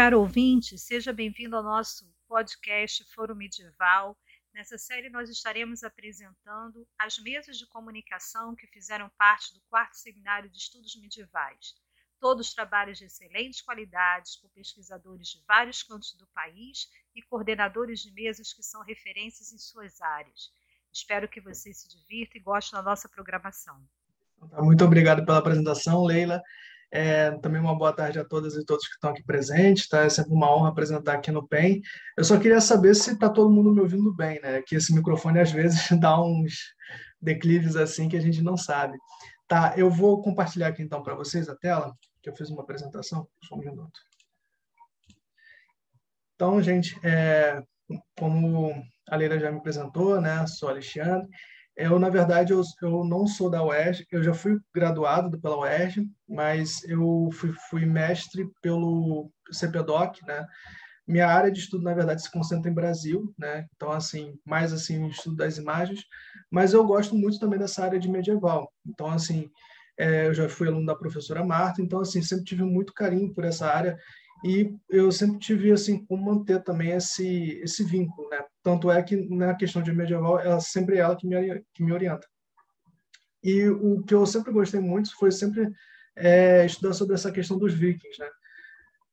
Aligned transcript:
caro 0.00 0.20
ouvinte, 0.20 0.78
seja 0.78 1.12
bem-vindo 1.12 1.54
ao 1.54 1.62
nosso 1.62 2.10
podcast 2.26 3.04
Foro 3.12 3.36
Medieval. 3.36 4.16
Nessa 4.54 4.78
série, 4.78 5.10
nós 5.10 5.28
estaremos 5.28 5.84
apresentando 5.84 6.88
as 6.98 7.18
mesas 7.18 7.58
de 7.58 7.66
comunicação 7.66 8.56
que 8.56 8.66
fizeram 8.68 9.10
parte 9.18 9.52
do 9.52 9.60
quarto 9.68 9.98
seminário 9.98 10.48
de 10.48 10.56
estudos 10.56 10.96
medievais. 10.96 11.74
Todos 12.18 12.54
trabalhos 12.54 12.96
de 12.96 13.04
excelentes 13.04 13.60
qualidades, 13.60 14.36
por 14.36 14.48
pesquisadores 14.52 15.28
de 15.28 15.44
vários 15.46 15.82
cantos 15.82 16.14
do 16.14 16.26
país 16.28 16.88
e 17.14 17.20
coordenadores 17.20 18.00
de 18.00 18.10
mesas 18.10 18.54
que 18.54 18.62
são 18.62 18.82
referências 18.82 19.52
em 19.52 19.58
suas 19.58 20.00
áreas. 20.00 20.50
Espero 20.90 21.28
que 21.28 21.42
você 21.42 21.74
se 21.74 21.86
divirta 21.86 22.38
e 22.38 22.40
goste 22.40 22.72
da 22.72 22.80
nossa 22.80 23.06
programação. 23.06 23.78
Muito 24.62 24.82
obrigado 24.82 25.26
pela 25.26 25.36
apresentação, 25.36 26.02
Leila. 26.04 26.42
É, 26.92 27.30
também 27.38 27.60
uma 27.60 27.76
boa 27.76 27.92
tarde 27.92 28.18
a 28.18 28.24
todas 28.24 28.54
e 28.56 28.64
todos 28.64 28.86
que 28.86 28.94
estão 28.94 29.10
aqui 29.10 29.22
presentes, 29.22 29.86
tá? 29.88 30.02
É 30.04 30.08
sempre 30.08 30.32
uma 30.32 30.52
honra 30.54 30.70
apresentar 30.70 31.14
aqui 31.14 31.30
no 31.30 31.46
PEN. 31.46 31.80
Eu 32.16 32.24
só 32.24 32.38
queria 32.38 32.60
saber 32.60 32.94
se 32.94 33.12
está 33.12 33.28
todo 33.28 33.50
mundo 33.50 33.72
me 33.72 33.80
ouvindo 33.80 34.12
bem, 34.12 34.40
né? 34.40 34.60
Que 34.62 34.76
esse 34.76 34.92
microfone 34.92 35.38
às 35.38 35.52
vezes 35.52 35.88
dá 36.00 36.20
uns 36.20 36.74
declives 37.22 37.76
assim 37.76 38.08
que 38.08 38.16
a 38.16 38.20
gente 38.20 38.42
não 38.42 38.56
sabe. 38.56 38.98
Tá, 39.46 39.74
eu 39.76 39.90
vou 39.90 40.22
compartilhar 40.22 40.68
aqui 40.68 40.82
então 40.82 41.02
para 41.02 41.14
vocês 41.14 41.48
a 41.48 41.56
tela, 41.56 41.94
que 42.22 42.28
eu 42.28 42.34
fiz 42.34 42.50
uma 42.50 42.62
apresentação. 42.62 43.28
Só 43.44 43.54
um 43.54 43.58
minuto. 43.58 44.00
Então, 46.34 46.60
gente, 46.62 46.98
é, 47.04 47.62
como 48.18 48.72
a 49.08 49.16
Leila 49.16 49.38
já 49.38 49.50
me 49.50 49.58
apresentou, 49.58 50.20
né? 50.20 50.46
Sou 50.46 50.68
Alexandre. 50.68 51.28
Eu, 51.76 51.98
na 51.98 52.08
verdade, 52.08 52.52
eu, 52.52 52.62
eu 52.82 53.04
não 53.04 53.26
sou 53.26 53.48
da 53.48 53.64
UERJ, 53.64 54.06
eu 54.10 54.22
já 54.22 54.34
fui 54.34 54.58
graduado 54.74 55.40
pela 55.40 55.58
UERJ, 55.60 56.06
mas 56.28 56.82
eu 56.84 57.30
fui, 57.32 57.52
fui 57.70 57.86
mestre 57.86 58.48
pelo 58.60 59.30
CPDOC, 59.50 60.24
né? 60.26 60.46
Minha 61.06 61.26
área 61.26 61.50
de 61.50 61.58
estudo, 61.58 61.82
na 61.82 61.94
verdade, 61.94 62.22
se 62.22 62.30
concentra 62.30 62.70
em 62.70 62.74
Brasil, 62.74 63.34
né? 63.38 63.66
Então, 63.74 63.90
assim, 63.90 64.38
mais 64.44 64.72
assim, 64.72 65.02
o 65.02 65.08
estudo 65.08 65.36
das 65.36 65.58
imagens, 65.58 66.04
mas 66.50 66.72
eu 66.72 66.84
gosto 66.84 67.16
muito 67.16 67.38
também 67.38 67.58
dessa 67.58 67.84
área 67.84 67.98
de 67.98 68.10
medieval. 68.10 68.70
Então, 68.86 69.08
assim, 69.08 69.50
é, 69.98 70.26
eu 70.26 70.34
já 70.34 70.48
fui 70.48 70.68
aluno 70.68 70.86
da 70.86 70.94
professora 70.94 71.44
Marta, 71.44 71.82
então, 71.82 72.00
assim, 72.00 72.22
sempre 72.22 72.44
tive 72.44 72.62
muito 72.62 72.92
carinho 72.92 73.32
por 73.34 73.44
essa 73.44 73.66
área 73.66 73.98
e 74.44 74.74
eu 74.88 75.12
sempre 75.12 75.38
tive 75.38 75.70
assim 75.70 76.04
como 76.06 76.24
manter 76.24 76.62
também 76.62 76.92
esse 76.92 77.60
esse 77.62 77.84
vínculo, 77.84 78.28
né? 78.30 78.42
Tanto 78.62 78.90
é 78.90 79.02
que 79.02 79.16
na 79.16 79.54
questão 79.54 79.82
de 79.82 79.92
medieval, 79.92 80.38
ela 80.40 80.60
sempre 80.60 80.96
é 80.96 81.00
ela 81.00 81.16
que 81.16 81.26
me 81.26 81.62
que 81.74 81.84
me 81.84 81.92
orienta. 81.92 82.26
E 83.42 83.68
o 83.68 84.02
que 84.02 84.14
eu 84.14 84.26
sempre 84.26 84.52
gostei 84.52 84.80
muito 84.80 85.14
foi 85.16 85.30
sempre 85.30 85.70
é, 86.16 86.64
estudar 86.66 86.92
sobre 86.92 87.14
essa 87.14 87.32
questão 87.32 87.58
dos 87.58 87.74
vikings, 87.74 88.18
né? 88.18 88.28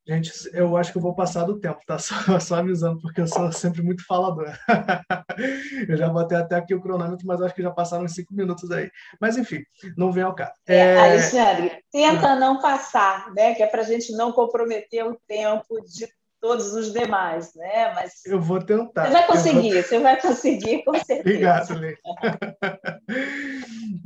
Gente, 0.07 0.31
eu 0.53 0.77
acho 0.77 0.93
que 0.93 0.97
eu 0.97 1.01
vou 1.01 1.13
passar 1.13 1.43
do 1.43 1.59
tempo, 1.59 1.79
tá? 1.85 1.99
Só, 1.99 2.39
só 2.39 2.55
avisando, 2.55 3.01
porque 3.01 3.19
eu 3.19 3.27
sou 3.27 3.51
sempre 3.51 3.81
muito 3.81 4.05
falador. 4.05 4.57
eu 5.89 5.97
já 5.97 6.07
botei 6.07 6.37
até 6.37 6.55
aqui 6.55 6.73
o 6.73 6.81
cronômetro, 6.81 7.27
mas 7.27 7.41
acho 7.41 7.53
que 7.53 7.61
já 7.61 7.71
passaram 7.71 8.05
uns 8.05 8.13
cinco 8.13 8.33
minutos 8.33 8.71
aí. 8.71 8.89
Mas, 9.19 9.37
enfim, 9.37 9.63
não 9.97 10.11
vem 10.11 10.23
ao 10.23 10.33
caso. 10.33 10.53
É... 10.65 10.77
É, 10.77 10.99
Alexandre, 10.99 11.83
tenta 11.91 12.35
não 12.35 12.61
passar, 12.61 13.33
né? 13.33 13.53
Que 13.53 13.63
é 13.63 13.67
para 13.67 13.81
a 13.81 13.85
gente 13.85 14.13
não 14.13 14.31
comprometer 14.31 15.05
o 15.05 15.19
tempo 15.27 15.81
de 15.85 16.07
todos 16.39 16.73
os 16.73 16.93
demais, 16.93 17.53
né? 17.55 17.93
Mas 17.93 18.25
eu 18.25 18.39
vou 18.39 18.63
tentar. 18.63 19.07
Você 19.07 19.11
vai 19.11 19.27
conseguir, 19.27 19.73
vou... 19.73 19.83
você 19.83 19.99
vai 19.99 20.21
conseguir, 20.21 20.83
com 20.83 20.93
certeza. 21.03 21.19
Obrigado, 21.19 21.79
Lê. 21.79 21.97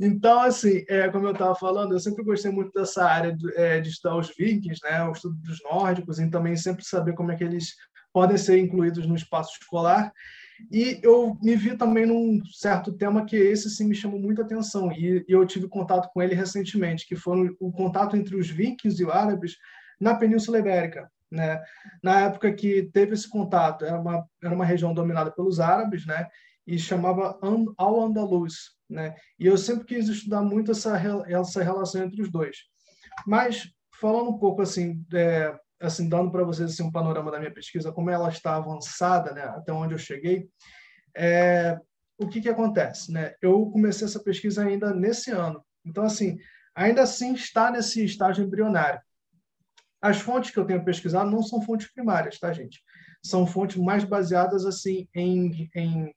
Então, 0.04 0.40
assim, 0.40 0.84
é, 0.88 1.08
como 1.10 1.26
eu 1.28 1.32
estava 1.32 1.54
falando, 1.54 1.92
eu 1.92 2.00
sempre 2.00 2.24
gostei 2.24 2.50
muito 2.50 2.72
dessa 2.72 3.04
área 3.04 3.32
de, 3.32 3.56
é, 3.56 3.78
de 3.78 3.88
estudar 3.88 4.16
os 4.16 4.34
vikings, 4.36 4.80
né? 4.82 5.04
O 5.04 5.12
estudo 5.12 5.36
dos 5.36 5.62
nórdicos, 5.62 6.18
e 6.18 6.28
também 6.28 6.56
sempre 6.56 6.84
saber 6.84 7.14
como 7.14 7.30
é 7.30 7.36
que 7.36 7.44
eles 7.44 7.76
podem 8.12 8.36
ser 8.36 8.58
incluídos 8.58 9.06
no 9.06 9.14
espaço 9.14 9.52
escolar. 9.60 10.12
E 10.72 10.98
eu 11.04 11.38
me 11.40 11.54
vi 11.54 11.76
também 11.76 12.04
num 12.04 12.44
certo 12.46 12.92
tema 12.92 13.24
que 13.24 13.36
esse 13.36 13.70
sim 13.70 13.86
me 13.86 13.94
chamou 13.94 14.18
muita 14.18 14.42
atenção 14.42 14.90
e, 14.90 15.24
e 15.28 15.32
eu 15.32 15.46
tive 15.46 15.68
contato 15.68 16.10
com 16.12 16.20
ele 16.20 16.34
recentemente, 16.34 17.06
que 17.06 17.14
foi 17.14 17.54
o 17.60 17.70
contato 17.70 18.16
entre 18.16 18.34
os 18.34 18.50
vikings 18.50 19.00
e 19.00 19.06
os 19.06 19.12
árabes 19.12 19.56
na 20.00 20.16
Península 20.16 20.58
Ibérica. 20.58 21.08
Né? 21.30 21.62
Na 22.02 22.22
época 22.22 22.52
que 22.52 22.90
teve 22.92 23.14
esse 23.14 23.28
contato, 23.28 23.84
era 23.84 23.98
uma, 23.98 24.26
era 24.42 24.54
uma 24.54 24.64
região 24.64 24.92
dominada 24.92 25.30
pelos 25.30 25.60
árabes, 25.60 26.04
né? 26.06 26.26
E 26.66 26.78
chamava 26.78 27.38
Al-Andalus. 27.76 28.76
Né? 28.88 29.14
E 29.38 29.46
eu 29.46 29.56
sempre 29.56 29.84
quis 29.84 30.08
estudar 30.08 30.42
muito 30.42 30.70
essa, 30.70 30.96
essa 31.26 31.62
relação 31.62 32.04
entre 32.04 32.22
os 32.22 32.30
dois. 32.30 32.56
Mas, 33.26 33.68
falando 34.00 34.30
um 34.30 34.38
pouco 34.38 34.62
assim, 34.62 35.04
é, 35.14 35.54
assim 35.80 36.08
dando 36.08 36.30
para 36.30 36.44
vocês 36.44 36.72
assim, 36.72 36.82
um 36.82 36.92
panorama 36.92 37.30
da 37.30 37.38
minha 37.38 37.52
pesquisa, 37.52 37.92
como 37.92 38.10
ela 38.10 38.28
está 38.28 38.56
avançada, 38.56 39.32
né? 39.32 39.42
até 39.42 39.72
onde 39.72 39.94
eu 39.94 39.98
cheguei, 39.98 40.48
é, 41.16 41.78
o 42.18 42.28
que, 42.28 42.40
que 42.40 42.48
acontece? 42.48 43.12
Né? 43.12 43.34
Eu 43.40 43.66
comecei 43.66 44.06
essa 44.06 44.22
pesquisa 44.22 44.64
ainda 44.64 44.94
nesse 44.94 45.30
ano. 45.30 45.64
Então, 45.84 46.04
assim, 46.04 46.38
ainda 46.74 47.02
assim 47.02 47.34
está 47.34 47.70
nesse 47.70 48.04
estágio 48.04 48.44
embrionário. 48.44 49.00
As 50.00 50.20
fontes 50.20 50.50
que 50.50 50.58
eu 50.58 50.64
tenho 50.64 50.84
pesquisado 50.84 51.30
não 51.30 51.42
são 51.42 51.62
fontes 51.62 51.90
primárias, 51.92 52.38
tá, 52.38 52.52
gente? 52.52 52.82
São 53.24 53.46
fontes 53.46 53.76
mais 53.76 54.04
baseadas 54.04 54.66
assim 54.66 55.08
em, 55.14 55.70
em 55.76 56.12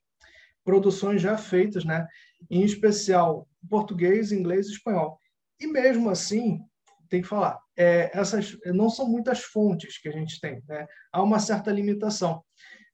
produções 0.66 1.22
já 1.22 1.38
feitas, 1.38 1.84
né? 1.84 2.06
Em 2.50 2.62
especial 2.62 3.48
português, 3.70 4.32
inglês 4.32 4.66
e 4.66 4.72
espanhol. 4.72 5.18
E 5.58 5.66
mesmo 5.66 6.10
assim, 6.10 6.60
tem 7.08 7.22
que 7.22 7.28
falar, 7.28 7.58
é, 7.76 8.10
essas 8.12 8.58
não 8.66 8.90
são 8.90 9.08
muitas 9.08 9.40
fontes 9.40 9.96
que 9.96 10.08
a 10.08 10.12
gente 10.12 10.40
tem, 10.40 10.62
né? 10.68 10.86
Há 11.12 11.22
uma 11.22 11.38
certa 11.38 11.70
limitação, 11.70 12.42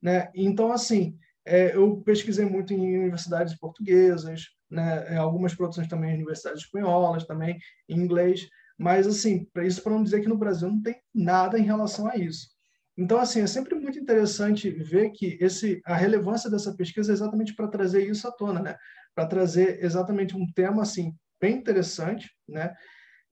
né? 0.00 0.31
Então, 0.34 0.71
assim, 0.71 1.16
é, 1.44 1.75
eu 1.75 1.97
pesquisei 2.03 2.44
muito 2.44 2.72
em 2.72 2.99
universidades 2.99 3.59
portuguesas, 3.59 4.44
né? 4.71 5.16
Algumas 5.16 5.55
produções 5.55 5.88
também 5.88 6.11
em 6.11 6.15
universidades 6.15 6.62
espanholas, 6.62 7.27
também 7.27 7.59
em 7.88 7.99
inglês. 7.99 8.49
Mas, 8.78 9.06
assim, 9.06 9.47
isso 9.65 9.82
para 9.82 9.93
não 9.93 10.03
dizer 10.03 10.21
que 10.21 10.28
no 10.28 10.38
Brasil 10.38 10.69
não 10.69 10.82
tem 10.82 11.00
nada 11.15 11.59
em 11.59 11.65
relação 11.65 12.06
a 12.06 12.16
isso. 12.16 12.49
Então, 12.97 13.19
assim, 13.19 13.41
é 13.41 13.47
sempre 13.47 13.75
muito 13.75 13.98
interessante 13.98 14.70
ver 14.70 15.10
que 15.10 15.38
esse, 15.41 15.80
a 15.84 15.94
relevância 15.94 16.50
dessa 16.50 16.75
pesquisa 16.75 17.10
é 17.12 17.14
exatamente 17.14 17.54
para 17.54 17.69
trazer 17.69 18.06
isso 18.06 18.28
à 18.28 18.32
tona, 18.32 18.60
né? 18.60 18.76
Para 19.14 19.26
trazer 19.26 19.82
exatamente 19.82 20.36
um 20.36 20.47
tema, 20.53 20.82
assim, 20.82 21.14
bem 21.41 21.56
interessante, 21.56 22.31
né? 22.47 22.75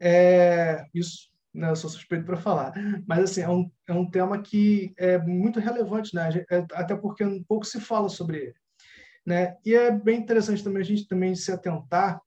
É, 0.01 0.85
isso, 0.95 1.29
né, 1.53 1.71
eu 1.71 1.77
sou 1.77 1.91
suspeito 1.91 2.25
para 2.25 2.39
falar, 2.39 2.73
mas, 3.07 3.25
assim, 3.25 3.43
é 3.43 3.49
um, 3.51 3.71
é 3.87 3.93
um 3.93 4.11
tema 4.11 4.41
que 4.41 4.95
é 4.97 5.19
muito 5.19 5.61
relevante, 5.61 6.15
né? 6.15 6.31
É, 6.51 6.65
até 6.73 6.97
porque 6.97 7.25
um 7.25 7.43
pouco 7.45 7.67
se 7.67 7.81
fala 7.81 8.09
sobre 8.09 8.39
ele, 8.39 8.55
né? 9.27 9.57
E 9.65 9.75
é 9.75 9.91
bem 9.91 10.19
interessante 10.19 10.65
também 10.65 10.83
a 10.83 10.87
gente 10.87 11.07
também 11.07 11.35
se 11.35 11.53
atentar 11.53 12.19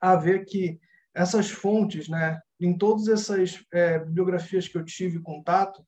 a 0.00 0.14
ver 0.14 0.44
que 0.44 0.78
essas 1.12 1.50
fontes, 1.50 2.08
né, 2.08 2.40
em 2.60 2.78
todas 2.78 3.08
essas 3.08 3.60
é, 3.72 3.98
bibliografias 3.98 4.68
que 4.68 4.78
eu 4.78 4.84
tive 4.84 5.18
contato, 5.20 5.84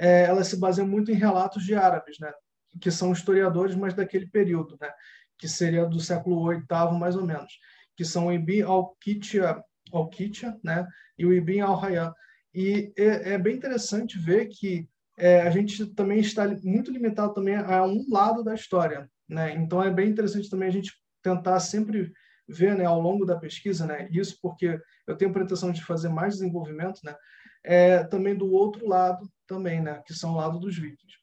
é, 0.00 0.24
elas 0.24 0.48
se 0.48 0.56
baseiam 0.58 0.86
muito 0.86 1.10
em 1.10 1.14
relatos 1.14 1.64
de 1.64 1.74
árabes, 1.74 2.18
né, 2.18 2.32
que 2.80 2.90
são 2.90 3.12
historiadores, 3.12 3.74
mas 3.74 3.94
daquele 3.94 4.28
período, 4.28 4.76
né, 4.80 4.90
que 5.36 5.48
seria 5.48 5.86
do 5.86 6.00
século 6.00 6.48
VIII, 6.48 6.98
mais 6.98 7.16
ou 7.16 7.24
menos, 7.24 7.52
que 7.96 8.04
são 8.04 8.26
o 8.26 8.32
Ibn 8.32 8.62
al-Qitya 8.62 9.62
al 9.92 10.10
né, 10.62 10.86
e 11.18 11.26
o 11.26 11.32
Ibn 11.32 11.60
al-Hayyan. 11.60 12.12
E 12.54 12.92
é, 12.96 13.34
é, 13.34 13.38
bem 13.38 13.56
interessante 13.56 14.18
ver 14.18 14.48
que 14.48 14.88
é, 15.16 15.42
a 15.42 15.50
gente 15.50 15.86
também 15.94 16.20
está 16.20 16.46
muito 16.62 16.90
limitado 16.90 17.34
também 17.34 17.56
a 17.56 17.84
um 17.84 18.04
lado 18.08 18.42
da 18.44 18.54
história, 18.54 19.10
né? 19.28 19.52
Então 19.54 19.82
é 19.82 19.90
bem 19.90 20.08
interessante 20.08 20.48
também 20.48 20.68
a 20.68 20.72
gente 20.72 20.92
tentar 21.22 21.58
sempre 21.60 22.12
ver 22.48 22.76
né, 22.76 22.84
ao 22.84 23.00
longo 23.00 23.26
da 23.26 23.36
pesquisa, 23.36 23.84
né, 23.84 24.08
isso 24.10 24.38
porque 24.40 24.80
eu 25.06 25.16
tenho 25.16 25.30
a 25.30 25.34
pretensão 25.34 25.70
de 25.70 25.84
fazer 25.84 26.08
mais 26.08 26.34
desenvolvimento, 26.34 27.00
né, 27.04 27.14
é, 27.62 28.04
também 28.04 28.34
do 28.34 28.50
outro 28.50 28.88
lado, 28.88 29.28
também, 29.48 29.80
né, 29.80 30.00
que 30.06 30.14
são 30.14 30.36
lado 30.36 30.60
dos 30.60 30.76
vikings. 30.76 31.16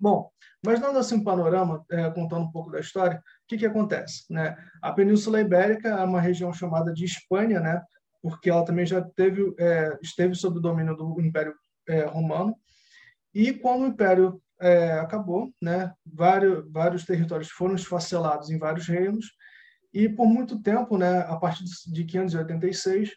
Bom, 0.00 0.30
mas 0.64 0.80
dando 0.80 0.98
assim 0.98 1.16
um 1.16 1.24
panorama, 1.24 1.84
é, 1.90 2.10
contando 2.10 2.44
um 2.44 2.50
pouco 2.50 2.70
da 2.70 2.80
história, 2.80 3.18
o 3.18 3.22
que, 3.46 3.58
que 3.58 3.66
acontece? 3.66 4.24
Né? 4.30 4.56
A 4.82 4.92
Península 4.92 5.40
Ibérica 5.40 5.88
é 5.88 6.04
uma 6.04 6.20
região 6.20 6.52
chamada 6.52 6.92
de 6.92 7.04
Espanha, 7.04 7.60
né, 7.60 7.82
porque 8.22 8.48
ela 8.48 8.64
também 8.64 8.86
já 8.86 9.02
teve, 9.02 9.54
é, 9.58 9.98
esteve 10.02 10.34
sob 10.34 10.58
o 10.58 10.62
domínio 10.62 10.96
do 10.96 11.20
Império 11.20 11.54
é, 11.88 12.04
Romano, 12.04 12.56
e 13.34 13.52
quando 13.52 13.82
o 13.82 13.86
Império 13.86 14.40
é, 14.60 14.92
acabou, 14.92 15.52
né, 15.60 15.92
vários, 16.04 16.70
vários 16.72 17.04
territórios 17.04 17.50
foram 17.50 17.74
esfacelados 17.74 18.50
em 18.50 18.58
vários 18.58 18.86
reinos, 18.86 19.26
e 19.92 20.08
por 20.08 20.26
muito 20.26 20.60
tempo, 20.62 20.98
né, 20.98 21.20
a 21.20 21.36
partir 21.36 21.64
de 21.64 22.04
586, 22.04 23.10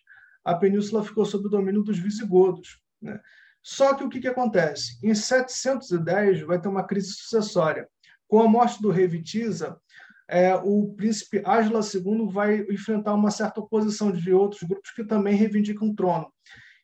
a 0.44 0.56
península 0.56 1.04
ficou 1.04 1.26
sob 1.26 1.48
o 1.48 1.50
domínio 1.50 1.84
dos 1.84 2.00
visigodos. 2.00 2.80
Né? 3.02 3.20
Só 3.70 3.94
que 3.94 4.04
o 4.04 4.10
que, 4.10 4.20
que 4.20 4.28
acontece? 4.28 4.98
Em 5.04 5.14
710 5.14 6.42
vai 6.42 6.60
ter 6.60 6.68
uma 6.68 6.84
crise 6.84 7.14
sucessória. 7.14 7.88
Com 8.28 8.42
a 8.42 8.48
morte 8.48 8.82
do 8.82 8.90
rei 8.90 9.08
Vitiza, 9.08 9.78
é, 10.28 10.56
o 10.56 10.94
príncipe 10.96 11.42
Ágila 11.46 11.82
II 11.82 12.32
vai 12.32 12.62
enfrentar 12.70 13.14
uma 13.14 13.32
certa 13.32 13.60
oposição 13.60 14.12
de 14.12 14.34
outros 14.34 14.64
grupos 14.64 14.92
que 14.92 15.04
também 15.04 15.36
reivindicam 15.36 15.90
o 15.90 15.96
trono. 15.96 16.32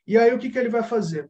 E 0.05 0.17
aí 0.17 0.33
o 0.33 0.39
que, 0.39 0.49
que 0.49 0.57
ele 0.57 0.69
vai 0.69 0.83
fazer? 0.83 1.29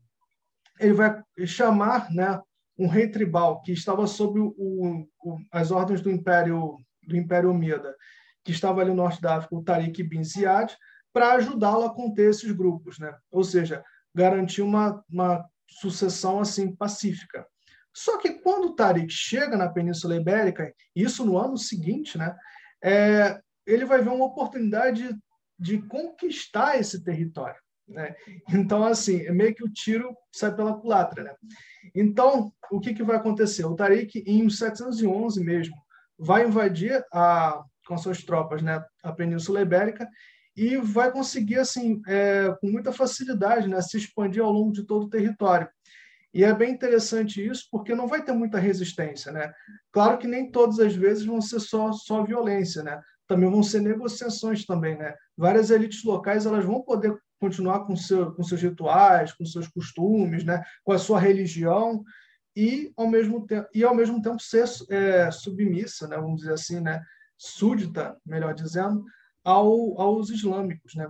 ele 0.80 0.94
vai 0.94 1.22
chamar 1.46 2.12
né, 2.12 2.40
um 2.78 2.88
rei 2.88 3.08
tribal 3.08 3.62
que 3.62 3.72
estava 3.72 4.06
sob 4.08 4.40
o, 4.40 5.08
o, 5.24 5.38
as 5.52 5.72
ordens 5.72 6.02
do 6.02 6.12
Império 6.12 6.78
do 7.08 7.16
Império 7.16 7.52
Omida, 7.52 7.96
que 8.44 8.52
estava 8.52 8.82
ali 8.82 8.90
no 8.90 8.96
norte 8.96 9.22
da 9.22 9.36
África, 9.36 9.56
o 9.56 9.64
Tariq 9.64 10.02
bin 10.02 10.24
Ziyad, 10.24 10.76
para 11.14 11.34
ajudá-lo 11.34 11.86
a 11.86 11.94
conter 11.94 12.32
esses 12.32 12.52
grupos, 12.52 12.98
né? 12.98 13.16
Ou 13.30 13.44
seja, 13.44 13.84
garantir 14.16 14.62
uma, 14.62 15.04
uma 15.10 15.46
sucessão 15.68 16.40
assim 16.40 16.74
pacífica. 16.74 17.46
Só 17.94 18.18
que 18.18 18.34
quando 18.42 18.70
o 18.70 18.76
Tariq 18.76 19.12
chega 19.12 19.56
na 19.58 19.70
Península 19.70 20.16
Ibérica, 20.16 20.74
isso 20.96 21.26
no 21.26 21.38
ano 21.38 21.58
seguinte, 21.58 22.18
né, 22.18 22.36
é, 22.84 23.40
ele 23.66 23.86
vai 23.86 24.02
ver 24.02 24.10
uma 24.10 24.26
oportunidade 24.26 25.16
de, 25.58 25.82
conquistar 25.84 26.78
esse 26.78 27.04
território. 27.04 27.60
Né? 27.88 28.16
Então, 28.50 28.84
assim, 28.84 29.22
é 29.22 29.32
meio 29.32 29.56
que 29.56 29.64
o 29.64 29.72
tiro 29.72 30.16
sai 30.32 30.54
pela 30.54 30.78
culatra. 30.78 31.24
Né? 31.24 31.36
Então, 31.94 32.52
o 32.72 32.80
que, 32.80 32.94
que 32.94 33.04
vai 33.04 33.16
acontecer? 33.16 33.66
O 33.66 33.76
Tariq, 33.76 34.24
em 34.26 34.50
711 34.50 35.44
mesmo, 35.44 35.76
vai 36.18 36.46
invadir 36.46 37.04
a, 37.14 37.64
com 37.88 37.98
suas 37.98 38.24
tropas 38.24 38.62
né, 38.62 38.84
a 39.04 39.12
Península 39.12 39.62
Ibérica 39.62 40.08
e 40.56 40.78
vai 40.78 41.12
conseguir, 41.12 41.60
assim, 41.60 42.02
é, 42.08 42.56
com 42.62 42.68
muita 42.68 42.92
facilidade, 42.92 43.68
né, 43.68 43.82
se 43.82 43.98
expandir 43.98 44.44
ao 44.44 44.52
longo 44.52 44.72
de 44.72 44.84
todo 44.84 45.06
o 45.06 45.10
território. 45.10 45.68
E 46.36 46.44
é 46.44 46.54
bem 46.54 46.74
interessante 46.74 47.46
isso, 47.46 47.68
porque 47.72 47.96
não 47.96 48.08
vai 48.08 48.22
ter 48.22 48.34
muita 48.34 48.60
resistência, 48.60 49.32
né? 49.32 49.54
Claro 49.90 50.18
que 50.18 50.28
nem 50.28 50.52
todas 50.52 50.82
as 50.82 50.94
vezes 50.94 51.26
vão 51.26 51.40
ser 51.40 51.62
só, 51.62 51.94
só 51.94 52.26
violência, 52.26 52.84
né? 52.84 53.02
Também 53.26 53.50
vão 53.50 53.64
ser 53.64 53.80
negociações 53.80 54.66
também, 54.66 54.98
né? 54.98 55.16
Várias 55.38 55.70
elites 55.70 56.04
locais 56.04 56.46
elas 56.46 56.66
vão 56.66 56.82
poder 56.82 57.18
continuar 57.40 57.86
com, 57.86 57.96
seu, 57.96 58.34
com 58.34 58.44
seus 58.44 58.62
rituais, 58.62 59.32
com 59.32 59.46
seus 59.46 59.70
costumes, 59.70 60.44
né? 60.44 60.62
Com 60.84 60.92
a 60.92 61.00
sua 61.00 61.22
religião 61.22 62.04
e 62.54 62.92
ao 62.98 63.08
mesmo 63.08 63.48
tempo 63.48 63.70
e 63.74 63.84
ao 63.86 63.96
mesmo 63.96 64.22
tempo 64.22 64.42
ser 64.42 64.66
é, 64.90 65.32
submissa, 65.32 66.06
né? 66.06 66.18
Vamos 66.18 66.42
dizer 66.42 66.54
assim, 66.54 66.82
né? 66.82 67.02
Súdita, 67.38 68.18
melhor 68.26 68.54
dizendo, 68.54 69.06
ao, 69.46 70.02
aos 70.02 70.30
islâmicos, 70.30 70.96
né? 70.96 71.08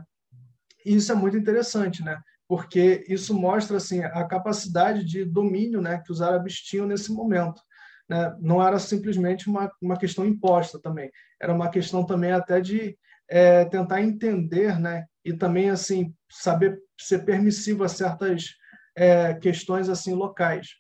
E 0.86 0.96
isso 0.96 1.12
é 1.12 1.16
muito 1.16 1.36
interessante, 1.36 2.04
né? 2.04 2.22
porque 2.48 3.04
isso 3.08 3.34
mostra 3.34 3.78
assim 3.78 4.04
a 4.04 4.24
capacidade 4.26 5.04
de 5.04 5.26
domínio 5.26 5.82
né, 5.82 6.02
que 6.06 6.12
os 6.12 6.22
árabes 6.22 6.56
tinham 6.56 6.86
nesse 6.86 7.12
momento. 7.12 7.62
Né? 8.08 8.36
Não 8.40 8.66
era 8.66 8.78
simplesmente 8.78 9.50
uma, 9.50 9.72
uma 9.82 9.98
questão 9.98 10.26
imposta 10.26 10.80
também, 10.80 11.12
era 11.42 11.54
uma 11.54 11.70
questão 11.70 12.06
também 12.06 12.32
até 12.32 12.62
de 12.62 12.98
é, 13.28 13.66
tentar 13.66 14.02
entender 14.02 14.80
né, 14.80 15.06
e 15.24 15.34
também 15.34 15.72
assim 15.72 16.14
saber 16.30 16.80
ser 17.00 17.26
permissivo 17.26 17.84
a 17.84 17.90
certas 17.90 18.54
é, 18.96 19.34
questões 19.34 19.90
assim 19.90 20.14
locais. 20.14 20.76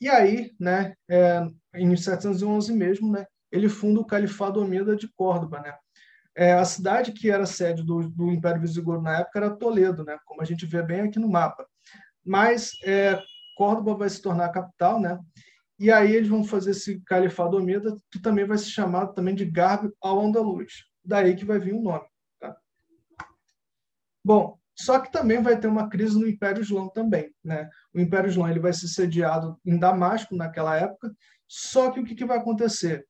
E 0.00 0.08
aí, 0.08 0.52
né, 0.58 0.94
é, 1.10 1.46
em 1.74 1.94
711 1.94 2.72
mesmo, 2.72 3.12
né, 3.12 3.26
ele 3.52 3.68
funda 3.68 4.00
o 4.00 4.06
Califado 4.06 4.60
Omida 4.60 4.96
de 4.96 5.08
Córdoba, 5.14 5.60
né, 5.60 5.74
é, 6.38 6.52
a 6.52 6.64
cidade 6.64 7.10
que 7.10 7.28
era 7.28 7.44
sede 7.44 7.82
do, 7.82 8.08
do, 8.08 8.30
Império 8.30 8.60
Visigodo 8.60 9.02
na 9.02 9.18
época 9.18 9.40
era 9.40 9.56
Toledo, 9.56 10.04
né? 10.04 10.16
como 10.24 10.40
a 10.40 10.44
gente 10.44 10.64
vê 10.64 10.80
bem 10.80 11.00
aqui 11.00 11.18
no 11.18 11.28
mapa. 11.28 11.66
Mas 12.24 12.70
é, 12.84 13.20
Córdoba 13.56 13.96
vai 13.96 14.08
se 14.08 14.22
tornar 14.22 14.44
a 14.44 14.52
capital, 14.52 15.00
né? 15.00 15.18
e 15.80 15.90
aí 15.90 16.14
eles 16.14 16.28
vão 16.28 16.44
fazer 16.44 16.70
esse 16.70 17.00
califado 17.00 17.56
omida, 17.56 17.96
que 18.08 18.20
também 18.20 18.44
vai 18.44 18.56
ser 18.56 18.68
chamado 18.68 19.14
também 19.14 19.34
de 19.34 19.44
Garbo 19.44 19.92
ao 20.00 20.20
Andaluz. 20.20 20.84
Daí 21.04 21.34
que 21.34 21.44
vai 21.44 21.58
vir 21.58 21.74
o 21.74 21.82
nome. 21.82 22.06
Tá? 22.38 22.56
Bom, 24.24 24.56
só 24.76 25.00
que 25.00 25.10
também 25.10 25.42
vai 25.42 25.58
ter 25.58 25.66
uma 25.66 25.88
crise 25.88 26.16
no 26.16 26.28
Império 26.28 26.62
Islão 26.62 26.88
também. 26.88 27.34
Né? 27.42 27.68
O 27.92 27.98
Império 27.98 28.30
Islão 28.30 28.48
ele 28.48 28.60
vai 28.60 28.72
ser 28.72 28.86
sediado 28.86 29.58
em 29.66 29.76
Damasco 29.76 30.36
naquela 30.36 30.76
época, 30.76 31.12
só 31.48 31.90
que 31.90 31.98
o 31.98 32.04
que, 32.04 32.14
que 32.14 32.24
vai 32.24 32.38
acontecer? 32.38 33.07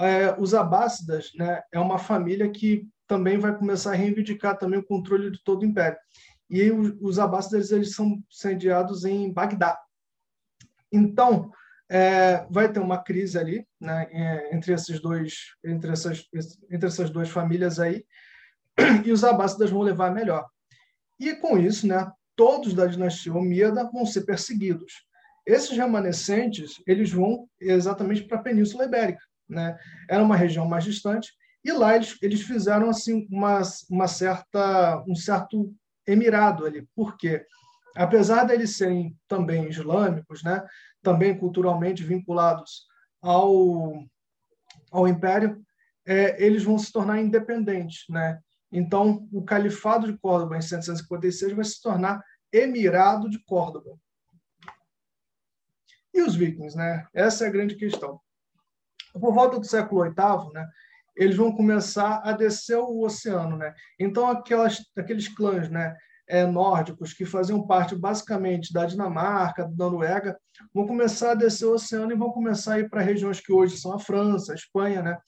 É, 0.00 0.34
os 0.38 0.54
abássidas 0.54 1.30
né, 1.34 1.62
é 1.72 1.78
uma 1.78 1.98
família 1.98 2.50
que 2.50 2.88
também 3.06 3.38
vai 3.38 3.56
começar 3.56 3.92
a 3.92 3.96
reivindicar 3.96 4.56
também 4.56 4.78
o 4.78 4.86
controle 4.86 5.30
de 5.30 5.42
todo 5.42 5.62
o 5.62 5.66
império. 5.66 5.98
E 6.48 6.70
os, 6.70 7.18
abássidas 7.18 7.70
eles 7.70 7.94
são 7.94 8.22
sediados 8.28 9.04
em 9.04 9.32
Bagdá. 9.32 9.78
Então, 10.90 11.52
é, 11.88 12.46
vai 12.50 12.72
ter 12.72 12.80
uma 12.80 13.02
crise 13.02 13.38
ali 13.38 13.66
né, 13.80 14.06
é, 14.10 14.54
entre 14.54 14.72
esses 14.72 15.00
dois 15.00 15.56
entre 15.64 15.90
essas 15.90 16.24
entre 16.70 16.86
essas 16.86 17.10
duas 17.10 17.28
famílias 17.28 17.80
aí 17.80 18.04
e 19.04 19.10
os 19.10 19.24
abássidas 19.24 19.70
vão 19.70 19.80
levar 19.80 20.14
melhor 20.14 20.46
e 21.18 21.34
com 21.34 21.58
isso 21.58 21.88
né 21.88 22.08
todos 22.36 22.74
da 22.74 22.86
dinastia 22.86 23.34
Omíada 23.34 23.90
vão 23.90 24.06
ser 24.06 24.20
perseguidos 24.20 25.04
esses 25.44 25.76
remanescentes 25.76 26.80
eles 26.86 27.10
vão 27.10 27.48
exatamente 27.60 28.22
para 28.22 28.38
a 28.38 28.42
Península 28.42 28.84
Ibérica 28.84 29.24
né? 29.50 29.78
Era 30.08 30.22
uma 30.22 30.36
região 30.36 30.66
mais 30.66 30.84
distante 30.84 31.32
e 31.64 31.72
lá 31.72 31.94
eles, 31.94 32.16
eles 32.22 32.42
fizeram 32.42 32.88
assim 32.88 33.26
uma, 33.30 33.60
uma 33.90 34.08
certa 34.08 35.04
um 35.06 35.14
certo 35.14 35.74
emirado 36.06 36.64
ali, 36.64 36.88
porque 36.94 37.44
apesar 37.94 38.44
deles 38.44 38.76
serem 38.76 39.16
também 39.28 39.68
islâmicos, 39.68 40.42
né? 40.42 40.66
Também 41.02 41.36
culturalmente 41.36 42.02
vinculados 42.02 42.86
ao 43.20 44.04
ao 44.90 45.06
império, 45.06 45.62
é, 46.06 46.44
eles 46.44 46.64
vão 46.64 46.78
se 46.78 46.90
tornar 46.90 47.20
independentes, 47.20 48.04
né? 48.08 48.40
Então, 48.72 49.28
o 49.32 49.44
Califado 49.44 50.10
de 50.10 50.18
Córdoba, 50.18 50.56
em 50.56 50.62
756, 50.62 51.52
vai 51.52 51.64
se 51.64 51.80
tornar 51.80 52.22
Emirado 52.52 53.28
de 53.28 53.38
Córdoba. 53.44 53.96
E 56.12 56.22
os 56.22 56.34
vikings, 56.34 56.76
né? 56.76 57.06
Essa 57.12 57.44
é 57.44 57.48
a 57.48 57.50
grande 57.50 57.76
questão 57.76 58.20
por 59.12 59.34
volta 59.34 59.58
do 59.58 59.66
século 59.66 60.02
VIII, 60.04 60.52
né, 60.52 60.68
eles 61.16 61.36
vão 61.36 61.52
começar 61.52 62.20
a 62.24 62.32
descer 62.32 62.78
o 62.78 63.02
oceano. 63.02 63.56
Né? 63.56 63.74
Então, 63.98 64.28
aquelas, 64.28 64.78
aqueles 64.96 65.28
clãs 65.28 65.68
né, 65.68 65.96
é, 66.28 66.46
nórdicos 66.46 67.12
que 67.12 67.24
faziam 67.24 67.66
parte 67.66 67.94
basicamente 67.94 68.72
da 68.72 68.86
Dinamarca, 68.86 69.64
da 69.64 69.84
Noruega, 69.84 70.38
vão 70.72 70.86
começar 70.86 71.32
a 71.32 71.34
descer 71.34 71.66
o 71.66 71.74
oceano 71.74 72.12
e 72.12 72.16
vão 72.16 72.30
começar 72.30 72.74
a 72.74 72.78
ir 72.78 72.88
para 72.88 73.02
regiões 73.02 73.40
que 73.40 73.52
hoje 73.52 73.76
são 73.76 73.92
a 73.92 73.98
França, 73.98 74.52
a 74.52 74.54
Espanha, 74.54 75.02
né? 75.02 75.18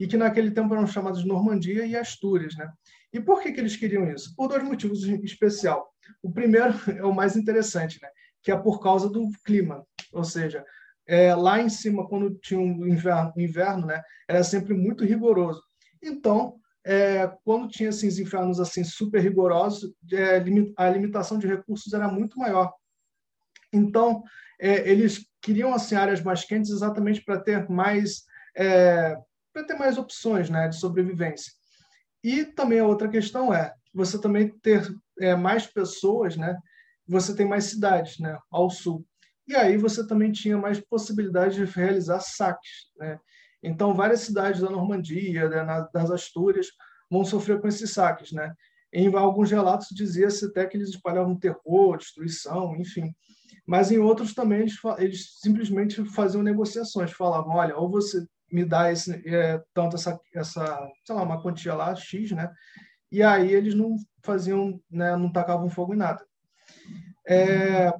e 0.00 0.06
que 0.06 0.16
naquele 0.16 0.50
tempo 0.50 0.74
eram 0.74 0.86
chamadas 0.86 1.24
Normandia 1.24 1.84
e 1.84 1.96
Astúrias. 1.96 2.54
Né? 2.56 2.70
E 3.12 3.20
por 3.20 3.42
que, 3.42 3.52
que 3.52 3.60
eles 3.60 3.76
queriam 3.76 4.10
isso? 4.10 4.34
Por 4.36 4.48
dois 4.48 4.62
motivos 4.62 5.04
em 5.04 5.20
especial. 5.22 5.88
O 6.22 6.30
primeiro 6.30 6.74
é 6.96 7.04
o 7.04 7.14
mais 7.14 7.36
interessante, 7.36 7.98
né? 8.02 8.08
que 8.42 8.52
é 8.52 8.56
por 8.56 8.80
causa 8.80 9.08
do 9.08 9.28
clima, 9.44 9.84
ou 10.12 10.24
seja, 10.24 10.64
é, 11.08 11.34
lá 11.34 11.60
em 11.60 11.70
cima, 11.70 12.06
quando 12.06 12.34
tinha 12.34 12.60
um 12.60 12.86
inverno, 12.86 13.32
inverno 13.36 13.86
né, 13.86 14.02
era 14.28 14.44
sempre 14.44 14.74
muito 14.74 15.04
rigoroso. 15.04 15.62
Então, 16.02 16.60
é, 16.86 17.26
quando 17.44 17.68
tinha 17.68 17.88
esses 17.88 18.18
infernos 18.18 18.60
assim 18.60 18.84
super 18.84 19.20
rigorosos, 19.20 19.92
é, 20.12 20.42
a 20.76 20.88
limitação 20.90 21.38
de 21.38 21.46
recursos 21.46 21.92
era 21.94 22.08
muito 22.08 22.38
maior. 22.38 22.72
Então, 23.72 24.22
é, 24.60 24.88
eles 24.90 25.26
queriam 25.40 25.72
assim 25.72 25.94
áreas 25.94 26.20
mais 26.20 26.44
quentes 26.44 26.70
exatamente 26.70 27.24
para 27.24 27.40
ter 27.40 27.68
mais 27.68 28.24
é, 28.56 29.16
para 29.52 29.64
ter 29.64 29.74
mais 29.74 29.98
opções, 29.98 30.50
né, 30.50 30.68
de 30.68 30.76
sobrevivência. 30.76 31.52
E 32.22 32.44
também 32.44 32.80
a 32.80 32.86
outra 32.86 33.08
questão 33.08 33.52
é 33.52 33.72
você 33.94 34.20
também 34.20 34.48
ter 34.60 34.86
é, 35.20 35.34
mais 35.34 35.66
pessoas, 35.66 36.36
né? 36.36 36.56
Você 37.06 37.34
tem 37.34 37.46
mais 37.46 37.64
cidades, 37.64 38.18
né, 38.18 38.38
ao 38.50 38.68
sul. 38.68 39.04
E 39.48 39.56
aí 39.56 39.78
você 39.78 40.06
também 40.06 40.30
tinha 40.30 40.58
mais 40.58 40.78
possibilidade 40.78 41.56
de 41.56 41.64
realizar 41.64 42.20
saques. 42.20 42.90
Né? 42.98 43.18
Então, 43.62 43.94
várias 43.94 44.20
cidades 44.20 44.60
da 44.60 44.68
Normandia, 44.68 45.48
né, 45.48 45.88
das 45.92 46.10
Astúrias, 46.10 46.66
vão 47.10 47.24
sofrer 47.24 47.58
com 47.58 47.66
esses 47.66 47.90
saques. 47.90 48.30
Né? 48.30 48.52
Em 48.92 49.12
alguns 49.16 49.50
relatos 49.50 49.88
dizia-se 49.90 50.44
até 50.44 50.66
que 50.66 50.76
eles 50.76 50.90
espalhavam 50.90 51.38
terror, 51.38 51.96
destruição, 51.96 52.76
enfim. 52.76 53.14
Mas 53.66 53.90
em 53.90 53.98
outros 53.98 54.34
também 54.34 54.60
eles, 54.60 54.76
eles 54.98 55.40
simplesmente 55.40 56.04
faziam 56.10 56.42
negociações, 56.42 57.10
falavam, 57.12 57.56
olha, 57.56 57.76
ou 57.76 57.90
você 57.90 58.26
me 58.50 58.64
dá 58.64 58.92
esse, 58.92 59.12
é, 59.26 59.62
tanto 59.74 59.96
essa, 59.96 60.18
essa, 60.34 60.88
sei 61.04 61.14
lá, 61.14 61.22
uma 61.22 61.42
quantia 61.42 61.74
lá, 61.74 61.94
X, 61.94 62.32
né? 62.32 62.50
E 63.10 63.22
aí 63.22 63.52
eles 63.52 63.74
não 63.74 63.96
faziam, 64.22 64.80
né, 64.90 65.16
não 65.16 65.32
tacavam 65.32 65.68
fogo 65.68 65.94
em 65.94 65.98
nada. 65.98 66.24
É, 67.26 67.92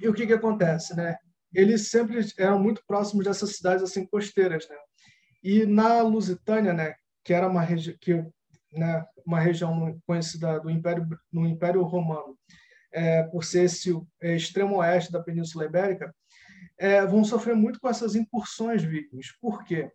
e 0.00 0.08
o 0.08 0.14
que, 0.14 0.26
que 0.26 0.32
acontece? 0.32 0.96
Né? 0.96 1.16
Eles 1.52 1.88
sempre 1.88 2.20
eram 2.38 2.58
muito 2.58 2.82
próximos 2.86 3.24
dessas 3.24 3.56
cidades 3.56 3.82
assim 3.82 4.06
costeiras. 4.06 4.68
Né? 4.68 4.76
E 5.42 5.66
na 5.66 6.02
Lusitânia, 6.02 6.72
né, 6.72 6.94
que 7.22 7.32
era 7.32 7.48
uma, 7.48 7.62
regi 7.62 7.96
que, 8.00 8.14
né, 8.72 9.04
uma 9.26 9.40
região 9.40 9.98
conhecida 10.06 10.58
do 10.60 10.70
Império, 10.70 11.06
no 11.32 11.46
Império 11.46 11.82
Romano, 11.82 12.36
é, 12.92 13.24
por 13.24 13.44
ser 13.44 13.64
esse 13.64 13.92
é, 14.22 14.36
extremo 14.36 14.76
oeste 14.76 15.10
da 15.10 15.22
Península 15.22 15.64
Ibérica, 15.64 16.14
é, 16.78 17.04
vão 17.04 17.24
sofrer 17.24 17.54
muito 17.54 17.80
com 17.80 17.88
essas 17.88 18.14
incursões 18.14 18.82
vikings. 18.82 19.34
Por 19.40 19.64
quê? 19.64 19.90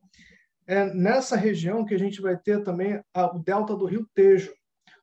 É 0.67 0.85
nessa 0.93 1.35
região 1.35 1.83
que 1.85 1.95
a 1.95 1.97
gente 1.99 2.21
vai 2.21 2.37
ter 2.37 2.63
também 2.63 3.01
a, 3.13 3.35
o 3.35 3.39
delta 3.39 3.75
do 3.75 3.85
Rio 3.85 4.07
Tejo. 4.13 4.53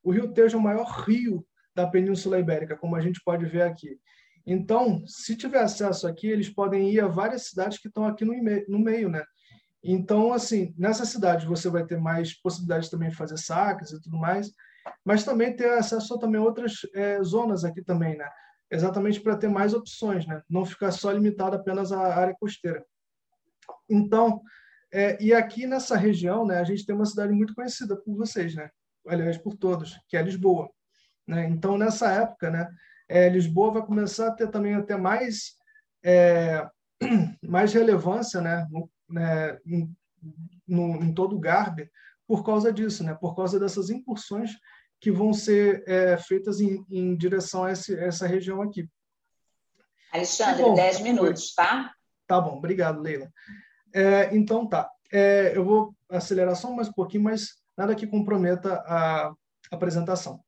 O 0.03 0.13
Rio 0.13 0.33
Tejo 0.33 0.57
é 0.57 0.61
o 0.61 0.63
maior 0.63 0.87
rio 0.87 1.45
da 1.75 1.87
Península 1.87 2.39
Ibérica, 2.39 2.77
como 2.77 2.95
a 2.97 3.01
gente 3.01 3.21
pode 3.25 3.45
ver 3.47 3.63
aqui. 3.63 3.99
Então, 4.47 5.03
se 5.07 5.37
tiver 5.37 5.61
acesso 5.61 6.07
aqui, 6.07 6.29
eles 6.29 6.49
podem 6.49 6.91
ir 6.91 7.01
a 7.01 7.09
várias 7.09 7.49
cidades 7.49 7.79
que 7.79 7.89
estão 7.89 8.07
aqui 8.07 8.25
no, 8.25 8.33
no 8.69 8.79
meio, 8.79 9.09
né? 9.09 9.25
Então, 9.83 10.33
assim, 10.33 10.75
nessas 10.79 11.09
cidades 11.09 11.47
você 11.47 11.69
vai 11.69 11.85
ter 11.85 11.99
mais 11.99 12.41
possibilidades 12.41 12.89
também 12.89 13.09
de 13.09 13.17
fazer 13.17 13.39
saques 13.39 13.91
e 13.91 14.01
tudo 14.01 14.17
mais, 14.17 14.53
mas 15.05 15.25
também 15.25 15.55
ter 15.55 15.71
acesso 15.73 16.15
a 16.15 16.19
também 16.19 16.41
outras 16.41 16.87
é, 16.95 17.21
zonas 17.23 17.65
aqui 17.65 17.83
também, 17.83 18.17
né? 18.17 18.29
Exatamente 18.71 19.21
para 19.21 19.37
ter 19.37 19.49
mais 19.49 19.75
opções, 19.75 20.27
né? 20.27 20.41
Não 20.49 20.65
ficar 20.65 20.93
só 20.93 21.11
limitado 21.11 21.57
apenas 21.57 21.93
à 21.93 22.15
área 22.15 22.37
costeira. 22.39 22.85
Então, 23.89 24.43
é, 24.93 25.21
e 25.23 25.35
aqui 25.35 25.67
nessa 25.67 25.97
região, 25.97 26.47
né, 26.47 26.59
a 26.59 26.65
gente 26.65 26.87
tem 26.87 26.95
uma 26.95 27.07
cidade 27.07 27.33
muito 27.33 27.55
conhecida 27.55 27.97
por 27.97 28.17
vocês, 28.17 28.55
né? 28.55 28.71
Aliás, 29.07 29.39
por 29.39 29.57
todos, 29.57 30.01
que 30.09 30.17
é 30.17 30.23
Lisboa. 30.23 30.69
Né? 31.27 31.49
Então, 31.49 31.77
nessa 31.77 32.11
época, 32.11 32.51
né, 32.51 32.69
é, 33.09 33.29
Lisboa 33.29 33.73
vai 33.73 33.87
começar 33.87 34.29
a 34.29 34.33
ter 34.33 34.49
também 34.51 34.75
até 34.75 34.97
mais, 34.97 35.57
é, 36.05 36.67
mais 37.43 37.73
relevância 37.73 38.41
né, 38.41 38.67
no, 38.71 38.91
né, 39.09 39.59
em, 39.65 39.95
no, 40.67 41.03
em 41.03 41.13
todo 41.13 41.37
o 41.37 41.41
Garbe 41.41 41.91
por 42.27 42.45
causa 42.45 42.73
disso, 42.73 43.05
né, 43.05 43.15
por 43.15 43.37
causa 43.37 43.59
dessas 43.61 43.91
incursões 43.91 44.51
que 45.01 45.11
vão 45.11 45.33
ser 45.33 45.85
é, 45.87 46.17
feitas 46.17 46.61
em, 46.61 46.85
em 46.91 47.17
direção 47.17 47.65
a, 47.65 47.73
esse, 47.73 47.97
essa 47.99 48.27
região 48.27 48.63
aqui. 48.63 48.89
Alexandre, 50.13 50.63
bom, 50.63 50.75
10 50.75 51.01
minutos, 51.01 51.55
tá? 51.55 51.93
Tá 52.27 52.41
bom, 52.41 52.57
obrigado, 52.57 53.01
Leila. 53.01 53.31
É, 53.95 54.35
então 54.35 54.67
tá. 54.67 54.91
É, 55.13 55.53
eu 55.57 55.65
vou 55.65 55.95
acelerar 56.11 56.57
só 56.57 56.71
mais 56.73 56.89
um 56.89 56.93
pouquinho, 56.93 57.25
mas 57.25 57.55
nada 57.77 57.95
que 57.95 58.07
comprometa 58.07 58.75
a 58.87 59.33
apresentação. 59.71 60.41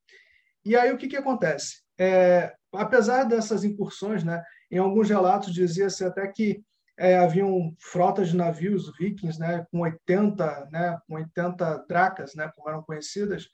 E 0.65 0.77
aí 0.77 0.93
o 0.93 0.97
que, 0.97 1.09
que 1.09 1.17
acontece? 1.17 1.83
É, 1.99 2.55
apesar 2.73 3.25
dessas 3.25 3.65
incursões, 3.65 4.23
né, 4.23 4.43
em 4.71 4.79
alguns 4.79 5.09
relatos 5.09 5.53
dizia-se 5.53 6.05
até 6.05 6.27
que 6.29 6.63
é, 6.97 7.17
haviam 7.17 7.75
frotas 7.79 8.29
de 8.29 8.37
navios 8.37 8.93
vikings, 8.99 9.39
né, 9.39 9.65
com 9.71 9.81
80, 9.81 10.69
né, 10.71 10.99
com 11.07 11.15
80 11.15 11.85
dracas, 11.89 12.35
né, 12.35 12.51
como 12.55 12.69
eram 12.69 12.83
conhecidas, 12.83 13.49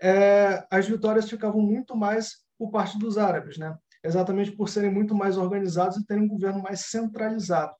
é, 0.00 0.64
as 0.70 0.88
vitórias 0.88 1.30
ficavam 1.30 1.60
muito 1.60 1.96
mais 1.96 2.38
por 2.58 2.70
parte 2.70 2.98
dos 2.98 3.18
árabes, 3.18 3.56
né, 3.56 3.76
exatamente 4.04 4.50
por 4.52 4.68
serem 4.68 4.90
muito 4.90 5.14
mais 5.14 5.36
organizados 5.36 5.96
e 5.96 6.06
terem 6.06 6.24
um 6.24 6.28
governo 6.28 6.60
mais 6.62 6.80
centralizado. 6.80 7.72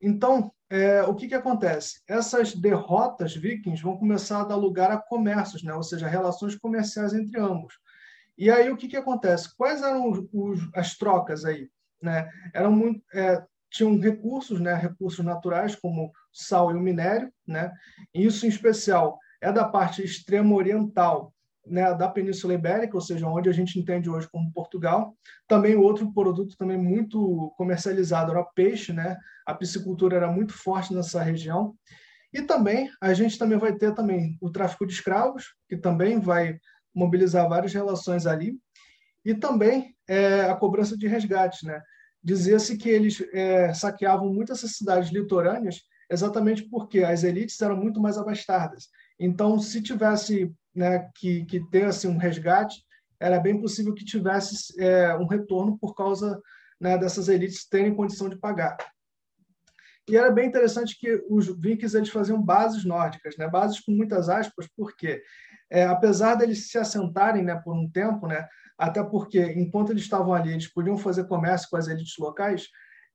Então, 0.00 0.52
é, 0.70 1.02
o 1.02 1.14
que, 1.14 1.28
que 1.28 1.34
acontece? 1.34 2.00
Essas 2.08 2.54
derrotas 2.54 3.34
vikings 3.34 3.82
vão 3.82 3.96
começar 3.96 4.40
a 4.40 4.44
dar 4.44 4.56
lugar 4.56 4.90
a 4.90 4.98
comércios, 4.98 5.62
né? 5.62 5.74
ou 5.74 5.82
seja, 5.82 6.06
relações 6.06 6.56
comerciais 6.56 7.12
entre 7.12 7.38
ambos. 7.40 7.74
E 8.38 8.50
aí 8.50 8.70
o 8.70 8.76
que, 8.76 8.88
que 8.88 8.96
acontece? 8.96 9.54
Quais 9.56 9.82
eram 9.82 10.10
os, 10.10 10.26
os, 10.32 10.70
as 10.74 10.96
trocas 10.96 11.44
aí? 11.44 11.68
Né? 12.00 12.30
Eram 12.54 12.72
muito, 12.72 13.02
é, 13.12 13.44
tinham 13.68 13.98
recursos, 13.98 14.60
né? 14.60 14.74
recursos 14.74 15.24
naturais 15.24 15.74
como 15.74 16.12
sal 16.32 16.70
e 16.70 16.74
o 16.74 16.80
minério, 16.80 17.32
né? 17.46 17.72
E 18.14 18.24
isso 18.24 18.46
em 18.46 18.48
especial 18.48 19.18
é 19.40 19.52
da 19.52 19.64
parte 19.64 20.02
extrema 20.02 20.54
oriental 20.54 21.34
né, 21.66 21.94
da 21.94 22.08
Península 22.08 22.54
Ibérica, 22.54 22.96
ou 22.96 23.00
seja, 23.00 23.26
onde 23.26 23.48
a 23.48 23.52
gente 23.52 23.78
entende 23.78 24.08
hoje 24.08 24.28
como 24.30 24.52
Portugal. 24.52 25.14
Também 25.46 25.76
outro 25.76 26.12
produto 26.12 26.56
também 26.56 26.78
muito 26.78 27.52
comercializado 27.56 28.32
era 28.32 28.44
peixe, 28.44 28.92
né? 28.92 29.16
A 29.46 29.54
piscicultura 29.54 30.16
era 30.16 30.30
muito 30.30 30.52
forte 30.52 30.94
nessa 30.94 31.22
região. 31.22 31.74
E 32.32 32.42
também 32.42 32.90
a 33.00 33.12
gente 33.12 33.38
também 33.38 33.58
vai 33.58 33.74
ter 33.74 33.94
também 33.94 34.38
o 34.40 34.50
tráfico 34.50 34.86
de 34.86 34.92
escravos, 34.92 35.54
que 35.68 35.76
também 35.76 36.20
vai 36.20 36.58
mobilizar 36.94 37.48
várias 37.48 37.72
relações 37.72 38.26
ali, 38.26 38.58
e 39.24 39.34
também 39.34 39.94
é, 40.08 40.42
a 40.42 40.56
cobrança 40.56 40.96
de 40.96 41.06
resgates, 41.06 41.62
né? 41.62 41.80
Dizia-se 42.22 42.76
que 42.76 42.88
eles 42.88 43.22
é, 43.32 43.72
saqueavam 43.72 44.32
muitas 44.32 44.60
cidades 44.60 45.10
litorâneas 45.10 45.80
exatamente 46.10 46.68
porque 46.68 47.04
as 47.04 47.22
elites 47.22 47.60
eram 47.60 47.76
muito 47.76 48.00
mais 48.00 48.18
abastadas. 48.18 48.88
Então, 49.18 49.58
se 49.60 49.80
tivesse 49.80 50.52
né, 50.74 51.08
que, 51.16 51.44
que 51.44 51.62
assim, 51.82 52.08
um 52.08 52.16
resgate, 52.16 52.84
era 53.18 53.38
bem 53.38 53.60
possível 53.60 53.94
que 53.94 54.04
tivesse 54.04 54.80
é, 54.82 55.14
um 55.16 55.26
retorno 55.26 55.78
por 55.78 55.94
causa 55.94 56.40
né, 56.80 56.96
dessas 56.96 57.28
elites 57.28 57.68
terem 57.68 57.94
condição 57.94 58.28
de 58.28 58.38
pagar. 58.38 58.76
E 60.08 60.16
era 60.16 60.30
bem 60.30 60.48
interessante 60.48 60.98
que 60.98 61.22
os 61.28 61.46
vikings 61.46 61.96
eles 61.96 62.08
faziam 62.08 62.42
bases 62.42 62.84
nórdicas, 62.84 63.36
né, 63.36 63.46
bases 63.48 63.78
com 63.80 63.92
muitas 63.92 64.28
aspas, 64.28 64.66
porque 64.76 65.22
é, 65.70 65.84
apesar 65.84 66.34
deles 66.34 66.70
se 66.70 66.78
assentarem 66.78 67.44
né, 67.44 67.54
por 67.62 67.74
um 67.74 67.88
tempo, 67.88 68.26
né, 68.26 68.48
até 68.76 69.02
porque 69.04 69.40
enquanto 69.52 69.90
eles 69.90 70.02
estavam 70.02 70.32
ali, 70.32 70.52
eles 70.52 70.72
podiam 70.72 70.96
fazer 70.96 71.28
comércio 71.28 71.68
com 71.70 71.76
as 71.76 71.86
elites 71.86 72.16
locais, 72.18 72.66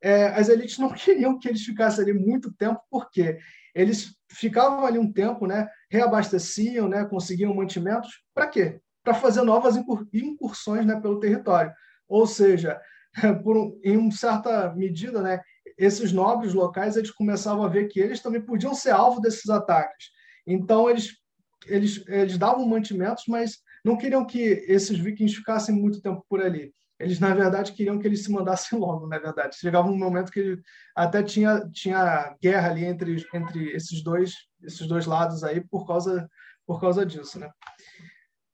é, 0.06 0.28
as 0.28 0.50
elites 0.50 0.78
não 0.78 0.90
queriam 0.94 1.40
que 1.40 1.50
eles 1.50 1.64
ficassem 1.64 2.04
ali 2.04 2.14
muito 2.14 2.54
tempo, 2.54 2.80
porque 2.92 3.40
eles 3.74 4.16
ficavam 4.32 4.86
ali 4.86 5.00
um 5.00 5.12
tempo, 5.12 5.48
né, 5.48 5.68
reabasteciam, 5.90 6.88
né, 6.88 7.06
conseguiam 7.06 7.56
mantimentos, 7.56 8.22
para 8.34 8.48
quê? 8.48 8.80
Para 9.04 9.16
fazer 9.16 9.42
novas 9.42 9.76
incursões 10.14 10.86
né, 10.86 11.00
pelo 11.02 11.20
território. 11.20 11.74
Ou 12.08 12.28
seja, 12.28 12.80
um, 13.44 13.80
em 13.84 13.98
uma 13.98 14.12
certa 14.12 14.72
medida, 14.76 15.22
né, 15.24 15.42
esses 15.76 16.12
nobres 16.12 16.54
locais 16.54 16.96
eles 16.96 17.12
começavam 17.12 17.64
a 17.64 17.68
ver 17.68 17.88
que 17.88 18.00
eles 18.00 18.22
também 18.22 18.42
podiam 18.42 18.76
ser 18.76 18.92
alvo 18.92 19.20
desses 19.20 19.50
ataques. 19.50 20.10
Então, 20.46 20.88
eles, 20.88 21.18
eles, 21.66 22.04
eles 22.08 22.38
davam 22.38 22.68
mantimentos, 22.68 23.24
mas 23.28 23.58
não 23.84 23.98
queriam 23.98 24.24
que 24.24 24.40
esses 24.68 25.00
vikings 25.00 25.36
ficassem 25.36 25.74
muito 25.74 26.00
tempo 26.00 26.24
por 26.30 26.42
ali 26.42 26.72
eles 27.00 27.20
na 27.20 27.34
verdade 27.34 27.74
queriam 27.74 28.00
que 28.00 28.08
eles 28.08 28.24
se 28.24 28.32
mandassem 28.32 28.78
logo, 28.80 29.08
na 29.08 29.20
verdade. 29.20 29.58
Chegava 29.58 29.88
um 29.88 29.98
momento 29.98 30.32
que 30.32 30.60
até 30.96 31.22
tinha 31.24 31.70
tinha 31.72 32.36
guerra 32.42 32.70
ali 32.70 32.86
entre 32.86 33.26
entre 33.34 33.72
esses 33.72 34.04
dois 34.04 34.34
esses 34.64 34.88
dois 34.88 35.06
lados 35.06 35.44
aí 35.44 35.62
por 35.62 35.86
causa 35.86 36.30
por 36.66 36.82
causa 36.82 37.06
disso, 37.06 37.40
né? 37.40 37.52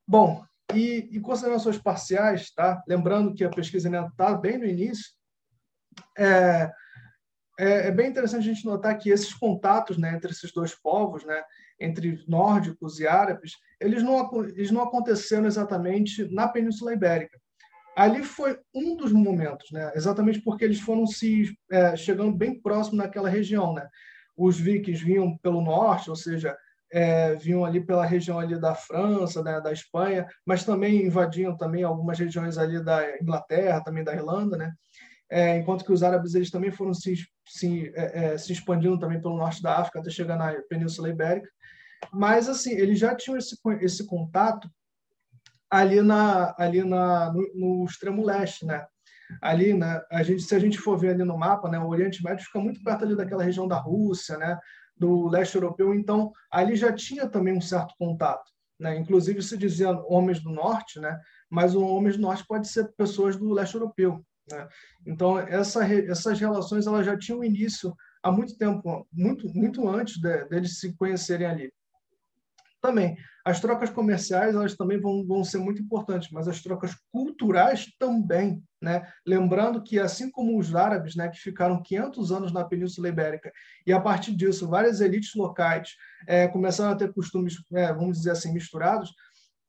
Bom, 0.05 0.43
e, 0.73 1.09
e 1.11 1.19
considerações 1.19 1.77
parciais, 1.77 2.51
tá? 2.51 2.83
Lembrando 2.87 3.33
que 3.33 3.43
a 3.43 3.49
pesquisa 3.49 3.87
ainda 3.87 4.07
está 4.07 4.33
bem 4.33 4.57
no 4.57 4.65
início. 4.65 5.13
É, 6.17 6.69
é, 7.59 7.87
é, 7.87 7.91
bem 7.91 8.09
interessante 8.09 8.49
a 8.49 8.53
gente 8.53 8.65
notar 8.65 8.97
que 8.97 9.09
esses 9.09 9.33
contatos, 9.33 9.97
né, 9.97 10.15
entre 10.15 10.31
esses 10.31 10.51
dois 10.51 10.73
povos, 10.75 11.23
né, 11.23 11.41
entre 11.79 12.23
nórdicos 12.27 12.99
e 12.99 13.07
árabes, 13.07 13.53
eles 13.79 14.03
não 14.03 14.29
eles 14.45 14.71
não 14.71 14.81
aconteceram 14.81 15.45
exatamente 15.45 16.27
na 16.33 16.47
Península 16.47 16.93
Ibérica 16.93 17.39
ali 17.95 18.23
foi 18.23 18.57
um 18.73 18.95
dos 18.95 19.11
momentos, 19.11 19.71
né? 19.71 19.91
Exatamente 19.95 20.41
porque 20.41 20.63
eles 20.63 20.79
foram 20.79 21.05
se 21.05 21.55
é, 21.71 21.95
chegando 21.95 22.35
bem 22.35 22.59
próximo 22.59 22.97
naquela 22.97 23.29
região, 23.29 23.73
né? 23.73 23.87
Os 24.37 24.59
vikings 24.59 25.03
vinham 25.03 25.37
pelo 25.37 25.61
norte, 25.61 26.09
ou 26.09 26.15
seja, 26.15 26.55
é, 26.91 27.35
vinham 27.35 27.63
ali 27.63 27.83
pela 27.83 28.05
região 28.05 28.39
ali 28.39 28.59
da 28.59 28.75
França, 28.75 29.41
né, 29.41 29.61
da 29.61 29.71
Espanha, 29.71 30.27
mas 30.45 30.65
também 30.65 31.05
invadiam 31.05 31.55
também 31.55 31.83
algumas 31.83 32.19
regiões 32.19 32.57
ali 32.57 32.83
da 32.83 33.17
Inglaterra, 33.21 33.83
também 33.83 34.03
da 34.03 34.13
Irlanda, 34.13 34.57
né? 34.57 34.73
É, 35.29 35.57
enquanto 35.57 35.85
que 35.85 35.93
os 35.93 36.03
árabes 36.03 36.35
eles 36.35 36.51
também 36.51 36.71
foram 36.71 36.93
se, 36.93 37.15
se, 37.47 37.91
é, 37.95 38.33
é 38.33 38.37
se 38.37 38.51
expandindo 38.51 38.99
também 38.99 39.21
pelo 39.21 39.37
norte 39.37 39.61
da 39.61 39.77
África 39.77 39.99
até 39.99 40.09
chegar 40.09 40.35
na 40.35 40.53
Península 40.69 41.09
Ibérica. 41.09 41.49
Mas 42.11 42.49
assim, 42.49 42.71
eles 42.71 42.99
já 42.99 43.15
tinham 43.15 43.37
esse, 43.37 43.55
esse 43.79 44.05
contato 44.05 44.69
ali 45.71 46.01
na 46.01 46.53
ali 46.57 46.83
na 46.83 47.31
no, 47.31 47.41
no, 47.55 47.85
extremo 47.85 48.23
leste, 48.25 48.65
né? 48.65 48.85
Ali, 49.41 49.73
né? 49.73 50.01
A 50.11 50.21
gente, 50.21 50.43
se 50.43 50.53
a 50.53 50.59
gente 50.59 50.77
for 50.77 50.97
ver 50.97 51.11
ali 51.11 51.23
no 51.23 51.37
mapa, 51.37 51.69
né? 51.69 51.79
O 51.79 51.87
Oriente 51.87 52.21
Médio 52.21 52.45
fica 52.45 52.59
muito 52.59 52.83
perto 52.83 53.05
ali 53.05 53.15
daquela 53.15 53.43
região 53.43 53.65
da 53.65 53.77
Rússia, 53.77 54.37
né? 54.37 54.59
Do 54.97 55.29
leste 55.29 55.55
europeu. 55.55 55.93
Então, 55.93 56.33
ali 56.51 56.75
já 56.75 56.91
tinha 56.91 57.27
também 57.27 57.57
um 57.57 57.61
certo 57.61 57.95
contato, 57.97 58.51
né? 58.77 58.97
Inclusive 58.97 59.41
se 59.41 59.57
dizia 59.57 59.91
homens 60.07 60.41
do 60.43 60.49
norte, 60.49 60.99
né? 60.99 61.17
Mas 61.49 61.73
o 61.73 61.81
homens 61.81 62.17
do 62.17 62.23
norte 62.23 62.45
pode 62.45 62.67
ser 62.67 62.91
pessoas 62.97 63.37
do 63.37 63.53
leste 63.53 63.75
europeu, 63.75 64.21
né? 64.51 64.67
Então, 65.07 65.39
essa, 65.39 65.85
essas 65.85 66.37
relações 66.37 66.85
elas 66.85 67.05
já 67.05 67.17
tinham 67.17 67.43
início 67.43 67.95
há 68.21 68.29
muito 68.29 68.57
tempo, 68.57 69.07
muito 69.11 69.47
muito 69.53 69.87
antes 69.87 70.19
de, 70.19 70.45
deles 70.49 70.79
se 70.79 70.93
conhecerem 70.97 71.47
ali. 71.47 71.73
Também, 72.81 73.15
as 73.45 73.59
trocas 73.59 73.89
comerciais 73.91 74.55
elas 74.55 74.75
também 74.75 74.99
vão, 74.99 75.23
vão 75.25 75.43
ser 75.43 75.59
muito 75.59 75.81
importantes, 75.81 76.29
mas 76.31 76.47
as 76.47 76.61
trocas 76.61 76.95
culturais 77.11 77.87
também, 77.99 78.63
né? 78.81 79.07
Lembrando 79.25 79.83
que 79.83 79.99
assim 79.99 80.31
como 80.31 80.57
os 80.57 80.73
árabes, 80.73 81.15
né, 81.15 81.29
que 81.29 81.37
ficaram 81.37 81.81
500 81.81 82.31
anos 82.31 82.51
na 82.51 82.63
Península 82.63 83.09
Ibérica 83.09 83.51
e 83.85 83.93
a 83.93 83.99
partir 83.99 84.35
disso 84.35 84.67
várias 84.67 84.99
elites 84.99 85.35
locais 85.35 85.95
é, 86.27 86.47
começaram 86.47 86.91
a 86.91 86.95
ter 86.95 87.13
costumes, 87.13 87.55
é, 87.73 87.93
vamos 87.93 88.17
dizer 88.17 88.31
assim, 88.31 88.51
misturados, 88.51 89.13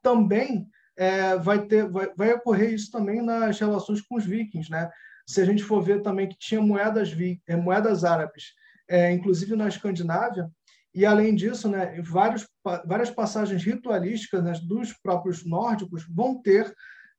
também 0.03 0.67
é, 0.97 1.37
vai 1.37 1.67
ter, 1.67 1.89
vai, 1.89 2.13
vai 2.17 2.33
ocorrer 2.33 2.73
isso 2.73 2.91
também 2.91 3.23
nas 3.23 3.59
relações 3.59 4.01
com 4.01 4.17
os 4.17 4.25
vikings, 4.25 4.71
né? 4.71 4.91
Se 5.27 5.41
a 5.41 5.45
gente 5.45 5.63
for 5.63 5.83
ver 5.83 6.03
também 6.03 6.29
que 6.29 6.37
tinha 6.39 6.61
moedas 6.61 7.15
é, 7.47 7.57
moedas 7.57 8.05
árabes, 8.05 8.53
é, 8.89 9.13
inclusive 9.13 9.55
na 9.55 9.69
Escandinávia, 9.69 10.51
e, 10.95 11.07
além 11.07 11.35
disso, 11.35 11.69
né, 11.69 12.01
vários, 12.03 12.47
várias 12.85 13.11
passagens 13.11 13.63
ritualísticas 13.65 14.45
né, 14.45 14.53
dos 14.63 14.93
próprios 14.93 15.45
nórdicos 15.45 16.05
vão 16.09 16.41
ter 16.41 16.75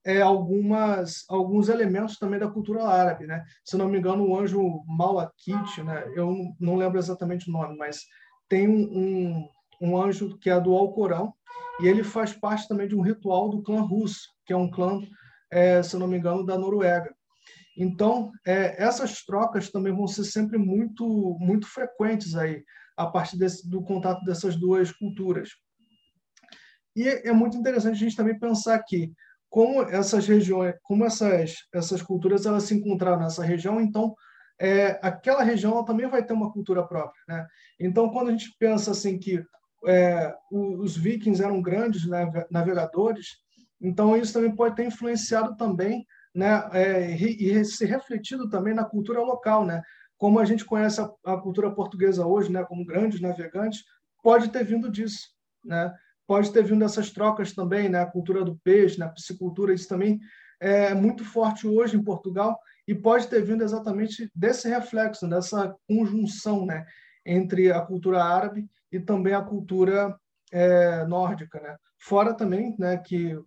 é, 0.05 0.21
algumas 0.21 1.23
alguns 1.29 1.69
elementos 1.69 2.17
também 2.17 2.39
da 2.39 2.49
cultura 2.49 2.85
árabe, 2.85 3.25
né? 3.25 3.43
Se 3.63 3.77
não 3.77 3.87
me 3.87 3.97
engano, 3.97 4.27
o 4.27 4.37
anjo 4.37 4.83
Malakit, 4.85 5.81
né? 5.81 6.03
Eu 6.13 6.53
não 6.59 6.75
lembro 6.75 6.99
exatamente 6.99 7.49
o 7.49 7.53
nome, 7.53 7.77
mas 7.77 8.01
tem 8.49 8.67
um, 8.67 9.47
um 9.81 9.97
anjo 9.97 10.37
que 10.39 10.49
é 10.49 10.59
do 10.59 10.75
Alcorão 10.75 11.33
e 11.79 11.87
ele 11.87 12.03
faz 12.03 12.33
parte 12.33 12.67
também 12.67 12.87
de 12.87 12.95
um 12.95 13.01
ritual 13.01 13.49
do 13.49 13.63
clã 13.63 13.81
russo, 13.81 14.27
que 14.45 14.51
é 14.51 14.57
um 14.57 14.69
clã, 14.69 14.99
é, 15.49 15.81
se 15.81 15.97
não 15.97 16.07
me 16.07 16.17
engano, 16.17 16.45
da 16.45 16.57
Noruega. 16.57 17.13
Então, 17.77 18.31
é, 18.45 18.83
essas 18.83 19.23
trocas 19.23 19.71
também 19.71 19.93
vão 19.93 20.05
ser 20.05 20.25
sempre 20.25 20.57
muito 20.57 21.37
muito 21.39 21.65
frequentes 21.65 22.35
aí 22.35 22.61
a 22.95 23.07
partir 23.07 23.38
desse, 23.38 23.69
do 23.69 23.81
contato 23.83 24.23
dessas 24.23 24.55
duas 24.55 24.91
culturas. 24.91 25.50
E 26.95 27.07
é 27.07 27.31
muito 27.31 27.57
interessante 27.57 27.95
a 27.95 28.00
gente 28.00 28.15
também 28.15 28.38
pensar 28.38 28.79
que 28.83 29.12
como 29.50 29.83
essas 29.83 30.27
regiões, 30.27 30.75
como 30.83 31.05
essas 31.05 31.55
essas 31.73 32.01
culturas 32.01 32.45
elas 32.45 32.63
se 32.63 32.75
encontraram 32.75 33.19
nessa 33.19 33.43
região, 33.43 33.81
então 33.81 34.15
é, 34.59 35.00
aquela 35.01 35.43
região 35.43 35.83
também 35.83 36.07
vai 36.07 36.23
ter 36.23 36.33
uma 36.33 36.51
cultura 36.51 36.85
própria, 36.88 37.21
né? 37.27 37.47
Então 37.79 38.09
quando 38.09 38.29
a 38.29 38.31
gente 38.31 38.55
pensa 38.59 38.91
assim 38.91 39.17
que 39.17 39.43
é, 39.88 40.33
os 40.51 40.95
vikings 40.95 41.43
eram 41.43 41.62
grandes 41.62 42.03
navegadores, 42.50 43.27
então 43.81 44.15
isso 44.15 44.33
também 44.33 44.55
pode 44.55 44.75
ter 44.75 44.85
influenciado 44.85 45.57
também, 45.57 46.05
né? 46.33 46.69
É, 46.71 47.12
e, 47.12 47.51
e 47.51 47.65
se 47.65 47.85
refletido 47.85 48.50
também 48.50 48.73
na 48.73 48.85
cultura 48.85 49.21
local, 49.21 49.65
né? 49.65 49.81
Como 50.17 50.39
a 50.39 50.46
gente 50.46 50.65
conhece 50.65 51.01
a, 51.01 51.12
a 51.25 51.38
cultura 51.38 51.72
portuguesa 51.72 52.25
hoje, 52.25 52.51
né? 52.51 52.63
Como 52.63 52.86
grandes 52.86 53.20
navegantes, 53.20 53.84
pode 54.22 54.50
ter 54.50 54.63
vindo 54.63 54.89
disso, 54.89 55.29
né? 55.63 55.93
pode 56.27 56.51
ter 56.51 56.63
vindo 56.63 56.79
dessas 56.79 57.12
trocas 57.12 57.53
também, 57.53 57.89
né? 57.89 58.01
A 58.01 58.05
cultura 58.05 58.43
do 58.43 58.58
peixe, 58.58 59.00
né? 59.00 59.05
a 59.05 59.10
piscicultura, 59.10 59.74
isso 59.74 59.88
também 59.88 60.20
é 60.60 60.93
muito 60.93 61.25
forte 61.25 61.67
hoje 61.67 61.98
em 61.98 62.03
Portugal 62.03 62.58
e 62.88 62.96
pode 62.96 63.27
ter 63.27 63.43
vindo 63.43 63.63
exatamente 63.63 64.32
desse 64.34 64.70
reflexo, 64.70 65.27
dessa 65.27 65.75
conjunção, 65.88 66.65
né? 66.65 66.86
Entre 67.25 67.72
a 67.72 67.82
cultura 67.82 68.24
árabe 68.24 68.67
e 68.91 69.00
também 69.00 69.34
a 69.34 69.41
cultura 69.41 70.17
é, 70.51 71.05
nórdica, 71.05 71.60
né? 71.60 71.75
Fora 72.00 72.34
também, 72.34 72.75
né? 72.77 72.98
Que 72.98 73.38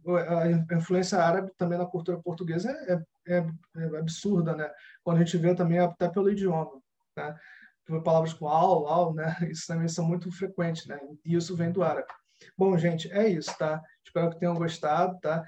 a 0.71 0.75
influência 0.75 1.19
árabe 1.19 1.51
também 1.57 1.79
na 1.79 1.87
cultura 1.87 2.19
portuguesa 2.19 2.71
é, 2.71 3.01
é, 3.27 3.47
é 3.77 3.99
absurda, 3.99 4.55
né? 4.55 4.71
Quando 5.03 5.19
a 5.19 5.25
gente 5.25 5.37
vê 5.37 5.55
também 5.55 5.79
até 5.79 6.09
pelo 6.09 6.31
idioma, 6.31 6.81
né? 7.17 7.37
Palavras 8.05 8.33
com 8.33 8.49
al, 8.49 8.89
al, 8.89 9.15
né? 9.15 9.37
Isso 9.51 9.67
também 9.67 9.89
são 9.89 10.05
muito 10.05 10.31
frequentes, 10.33 10.87
né? 10.87 10.99
E 11.25 11.35
isso 11.35 11.57
vem 11.57 11.71
do 11.71 11.83
árabe. 11.83 12.09
Bom, 12.57 12.77
gente, 12.77 13.11
é 13.13 13.29
isso, 13.29 13.57
tá? 13.57 13.83
Espero 14.05 14.31
que 14.31 14.39
tenham 14.39 14.55
gostado, 14.55 15.19
tá? 15.21 15.45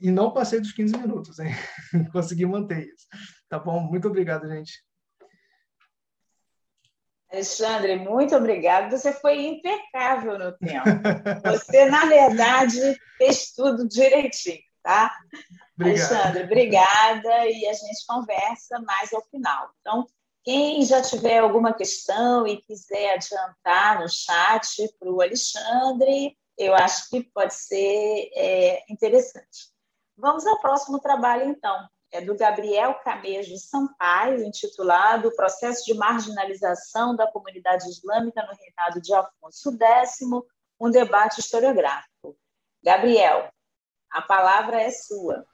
E 0.00 0.10
não 0.10 0.32
passei 0.32 0.60
dos 0.60 0.72
15 0.72 0.96
minutos, 0.98 1.38
hein? 1.38 1.52
Consegui 2.12 2.44
manter 2.44 2.88
isso. 2.88 3.06
Tá 3.48 3.58
bom? 3.58 3.80
Muito 3.80 4.08
obrigado, 4.08 4.48
gente. 4.48 4.82
Alexandre, 7.32 7.94
muito 7.96 8.34
obrigado. 8.34 8.90
Você 8.90 9.12
foi 9.12 9.46
impecável 9.46 10.36
no 10.36 10.52
tempo. 10.58 10.84
Você, 11.44 11.84
na 11.88 12.06
verdade, 12.06 12.80
fez 13.16 13.52
tudo 13.52 13.86
direitinho, 13.86 14.58
tá? 14.82 15.16
Obrigado. 15.80 16.12
Alexandre, 16.12 16.44
obrigada 16.44 17.46
e 17.46 17.66
a 17.66 17.72
gente 17.72 18.06
conversa 18.06 18.80
mais 18.80 19.12
ao 19.12 19.22
final. 19.22 19.70
Então, 19.80 20.06
quem 20.44 20.82
já 20.84 21.00
tiver 21.00 21.38
alguma 21.38 21.72
questão 21.72 22.46
e 22.46 22.60
quiser 22.62 23.14
adiantar 23.14 24.00
no 24.00 24.08
chat 24.08 24.88
para 24.98 25.10
o 25.10 25.20
Alexandre, 25.20 26.36
eu 26.58 26.74
acho 26.74 27.08
que 27.08 27.22
pode 27.22 27.54
ser 27.54 28.30
é, 28.34 28.84
interessante. 28.90 29.70
Vamos 30.16 30.46
ao 30.46 30.60
próximo 30.60 31.00
trabalho, 31.00 31.48
então. 31.48 31.88
É 32.12 32.20
do 32.20 32.36
Gabriel 32.36 32.94
Camejo 33.04 33.56
Sampaio, 33.56 34.42
intitulado 34.42 35.34
Processo 35.36 35.84
de 35.84 35.94
Marginalização 35.94 37.14
da 37.14 37.30
Comunidade 37.30 37.88
Islâmica 37.88 38.42
no 38.42 38.52
Reinado 38.52 39.00
de 39.00 39.14
Afonso 39.14 39.70
X, 39.78 40.18
um 40.80 40.90
debate 40.90 41.38
historiográfico. 41.38 42.36
Gabriel, 42.82 43.48
a 44.10 44.22
palavra 44.22 44.82
é 44.82 44.90
sua. 44.90 45.46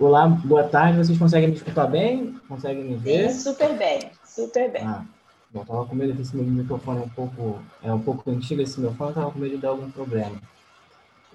Olá, 0.00 0.26
boa 0.26 0.64
tarde. 0.64 0.96
Vocês 0.96 1.18
conseguem 1.18 1.50
me 1.50 1.56
escutar 1.56 1.86
bem? 1.86 2.34
Conseguem 2.48 2.84
me 2.84 2.96
ver? 2.96 3.28
Sim, 3.28 3.40
super 3.40 3.76
bem, 3.76 4.10
super 4.24 4.72
bem. 4.72 4.82
Ah, 4.82 5.04
bom, 5.50 5.62
tava 5.62 5.84
com 5.84 5.94
medo 5.94 6.14
desse 6.14 6.34
meu 6.34 6.42
microfone 6.42 7.00
é 7.00 7.04
um 7.04 7.08
pouco 7.10 7.58
é 7.84 7.92
um 7.92 8.00
pouco 8.00 8.30
antigo 8.30 8.62
esse 8.62 8.80
meu 8.80 8.94
fone, 8.94 9.12
tava 9.12 9.30
com 9.30 9.38
medo 9.38 9.56
de 9.56 9.60
dar 9.60 9.68
algum 9.68 9.90
problema. 9.90 10.40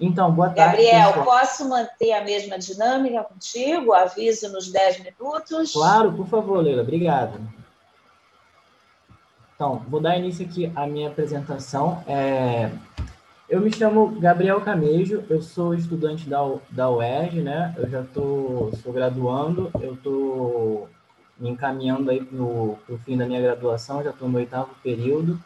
Então, 0.00 0.32
boa 0.32 0.50
tarde. 0.50 0.82
Gabriel, 0.82 1.12
pessoal. 1.12 1.24
posso 1.24 1.68
manter 1.68 2.12
a 2.12 2.24
mesma 2.24 2.58
dinâmica 2.58 3.22
contigo? 3.22 3.92
Aviso 3.92 4.50
nos 4.50 4.68
10 4.68 4.98
minutos? 4.98 5.72
Claro, 5.72 6.12
por 6.14 6.26
favor, 6.26 6.58
Leila. 6.58 6.82
Obrigado. 6.82 7.38
Então, 9.54 9.80
vou 9.88 10.00
dar 10.00 10.18
início 10.18 10.44
aqui 10.44 10.72
à 10.74 10.88
minha 10.88 11.06
apresentação. 11.06 12.02
É, 12.08 12.68
eu 13.48 13.60
me 13.60 13.72
chamo 13.72 14.18
Gabriel 14.20 14.60
Camejo, 14.60 15.22
eu 15.30 15.40
sou 15.40 15.74
estudante 15.74 16.28
da, 16.28 16.38
da 16.70 16.90
UERJ, 16.90 17.42
né? 17.42 17.74
Eu 17.78 17.88
já 17.88 18.02
tô, 18.02 18.70
sou 18.82 18.92
graduando, 18.92 19.70
eu 19.80 19.94
estou 19.94 20.88
me 21.38 21.50
encaminhando 21.50 22.10
aí 22.10 22.24
para 22.24 22.42
o 22.42 22.78
fim 23.04 23.16
da 23.16 23.26
minha 23.26 23.40
graduação, 23.40 24.02
já 24.02 24.10
estou 24.10 24.28
no 24.28 24.38
oitavo 24.38 24.70
período. 24.82 25.38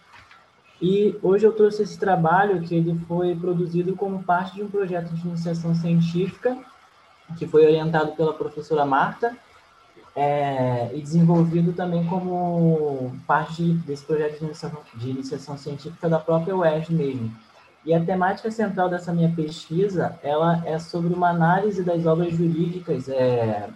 E 0.81 1.19
hoje 1.23 1.47
eu 1.47 1.53
trouxe 1.53 1.83
esse 1.83 1.99
trabalho 1.99 2.63
que 2.63 2.75
ele 2.75 2.99
foi 3.07 3.37
produzido 3.37 3.95
como 3.95 4.23
parte 4.23 4.55
de 4.55 4.63
um 4.63 4.71
projeto 4.71 5.13
de 5.13 5.29
iniciação 5.29 5.75
científica 5.75 6.57
que 7.37 7.47
foi 7.47 7.67
orientado 7.67 8.13
pela 8.13 8.33
professora 8.33 8.85
Marta 8.87 9.37
é, 10.17 10.91
e 10.95 11.03
desenvolvido 11.03 11.73
também 11.75 12.05
como 12.07 13.15
parte 13.27 13.63
desse 13.63 14.05
projeto 14.05 14.39
de 14.39 14.45
iniciação, 14.47 14.81
de 14.95 15.11
iniciação 15.11 15.59
científica 15.59 16.09
da 16.09 16.19
própria 16.19 16.57
UERJ 16.57 16.95
mesmo. 16.95 17.31
E 17.85 17.95
a 17.95 18.05
temática 18.05 18.51
central 18.51 18.91
dessa 18.91 19.13
minha 19.13 19.31
pesquisa, 19.31 20.19
ela 20.23 20.63
é 20.67 20.79
sobre 20.79 21.15
uma 21.15 21.31
análise 21.31 21.83
das 21.83 22.05
obras 22.05 22.35
jurídicas 22.35 23.09
é, 23.09 23.71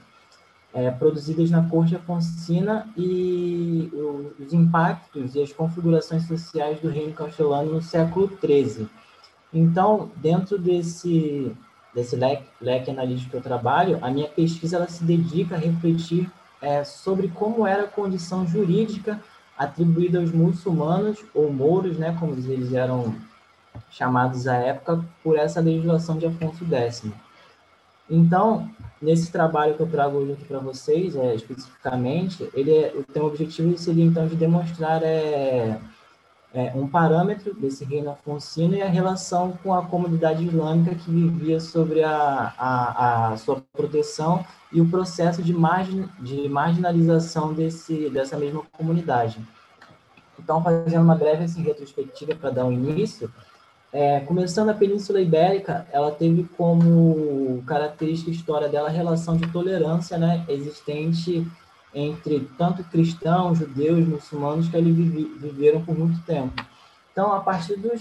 é, 0.75 0.91
produzidas 0.91 1.51
na 1.51 1.67
corte 1.69 1.97
afonsina 1.97 2.87
e 2.97 3.91
os 4.39 4.53
impactos 4.53 5.35
e 5.35 5.43
as 5.43 5.53
configurações 5.53 6.27
sociais 6.27 6.81
do 6.81 6.89
reino 6.89 7.15
castelano 7.15 7.75
no 7.75 7.83
século 7.83 8.31
XIII. 8.45 8.87
Então, 9.53 10.11
dentro 10.17 10.59
desse, 10.59 11.57
desse 11.95 12.17
leque, 12.17 12.45
leque 12.61 12.91
analítico 12.91 13.31
que 13.31 13.37
eu 13.37 13.43
trabalho, 13.43 13.99
a 14.03 14.11
minha 14.11 14.29
pesquisa 14.29 14.77
ela 14.77 14.89
se 14.89 15.03
dedica 15.03 15.55
a 15.55 15.59
refletir 15.59 16.29
é, 16.61 16.85
sobre 16.85 17.29
como 17.29 17.67
era 17.67 17.85
a 17.85 17.89
condição 17.89 18.47
jurídica 18.47 19.21
atribuída 19.57 20.19
aos 20.19 20.33
muçulmanos, 20.33 21.25
ou 21.33 21.53
mouros, 21.53 21.97
né, 21.97 22.17
como 22.19 22.35
eles 22.35 22.73
eram 22.75 23.15
chamados 23.95 24.47
à 24.49 24.57
época 24.57 25.05
por 25.23 25.39
essa 25.39 25.61
legislação 25.61 26.19
de 26.19 26.27
Afonso 26.27 26.65
X. 26.67 27.05
Então, 28.11 28.69
nesse 29.01 29.31
trabalho 29.33 29.75
que 29.75 29.81
eu 29.81 29.87
trago 29.87 30.19
hoje 30.19 30.33
aqui 30.33 30.45
para 30.45 30.59
vocês, 30.59 31.17
é, 31.17 31.35
especificamente, 31.35 32.49
ele 32.53 32.75
é, 32.75 32.93
tem 33.13 33.23
o 33.23 33.27
objetivo 33.27 33.77
seria 33.79 34.05
então 34.05 34.27
de 34.27 34.37
demonstrar 34.37 35.03
é, 35.03 35.79
é, 36.53 36.73
um 36.75 36.87
parâmetro 36.87 37.55
desse 37.55 37.85
reino 37.85 38.11
afonsino 38.11 38.75
e 38.75 38.83
a 38.83 38.89
relação 38.89 39.53
com 39.63 39.73
a 39.73 39.85
comunidade 39.87 40.45
islâmica 40.45 40.95
que 40.95 41.11
vivia 41.11 41.61
sobre 41.61 42.03
a, 42.03 42.53
a, 42.59 43.29
a 43.29 43.37
sua 43.37 43.63
proteção 43.73 44.45
e 44.73 44.81
o 44.81 44.89
processo 44.89 45.43
de, 45.43 45.55
margin, 45.55 46.09
de 46.21 46.49
marginalização 46.49 47.55
desse, 47.55 48.11
dessa 48.11 48.37
mesma 48.37 48.63
comunidade. 48.77 49.39
Então, 50.39 50.63
fazendo 50.63 51.03
uma 51.03 51.15
breve 51.15 51.45
assim, 51.45 51.63
retrospectiva 51.63 52.35
para 52.35 52.51
dar 52.51 52.65
um 52.67 52.73
início, 52.73 53.31
é, 53.95 54.19
começando 54.19 54.71
a 54.71 54.75
Península 54.75 55.21
Ibérica, 55.21 55.87
ela 55.93 56.11
teve 56.11 56.43
como 56.57 57.63
característica 57.65 58.29
história 58.29 58.69
dela 58.69 58.89
a 58.89 58.91
relação 58.91 59.37
de 59.37 59.47
tolerância 59.53 60.19
né, 60.19 60.45
existente 60.49 61.47
entre 61.95 62.41
tanto 62.59 62.83
cristãos, 62.83 63.57
judeus, 63.57 64.05
muçulmanos 64.05 64.69
que 64.69 64.77
ali 64.77 64.91
viveram 64.91 65.81
por 65.85 65.97
muito 65.97 66.21
tempo. 66.27 66.53
Então, 67.13 67.33
a 67.33 67.39
partir 67.39 67.77
do, 67.77 67.93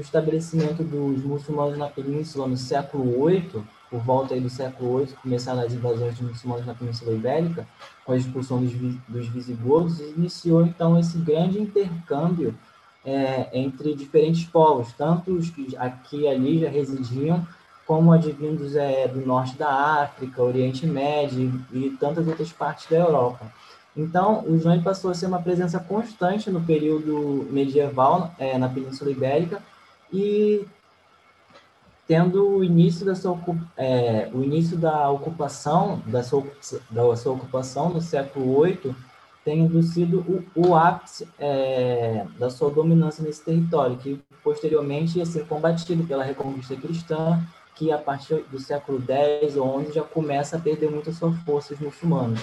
estabelecimento 0.00 0.84
dos 0.84 1.24
muçulmanos 1.24 1.76
na 1.76 1.88
península 1.88 2.46
no 2.46 2.56
século 2.56 3.26
VIII, 3.26 3.64
por 3.90 4.00
volta 4.02 4.34
aí 4.34 4.40
do 4.40 4.48
século 4.48 4.98
VIII, 4.98 5.16
começaram 5.20 5.60
as 5.62 5.72
invasões 5.72 6.16
de 6.16 6.22
muçulmanos 6.22 6.64
na 6.64 6.74
Península 6.74 7.12
Ibérica, 7.12 7.66
com 8.04 8.12
a 8.12 8.16
expulsão 8.16 8.62
dos 8.62 9.26
visigodos, 9.26 9.98
iniciou 9.98 10.64
então 10.64 10.96
esse 10.96 11.18
grande 11.18 11.60
intercâmbio 11.60 12.54
é, 13.06 13.48
entre 13.52 13.94
diferentes 13.94 14.44
povos, 14.44 14.92
tanto 14.92 15.32
os 15.32 15.48
que 15.48 15.76
aqui 15.76 16.22
e 16.22 16.28
ali 16.28 16.58
já 16.58 16.68
residiam, 16.68 17.46
como 17.86 18.12
advindos 18.12 18.74
é, 18.74 19.06
do 19.06 19.24
norte 19.24 19.56
da 19.56 20.02
África, 20.02 20.42
Oriente 20.42 20.84
Médio 20.84 21.64
e 21.72 21.90
tantas 22.00 22.26
outras 22.26 22.50
partes 22.52 22.90
da 22.90 22.96
Europa. 22.96 23.46
Então, 23.96 24.44
o 24.44 24.56
Islã 24.56 24.82
passou 24.82 25.10
a 25.10 25.14
ser 25.14 25.26
uma 25.26 25.40
presença 25.40 25.78
constante 25.78 26.50
no 26.50 26.60
período 26.60 27.46
medieval 27.48 28.34
é, 28.38 28.58
na 28.58 28.68
Península 28.68 29.10
Ibérica 29.10 29.62
e 30.12 30.66
tendo 32.08 32.58
o 32.58 32.64
início 32.64 33.06
da 33.06 33.14
sua 33.14 33.38
é, 33.76 34.28
o 34.32 34.42
início 34.42 34.76
da 34.76 35.08
ocupação 35.10 36.02
da 36.06 36.22
sua, 36.22 36.44
da 36.90 37.16
sua 37.16 37.32
ocupação 37.32 37.88
no 37.88 38.00
século 38.00 38.62
VIII 38.62 38.94
tendo 39.46 39.80
sido 39.80 40.44
o, 40.56 40.68
o 40.68 40.74
ápice 40.74 41.28
é, 41.38 42.26
da 42.36 42.50
sua 42.50 42.68
dominância 42.68 43.22
nesse 43.22 43.44
território, 43.44 43.96
que 43.96 44.20
posteriormente 44.42 45.18
ia 45.18 45.24
ser 45.24 45.46
combatido 45.46 46.02
pela 46.02 46.24
Reconquista 46.24 46.74
Cristã, 46.74 47.40
que 47.76 47.92
a 47.92 47.96
partir 47.96 48.42
do 48.50 48.58
século 48.58 49.00
X 49.00 49.56
ou 49.56 49.84
XI 49.84 49.92
já 49.92 50.02
começa 50.02 50.56
a 50.56 50.60
perder 50.60 50.90
muito 50.90 51.10
a 51.10 51.12
sua 51.12 51.32
força 51.44 51.74
os 51.74 51.80
muçulmanos. 51.80 52.40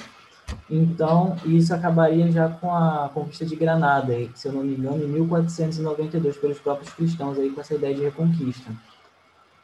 Então, 0.70 1.36
isso 1.46 1.74
acabaria 1.74 2.32
já 2.32 2.48
com 2.48 2.74
a 2.74 3.12
conquista 3.14 3.46
de 3.46 3.58
Granada, 3.58 4.14
se 4.34 4.48
eu 4.48 4.54
não 4.54 4.64
me 4.64 4.74
engano, 4.74 5.04
em 5.04 5.08
1492, 5.08 6.38
pelos 6.38 6.60
próprios 6.60 6.94
cristãos, 6.94 7.38
aí, 7.38 7.50
com 7.50 7.60
essa 7.60 7.76
ideia 7.76 7.94
de 7.94 8.04
reconquista. 8.04 8.72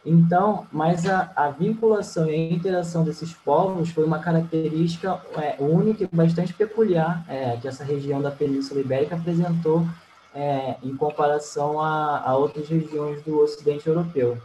Então, 0.06 0.66
mas 0.72 1.06
a, 1.06 1.32
a, 1.36 1.50
vinculação 1.50 2.30
e 2.30 2.34
a 2.34 2.54
interação 2.54 3.04
desses 3.04 3.34
povos 3.34 3.90
foi 3.90 4.06
uma 4.06 4.20
característica 4.20 5.22
é, 5.36 5.56
única 5.60 6.04
e 6.04 6.10
bastante 6.12 6.54
peculiar 6.54 7.26
é, 7.28 7.58
que 7.58 7.68
essa 7.68 7.84
região 7.84 8.22
da 8.22 8.32
Península 8.32 8.80
Ibérica 8.80 9.16
apresentou 9.16 9.86
é, 10.34 10.78
em 10.82 10.96
comparação 10.96 11.82
a, 11.82 12.24
a, 12.26 12.38
outras 12.38 12.70
regiões 12.70 13.22
do 13.24 13.42
Ocidente 13.42 13.88
Europeu. 13.88 14.38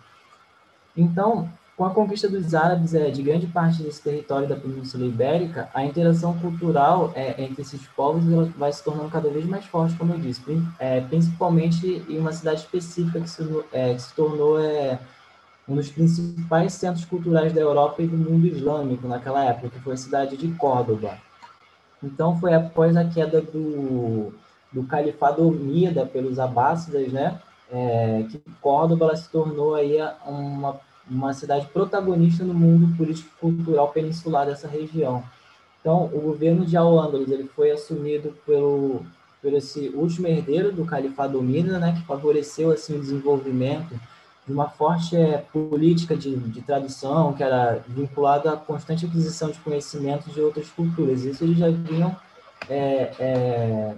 Então, 0.96 1.48
com 1.76 1.84
a 1.84 1.90
conquista 1.90 2.28
dos 2.28 2.52
árabes 2.52 2.92
é, 2.92 3.10
de 3.10 3.22
grande 3.22 3.46
parte 3.46 3.82
desse 3.82 4.02
território 4.02 4.48
da 4.48 4.56
Península 4.56 5.06
Ibérica, 5.06 5.68
a 5.72 5.84
interação 5.84 6.36
cultural 6.38 7.12
é, 7.14 7.42
entre 7.42 7.62
esses 7.62 7.86
povos 7.88 8.24
vai 8.56 8.72
se 8.72 8.82
tornando 8.82 9.08
cada 9.08 9.30
vez 9.30 9.46
mais 9.46 9.64
forte, 9.66 9.96
como 9.96 10.14
eu 10.14 10.18
disse, 10.18 10.42
é, 10.80 11.00
principalmente 11.00 12.04
em 12.08 12.18
uma 12.18 12.32
cidade 12.32 12.60
específica 12.60 13.20
que 13.20 13.30
se, 13.30 13.64
é, 13.72 13.94
que 13.94 14.02
se 14.02 14.14
tornou 14.14 14.58
um 15.68 15.74
dos 15.74 15.90
principais 15.90 16.74
centros 16.74 17.04
culturais 17.04 17.52
da 17.52 17.60
Europa 17.60 18.02
e 18.02 18.06
do 18.06 18.16
mundo 18.16 18.46
islâmico 18.46 19.08
naquela 19.08 19.44
época, 19.44 19.70
que 19.70 19.80
foi 19.80 19.94
a 19.94 19.96
cidade 19.98 20.36
de 20.36 20.48
Córdoba. 20.48 21.18
Então, 22.02 22.38
foi 22.38 22.52
após 22.52 22.96
a 22.96 23.04
queda 23.04 23.40
do, 23.40 24.32
do 24.70 24.84
califado 24.84 25.46
Omida 25.46 26.04
pelos 26.04 26.38
abássidas, 26.38 27.10
né, 27.10 27.40
é, 27.72 28.26
que 28.30 28.40
Córdoba 28.60 29.16
se 29.16 29.28
tornou 29.30 29.74
aí 29.74 29.96
uma, 30.26 30.78
uma 31.10 31.32
cidade 31.32 31.66
protagonista 31.68 32.44
no 32.44 32.52
mundo 32.52 32.94
político-cultural 32.96 33.88
peninsular 33.88 34.44
dessa 34.44 34.68
região. 34.68 35.24
Então, 35.80 36.04
o 36.12 36.20
governo 36.20 36.66
de 36.66 36.76
Al-Ándalus 36.76 37.30
ele 37.30 37.44
foi 37.44 37.70
assumido 37.70 38.34
pelo, 38.46 39.00
pelo 39.40 39.56
esse 39.56 39.88
último 39.94 40.26
herdeiro 40.26 40.72
do 40.72 40.84
califado 40.84 41.38
Omida, 41.38 41.78
né, 41.78 41.94
que 41.98 42.06
favoreceu 42.06 42.70
assim 42.70 42.96
o 42.96 43.00
desenvolvimento 43.00 43.98
de 44.46 44.52
uma 44.52 44.68
forte 44.68 45.16
é, 45.16 45.38
política 45.38 46.16
de, 46.16 46.36
de 46.36 46.60
tradução, 46.60 47.32
que 47.32 47.42
era 47.42 47.82
vinculada 47.88 48.52
à 48.52 48.56
constante 48.56 49.06
aquisição 49.06 49.50
de 49.50 49.58
conhecimentos 49.58 50.32
de 50.34 50.40
outras 50.40 50.68
culturas. 50.68 51.24
Isso 51.24 51.44
eles 51.44 51.58
já 51.58 51.70
vinham, 51.70 52.14
é, 52.68 53.10
é, 53.18 53.94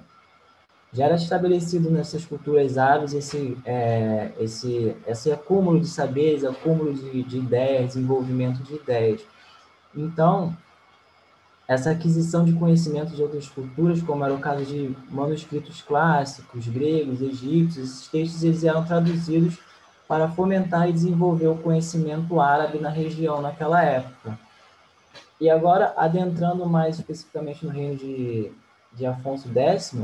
já 0.93 1.07
era 1.07 1.17
estabelecido 1.17 1.91
nessas 1.91 2.25
culturas 2.25 2.79
árabes 2.79 3.13
esse, 3.13 3.59
é, 3.65 4.31
esse, 4.39 4.95
esse 5.07 5.33
acúmulo 5.33 5.81
de 5.81 5.89
saberes, 5.89 6.45
acúmulo 6.45 6.95
de, 6.95 7.25
de 7.25 7.39
ideias, 7.39 7.95
desenvolvimento 7.95 8.63
de 8.63 8.77
ideias. 8.77 9.23
Então, 9.95 10.57
essa 11.67 11.91
aquisição 11.91 12.45
de 12.45 12.53
conhecimentos 12.53 13.17
de 13.17 13.23
outras 13.23 13.49
culturas, 13.49 14.01
como 14.01 14.25
era 14.25 14.33
o 14.33 14.39
caso 14.39 14.65
de 14.65 14.95
manuscritos 15.11 15.83
clássicos, 15.83 16.69
gregos, 16.69 17.21
egípcios, 17.21 17.91
esses 17.91 18.07
textos 18.07 18.45
eles 18.45 18.63
eram 18.63 18.85
traduzidos 18.85 19.59
para 20.09 20.29
fomentar 20.29 20.89
e 20.89 20.93
desenvolver 20.93 21.49
o 21.49 21.57
conhecimento 21.57 22.41
árabe 22.41 22.79
na 22.79 22.91
região 22.91 23.41
naquela 23.41 23.83
época. 23.83 24.39
E 25.41 25.51
agora, 25.51 25.93
adentrando 25.97 26.67
mais 26.67 26.99
especificamente 26.99 27.65
no 27.67 27.71
reino 27.71 27.97
de, 27.97 28.51
de 28.93 29.05
Afonso 29.05 29.49
X, 29.53 29.95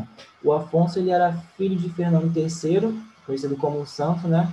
o 0.44 0.52
Afonso 0.52 0.98
ele 0.98 1.10
era 1.10 1.32
filho 1.56 1.76
de 1.76 1.88
Fernando 1.88 2.32
III, 2.36 3.02
conhecido 3.24 3.56
como 3.56 3.80
o 3.80 3.86
Santo, 3.86 4.28
né? 4.28 4.52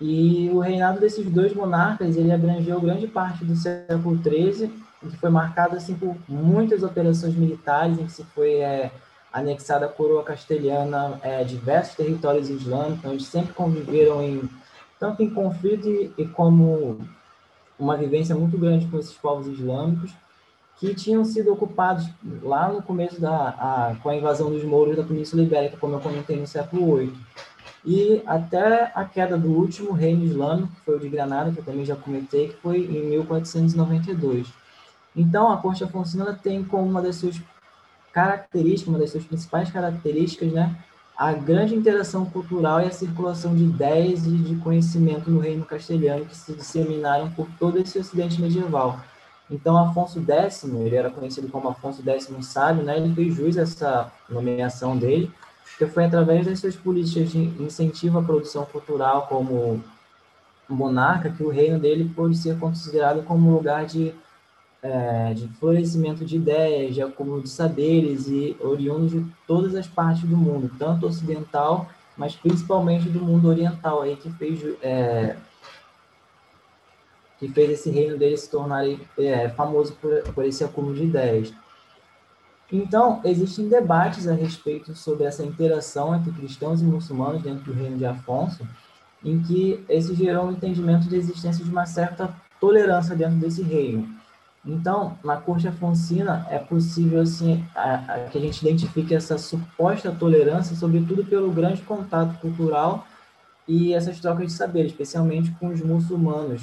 E 0.00 0.50
o 0.52 0.58
reinado 0.58 1.00
desses 1.00 1.28
dois 1.30 1.54
monarcas 1.54 2.16
ele 2.16 2.32
abrangeu 2.32 2.80
grande 2.80 3.06
parte 3.06 3.44
do 3.44 3.56
século 3.56 4.20
XIII, 4.22 4.70
que 5.00 5.16
foi 5.16 5.30
marcado 5.30 5.76
assim 5.76 5.94
por 5.94 6.16
muitas 6.28 6.82
operações 6.82 7.34
militares 7.34 7.98
em 7.98 8.06
que 8.06 8.12
se 8.12 8.24
foi 8.24 8.56
é, 8.56 8.90
anexada 9.32 9.86
a 9.86 9.88
coroa 9.88 10.22
castelhana 10.22 11.18
é, 11.22 11.42
diversos 11.44 11.94
territórios 11.94 12.48
islâmicos, 12.48 13.10
onde 13.10 13.24
sempre 13.24 13.52
conviveram 13.52 14.22
em 14.22 14.48
tanto 14.98 15.22
em 15.22 15.30
conflito 15.30 15.88
e, 15.88 16.26
como 16.28 16.98
uma 17.78 17.96
vivência 17.96 18.34
muito 18.34 18.56
grande 18.56 18.86
com 18.86 18.98
esses 18.98 19.14
povos 19.14 19.46
islâmicos 19.46 20.12
que 20.76 20.94
tinham 20.94 21.24
sido 21.24 21.52
ocupados 21.52 22.08
lá 22.42 22.68
no 22.72 22.82
começo 22.82 23.20
da 23.20 23.48
a, 23.48 23.96
com 24.02 24.08
a 24.08 24.16
invasão 24.16 24.50
dos 24.50 24.64
mouros 24.64 24.96
da 24.96 25.04
Península 25.04 25.42
Ibérica, 25.42 25.76
como 25.76 25.94
eu 25.94 26.00
comentei 26.00 26.38
no 26.38 26.46
século 26.46 26.96
VIII. 26.96 27.14
E 27.86 28.22
até 28.26 28.90
a 28.94 29.04
queda 29.04 29.36
do 29.36 29.50
último 29.50 29.92
reino 29.92 30.24
islâmico, 30.24 30.72
que 30.74 30.80
foi 30.80 30.96
o 30.96 31.00
de 31.00 31.08
Granada, 31.08 31.52
que 31.52 31.58
eu 31.58 31.64
também 31.64 31.84
já 31.84 31.94
comentei, 31.94 32.48
que 32.48 32.56
foi 32.56 32.78
em 32.78 33.10
1492. 33.10 34.48
Então, 35.14 35.52
a 35.52 35.58
corte 35.58 35.84
afonsina 35.84 36.32
tem 36.34 36.64
como 36.64 36.88
uma 36.88 37.02
das 37.02 37.16
suas 37.16 37.40
características, 38.12 38.88
uma 38.88 38.98
das 38.98 39.10
suas 39.10 39.24
principais 39.24 39.70
características, 39.70 40.50
né, 40.52 40.74
a 41.16 41.32
grande 41.32 41.74
interação 41.74 42.26
cultural 42.26 42.80
e 42.80 42.86
a 42.86 42.90
circulação 42.90 43.54
de 43.54 43.62
ideias 43.62 44.26
e 44.26 44.30
de 44.30 44.56
conhecimento 44.56 45.30
no 45.30 45.38
reino 45.38 45.64
castelhano 45.64 46.24
que 46.24 46.36
se 46.36 46.52
disseminaram 46.52 47.30
por 47.30 47.46
todo 47.58 47.78
esse 47.78 47.98
ocidente 47.98 48.40
medieval. 48.40 48.98
Então, 49.50 49.76
Afonso 49.76 50.20
X, 50.26 50.64
ele 50.64 50.96
era 50.96 51.10
conhecido 51.10 51.48
como 51.48 51.68
Afonso 51.68 52.02
X 52.02 52.28
Sábio, 52.46 52.82
né? 52.82 52.96
ele 52.96 53.14
fez 53.14 53.34
jus 53.34 53.56
a 53.56 53.62
essa 53.62 54.12
nomeação 54.28 54.96
dele, 54.96 55.30
que 55.78 55.86
foi 55.86 56.04
através 56.04 56.46
das 56.46 56.58
suas 56.58 56.74
políticas 56.74 57.30
de 57.30 57.38
incentivo 57.62 58.18
à 58.18 58.22
produção 58.22 58.64
cultural 58.64 59.26
como 59.28 59.82
monarca 60.68 61.30
que 61.30 61.42
o 61.42 61.50
reino 61.50 61.78
dele 61.78 62.10
pôde 62.14 62.36
ser 62.36 62.58
considerado 62.58 63.22
como 63.24 63.54
lugar 63.54 63.84
de 63.84 64.14
é, 64.84 65.32
de 65.32 65.48
florescimento 65.58 66.26
de 66.26 66.36
ideias, 66.36 66.94
de 66.94 67.00
acúmulo 67.00 67.40
de 67.40 67.48
saberes 67.48 68.28
e 68.28 68.54
oriundos 68.60 69.12
de 69.12 69.24
todas 69.46 69.74
as 69.74 69.86
partes 69.86 70.28
do 70.28 70.36
mundo, 70.36 70.70
tanto 70.78 71.06
ocidental, 71.06 71.88
mas 72.18 72.36
principalmente 72.36 73.08
do 73.08 73.18
mundo 73.18 73.48
oriental, 73.48 74.02
aí 74.02 74.14
que 74.14 74.30
fez 74.32 74.60
é, 74.82 75.36
que 77.38 77.48
fez 77.48 77.70
esse 77.70 77.90
reino 77.90 78.18
dele 78.18 78.36
se 78.36 78.50
tornar 78.50 78.84
é, 79.18 79.48
famoso 79.48 79.94
por, 79.94 80.22
por 80.34 80.44
esse 80.44 80.62
acúmulo 80.62 80.94
de 80.94 81.04
ideias. 81.04 81.52
Então, 82.70 83.20
existem 83.24 83.68
debates 83.68 84.28
a 84.28 84.34
respeito 84.34 84.94
sobre 84.94 85.24
essa 85.24 85.42
interação 85.42 86.14
entre 86.14 86.30
cristãos 86.32 86.82
e 86.82 86.84
muçulmanos 86.84 87.42
dentro 87.42 87.64
do 87.64 87.72
reino 87.72 87.96
de 87.96 88.04
Afonso, 88.04 88.66
em 89.24 89.40
que 89.42 89.82
esse 89.88 90.14
gerou 90.14 90.46
um 90.46 90.52
entendimento 90.52 91.08
de 91.08 91.16
existência 91.16 91.64
de 91.64 91.70
uma 91.70 91.86
certa 91.86 92.34
tolerância 92.60 93.16
dentro 93.16 93.36
desse 93.36 93.62
reino. 93.62 94.23
Então, 94.66 95.18
na 95.22 95.36
corte 95.36 95.68
afonsina 95.68 96.46
é 96.48 96.58
possível 96.58 97.20
assim 97.20 97.62
a, 97.74 97.94
a, 97.94 98.18
que 98.30 98.38
a 98.38 98.40
gente 98.40 98.62
identifique 98.62 99.14
essa 99.14 99.36
suposta 99.36 100.10
tolerância, 100.10 100.74
sobretudo 100.74 101.24
pelo 101.24 101.52
grande 101.52 101.82
contato 101.82 102.38
cultural 102.40 103.06
e 103.68 103.92
essas 103.92 104.18
trocas 104.20 104.46
de 104.46 104.52
saber, 104.52 104.86
especialmente 104.86 105.50
com 105.52 105.68
os 105.68 105.80
muçulmanos, 105.82 106.62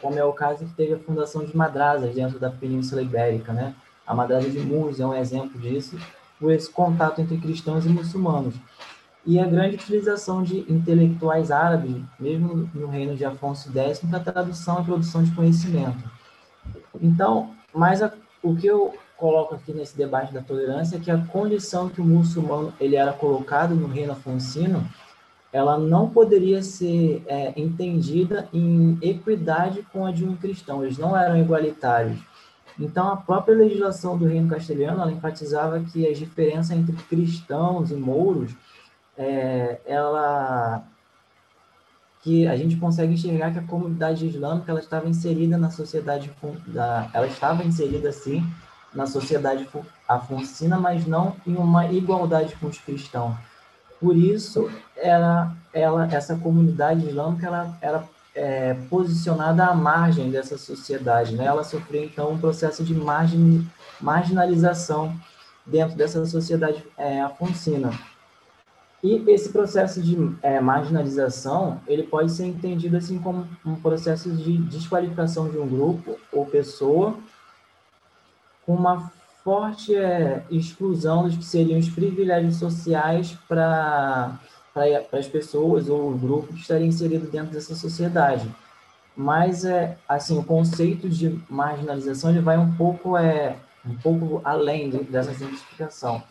como 0.00 0.18
é 0.18 0.24
o 0.24 0.32
caso 0.32 0.64
que 0.64 0.74
teve 0.74 0.94
a 0.94 0.98
fundação 0.98 1.44
de 1.44 1.54
madrasas 1.54 2.14
dentro 2.14 2.38
da 2.38 2.50
Península 2.50 3.02
Ibérica, 3.02 3.52
né? 3.52 3.74
A 4.06 4.14
madrasa 4.14 4.50
de 4.50 4.58
Murs 4.58 4.98
é 4.98 5.06
um 5.06 5.14
exemplo 5.14 5.60
disso, 5.60 5.96
por 6.40 6.52
esse 6.52 6.70
contato 6.70 7.20
entre 7.20 7.36
cristãos 7.36 7.86
e 7.86 7.88
muçulmanos. 7.88 8.54
E 9.24 9.38
a 9.38 9.46
grande 9.46 9.76
utilização 9.76 10.42
de 10.42 10.60
intelectuais 10.72 11.50
árabes, 11.52 12.02
mesmo 12.18 12.68
no 12.74 12.88
reino 12.88 13.14
de 13.14 13.24
Afonso 13.24 13.70
X, 13.72 14.00
para 14.00 14.18
tradução 14.18 14.80
e 14.80 14.84
produção 14.84 15.22
de 15.22 15.30
conhecimento. 15.30 16.02
Então, 17.00 17.50
mas 17.74 18.02
a, 18.02 18.12
o 18.42 18.54
que 18.56 18.66
eu 18.66 18.94
coloco 19.16 19.54
aqui 19.54 19.72
nesse 19.72 19.96
debate 19.96 20.32
da 20.32 20.42
tolerância 20.42 20.96
é 20.96 21.00
que 21.00 21.10
a 21.10 21.18
condição 21.18 21.88
que 21.88 22.00
o 22.00 22.04
muçulmano 22.04 22.74
ele 22.80 22.96
era 22.96 23.12
colocado 23.12 23.74
no 23.74 23.86
reino 23.86 24.12
afonsino, 24.12 24.84
ela 25.52 25.78
não 25.78 26.08
poderia 26.08 26.62
ser 26.62 27.22
é, 27.26 27.52
entendida 27.56 28.48
em 28.52 28.98
equidade 29.00 29.86
com 29.92 30.04
a 30.04 30.10
de 30.10 30.24
um 30.24 30.34
cristão. 30.34 30.82
Eles 30.82 30.98
não 30.98 31.16
eram 31.16 31.36
igualitários. 31.36 32.18
Então, 32.80 33.12
a 33.12 33.16
própria 33.16 33.54
legislação 33.54 34.16
do 34.16 34.26
reino 34.26 34.48
castelhano 34.48 35.02
ela 35.02 35.12
enfatizava 35.12 35.78
que 35.80 36.08
as 36.08 36.18
diferenças 36.18 36.76
entre 36.76 36.96
cristãos 37.04 37.90
e 37.90 37.94
mouros, 37.94 38.52
é, 39.16 39.78
ela 39.84 40.82
que 42.22 42.46
a 42.46 42.56
gente 42.56 42.76
consegue 42.76 43.14
enxergar 43.14 43.52
que 43.52 43.58
a 43.58 43.62
comunidade 43.62 44.26
islâmica 44.26 44.70
ela 44.70 44.80
estava 44.80 45.08
inserida 45.08 45.58
na 45.58 45.70
sociedade 45.70 46.30
ela 47.12 47.26
estava 47.26 47.64
inserida 47.64 48.12
sim 48.12 48.46
na 48.94 49.06
sociedade 49.06 49.68
afonsina, 50.06 50.78
mas 50.78 51.06
não 51.06 51.34
em 51.46 51.56
uma 51.56 51.90
igualdade 51.90 52.54
com 52.56 52.66
os 52.66 52.78
cristãos. 52.78 53.34
Por 53.98 54.16
isso, 54.16 54.70
ela, 54.96 55.54
ela, 55.72 56.06
essa 56.12 56.36
comunidade 56.36 57.06
islâmica 57.06 57.46
ela 57.46 57.78
era 57.80 58.04
é, 58.34 58.74
posicionada 58.90 59.64
à 59.66 59.74
margem 59.74 60.30
dessa 60.30 60.58
sociedade, 60.58 61.34
né? 61.36 61.44
Ela 61.44 61.64
sofreu 61.64 62.04
então 62.04 62.32
um 62.32 62.38
processo 62.38 62.82
de 62.84 62.94
margin, 62.94 63.66
marginalização 64.00 65.14
dentro 65.64 65.96
dessa 65.96 66.24
sociedade 66.26 66.84
é, 66.96 67.20
afonsina. 67.20 67.90
E 69.02 69.16
esse 69.28 69.48
processo 69.48 70.00
de 70.00 70.16
é, 70.42 70.60
marginalização, 70.60 71.80
ele 71.88 72.04
pode 72.04 72.30
ser 72.30 72.46
entendido 72.46 72.96
assim 72.96 73.18
como 73.18 73.48
um 73.66 73.74
processo 73.74 74.30
de 74.30 74.58
desqualificação 74.58 75.48
de 75.48 75.58
um 75.58 75.66
grupo 75.66 76.16
ou 76.32 76.46
pessoa 76.46 77.16
com 78.64 78.74
uma 78.74 79.10
forte 79.42 79.92
é, 79.94 80.44
exclusão 80.50 81.24
dos 81.24 81.36
que 81.36 81.44
seriam 81.44 81.80
os 81.80 81.88
privilégios 81.88 82.56
sociais 82.56 83.36
para 83.48 84.38
as 85.12 85.26
pessoas 85.26 85.88
ou 85.88 86.12
o 86.12 86.16
grupo 86.16 86.52
que 86.52 86.60
estaria 86.60 86.86
inserido 86.86 87.28
dentro 87.28 87.52
dessa 87.52 87.74
sociedade. 87.74 88.48
Mas 89.16 89.64
é 89.64 89.98
assim, 90.08 90.38
o 90.38 90.44
conceito 90.44 91.08
de 91.08 91.38
marginalização 91.50 92.30
ele 92.30 92.40
vai 92.40 92.56
um 92.56 92.72
pouco 92.74 93.16
é 93.16 93.56
um 93.84 93.96
pouco 93.96 94.40
além 94.44 94.90
dessa 94.90 95.34
simplificação. 95.34 96.22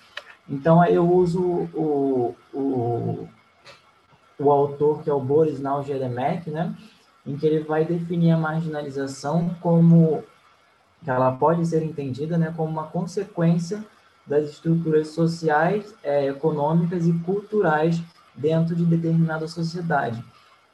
Então 0.49 0.81
aí 0.81 0.95
eu 0.95 1.09
uso 1.09 1.41
o, 1.73 2.35
o, 2.53 3.27
o 4.37 4.51
autor 4.51 5.03
que 5.03 5.09
é 5.09 5.13
o 5.13 5.19
Boris 5.19 5.59
Naujeremek, 5.59 6.49
né, 6.49 6.75
em 7.25 7.37
que 7.37 7.45
ele 7.45 7.63
vai 7.63 7.85
definir 7.85 8.31
a 8.31 8.37
marginalização 8.37 9.55
como 9.61 10.23
que 11.03 11.09
ela 11.09 11.31
pode 11.31 11.65
ser 11.65 11.83
entendida 11.83 12.37
né, 12.37 12.53
como 12.55 12.69
uma 12.69 12.87
consequência 12.87 13.83
das 14.25 14.49
estruturas 14.49 15.09
sociais, 15.09 15.95
é, 16.03 16.27
econômicas 16.27 17.07
e 17.07 17.13
culturais 17.19 18.01
dentro 18.35 18.75
de 18.75 18.85
determinada 18.85 19.47
sociedade. 19.47 20.23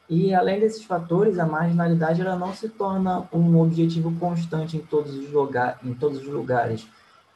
E 0.10 0.34
além 0.34 0.60
desses 0.60 0.84
fatores, 0.84 1.38
a 1.38 1.46
marginalidade 1.46 2.22
ela 2.22 2.38
não 2.38 2.54
se 2.54 2.70
torna 2.70 3.28
um 3.32 3.60
objetivo 3.60 4.14
constante 4.18 4.78
em 4.78 4.82
todos 4.82 5.14
os, 5.14 5.32
lugar, 5.32 5.80
em 5.84 5.94
todos 5.94 6.20
os 6.20 6.28
lugares. 6.28 6.88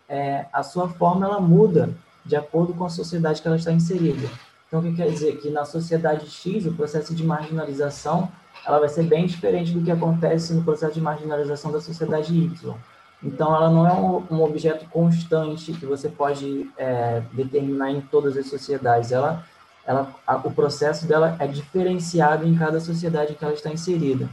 É, 0.08 0.46
a 0.54 0.64
sua 0.64 0.88
forma 0.88 1.26
ela 1.26 1.40
muda 1.40 1.90
de 2.26 2.36
acordo 2.36 2.74
com 2.74 2.86
a 2.86 2.90
sociedade 2.90 3.42
que 3.42 3.48
ela 3.48 3.58
está 3.58 3.72
inserida. 3.72 4.28
Então, 4.68 4.80
o 4.80 4.84
que 4.84 4.94
quer 4.94 5.10
dizer? 5.10 5.38
Que 5.38 5.50
na 5.50 5.66
sociedade 5.66 6.30
X, 6.30 6.66
o 6.66 6.74
processo 6.74 7.14
de 7.14 7.26
marginalização 7.26 8.32
ela 8.66 8.80
vai 8.80 8.90
ser 8.90 9.04
bem 9.04 9.26
diferente 9.26 9.72
do 9.72 9.84
que 9.84 9.92
acontece 9.92 10.54
no 10.54 10.64
processo 10.64 10.94
de 10.94 11.02
marginalização 11.02 11.72
da 11.72 11.82
sociedade 11.82 12.34
Y. 12.34 12.76
Então, 13.24 13.56
ela 13.56 13.70
não 13.70 13.88
é 13.88 13.94
um, 13.94 14.24
um 14.32 14.44
objeto 14.44 14.86
constante 14.90 15.74
que 15.74 15.86
você 15.86 16.10
pode 16.10 16.70
é, 16.78 17.22
determinar 17.34 17.92
em 17.92 18.02
todas 18.02 18.38
as 18.38 18.48
sociedades. 18.48 19.12
Ela, 19.12 19.44
ela, 19.86 20.14
a, 20.26 20.36
o 20.38 20.52
processo 20.52 21.08
dela 21.08 21.36
é 21.40 21.48
diferenciado 21.48 22.48
em 22.48 22.56
cada 22.56 22.80
sociedade 22.80 23.36
que 23.36 23.44
ela 23.44 23.54
está 23.54 23.72
inserida. 23.72 24.30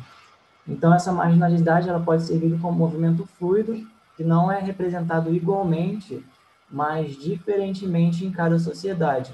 Então, 0.66 0.94
essa 0.94 1.12
marginalidade 1.12 1.88
ela 1.88 2.01
pode 2.01 2.22
servir 2.22 2.59
como 2.61 2.79
movimento 2.79 3.27
fluido 3.38 3.87
que 4.16 4.24
não 4.24 4.51
é 4.51 4.59
representado 4.59 5.33
igualmente, 5.35 6.24
mas 6.70 7.16
diferentemente 7.16 8.24
em 8.24 8.31
cada 8.31 8.59
sociedade. 8.59 9.33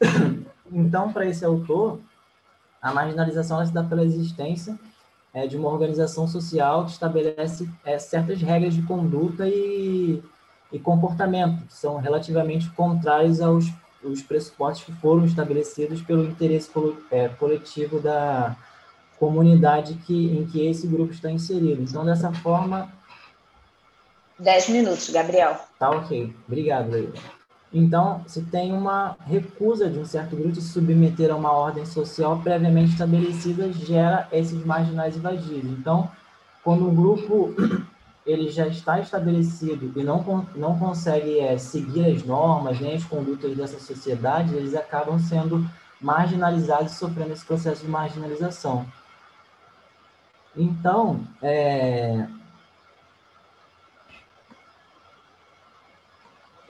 Então, 0.72 1.12
para 1.12 1.26
esse 1.26 1.44
autor, 1.44 1.98
a 2.80 2.94
marginalização 2.94 3.66
se 3.66 3.72
dá 3.72 3.82
pela 3.82 4.04
existência 4.04 4.78
é, 5.34 5.44
de 5.44 5.56
uma 5.56 5.68
organização 5.68 6.28
social 6.28 6.84
que 6.84 6.92
estabelece 6.92 7.68
é, 7.84 7.98
certas 7.98 8.40
regras 8.40 8.74
de 8.74 8.82
conduta 8.82 9.48
e, 9.48 10.22
e 10.72 10.78
comportamento, 10.78 11.66
que 11.66 11.74
são 11.74 11.96
relativamente 11.96 12.70
contrários 12.70 13.40
aos 13.40 13.66
os 14.02 14.22
pressupostos 14.22 14.84
que 14.84 14.92
foram 14.92 15.24
estabelecidos 15.24 16.00
pelo 16.00 16.24
interesse 16.24 16.70
é, 17.10 17.28
coletivo 17.28 18.00
da 18.00 18.56
comunidade 19.18 19.94
que, 20.06 20.38
em 20.38 20.46
que 20.46 20.66
esse 20.66 20.86
grupo 20.86 21.12
está 21.12 21.30
inserido. 21.30 21.82
Então, 21.82 22.04
dessa 22.04 22.32
forma. 22.32 22.88
Dez 24.40 24.70
minutos, 24.70 25.10
Gabriel. 25.10 25.54
Tá 25.78 25.90
ok. 25.90 26.34
Obrigado, 26.48 26.90
Leila. 26.90 27.12
Então, 27.72 28.24
se 28.26 28.40
tem 28.42 28.72
uma 28.72 29.14
recusa 29.26 29.88
de 29.88 29.98
um 29.98 30.04
certo 30.04 30.34
grupo 30.34 30.52
de 30.52 30.62
se 30.62 30.72
submeter 30.72 31.30
a 31.30 31.36
uma 31.36 31.52
ordem 31.52 31.84
social 31.84 32.40
previamente 32.40 32.92
estabelecida, 32.92 33.70
gera 33.70 34.26
esses 34.32 34.64
marginais 34.64 35.14
invadidos. 35.14 35.70
Então, 35.70 36.10
quando 36.64 36.88
um 36.88 36.94
grupo 36.94 37.54
ele 38.24 38.48
já 38.48 38.66
está 38.66 38.98
estabelecido 38.98 39.92
e 39.94 40.02
não, 40.02 40.46
não 40.56 40.78
consegue 40.78 41.38
é, 41.38 41.58
seguir 41.58 42.06
as 42.06 42.24
normas 42.24 42.80
nem 42.80 42.94
as 42.94 43.04
condutas 43.04 43.54
dessa 43.54 43.78
sociedade, 43.78 44.54
eles 44.54 44.74
acabam 44.74 45.18
sendo 45.18 45.68
marginalizados 46.00 46.92
e 46.92 46.96
sofrendo 46.96 47.34
esse 47.34 47.44
processo 47.44 47.82
de 47.82 47.88
marginalização. 47.88 48.86
Então, 50.56 51.20
é, 51.42 52.26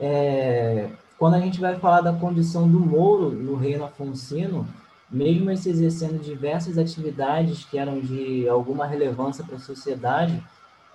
é, 0.01 0.89
quando 1.19 1.35
a 1.35 1.39
gente 1.39 1.61
vai 1.61 1.75
falar 1.77 2.01
da 2.01 2.11
condição 2.11 2.67
do 2.67 2.79
Moro 2.79 3.29
no 3.29 3.55
reino 3.55 3.85
afonsino, 3.85 4.67
mesmo 5.09 5.51
esse 5.51 5.69
exercendo 5.69 6.19
diversas 6.19 6.79
atividades 6.79 7.63
que 7.65 7.77
eram 7.77 7.99
de 7.99 8.49
alguma 8.49 8.87
relevância 8.87 9.43
para 9.43 9.57
a 9.57 9.59
sociedade, 9.59 10.41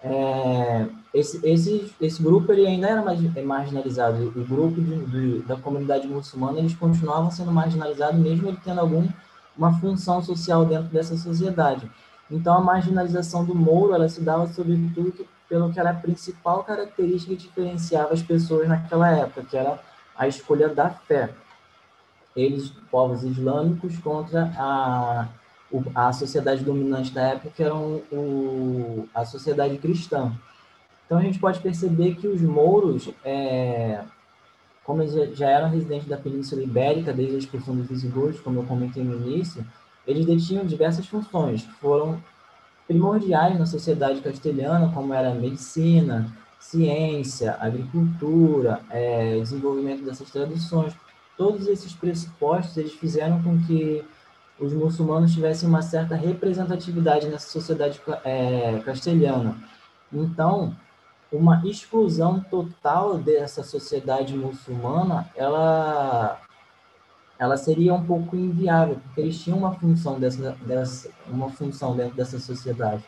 é, 0.03 0.87
esse, 1.15 1.41
esse, 1.47 1.95
esse 2.01 2.21
grupo 2.21 2.53
ele 2.53 2.67
ainda 2.67 2.89
era 2.89 3.05
é 3.37 3.43
marginalizado. 3.43 4.33
O 4.35 4.45
grupo 4.45 4.81
de, 4.81 5.07
de, 5.07 5.39
da 5.43 5.57
comunidade 5.57 6.09
muçulmana 6.09 6.59
eles 6.59 6.75
continuavam 6.75 7.31
sendo 7.31 7.53
marginalizados, 7.53 8.19
mesmo 8.19 8.49
ele 8.49 8.59
tendo 8.65 8.81
alguma 8.81 9.81
função 9.81 10.21
social 10.21 10.65
dentro 10.65 10.89
dessa 10.89 11.17
sociedade. 11.17 11.89
Então, 12.29 12.55
a 12.55 12.61
marginalização 12.61 13.45
do 13.45 13.55
Moro 13.55 13.95
ela 13.95 14.09
se 14.09 14.21
dava 14.21 14.49
sobretudo 14.49 15.25
pelo 15.49 15.73
que 15.73 15.79
era 15.79 15.91
a 15.91 15.95
principal 15.95 16.65
característica 16.65 17.35
que 17.35 17.43
diferenciava 17.43 18.13
as 18.13 18.23
pessoas 18.23 18.69
naquela 18.69 19.11
época, 19.11 19.45
que 19.45 19.57
era 19.57 19.79
a 20.17 20.27
escolha 20.27 20.69
da 20.69 20.91
fé. 20.91 21.31
Eles, 22.35 22.71
povos 22.91 23.23
islâmicos, 23.23 23.99
contra 23.99 24.53
a, 24.57 25.29
a 25.95 26.13
sociedade 26.13 26.65
dominante 26.65 27.13
da 27.13 27.23
época, 27.23 27.51
que 27.55 27.63
era 27.63 27.75
o, 27.75 29.09
a 29.15 29.25
sociedade 29.25 29.79
cristã. 29.79 30.33
Então, 31.07 31.19
a 31.19 31.23
gente 31.23 31.39
pode 31.39 31.61
perceber 31.61 32.17
que 32.17 32.27
os 32.27 32.41
mouros, 32.43 33.09
é, 33.25 34.03
como 34.85 35.03
eles 35.03 35.39
já 35.39 35.49
eram 35.49 35.71
residentes 35.71 36.09
da 36.09 36.17
Península 36.17 36.63
Ibérica 36.63 37.13
desde 37.13 37.37
a 37.37 37.39
expulsão 37.39 37.77
dos 37.77 37.87
visigodos, 37.87 38.41
como 38.41 38.61
eu 38.61 38.65
comentei 38.65 39.05
no 39.05 39.15
início, 39.15 39.65
eles 40.07 40.27
detinham 40.27 40.67
diversas 40.67 41.07
funções 41.07 41.63
que 41.63 41.73
foram 41.75 42.21
primordiais 42.87 43.59
na 43.59 43.67
sociedade 43.67 44.21
castelhana, 44.21 44.91
como 44.93 45.13
era 45.13 45.31
a 45.31 45.35
medicina, 45.35 46.33
ciência, 46.59 47.57
agricultura, 47.61 48.81
é, 48.91 49.39
desenvolvimento 49.39 50.05
dessas 50.05 50.31
tradições. 50.31 50.95
Todos 51.37 51.67
esses 51.67 51.93
pressupostos 51.93 52.77
eles 52.77 52.93
fizeram 52.93 53.43
com 53.43 53.59
que 53.65 54.05
os 54.59 54.73
muçulmanos 54.73 55.35
tivessem 55.35 55.69
uma 55.69 55.83
certa 55.83 56.15
representatividade 56.15 57.29
nessa 57.29 57.49
sociedade 57.49 58.01
é, 58.25 58.81
castelhana. 58.85 59.57
Então, 60.13 60.75
uma 61.31 61.63
exclusão 61.67 62.41
total 62.41 63.19
dessa 63.19 63.63
sociedade 63.63 64.37
muçulmana, 64.37 65.29
ela 65.35 66.41
ela 67.39 67.57
seria 67.57 67.93
um 67.95 68.05
pouco 68.05 68.35
inviável, 68.37 68.97
porque 69.05 69.21
eles 69.21 69.39
tinham 69.39 69.59
uma 69.59 69.75
função 69.75 70.19
dessa, 70.19 70.57
dessa 70.67 71.11
uma 71.29 71.51
função 71.51 71.95
dentro 71.97 72.17
dessa 72.17 72.39
sociedade. 72.39 73.05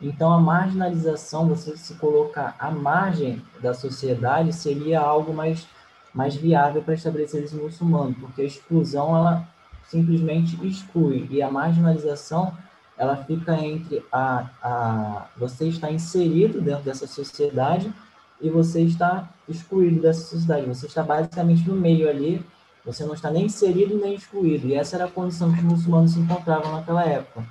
Então, 0.00 0.32
a 0.32 0.40
marginalização, 0.40 1.48
você 1.48 1.76
se 1.76 1.94
colocar 1.94 2.56
à 2.58 2.70
margem 2.70 3.42
da 3.60 3.72
sociedade, 3.72 4.52
seria 4.52 5.00
algo 5.00 5.32
mais, 5.32 5.66
mais 6.12 6.34
viável 6.34 6.82
para 6.82 6.94
estabelecer 6.94 7.44
esse 7.44 7.54
muçulmano, 7.54 8.14
porque 8.14 8.42
a 8.42 8.44
exclusão, 8.44 9.16
ela 9.16 9.46
simplesmente 9.84 10.58
exclui, 10.66 11.28
e 11.30 11.40
a 11.40 11.50
marginalização, 11.50 12.52
ela 12.96 13.16
fica 13.16 13.54
entre 13.56 14.04
a, 14.12 14.46
a 14.62 15.26
você 15.36 15.68
está 15.68 15.90
inserido 15.90 16.60
dentro 16.60 16.84
dessa 16.84 17.06
sociedade 17.06 17.92
e 18.40 18.50
você 18.50 18.82
está 18.82 19.28
excluído 19.48 20.00
dessa 20.00 20.22
sociedade, 20.22 20.66
você 20.66 20.86
está 20.86 21.02
basicamente 21.02 21.68
no 21.68 21.74
meio 21.74 22.08
ali, 22.08 22.44
você 22.84 23.04
não 23.04 23.14
está 23.14 23.30
nem 23.30 23.46
inserido 23.46 23.96
nem 23.96 24.14
excluído. 24.14 24.66
E 24.66 24.74
essa 24.74 24.96
era 24.96 25.04
a 25.04 25.10
condição 25.10 25.52
que 25.52 25.58
os 25.60 25.64
muçulmanos 25.64 26.12
se 26.12 26.20
encontravam 26.20 26.72
naquela 26.72 27.04
época. 27.04 27.44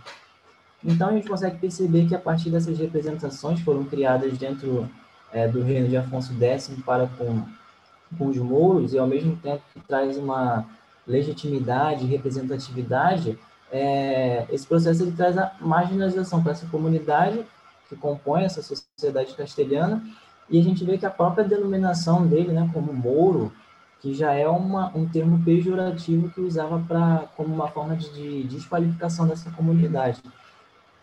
Então 0.83 1.09
a 1.09 1.13
gente 1.13 1.27
consegue 1.27 1.57
perceber 1.57 2.07
que 2.07 2.15
a 2.15 2.19
partir 2.19 2.49
dessas 2.49 2.77
representações 2.77 3.61
foram 3.61 3.83
criadas 3.85 4.37
dentro 4.37 4.89
é, 5.31 5.47
do 5.47 5.61
reino 5.61 5.87
de 5.87 5.95
Afonso 5.95 6.33
X 6.39 6.71
para 6.85 7.07
com, 7.07 7.43
com 8.17 8.27
os 8.27 8.37
mouros 8.37 8.93
e 8.93 8.99
ao 8.99 9.07
mesmo 9.07 9.35
tempo 9.37 9.61
que 9.73 9.79
traz 9.81 10.17
uma 10.17 10.65
legitimidade 11.07 12.05
representatividade, 12.05 13.37
é, 13.71 14.45
esse 14.51 14.65
processo 14.67 15.03
ele 15.03 15.11
traz 15.11 15.37
a 15.37 15.51
marginalização 15.59 16.41
para 16.41 16.51
essa 16.51 16.67
comunidade 16.67 17.45
que 17.87 17.95
compõe 17.95 18.43
essa 18.43 18.61
sociedade 18.61 19.33
castelhana 19.33 20.03
e 20.49 20.59
a 20.59 20.63
gente 20.63 20.83
vê 20.83 20.97
que 20.97 21.05
a 21.05 21.09
própria 21.09 21.43
denominação 21.43 22.27
dele, 22.27 22.51
né, 22.51 22.69
como 22.73 22.93
mouro, 22.93 23.51
que 24.01 24.13
já 24.13 24.33
é 24.33 24.47
uma, 24.47 24.91
um 24.95 25.07
termo 25.07 25.43
pejorativo 25.45 26.29
que 26.29 26.41
usava 26.41 26.79
para 26.87 27.25
como 27.37 27.53
uma 27.53 27.67
forma 27.67 27.95
de, 27.95 28.09
de 28.09 28.43
desqualificação 28.43 29.27
dessa 29.27 29.51
comunidade. 29.51 30.19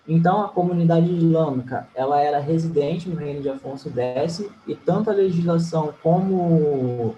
Então, 0.06 0.42
a 0.42 0.48
comunidade 0.48 1.12
islâmica 1.12 1.86
ela 1.94 2.20
era 2.20 2.38
residente 2.38 3.08
no 3.08 3.16
reino 3.16 3.40
de 3.40 3.48
Afonso 3.48 3.92
X 3.94 4.44
e 4.66 4.74
tanto 4.74 5.10
a 5.10 5.12
legislação 5.12 5.94
como 6.02 7.14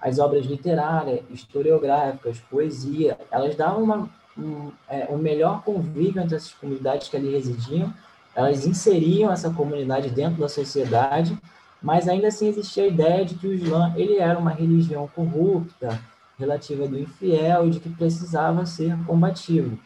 as 0.00 0.18
obras 0.18 0.46
literárias, 0.46 1.20
historiográficas, 1.30 2.38
poesia, 2.48 3.18
elas 3.30 3.56
davam 3.56 3.82
uma, 3.82 4.08
um, 4.38 4.70
é, 4.88 5.08
um 5.10 5.18
melhor 5.18 5.62
convívio 5.62 6.22
entre 6.22 6.36
essas 6.36 6.54
comunidades 6.54 7.08
que 7.08 7.16
ali 7.16 7.32
residiam, 7.32 7.92
elas 8.34 8.64
inseriam 8.64 9.32
essa 9.32 9.50
comunidade 9.50 10.10
dentro 10.10 10.40
da 10.40 10.48
sociedade, 10.48 11.36
mas 11.82 12.08
ainda 12.08 12.28
assim 12.28 12.48
existia 12.48 12.84
a 12.84 12.88
ideia 12.88 13.24
de 13.24 13.34
que 13.36 13.46
o 13.46 13.52
Islã 13.52 13.92
ele 13.96 14.16
era 14.18 14.38
uma 14.38 14.50
religião 14.50 15.08
corrupta, 15.08 16.00
relativa 16.38 16.86
do 16.86 16.98
infiel 16.98 17.66
e 17.66 17.70
de 17.70 17.80
que 17.80 17.88
precisava 17.88 18.64
ser 18.64 18.96
combativo, 19.04 19.78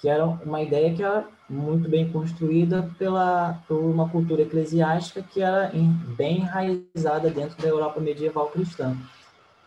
que 0.00 0.08
era 0.08 0.24
uma 0.24 0.62
ideia 0.62 0.94
que 0.94 1.02
era 1.02 1.26
muito 1.48 1.88
bem 1.88 2.10
construída 2.10 2.88
pela 2.98 3.58
por 3.66 3.78
uma 3.78 4.08
cultura 4.08 4.42
eclesiástica 4.42 5.22
que 5.22 5.42
era 5.42 5.70
bem 6.16 6.38
enraizada 6.38 7.28
dentro 7.28 7.60
da 7.60 7.68
Europa 7.68 8.00
medieval 8.00 8.46
cristã. 8.48 8.96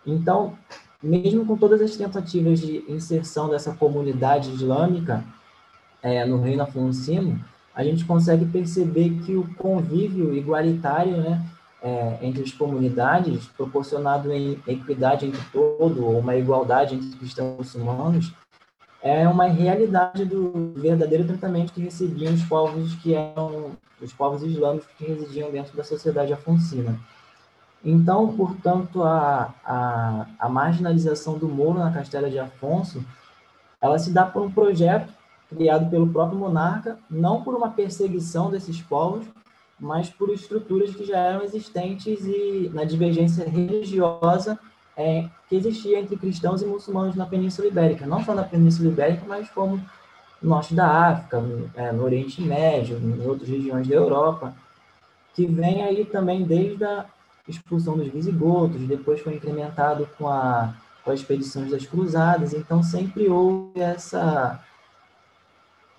Então, 0.05 0.57
mesmo 1.01 1.45
com 1.45 1.57
todas 1.57 1.81
as 1.81 1.95
tentativas 1.95 2.59
de 2.59 2.83
inserção 2.87 3.49
dessa 3.49 3.73
comunidade 3.73 4.49
islâmica 4.49 5.23
é, 6.01 6.25
no 6.25 6.39
reino 6.41 6.63
afonsino, 6.63 7.39
a 7.75 7.83
gente 7.83 8.05
consegue 8.05 8.45
perceber 8.45 9.21
que 9.25 9.35
o 9.35 9.53
convívio 9.55 10.35
igualitário 10.35 11.17
né, 11.17 11.43
é, 11.83 12.17
entre 12.21 12.41
as 12.41 12.51
comunidades, 12.51 13.45
proporcionado 13.57 14.31
em 14.31 14.57
equidade 14.65 15.25
entre 15.25 15.41
todo, 15.51 16.05
ou 16.05 16.17
uma 16.17 16.35
igualdade 16.37 16.95
entre 16.95 17.17
cristãos 17.17 17.53
e 17.53 17.57
muçulmanos, 17.57 18.33
é 19.01 19.27
uma 19.27 19.47
realidade 19.47 20.23
do 20.23 20.71
verdadeiro 20.77 21.25
tratamento 21.25 21.73
que 21.73 21.81
recebiam 21.81 22.33
os 22.33 22.41
povos 22.43 22.95
que 22.95 23.13
eram 23.13 23.71
os 24.01 24.13
povos 24.13 24.43
islâmicos 24.43 24.87
que 24.97 25.05
residiam 25.05 25.51
dentro 25.51 25.75
da 25.75 25.83
sociedade 25.83 26.31
afonsina. 26.33 26.97
Então, 27.83 28.35
portanto, 28.35 29.03
a, 29.03 29.53
a, 29.65 30.25
a 30.39 30.49
marginalização 30.49 31.37
do 31.37 31.49
Moro 31.49 31.79
na 31.79 31.91
Castela 31.91 32.29
de 32.29 32.39
Afonso, 32.39 33.03
ela 33.81 33.99
se 33.99 34.11
dá 34.11 34.25
por 34.25 34.41
um 34.41 34.51
projeto 34.51 35.11
criado 35.49 35.89
pelo 35.89 36.07
próprio 36.07 36.39
monarca, 36.39 36.97
não 37.09 37.43
por 37.43 37.55
uma 37.55 37.69
perseguição 37.71 38.49
desses 38.49 38.81
povos, 38.81 39.25
mas 39.83 40.09
por 40.09 40.29
estruturas 40.29 40.95
que 40.95 41.03
já 41.03 41.17
eram 41.17 41.43
existentes 41.43 42.25
e 42.25 42.71
na 42.73 42.85
divergência 42.85 43.47
religiosa 43.47 44.57
é, 44.95 45.27
que 45.49 45.55
existia 45.55 45.99
entre 45.99 46.15
cristãos 46.15 46.61
e 46.61 46.65
muçulmanos 46.65 47.15
na 47.15 47.25
Península 47.25 47.67
Ibérica, 47.67 48.05
não 48.05 48.23
só 48.23 48.33
na 48.33 48.43
Península 48.43 48.89
Ibérica, 48.89 49.23
mas 49.27 49.49
como 49.49 49.83
no 50.41 50.49
norte 50.49 50.73
da 50.73 51.09
África, 51.09 51.41
no, 51.41 51.69
é, 51.75 51.91
no 51.91 52.03
Oriente 52.03 52.41
Médio, 52.41 52.97
em 52.97 53.27
outras 53.27 53.49
regiões 53.49 53.85
da 53.85 53.95
Europa, 53.95 54.55
que 55.33 55.45
vem 55.45 55.83
aí 55.83 56.05
também 56.05 56.43
desde 56.43 56.85
a 56.85 57.05
expulsão 57.45 57.97
dos 57.97 58.07
visigodos, 58.07 58.87
depois 58.87 59.19
foi 59.19 59.35
incrementado 59.35 60.07
com 60.17 60.29
a, 60.29 60.73
com 61.03 61.11
as 61.11 61.19
expedições 61.19 61.71
das 61.71 61.85
cruzadas, 61.85 62.53
então 62.53 62.81
sempre 62.81 63.27
houve 63.27 63.81
essa 63.81 64.63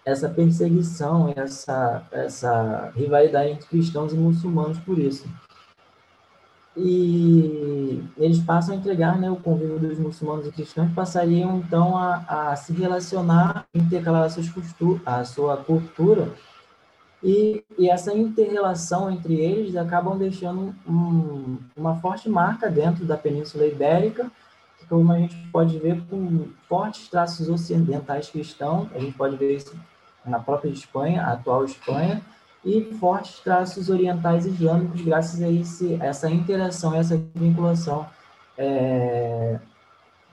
essa 0.04 0.28
perseguição, 0.28 1.32
essa 1.34 2.06
essa 2.12 2.92
rivalidade 2.94 3.50
entre 3.50 3.66
cristãos 3.66 4.12
e 4.12 4.16
muçulmanos 4.16 4.78
por 4.78 4.98
isso. 4.98 5.28
E 6.76 8.02
eles 8.16 8.40
passam 8.40 8.74
a 8.74 8.78
entregar 8.78 9.16
né, 9.16 9.30
o 9.30 9.36
convívio 9.36 9.78
dos 9.78 9.96
muçulmanos 9.96 10.46
e 10.46 10.50
cristãos, 10.50 10.92
passariam 10.92 11.58
então 11.58 11.96
a, 11.96 12.50
a 12.50 12.56
se 12.56 12.72
relacionar, 12.72 13.64
intercalar 13.72 14.28
suas 14.28 14.50
a 15.06 15.24
sua 15.24 15.56
cultura 15.58 16.32
e, 17.24 17.64
e 17.78 17.88
essa 17.88 18.12
inter-relação 18.12 19.10
entre 19.10 19.34
eles 19.34 19.74
acabam 19.76 20.18
deixando 20.18 20.74
um, 20.86 21.56
uma 21.74 21.94
forte 21.96 22.28
marca 22.28 22.68
dentro 22.68 23.06
da 23.06 23.16
Península 23.16 23.66
Ibérica, 23.66 24.30
como 24.86 25.10
a 25.10 25.18
gente 25.18 25.34
pode 25.50 25.78
ver, 25.78 26.02
com 26.10 26.48
fortes 26.68 27.08
traços 27.08 27.48
ocidentais 27.48 28.28
cristãos, 28.28 28.88
a 28.94 28.98
gente 28.98 29.16
pode 29.16 29.36
ver 29.36 29.56
isso 29.56 29.74
na 30.24 30.38
própria 30.38 30.70
Espanha, 30.70 31.22
a 31.22 31.32
atual 31.32 31.64
Espanha, 31.64 32.22
e 32.64 32.82
fortes 32.98 33.40
traços 33.40 33.90
orientais 33.90 34.46
islâmicos, 34.46 35.02
graças 35.02 35.42
a 35.42 35.50
esse, 35.50 35.98
essa 36.00 36.30
interação, 36.30 36.94
essa 36.94 37.20
vinculação 37.34 38.06
é, 38.56 39.58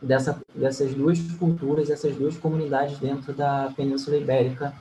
dessa, 0.02 0.40
dessas 0.56 0.94
duas 0.94 1.20
culturas, 1.34 1.90
essas 1.90 2.16
duas 2.16 2.38
comunidades 2.38 2.98
dentro 3.00 3.34
da 3.34 3.72
Península 3.76 4.18
Ibérica 4.18 4.74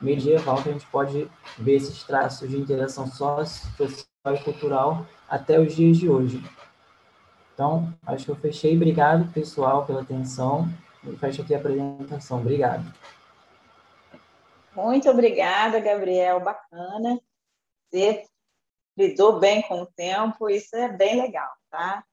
medieval 0.00 0.62
que 0.62 0.68
a 0.68 0.72
gente 0.72 0.86
pode 0.86 1.28
ver 1.58 1.74
esses 1.76 2.02
traços 2.02 2.48
de 2.48 2.56
interação 2.56 3.06
social 3.06 4.34
e 4.34 4.38
cultural 4.38 5.06
até 5.28 5.58
os 5.58 5.74
dias 5.74 5.96
de 5.96 6.08
hoje. 6.08 6.42
Então, 7.54 7.92
acho 8.06 8.24
que 8.24 8.30
eu 8.30 8.36
fechei. 8.36 8.76
Obrigado, 8.76 9.30
pessoal, 9.32 9.84
pela 9.86 10.02
atenção. 10.02 10.68
E 11.06 11.16
fecho 11.16 11.42
aqui 11.42 11.54
a 11.54 11.58
apresentação. 11.58 12.40
Obrigado. 12.40 12.84
Muito 14.74 15.08
obrigada, 15.10 15.80
Gabriel. 15.80 16.40
Bacana. 16.40 17.20
Você 17.90 18.26
lidou 18.96 19.38
bem 19.38 19.62
com 19.62 19.82
o 19.82 19.86
tempo, 19.86 20.48
isso 20.48 20.74
é 20.76 20.88
bem 20.88 21.20
legal, 21.20 21.50
tá? 21.70 22.04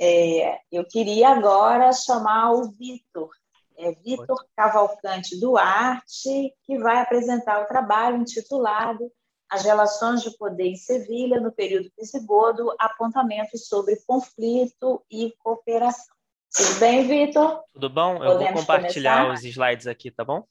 É, 0.00 0.60
eu 0.70 0.84
queria 0.84 1.30
agora 1.30 1.92
chamar 1.92 2.52
o 2.52 2.70
Vitor 2.70 3.30
é 3.78 3.92
Vitor 3.92 4.44
Cavalcante 4.56 5.38
Duarte, 5.38 6.52
que 6.64 6.78
vai 6.78 7.00
apresentar 7.00 7.62
o 7.62 7.66
trabalho 7.66 8.16
intitulado 8.16 9.10
As 9.48 9.62
Relações 9.62 10.20
de 10.22 10.36
Poder 10.36 10.66
em 10.66 10.76
Sevilha 10.76 11.40
no 11.40 11.52
Período 11.52 11.88
Visigodo, 11.96 12.74
apontamentos 12.78 13.68
sobre 13.68 13.96
conflito 14.04 15.00
e 15.08 15.32
cooperação. 15.38 16.14
Tudo 16.52 16.80
bem, 16.80 17.06
Vitor? 17.06 17.62
Tudo 17.72 17.88
bom? 17.88 18.14
Eu 18.14 18.32
Podemos 18.32 18.52
vou 18.52 18.60
compartilhar 18.62 19.22
começar? 19.22 19.34
os 19.34 19.44
slides 19.44 19.86
aqui, 19.86 20.10
tá 20.10 20.24
bom? 20.24 20.44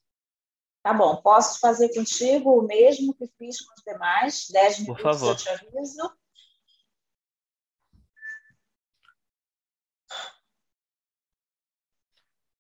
Tá 0.88 0.94
bom. 0.94 1.18
Posso 1.18 1.60
fazer 1.60 1.94
contigo 1.94 2.58
o 2.58 2.62
mesmo 2.62 3.14
que 3.14 3.28
fiz 3.38 3.60
com 3.60 3.74
os 3.74 3.84
demais? 3.84 4.48
Dez 4.50 4.80
minutos 4.80 5.04
Por 5.04 5.12
favor. 5.12 5.32
eu 5.32 5.36
te 5.36 5.50
aviso. 5.50 6.18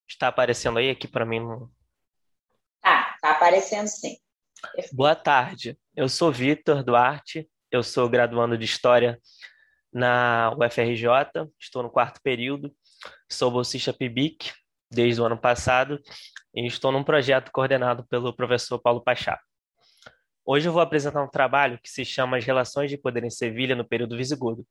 Está 0.06 0.28
aparecendo 0.28 0.78
aí 0.78 0.90
aqui 0.90 1.08
para 1.08 1.26
mim? 1.26 1.40
No... 1.40 1.72
Tá, 2.82 3.18
tá 3.22 3.32
aparecendo 3.32 3.88
sim. 3.88 4.18
Boa 4.92 5.16
tarde. 5.16 5.80
Eu 5.96 6.10
sou 6.10 6.30
Vitor 6.30 6.84
Duarte, 6.84 7.50
eu 7.72 7.82
sou 7.82 8.10
graduando 8.10 8.58
de 8.58 8.66
História 8.66 9.22
na 9.90 10.54
UFRJ, 10.60 11.50
estou 11.58 11.82
no 11.82 11.90
quarto 11.90 12.22
período, 12.22 12.76
sou 13.32 13.50
bolsista 13.50 13.94
PIBIC 13.94 14.52
desde 14.90 15.22
o 15.22 15.26
ano 15.26 15.38
passado 15.38 16.02
e 16.54 16.66
estou 16.66 16.92
num 16.92 17.04
projeto 17.04 17.52
coordenado 17.52 18.06
pelo 18.08 18.36
professor 18.36 18.80
Paulo 18.80 19.02
Pachá. 19.04 19.40
Hoje 20.46 20.68
eu 20.68 20.72
vou 20.72 20.82
apresentar 20.82 21.22
um 21.22 21.30
trabalho 21.30 21.80
que 21.82 21.90
se 21.90 22.06
chama 22.06 22.38
As 22.38 22.46
Relações 22.46 22.90
de 22.90 22.98
Poder 22.98 23.24
em 23.24 23.30
Sevilha 23.30 23.76
no 23.76 23.88
Período 23.88 24.16
Visigodo, 24.16 24.66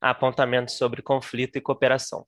apontamentos 0.00 0.76
sobre 0.76 1.00
conflito 1.00 1.56
e 1.56 1.60
cooperação. 1.62 2.26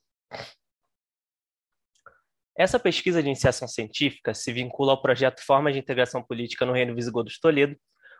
Essa 2.59 2.81
pesquisa 2.81 3.23
de 3.23 3.29
iniciação 3.29 3.69
científica 3.69 4.33
se 4.33 4.51
vincula 4.51 4.93
ao 4.93 5.03
projeto 5.03 5.45
Formas 5.45 5.75
de 5.75 5.79
Integração 5.79 6.23
Política 6.23 6.65
no 6.65 6.73
Reino 6.73 6.95
Visigodo 6.95 7.29
de 7.29 7.39
Toledo, 7.39 7.77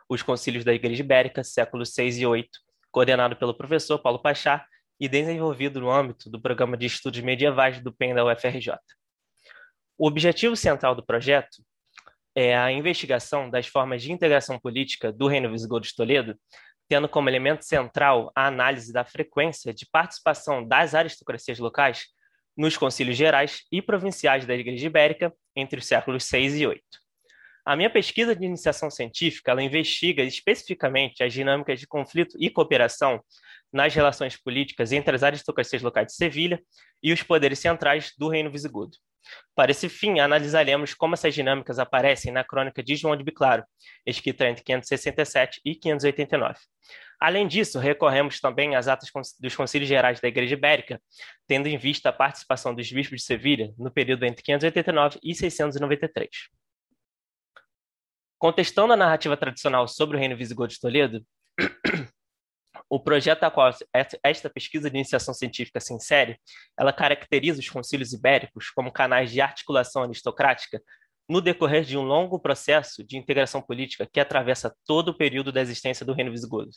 os 0.07 0.21
Concílios 0.21 0.63
da 0.63 0.73
Igreja 0.73 1.01
Ibérica, 1.01 1.43
séculos 1.43 1.93
6 1.95 2.19
e 2.19 2.25
8, 2.27 2.47
coordenado 2.91 3.35
pelo 3.35 3.57
professor 3.57 3.97
Paulo 3.97 4.21
Pachá 4.21 4.63
e 4.99 5.09
desenvolvido 5.09 5.81
no 5.81 5.91
âmbito 5.91 6.29
do 6.29 6.39
Programa 6.39 6.77
de 6.77 6.85
Estudos 6.85 7.19
Medievais 7.21 7.81
do 7.81 7.91
PEN 7.91 8.13
da 8.13 8.23
UFRJ. 8.23 8.77
O 9.99 10.07
objetivo 10.07 10.55
central 10.55 10.93
do 10.93 11.03
projeto 11.03 11.57
é 12.35 12.55
a 12.55 12.71
investigação 12.71 13.49
das 13.49 13.65
formas 13.65 14.03
de 14.03 14.11
integração 14.11 14.59
política 14.59 15.11
do 15.11 15.27
Reino 15.27 15.49
Visigodo 15.49 15.87
de 15.87 15.95
Toledo, 15.95 16.37
tendo 16.87 17.09
como 17.09 17.27
elemento 17.27 17.65
central 17.65 18.31
a 18.35 18.45
análise 18.45 18.93
da 18.93 19.03
frequência 19.03 19.73
de 19.73 19.87
participação 19.91 20.63
das 20.63 20.93
aristocracias 20.93 21.57
locais 21.57 22.05
nos 22.55 22.77
concílios 22.77 23.17
gerais 23.17 23.63
e 23.71 23.81
provinciais 23.81 24.45
da 24.45 24.53
Igreja 24.53 24.85
Ibérica 24.85 25.33
entre 25.55 25.79
os 25.79 25.87
séculos 25.87 26.25
6 26.25 26.59
e 26.59 26.67
8. 26.67 26.81
A 27.65 27.75
minha 27.75 27.89
pesquisa 27.89 28.35
de 28.35 28.45
iniciação 28.45 28.91
científica 28.91 29.49
ela 29.49 29.63
investiga 29.63 30.21
especificamente 30.21 31.23
as 31.23 31.33
dinâmicas 31.33 31.79
de 31.79 31.87
conflito 31.87 32.37
e 32.39 32.51
cooperação 32.51 33.19
nas 33.73 33.95
relações 33.95 34.37
políticas 34.37 34.91
entre 34.91 35.15
as 35.15 35.23
aristocracias 35.23 35.81
locais 35.81 36.05
de 36.05 36.13
Sevilha 36.13 36.61
e 37.01 37.11
os 37.11 37.23
poderes 37.23 37.57
centrais 37.57 38.13
do 38.15 38.29
Reino 38.29 38.51
Visigodo. 38.51 38.95
Para 39.55 39.71
esse 39.71 39.89
fim, 39.89 40.19
analisaremos 40.19 40.93
como 40.93 41.15
essas 41.15 41.33
dinâmicas 41.33 41.79
aparecem 41.79 42.31
na 42.31 42.43
crônica 42.43 42.83
de 42.83 42.95
João 42.95 43.15
de 43.15 43.23
Biclaro, 43.23 43.63
escrita 44.05 44.47
entre 44.47 44.63
567 44.63 45.61
e 45.65 45.75
589. 45.75 46.59
Além 47.19 47.47
disso, 47.47 47.79
recorremos 47.79 48.39
também 48.39 48.75
às 48.75 48.87
atas 48.87 49.09
dos 49.39 49.55
Concílios 49.55 49.89
Gerais 49.89 50.19
da 50.19 50.27
Igreja 50.27 50.53
Ibérica, 50.53 51.01
tendo 51.47 51.67
em 51.67 51.77
vista 51.77 52.09
a 52.09 52.13
participação 52.13 52.75
dos 52.75 52.91
bispos 52.91 53.21
de 53.21 53.25
Sevilha 53.25 53.73
no 53.77 53.89
período 53.89 54.23
entre 54.23 54.43
589 54.43 55.19
e 55.23 55.33
693. 55.33 56.29
Contestando 58.37 58.93
a 58.93 58.97
narrativa 58.97 59.35
tradicional 59.35 59.87
sobre 59.87 60.15
o 60.15 60.19
reino 60.19 60.37
visigodo 60.37 60.69
de 60.71 60.79
Toledo, 60.79 61.25
o 62.89 62.99
projeto 62.99 63.43
a 63.43 63.51
qual 63.51 63.71
esta 64.23 64.49
pesquisa 64.49 64.89
de 64.89 64.95
iniciação 64.95 65.33
científica 65.33 65.79
se 65.79 65.93
insere, 65.93 66.39
ela 66.77 66.93
caracteriza 66.93 67.59
os 67.59 67.69
concílios 67.69 68.13
ibéricos 68.13 68.69
como 68.69 68.91
canais 68.91 69.31
de 69.31 69.41
articulação 69.41 70.03
aristocrática 70.03 70.81
no 71.29 71.41
decorrer 71.41 71.83
de 71.83 71.97
um 71.97 72.03
longo 72.03 72.39
processo 72.39 73.03
de 73.03 73.17
integração 73.17 73.61
política 73.61 74.07
que 74.11 74.19
atravessa 74.19 74.73
todo 74.85 75.09
o 75.09 75.17
período 75.17 75.51
da 75.51 75.61
existência 75.61 76.05
do 76.05 76.13
reino 76.13 76.31
visigodo. 76.31 76.69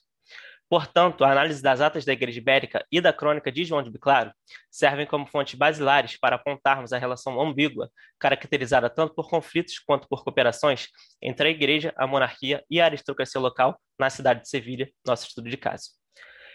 Portanto, 0.68 1.24
a 1.24 1.32
análise 1.32 1.60
das 1.60 1.80
atas 1.80 2.04
da 2.04 2.12
Igreja 2.12 2.38
Ibérica 2.38 2.84
e 2.92 3.00
da 3.00 3.12
crônica 3.12 3.50
de 3.50 3.64
João 3.64 3.82
de 3.82 3.90
Biclaro 3.90 4.32
servem 4.70 5.04
como 5.06 5.26
fontes 5.26 5.54
basilares 5.56 6.16
para 6.16 6.36
apontarmos 6.36 6.92
a 6.92 6.98
relação 6.98 7.40
ambígua, 7.40 7.90
caracterizada 8.20 8.88
tanto 8.88 9.14
por 9.14 9.28
conflitos 9.28 9.80
quanto 9.80 10.08
por 10.08 10.22
cooperações 10.22 10.88
entre 11.20 11.48
a 11.48 11.50
Igreja, 11.50 11.92
a 11.96 12.06
monarquia 12.06 12.64
e 12.70 12.80
a 12.80 12.84
aristocracia 12.84 13.40
local 13.40 13.80
na 13.98 14.10
cidade 14.10 14.42
de 14.42 14.48
Sevilha, 14.48 14.88
nosso 15.04 15.26
estudo 15.26 15.50
de 15.50 15.56
caso. 15.56 15.99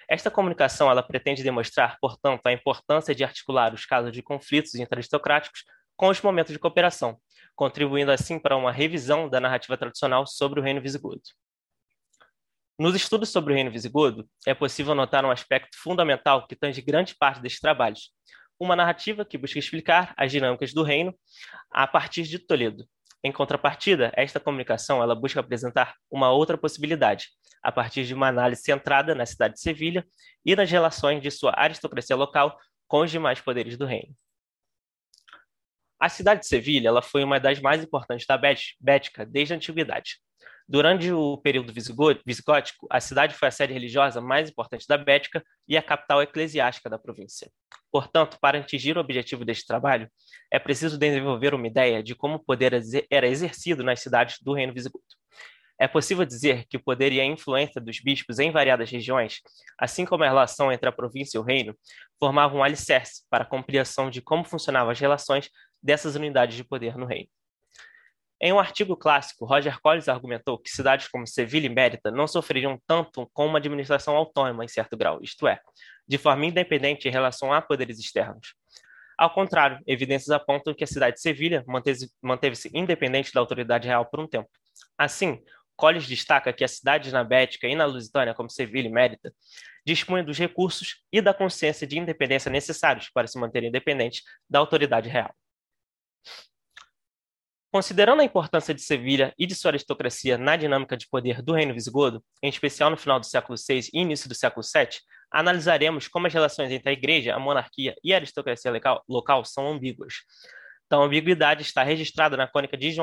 Esta 0.09 0.29
comunicação 0.29 0.89
ela 0.89 1.01
pretende 1.01 1.43
demonstrar, 1.43 1.97
portanto, 1.99 2.45
a 2.45 2.51
importância 2.51 3.15
de 3.15 3.23
articular 3.23 3.73
os 3.73 3.85
casos 3.85 4.11
de 4.11 4.21
conflitos 4.21 4.75
interaristocráticos 4.75 5.63
com 5.95 6.09
os 6.09 6.21
momentos 6.21 6.51
de 6.51 6.59
cooperação, 6.59 7.17
contribuindo 7.55 8.11
assim 8.11 8.37
para 8.37 8.55
uma 8.57 8.71
revisão 8.71 9.29
da 9.29 9.39
narrativa 9.39 9.77
tradicional 9.77 10.27
sobre 10.27 10.59
o 10.59 10.63
reino 10.63 10.81
visigodo. 10.81 11.21
Nos 12.77 12.93
estudos 12.93 13.29
sobre 13.29 13.53
o 13.53 13.55
reino 13.55 13.71
visigodo, 13.71 14.27
é 14.45 14.53
possível 14.53 14.93
notar 14.93 15.23
um 15.23 15.31
aspecto 15.31 15.77
fundamental 15.77 16.45
que 16.45 16.57
tange 16.57 16.81
grande 16.81 17.15
parte 17.15 17.41
destes 17.41 17.61
trabalhos, 17.61 18.11
uma 18.59 18.75
narrativa 18.75 19.23
que 19.23 19.37
busca 19.37 19.57
explicar 19.57 20.13
as 20.17 20.31
dinâmicas 20.31 20.73
do 20.73 20.83
reino 20.83 21.15
a 21.71 21.87
partir 21.87 22.23
de 22.23 22.37
Toledo. 22.37 22.85
Em 23.23 23.31
contrapartida, 23.31 24.11
esta 24.15 24.39
comunicação 24.39 25.01
ela 25.01 25.15
busca 25.15 25.39
apresentar 25.39 25.95
uma 26.11 26.31
outra 26.31 26.57
possibilidade, 26.57 27.29
a 27.65 27.71
partir 27.71 28.05
de 28.05 28.13
uma 28.13 28.27
análise 28.27 28.61
centrada 28.61 29.15
na 29.15 29.25
cidade 29.25 29.55
de 29.55 29.59
Sevilha 29.59 30.05
e 30.45 30.55
nas 30.55 30.69
relações 30.69 31.19
de 31.19 31.31
sua 31.31 31.51
aristocracia 31.57 32.15
local 32.15 32.55
com 32.87 32.99
os 32.99 33.09
demais 33.09 33.41
poderes 33.41 33.75
do 33.75 33.87
reino. 33.87 34.15
A 35.99 36.07
cidade 36.07 36.41
de 36.41 36.47
Sevilha 36.47 36.89
ela 36.89 37.01
foi 37.01 37.23
uma 37.23 37.39
das 37.39 37.59
mais 37.59 37.83
importantes 37.83 38.27
da 38.27 38.37
Bética 38.37 39.25
desde 39.25 39.55
a 39.55 39.57
antiguidade. 39.57 40.17
Durante 40.67 41.11
o 41.11 41.37
período 41.37 41.73
visigótico, 41.73 42.87
a 42.87 42.99
cidade 42.99 43.33
foi 43.33 43.47
a 43.47 43.51
sede 43.51 43.73
religiosa 43.73 44.21
mais 44.21 44.47
importante 44.47 44.85
da 44.87 44.97
Bética 44.97 45.43
e 45.67 45.75
a 45.75 45.81
capital 45.81 46.21
eclesiástica 46.21 46.87
da 46.87 46.99
província. 46.99 47.51
Portanto, 47.91 48.37
para 48.39 48.59
atingir 48.59 48.95
o 48.95 48.99
objetivo 48.99 49.43
deste 49.43 49.65
trabalho, 49.65 50.07
é 50.51 50.59
preciso 50.59 50.99
desenvolver 50.99 51.55
uma 51.55 51.65
ideia 51.65 52.03
de 52.03 52.13
como 52.13 52.35
o 52.35 52.43
poder 52.43 52.79
era 53.09 53.27
exercido 53.27 53.83
nas 53.83 54.01
cidades 54.01 54.37
do 54.39 54.53
reino 54.53 54.73
visigodo. 54.73 55.03
É 55.79 55.87
possível 55.87 56.25
dizer 56.25 56.65
que 56.69 56.77
o 56.77 56.83
poder 56.83 57.11
e 57.11 57.19
a 57.19 57.25
influência 57.25 57.81
dos 57.81 57.99
bispos 57.99 58.39
em 58.39 58.49
variadas 58.49 58.89
regiões, 58.89 59.41
assim 59.77 60.05
como 60.05 60.23
a 60.23 60.27
relação 60.27 60.71
entre 60.71 60.87
a 60.87 60.91
província 60.91 61.37
e 61.37 61.41
o 61.41 61.43
reino, 61.43 61.75
formavam 62.17 62.59
um 62.59 62.63
alicerce 62.63 63.23
para 63.29 63.43
a 63.43 63.47
compreensão 63.47 64.09
de 64.09 64.21
como 64.21 64.45
funcionavam 64.45 64.91
as 64.91 64.99
relações 64.99 65.49
dessas 65.83 66.15
unidades 66.15 66.55
de 66.55 66.63
poder 66.63 66.97
no 66.97 67.05
reino. 67.05 67.29
Em 68.41 68.51
um 68.51 68.59
artigo 68.59 68.97
clássico, 68.97 69.45
Roger 69.45 69.79
Collins 69.81 70.09
argumentou 70.09 70.57
que 70.57 70.69
cidades 70.69 71.07
como 71.07 71.25
Sevilha 71.25 71.67
e 71.67 71.69
Mérida 71.69 72.11
não 72.11 72.27
sofreriam 72.27 72.79
tanto 72.85 73.29
com 73.33 73.45
uma 73.45 73.59
administração 73.59 74.15
autônoma 74.15 74.63
em 74.63 74.67
certo 74.67 74.97
grau, 74.97 75.21
isto 75.21 75.47
é, 75.47 75.59
de 76.07 76.17
forma 76.17 76.45
independente 76.45 77.07
em 77.07 77.11
relação 77.11 77.53
a 77.53 77.61
poderes 77.61 77.97
externos. 77.97 78.53
Ao 79.17 79.33
contrário, 79.33 79.79
evidências 79.87 80.29
apontam 80.29 80.73
que 80.73 80.83
a 80.83 80.87
cidade 80.87 81.15
de 81.15 81.21
Sevilha 81.21 81.63
manteve-se 82.21 82.69
independente 82.73 83.33
da 83.33 83.39
autoridade 83.39 83.87
real 83.87 84.05
por 84.05 84.19
um 84.19 84.27
tempo. 84.27 84.49
Assim, 84.97 85.41
Collins 85.75 86.07
destaca 86.07 86.53
que 86.53 86.63
as 86.63 86.71
cidades 86.71 87.11
na 87.11 87.23
Bética 87.23 87.67
e 87.67 87.75
na 87.75 87.85
Lusitânia, 87.85 88.33
como 88.33 88.49
Sevilha 88.49 88.87
e 88.87 88.91
Mérida, 88.91 89.33
dispunham 89.85 90.25
dos 90.25 90.37
recursos 90.37 91.03
e 91.11 91.21
da 91.21 91.33
consciência 91.33 91.85
de 91.85 91.99
independência 91.99 92.49
necessários 92.49 93.09
para 93.09 93.27
se 93.27 93.37
manterem 93.37 93.69
independentes 93.69 94.23
da 94.49 94.59
autoridade 94.59 95.09
real. 95.09 95.33
Considerando 97.71 98.21
a 98.21 98.23
importância 98.23 98.73
de 98.73 98.81
Sevilha 98.81 99.33
e 99.37 99.45
de 99.45 99.53
sua 99.53 99.71
aristocracia 99.71 100.37
na 100.37 100.55
dinâmica 100.55 100.95
de 100.95 101.09
poder 101.09 101.41
do 101.41 101.53
reino 101.53 101.73
visigodo, 101.73 102.23
em 102.41 102.47
especial 102.47 102.89
no 102.89 102.95
final 102.95 103.19
do 103.19 103.25
século 103.25 103.57
VI 103.57 103.89
e 103.93 103.99
início 103.99 104.29
do 104.29 104.33
século 104.33 104.65
VII, 104.65 104.97
analisaremos 105.29 106.07
como 106.07 106.25
as 106.25 106.33
relações 106.33 106.71
entre 106.71 106.89
a 106.89 106.93
igreja, 106.93 107.35
a 107.35 107.39
monarquia 107.39 107.93
e 108.01 108.13
a 108.13 108.15
aristocracia 108.15 108.71
local 109.09 109.43
são 109.43 109.67
ambíguas. 109.67 110.13
Então, 110.85 111.01
a 111.01 111.05
ambiguidade 111.05 111.63
está 111.63 111.83
registrada 111.83 112.37
na 112.37 112.47
crônica 112.47 112.77
de 112.77 112.95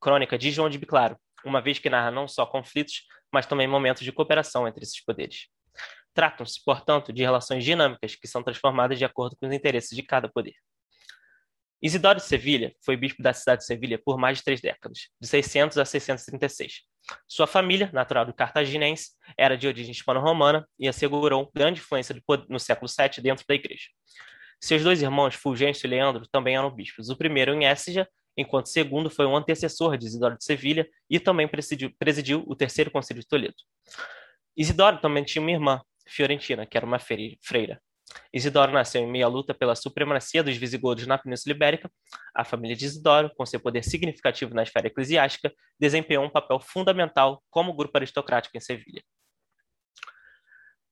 crônica 0.00 0.38
de 0.38 0.50
João 0.50 0.70
de 0.70 0.78
Biclaro, 0.78 1.18
uma 1.44 1.60
vez 1.60 1.78
que 1.78 1.90
narra 1.90 2.10
não 2.10 2.26
só 2.26 2.46
conflitos, 2.46 3.02
mas 3.32 3.46
também 3.46 3.66
momentos 3.66 4.02
de 4.02 4.12
cooperação 4.12 4.66
entre 4.66 4.82
esses 4.82 5.02
poderes. 5.04 5.48
Tratam-se, 6.14 6.62
portanto, 6.64 7.12
de 7.12 7.22
relações 7.22 7.64
dinâmicas 7.64 8.14
que 8.14 8.26
são 8.26 8.42
transformadas 8.42 8.98
de 8.98 9.04
acordo 9.04 9.36
com 9.36 9.46
os 9.46 9.52
interesses 9.52 9.94
de 9.94 10.02
cada 10.02 10.28
poder. 10.28 10.54
Isidoro 11.82 12.18
de 12.18 12.24
Sevilha 12.24 12.74
foi 12.82 12.96
bispo 12.96 13.22
da 13.22 13.34
cidade 13.34 13.60
de 13.60 13.66
Sevilha 13.66 14.00
por 14.02 14.16
mais 14.16 14.38
de 14.38 14.44
três 14.44 14.60
décadas, 14.60 15.10
de 15.20 15.28
600 15.28 15.76
a 15.76 15.84
636. 15.84 16.82
Sua 17.28 17.46
família, 17.46 17.90
natural 17.92 18.24
do 18.24 18.32
cartaginense, 18.32 19.10
era 19.36 19.56
de 19.56 19.68
origem 19.68 19.92
hispano-romana 19.92 20.66
e 20.78 20.88
assegurou 20.88 21.50
grande 21.54 21.80
influência 21.80 22.16
no 22.48 22.58
século 22.58 22.90
VII 22.90 23.22
dentro 23.22 23.44
da 23.46 23.54
igreja. 23.54 23.88
Seus 24.58 24.82
dois 24.82 25.02
irmãos, 25.02 25.34
Fulgêncio 25.34 25.86
e 25.86 25.90
Leandro, 25.90 26.26
também 26.26 26.56
eram 26.56 26.70
bispos. 26.70 27.10
O 27.10 27.16
primeiro 27.16 27.52
em 27.52 27.66
Écija, 27.66 28.08
enquanto 28.36 28.68
segundo 28.68 29.10
foi 29.10 29.26
um 29.26 29.36
antecessor 29.36 29.96
de 29.96 30.06
Isidoro 30.06 30.36
de 30.36 30.44
Sevilha 30.44 30.88
e 31.08 31.18
também 31.18 31.48
presidiu, 31.48 31.92
presidiu 31.98 32.44
o 32.46 32.54
terceiro 32.54 32.90
concílio 32.90 33.22
de 33.22 33.28
Toledo. 33.28 33.54
Isidoro 34.56 35.00
também 35.00 35.24
tinha 35.24 35.42
uma 35.42 35.50
irmã, 35.50 35.80
Fiorentina, 36.06 36.66
que 36.66 36.76
era 36.76 36.86
uma 36.86 36.98
freira. 36.98 37.80
Isidoro 38.32 38.72
nasceu 38.72 39.02
em 39.02 39.10
meio 39.10 39.26
à 39.26 39.28
luta 39.28 39.52
pela 39.52 39.74
supremacia 39.74 40.42
dos 40.42 40.56
visigodos 40.56 41.06
na 41.06 41.18
Península 41.18 41.54
Ibérica. 41.54 41.90
A 42.34 42.44
família 42.44 42.76
de 42.76 42.84
Isidoro, 42.84 43.30
com 43.36 43.44
seu 43.44 43.60
poder 43.60 43.82
significativo 43.82 44.54
na 44.54 44.62
esfera 44.62 44.86
eclesiástica, 44.86 45.52
desempenhou 45.78 46.24
um 46.24 46.30
papel 46.30 46.60
fundamental 46.60 47.42
como 47.50 47.74
grupo 47.74 47.96
aristocrático 47.98 48.56
em 48.56 48.60
Sevilha. 48.60 49.02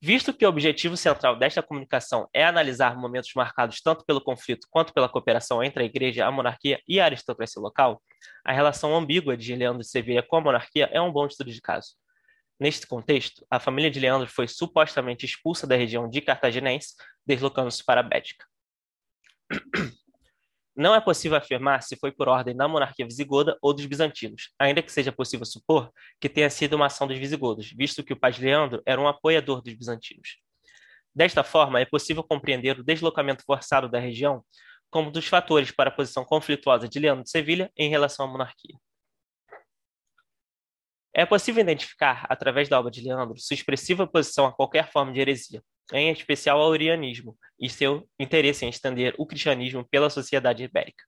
Visto 0.07 0.34
que 0.34 0.44
o 0.44 0.48
objetivo 0.50 0.98
central 0.98 1.34
desta 1.34 1.62
comunicação 1.62 2.28
é 2.30 2.44
analisar 2.44 2.94
momentos 2.94 3.30
marcados 3.34 3.80
tanto 3.80 4.05
pelo 4.05 4.20
conflito 4.20 4.66
quanto 4.70 4.92
pela 4.92 5.09
cooperação 5.09 5.64
entre 5.64 5.82
a 5.82 5.86
Igreja, 5.86 6.26
a 6.26 6.30
monarquia 6.30 6.78
e 6.86 7.00
a 7.00 7.07
aristocracia 7.07 7.59
local, 7.62 8.02
a 8.44 8.52
relação 8.52 8.94
ambígua 8.94 9.34
de 9.34 9.57
Leandro 9.57 9.80
de 9.80 9.88
Sevilha 9.88 10.22
com 10.22 10.36
a 10.36 10.42
monarquia 10.42 10.90
é 10.92 11.00
um 11.00 11.11
bom 11.11 11.26
estudo 11.26 11.50
de 11.50 11.59
caso. 11.59 11.94
Neste 12.61 12.86
contexto, 12.86 13.46
a 13.50 13.59
família 13.59 13.90
de 13.90 13.98
Leandro 13.98 14.28
foi 14.28 14.46
supostamente 14.46 15.24
expulsa 15.24 15.66
da 15.66 15.74
região 15.74 16.07
de 16.07 16.20
Cartaginense, 16.20 16.96
deslocando-se 17.26 17.82
para 17.82 18.00
a 18.00 18.05
Bética. 18.05 18.44
Não 20.77 20.93
é 20.93 21.01
possível 21.01 21.39
afirmar 21.39 21.83
se 21.83 21.97
foi 21.97 22.11
por 22.11 22.29
ordem 22.29 22.57
da 22.57 22.66
monarquia 22.66 23.07
visigoda 23.07 23.57
ou 23.62 23.72
dos 23.72 23.87
bizantinos, 23.87 24.53
ainda 24.59 24.83
que 24.83 24.91
seja 24.91 25.12
possível 25.12 25.47
supor 25.47 25.93
que 26.20 26.29
tenha 26.29 26.51
sido 26.51 26.75
uma 26.75 26.87
ação 26.87 27.07
dos 27.07 27.16
visigodos, 27.16 27.70
visto 27.70 28.03
que 28.03 28.12
o 28.12 28.16
pai 28.16 28.33
de 28.33 28.43
Leandro 28.43 28.83
era 28.85 29.01
um 29.01 29.07
apoiador 29.07 29.62
dos 29.62 29.72
bizantinos. 29.75 30.39
Desta 31.14 31.45
forma, 31.45 31.79
é 31.79 31.85
possível 31.85 32.25
compreender 32.25 32.81
o 32.81 32.83
deslocamento 32.83 33.45
forçado 33.45 33.89
da 33.89 34.01
região 34.01 34.45
como 34.91 35.12
dos 35.12 35.27
fatores 35.27 35.70
para 35.70 35.91
a 35.91 35.93
posição 35.93 36.25
conflituosa 36.25 36.89
de 36.89 36.99
Leandro 36.99 37.22
de 37.22 37.31
Sevilha 37.31 37.70
em 37.77 37.89
relação 37.89 38.27
à 38.27 38.29
monarquia. 38.29 38.77
É 41.12 41.25
possível 41.25 41.62
identificar, 41.62 42.27
através 42.29 42.68
da 42.68 42.81
obra 42.81 42.91
de 42.91 43.01
Leandro, 43.01 43.39
sua 43.39 43.55
expressiva 43.55 44.03
oposição 44.03 44.47
a 44.47 44.53
qualquer 44.53 44.91
forma 44.91 45.12
de 45.12 45.20
heresia, 45.20 45.62
em 45.93 46.11
especial 46.11 46.61
ao 46.61 46.72
arianismo, 46.72 47.37
e 47.59 47.68
seu 47.68 48.09
interesse 48.18 48.64
em 48.64 48.68
estender 48.68 49.14
o 49.18 49.26
cristianismo 49.26 49.87
pela 49.89 50.11
sociedade 50.11 50.64
ibérica. 50.64 51.05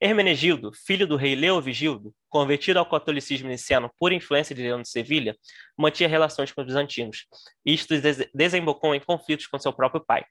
Hermenegildo, 0.00 0.72
filho 0.72 1.06
do 1.06 1.14
rei 1.14 1.36
Leovigildo, 1.36 2.12
convertido 2.28 2.80
ao 2.80 2.90
catolicismo 2.90 3.48
niceno 3.48 3.88
por 3.98 4.12
influência 4.12 4.52
de 4.52 4.60
Leão 4.60 4.82
de 4.82 4.88
Sevilha, 4.88 5.36
mantinha 5.78 6.08
relações 6.08 6.50
com 6.50 6.60
os 6.60 6.66
bizantinos. 6.66 7.26
Isto 7.64 7.94
desembocou 8.34 8.96
em 8.96 9.00
conflitos 9.00 9.46
com 9.46 9.60
seu 9.60 9.72
próprio 9.72 10.04
pai. 10.04 10.24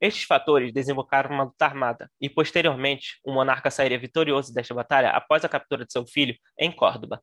Estes 0.00 0.24
fatores 0.24 0.72
desembocaram 0.72 1.30
uma 1.30 1.44
luta 1.44 1.64
armada, 1.64 2.10
e 2.20 2.28
posteriormente 2.28 3.20
o 3.24 3.32
monarca 3.32 3.70
sairia 3.70 3.96
vitorioso 3.96 4.52
desta 4.52 4.74
batalha 4.74 5.10
após 5.10 5.44
a 5.44 5.48
captura 5.48 5.86
de 5.86 5.92
seu 5.92 6.04
filho 6.04 6.34
em 6.58 6.72
Córdoba. 6.72 7.22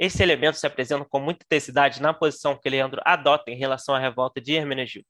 Esse 0.00 0.22
elemento 0.22 0.56
se 0.56 0.66
apresenta 0.66 1.04
com 1.04 1.20
muita 1.20 1.44
intensidade 1.44 2.00
na 2.00 2.14
posição 2.14 2.56
que 2.56 2.70
Leandro 2.70 3.02
adota 3.04 3.50
em 3.50 3.54
relação 3.54 3.94
à 3.94 3.98
revolta 3.98 4.40
de 4.40 4.54
Hermenegildo. 4.54 5.06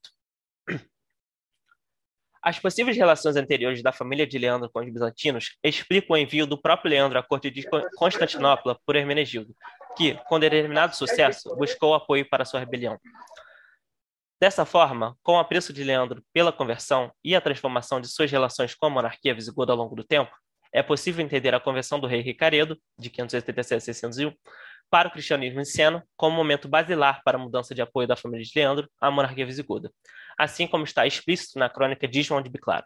As 2.43 2.59
possíveis 2.59 2.97
relações 2.97 3.37
anteriores 3.37 3.81
da 3.81 3.93
família 3.93 4.27
de 4.27 4.37
Leandro 4.37 4.69
com 4.69 4.81
os 4.81 4.91
bizantinos 4.91 5.55
explicam 5.63 6.15
o 6.15 6.17
envio 6.17 6.45
do 6.45 6.61
próprio 6.61 6.91
Leandro 6.91 7.17
à 7.17 7.23
corte 7.23 7.49
de 7.49 7.65
Constantinopla 7.95 8.77
por 8.85 8.97
Hermenegildo, 8.97 9.55
que, 9.95 10.15
com 10.25 10.37
determinado 10.37 10.93
sucesso, 10.93 11.55
buscou 11.55 11.93
apoio 11.93 12.27
para 12.29 12.43
sua 12.43 12.59
rebelião. 12.59 12.99
Dessa 14.41 14.65
forma, 14.65 15.15
com 15.23 15.35
o 15.35 15.39
apreço 15.39 15.71
de 15.71 15.85
Leandro 15.85 16.21
pela 16.33 16.51
conversão 16.51 17.13
e 17.23 17.33
a 17.33 17.39
transformação 17.39 18.01
de 18.01 18.09
suas 18.09 18.29
relações 18.29 18.75
com 18.75 18.87
a 18.87 18.89
monarquia 18.89 19.33
visigoda 19.33 19.71
ao 19.71 19.77
longo 19.77 19.95
do 19.95 20.03
tempo, 20.03 20.35
é 20.73 20.81
possível 20.81 21.23
entender 21.23 21.53
a 21.53 21.59
conversão 21.59 21.99
do 21.99 22.07
rei 22.07 22.21
Ricaredo, 22.21 22.77
de 22.97 23.09
587 23.09 23.75
a 23.75 23.79
601, 23.79 24.33
para 24.91 25.07
o 25.07 25.11
cristianismo 25.11 25.59
niceno 25.59 26.03
como 26.17 26.35
momento 26.35 26.67
basilar 26.67 27.23
para 27.23 27.37
a 27.37 27.41
mudança 27.41 27.73
de 27.73 27.81
apoio 27.81 28.07
da 28.07 28.15
família 28.17 28.45
de 28.45 28.51
Leandro 28.53 28.89
à 28.99 29.09
monarquia 29.09 29.45
visigoda, 29.45 29.89
assim 30.37 30.67
como 30.67 30.83
está 30.83 31.07
explícito 31.07 31.57
na 31.57 31.69
crônica 31.69 32.07
de 32.07 32.21
João 32.21 32.41
de 32.41 32.49
Biclaro. 32.49 32.85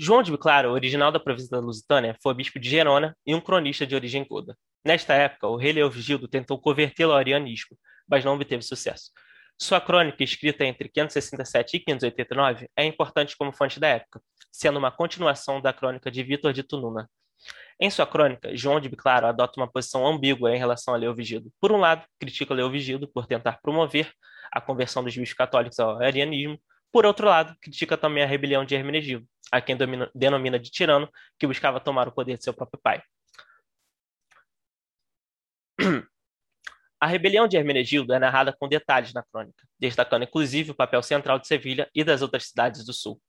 João 0.00 0.22
de 0.22 0.32
Biclaro, 0.32 0.70
original 0.70 1.12
da 1.12 1.20
província 1.20 1.50
da 1.50 1.60
Lusitânia, 1.60 2.16
foi 2.22 2.34
bispo 2.34 2.58
de 2.58 2.68
Gerona 2.68 3.16
e 3.24 3.34
um 3.34 3.40
cronista 3.40 3.86
de 3.86 3.94
origem 3.94 4.26
goda. 4.28 4.56
Nesta 4.84 5.14
época, 5.14 5.46
o 5.46 5.56
rei 5.56 5.72
Leovigildo 5.72 6.28
tentou 6.28 6.60
convertê-lo 6.60 7.12
ao 7.12 7.18
arianismo, 7.18 7.76
mas 8.08 8.24
não 8.24 8.34
obteve 8.34 8.62
sucesso. 8.62 9.10
Sua 9.60 9.80
crônica, 9.80 10.22
escrita 10.22 10.64
entre 10.64 10.88
567 10.88 11.76
e 11.76 11.80
589, 11.80 12.68
é 12.76 12.84
importante 12.84 13.36
como 13.36 13.52
fonte 13.52 13.80
da 13.80 13.88
época, 13.88 14.20
sendo 14.52 14.78
uma 14.78 14.90
continuação 14.90 15.60
da 15.60 15.72
crônica 15.72 16.10
de 16.10 16.22
Vítor 16.22 16.52
de 16.52 16.62
Tununa. 16.62 17.10
Em 17.80 17.90
sua 17.90 18.06
crônica, 18.06 18.56
João 18.56 18.80
de 18.80 18.88
Biclaro 18.88 19.26
adota 19.26 19.60
uma 19.60 19.70
posição 19.70 20.06
ambígua 20.06 20.54
em 20.54 20.58
relação 20.58 20.94
a 20.94 20.96
Leovigido. 20.96 21.52
Por 21.60 21.70
um 21.70 21.76
lado, 21.76 22.04
critica 22.18 22.52
Leovigido 22.52 23.08
por 23.08 23.26
tentar 23.26 23.60
promover 23.62 24.12
a 24.50 24.60
conversão 24.60 25.04
dos 25.04 25.16
bispos 25.16 25.36
católicos 25.36 25.78
ao 25.78 26.02
arianismo, 26.02 26.58
por 26.90 27.04
outro 27.04 27.26
lado, 27.26 27.54
critica 27.60 27.96
também 27.96 28.22
a 28.22 28.26
rebelião 28.26 28.64
de 28.64 28.74
Hermenegildo, 28.74 29.26
a 29.52 29.60
quem 29.60 29.76
domina, 29.76 30.10
denomina 30.14 30.58
de 30.58 30.70
tirano, 30.70 31.08
que 31.38 31.46
buscava 31.46 31.78
tomar 31.78 32.08
o 32.08 32.12
poder 32.12 32.38
de 32.38 32.44
seu 32.44 32.54
próprio 32.54 32.80
pai. 32.82 33.02
A 37.00 37.06
rebelião 37.06 37.46
de 37.46 37.56
Hermenegildo 37.56 38.12
é 38.12 38.18
narrada 38.18 38.52
com 38.52 38.66
detalhes 38.68 39.12
na 39.12 39.22
crônica, 39.22 39.64
destacando 39.78 40.24
inclusive 40.24 40.72
o 40.72 40.74
papel 40.74 41.00
central 41.00 41.38
de 41.38 41.46
Sevilha 41.46 41.88
e 41.94 42.02
das 42.02 42.22
outras 42.22 42.48
cidades 42.48 42.84
do 42.84 42.92
sul. 42.92 43.20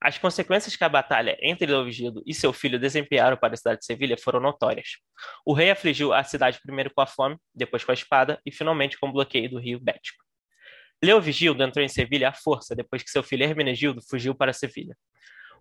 As 0.00 0.18
consequências 0.18 0.76
que 0.76 0.84
a 0.84 0.88
batalha 0.88 1.36
entre 1.40 1.66
Leovigildo 1.66 2.22
e 2.26 2.34
seu 2.34 2.52
filho 2.52 2.78
desempenharam 2.78 3.36
para 3.36 3.54
a 3.54 3.56
cidade 3.56 3.80
de 3.80 3.86
Sevilha 3.86 4.16
foram 4.18 4.40
notórias. 4.40 4.98
O 5.46 5.54
rei 5.54 5.70
afligiu 5.70 6.12
a 6.12 6.22
cidade 6.22 6.60
primeiro 6.62 6.92
com 6.92 7.00
a 7.00 7.06
fome, 7.06 7.36
depois 7.54 7.84
com 7.84 7.90
a 7.90 7.94
espada 7.94 8.40
e 8.44 8.52
finalmente 8.52 8.98
com 8.98 9.08
o 9.08 9.12
bloqueio 9.12 9.48
do 9.48 9.58
rio 9.58 9.80
Bético. 9.80 10.22
Leovigildo 11.02 11.62
entrou 11.62 11.84
em 11.84 11.88
Sevilha 11.88 12.28
à 12.28 12.32
força 12.32 12.74
depois 12.74 13.02
que 13.02 13.10
seu 13.10 13.22
filho 13.22 13.44
Hermenegildo 13.44 14.02
fugiu 14.02 14.34
para 14.34 14.52
Sevilha. 14.52 14.96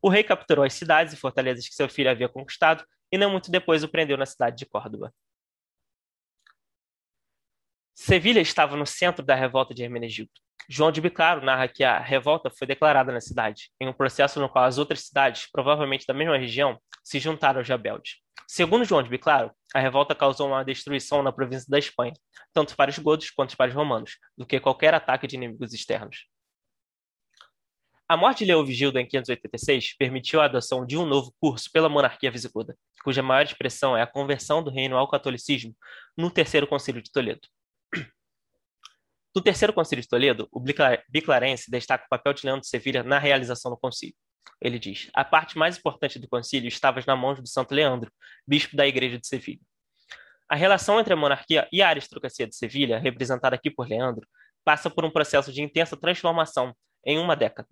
O 0.01 0.09
rei 0.09 0.23
capturou 0.23 0.65
as 0.65 0.73
cidades 0.73 1.13
e 1.13 1.17
fortalezas 1.17 1.67
que 1.67 1.75
seu 1.75 1.87
filho 1.87 2.09
havia 2.09 2.27
conquistado 2.27 2.85
e 3.11 3.17
não 3.17 3.29
muito 3.29 3.49
depois 3.49 3.83
o 3.83 3.87
prendeu 3.87 4.17
na 4.17 4.25
cidade 4.25 4.57
de 4.57 4.65
Córdoba. 4.65 5.13
Sevilha 7.95 8.41
estava 8.41 8.75
no 8.75 8.85
centro 8.85 9.23
da 9.23 9.35
revolta 9.35 9.73
de 9.73 9.83
Hermenegildo. 9.83 10.31
João 10.69 10.91
de 10.91 11.01
Bicaro 11.01 11.43
narra 11.43 11.67
que 11.67 11.83
a 11.83 11.99
revolta 11.99 12.49
foi 12.49 12.65
declarada 12.65 13.11
na 13.11 13.19
cidade, 13.19 13.69
em 13.79 13.87
um 13.87 13.93
processo 13.93 14.39
no 14.39 14.49
qual 14.49 14.65
as 14.65 14.77
outras 14.77 15.01
cidades, 15.05 15.49
provavelmente 15.51 16.05
da 16.07 16.13
mesma 16.13 16.37
região, 16.37 16.79
se 17.03 17.19
juntaram 17.19 17.59
aos 17.59 17.67
rebeldes. 17.67 18.17
Segundo 18.47 18.85
João 18.85 19.01
de 19.01 19.09
Biclaro, 19.09 19.51
a 19.73 19.79
revolta 19.79 20.13
causou 20.13 20.47
uma 20.47 20.63
destruição 20.63 21.23
na 21.23 21.31
província 21.31 21.65
da 21.69 21.79
Espanha, 21.79 22.13
tanto 22.53 22.75
para 22.75 22.91
os 22.91 22.99
godos 22.99 23.29
quanto 23.31 23.57
para 23.57 23.69
os 23.69 23.75
romanos, 23.75 24.17
do 24.37 24.45
que 24.45 24.59
qualquer 24.59 24.93
ataque 24.93 25.27
de 25.27 25.35
inimigos 25.35 25.73
externos. 25.73 26.27
A 28.07 28.15
morte 28.15 28.39
de 28.39 28.51
Leovigildo 28.51 28.99
em 28.99 29.07
586 29.07 29.95
permitiu 29.97 30.39
a 30.41 30.45
adoção 30.45 30.85
de 30.85 30.97
um 30.97 31.05
novo 31.05 31.33
curso 31.39 31.69
pela 31.71 31.89
monarquia 31.89 32.29
visigoda, 32.29 32.77
cuja 33.03 33.23
maior 33.23 33.43
expressão 33.43 33.97
é 33.97 34.01
a 34.01 34.07
conversão 34.07 34.61
do 34.61 34.69
reino 34.69 34.97
ao 34.97 35.07
catolicismo 35.07 35.75
no 36.15 36.29
Terceiro 36.29 36.67
Concílio 36.67 37.01
de 37.01 37.11
Toledo. 37.11 37.47
No 39.35 39.41
terceiro 39.41 39.73
concílio 39.73 40.01
de 40.01 40.07
Toledo, 40.07 40.47
o 40.51 40.59
Biclarense 41.09 41.71
destaca 41.71 42.05
o 42.05 42.09
papel 42.09 42.33
de 42.33 42.45
Leandro 42.45 42.61
de 42.61 42.67
Sevilha 42.67 43.01
na 43.01 43.17
realização 43.17 43.71
do 43.71 43.77
concílio. 43.77 44.15
Ele 44.61 44.77
diz: 44.77 45.09
A 45.13 45.25
parte 45.25 45.57
mais 45.57 45.77
importante 45.77 46.19
do 46.19 46.27
concílio 46.27 46.67
estava 46.67 47.01
nas 47.05 47.19
mãos 47.19 47.41
do 47.41 47.47
Santo 47.47 47.73
Leandro, 47.73 48.11
bispo 48.47 48.75
da 48.75 48.85
Igreja 48.85 49.17
de 49.17 49.27
Sevilha. 49.27 49.61
A 50.47 50.55
relação 50.55 50.99
entre 50.99 51.13
a 51.13 51.17
monarquia 51.17 51.67
e 51.71 51.81
a 51.81 51.89
aristocracia 51.89 52.45
de 52.45 52.55
Sevilha, 52.55 52.99
representada 52.99 53.55
aqui 53.55 53.71
por 53.71 53.87
Leandro, 53.87 54.27
passa 54.63 54.89
por 54.89 55.03
um 55.03 55.09
processo 55.09 55.51
de 55.51 55.63
intensa 55.63 55.97
transformação 55.97 56.75
em 57.03 57.17
uma 57.17 57.35
década. 57.35 57.67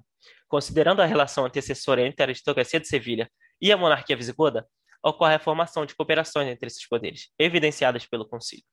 Considerando 0.47 1.01
a 1.01 1.05
relação 1.05 1.45
antecessora 1.45 2.01
entre 2.01 2.23
a 2.23 2.25
aristocracia 2.25 2.79
de 2.79 2.87
Sevilha 2.87 3.29
e 3.61 3.71
a 3.71 3.77
monarquia 3.77 4.17
visigoda, 4.17 4.67
ocorre 5.03 5.35
a 5.35 5.39
formação 5.39 5.85
de 5.85 5.95
cooperações 5.95 6.47
entre 6.47 6.67
esses 6.67 6.87
poderes, 6.87 7.29
evidenciadas 7.37 8.05
pelo 8.05 8.27
concílio. 8.27 8.65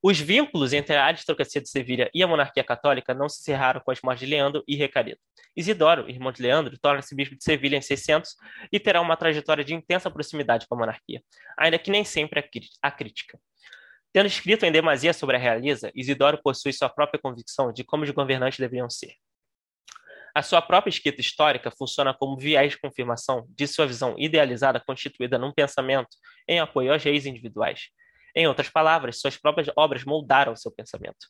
Os 0.00 0.20
vínculos 0.20 0.72
entre 0.72 0.94
a 0.94 1.04
aristocracia 1.04 1.60
de 1.60 1.68
Sevilha 1.68 2.08
e 2.14 2.22
a 2.22 2.26
monarquia 2.26 2.62
católica 2.62 3.12
não 3.12 3.28
se 3.28 3.40
encerraram 3.40 3.80
com 3.80 3.90
as 3.90 4.00
mortes 4.00 4.20
de 4.20 4.32
Leandro 4.32 4.62
e 4.66 4.76
Recaredo. 4.76 5.18
Isidoro, 5.56 6.08
irmão 6.08 6.30
de 6.30 6.40
Leandro, 6.40 6.78
torna-se 6.78 7.14
bispo 7.16 7.36
de 7.36 7.42
Sevilha 7.42 7.76
em 7.76 7.82
600 7.82 8.36
e 8.70 8.78
terá 8.78 9.00
uma 9.00 9.16
trajetória 9.16 9.64
de 9.64 9.74
intensa 9.74 10.08
proximidade 10.08 10.66
com 10.68 10.76
a 10.76 10.78
monarquia, 10.78 11.20
ainda 11.58 11.78
que 11.80 11.90
nem 11.90 12.04
sempre 12.04 12.38
a 12.80 12.90
crítica. 12.92 13.40
Tendo 14.12 14.26
escrito 14.26 14.64
em 14.64 14.70
demasia 14.72 15.12
sobre 15.12 15.36
a 15.36 15.38
realeza, 15.38 15.90
Isidoro 15.94 16.40
possui 16.42 16.72
sua 16.72 16.88
própria 16.88 17.20
convicção 17.20 17.72
de 17.72 17.82
como 17.82 18.04
os 18.04 18.10
governantes 18.10 18.58
deveriam 18.58 18.88
ser. 18.88 19.14
A 20.34 20.42
sua 20.42 20.62
própria 20.62 20.90
escrita 20.90 21.20
histórica 21.20 21.70
funciona 21.70 22.14
como 22.14 22.38
viés 22.38 22.72
de 22.72 22.78
confirmação 22.78 23.46
de 23.50 23.66
sua 23.66 23.86
visão 23.86 24.14
idealizada 24.16 24.78
constituída 24.78 25.36
num 25.36 25.52
pensamento 25.52 26.16
em 26.46 26.60
apoio 26.60 26.92
aos 26.92 27.02
reis 27.02 27.26
individuais, 27.26 27.88
em 28.34 28.46
outras 28.46 28.68
palavras, 28.68 29.20
suas 29.20 29.36
próprias 29.36 29.68
obras 29.76 30.04
moldaram 30.04 30.56
seu 30.56 30.70
pensamento. 30.70 31.28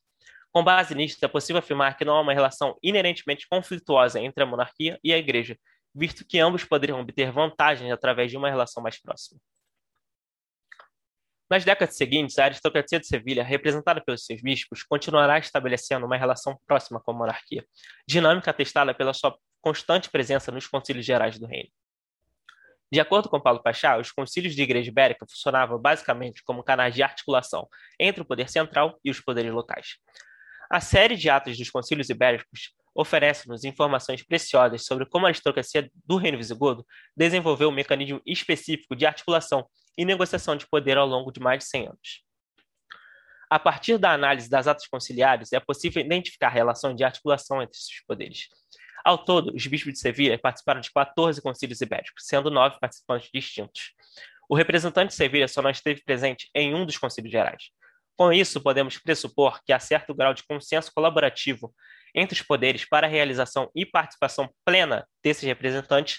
Com 0.50 0.64
base 0.64 0.94
nisto, 0.94 1.22
é 1.22 1.28
possível 1.28 1.58
afirmar 1.58 1.96
que 1.96 2.04
não 2.04 2.16
há 2.16 2.20
uma 2.20 2.32
relação 2.32 2.76
inerentemente 2.82 3.46
conflituosa 3.48 4.20
entre 4.20 4.42
a 4.42 4.46
monarquia 4.46 4.98
e 5.04 5.12
a 5.12 5.18
igreja, 5.18 5.58
visto 5.94 6.26
que 6.26 6.38
ambos 6.38 6.64
poderiam 6.64 7.00
obter 7.00 7.30
vantagens 7.30 7.92
através 7.92 8.30
de 8.30 8.36
uma 8.36 8.48
relação 8.48 8.82
mais 8.82 9.00
próxima. 9.00 9.40
Nas 11.50 11.64
décadas 11.64 11.96
seguintes, 11.96 12.38
a 12.38 12.44
aristocracia 12.44 13.00
de 13.00 13.06
Sevilha, 13.06 13.42
representada 13.42 14.02
pelos 14.04 14.24
seus 14.24 14.42
bispos, 14.42 14.82
continuará 14.82 15.38
estabelecendo 15.38 16.04
uma 16.04 16.16
relação 16.16 16.58
próxima 16.66 17.00
com 17.00 17.10
a 17.10 17.14
monarquia, 17.14 17.64
dinâmica 18.06 18.50
atestada 18.50 18.94
pela 18.94 19.14
sua 19.14 19.36
constante 19.62 20.10
presença 20.10 20.52
nos 20.52 20.66
concílios 20.66 21.06
gerais 21.06 21.38
do 21.38 21.46
reino. 21.46 21.70
De 22.90 23.00
acordo 23.00 23.28
com 23.28 23.40
Paulo 23.40 23.62
Pachá, 23.62 23.98
os 23.98 24.10
concílios 24.10 24.54
de 24.54 24.62
igreja 24.62 24.88
ibérica 24.88 25.26
funcionavam 25.28 25.78
basicamente 25.78 26.42
como 26.42 26.62
canais 26.62 26.94
de 26.94 27.02
articulação 27.02 27.68
entre 28.00 28.22
o 28.22 28.24
poder 28.24 28.48
central 28.48 28.98
e 29.04 29.10
os 29.10 29.20
poderes 29.20 29.52
locais. 29.52 29.96
A 30.70 30.80
série 30.80 31.16
de 31.16 31.28
atos 31.28 31.56
dos 31.56 31.70
concílios 31.70 32.08
ibéricos 32.08 32.72
oferece-nos 32.94 33.64
informações 33.64 34.22
preciosas 34.22 34.84
sobre 34.84 35.06
como 35.06 35.26
a 35.26 35.28
aristocracia 35.28 35.90
do 36.04 36.16
Reino 36.16 36.38
Visigodo 36.38 36.84
desenvolveu 37.16 37.68
um 37.68 37.72
mecanismo 37.72 38.20
específico 38.26 38.96
de 38.96 39.06
articulação 39.06 39.66
e 39.96 40.04
negociação 40.04 40.56
de 40.56 40.66
poder 40.66 40.96
ao 40.96 41.06
longo 41.06 41.30
de 41.30 41.40
mais 41.40 41.60
de 41.60 41.64
100 41.66 41.86
anos. 41.88 42.24
A 43.50 43.58
partir 43.58 43.96
da 43.98 44.12
análise 44.12 44.48
das 44.48 44.66
atos 44.66 44.86
conciliares, 44.86 45.52
é 45.52 45.60
possível 45.60 46.02
identificar 46.04 46.50
relações 46.50 46.96
de 46.96 47.04
articulação 47.04 47.62
entre 47.62 47.78
esses 47.78 48.04
poderes. 48.06 48.48
Ao 49.04 49.16
todo, 49.16 49.54
os 49.54 49.66
bispos 49.66 49.92
de 49.92 49.98
Sevilha 49.98 50.38
participaram 50.38 50.80
de 50.80 50.90
14 50.92 51.40
concílios 51.40 51.80
ibéricos, 51.80 52.24
sendo 52.26 52.50
nove 52.50 52.78
participantes 52.80 53.30
distintos. 53.32 53.92
O 54.48 54.56
representante 54.56 55.08
de 55.08 55.14
Sevilha 55.14 55.46
só 55.46 55.62
não 55.62 55.70
esteve 55.70 56.02
presente 56.02 56.48
em 56.54 56.74
um 56.74 56.84
dos 56.84 56.96
concílios 56.96 57.30
gerais. 57.30 57.70
Com 58.16 58.32
isso, 58.32 58.60
podemos 58.60 58.98
pressupor 58.98 59.60
que 59.64 59.72
há 59.72 59.78
certo 59.78 60.12
grau 60.12 60.34
de 60.34 60.42
consenso 60.42 60.90
colaborativo 60.92 61.72
entre 62.14 62.34
os 62.34 62.42
poderes 62.42 62.84
para 62.84 63.06
a 63.06 63.10
realização 63.10 63.70
e 63.74 63.86
participação 63.86 64.48
plena 64.64 65.06
desses 65.22 65.44
representantes 65.44 66.18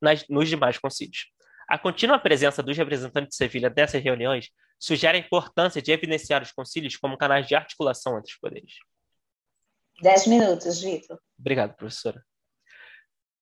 nas, 0.00 0.26
nos 0.28 0.48
demais 0.48 0.78
concílios. 0.78 1.26
A 1.68 1.76
contínua 1.76 2.18
presença 2.18 2.62
dos 2.62 2.76
representantes 2.76 3.30
de 3.30 3.36
Sevilha 3.36 3.72
nessas 3.76 4.02
reuniões 4.02 4.48
sugere 4.78 5.18
a 5.18 5.20
importância 5.20 5.82
de 5.82 5.90
evidenciar 5.90 6.42
os 6.42 6.52
concílios 6.52 6.96
como 6.96 7.18
canais 7.18 7.46
de 7.46 7.54
articulação 7.54 8.16
entre 8.16 8.32
os 8.32 8.38
poderes. 8.38 8.74
Dez 10.00 10.26
minutos, 10.26 10.80
Vitor. 10.80 11.18
Obrigado, 11.38 11.74
professora. 11.74 12.22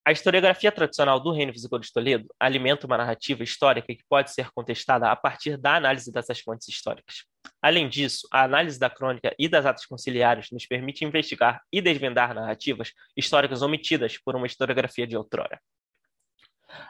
A 0.06 0.12
historiografia 0.12 0.70
tradicional 0.70 1.18
do 1.18 1.32
Reino 1.32 1.50
Visigodo 1.50 1.82
de 1.82 1.92
Toledo 1.92 2.26
alimenta 2.38 2.86
uma 2.86 2.98
narrativa 2.98 3.42
histórica 3.42 3.86
que 3.86 4.04
pode 4.06 4.30
ser 4.32 4.50
contestada 4.50 5.10
a 5.10 5.16
partir 5.16 5.56
da 5.56 5.76
análise 5.76 6.12
dessas 6.12 6.40
fontes 6.40 6.68
históricas. 6.68 7.24
Além 7.62 7.88
disso, 7.88 8.28
a 8.30 8.44
análise 8.44 8.78
da 8.78 8.90
crônica 8.90 9.34
e 9.38 9.48
das 9.48 9.64
atas 9.64 9.86
conciliares 9.86 10.50
nos 10.52 10.66
permite 10.66 11.06
investigar 11.06 11.62
e 11.72 11.80
desvendar 11.80 12.34
narrativas 12.34 12.92
históricas 13.16 13.62
omitidas 13.62 14.18
por 14.18 14.36
uma 14.36 14.46
historiografia 14.46 15.06
de 15.06 15.16
outrora. 15.16 15.58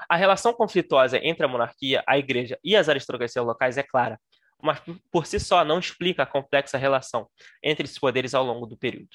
A 0.09 0.17
relação 0.17 0.53
conflituosa 0.53 1.19
entre 1.23 1.47
a 1.47 1.49
monarquia, 1.49 2.03
a 2.07 2.19
igreja 2.19 2.59
e 2.65 2.75
as 2.75 2.89
aristocracias 2.89 3.45
locais 3.45 3.79
é 3.79 3.83
clara, 3.85 4.19
mas 4.61 4.81
por 5.13 5.25
si 5.25 5.39
só 5.39 5.65
não 5.65 5.79
explica 5.79 6.25
a 6.25 6.27
complexa 6.27 6.77
relação 6.77 7.29
entre 7.63 7.85
esses 7.85 7.99
poderes 7.99 8.35
ao 8.35 8.45
longo 8.45 8.67
do 8.67 8.77
período. 8.77 9.11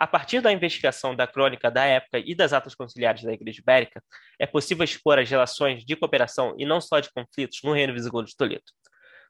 A 0.00 0.06
partir 0.06 0.40
da 0.40 0.50
investigação 0.50 1.14
da 1.14 1.26
crônica 1.26 1.70
da 1.70 1.84
época 1.84 2.18
e 2.18 2.34
das 2.34 2.54
atas 2.54 2.74
conciliares 2.74 3.22
da 3.22 3.34
Igreja 3.34 3.60
Ibérica, 3.60 4.02
é 4.38 4.46
possível 4.46 4.82
expor 4.82 5.18
as 5.18 5.28
relações 5.28 5.84
de 5.84 5.94
cooperação 5.94 6.54
e 6.56 6.64
não 6.64 6.80
só 6.80 7.00
de 7.00 7.12
conflitos 7.12 7.60
no 7.62 7.74
Reino 7.74 7.92
Visigodo 7.92 8.26
de 8.26 8.34
Toledo. 8.34 8.64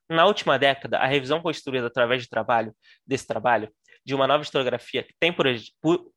Na 0.09 0.27
última 0.27 0.57
década, 0.61 0.99
a 0.99 1.07
revisão 1.07 1.43
construída 1.43 1.89
através 1.89 2.23
de 2.23 2.29
trabalho, 2.29 2.73
desse 3.05 3.27
trabalho 3.27 3.69
de 4.07 4.15
uma 4.15 4.29
nova 4.29 4.45
historiografia 4.45 5.03
que 5.03 5.13
tem 5.19 5.33
por, 5.33 5.45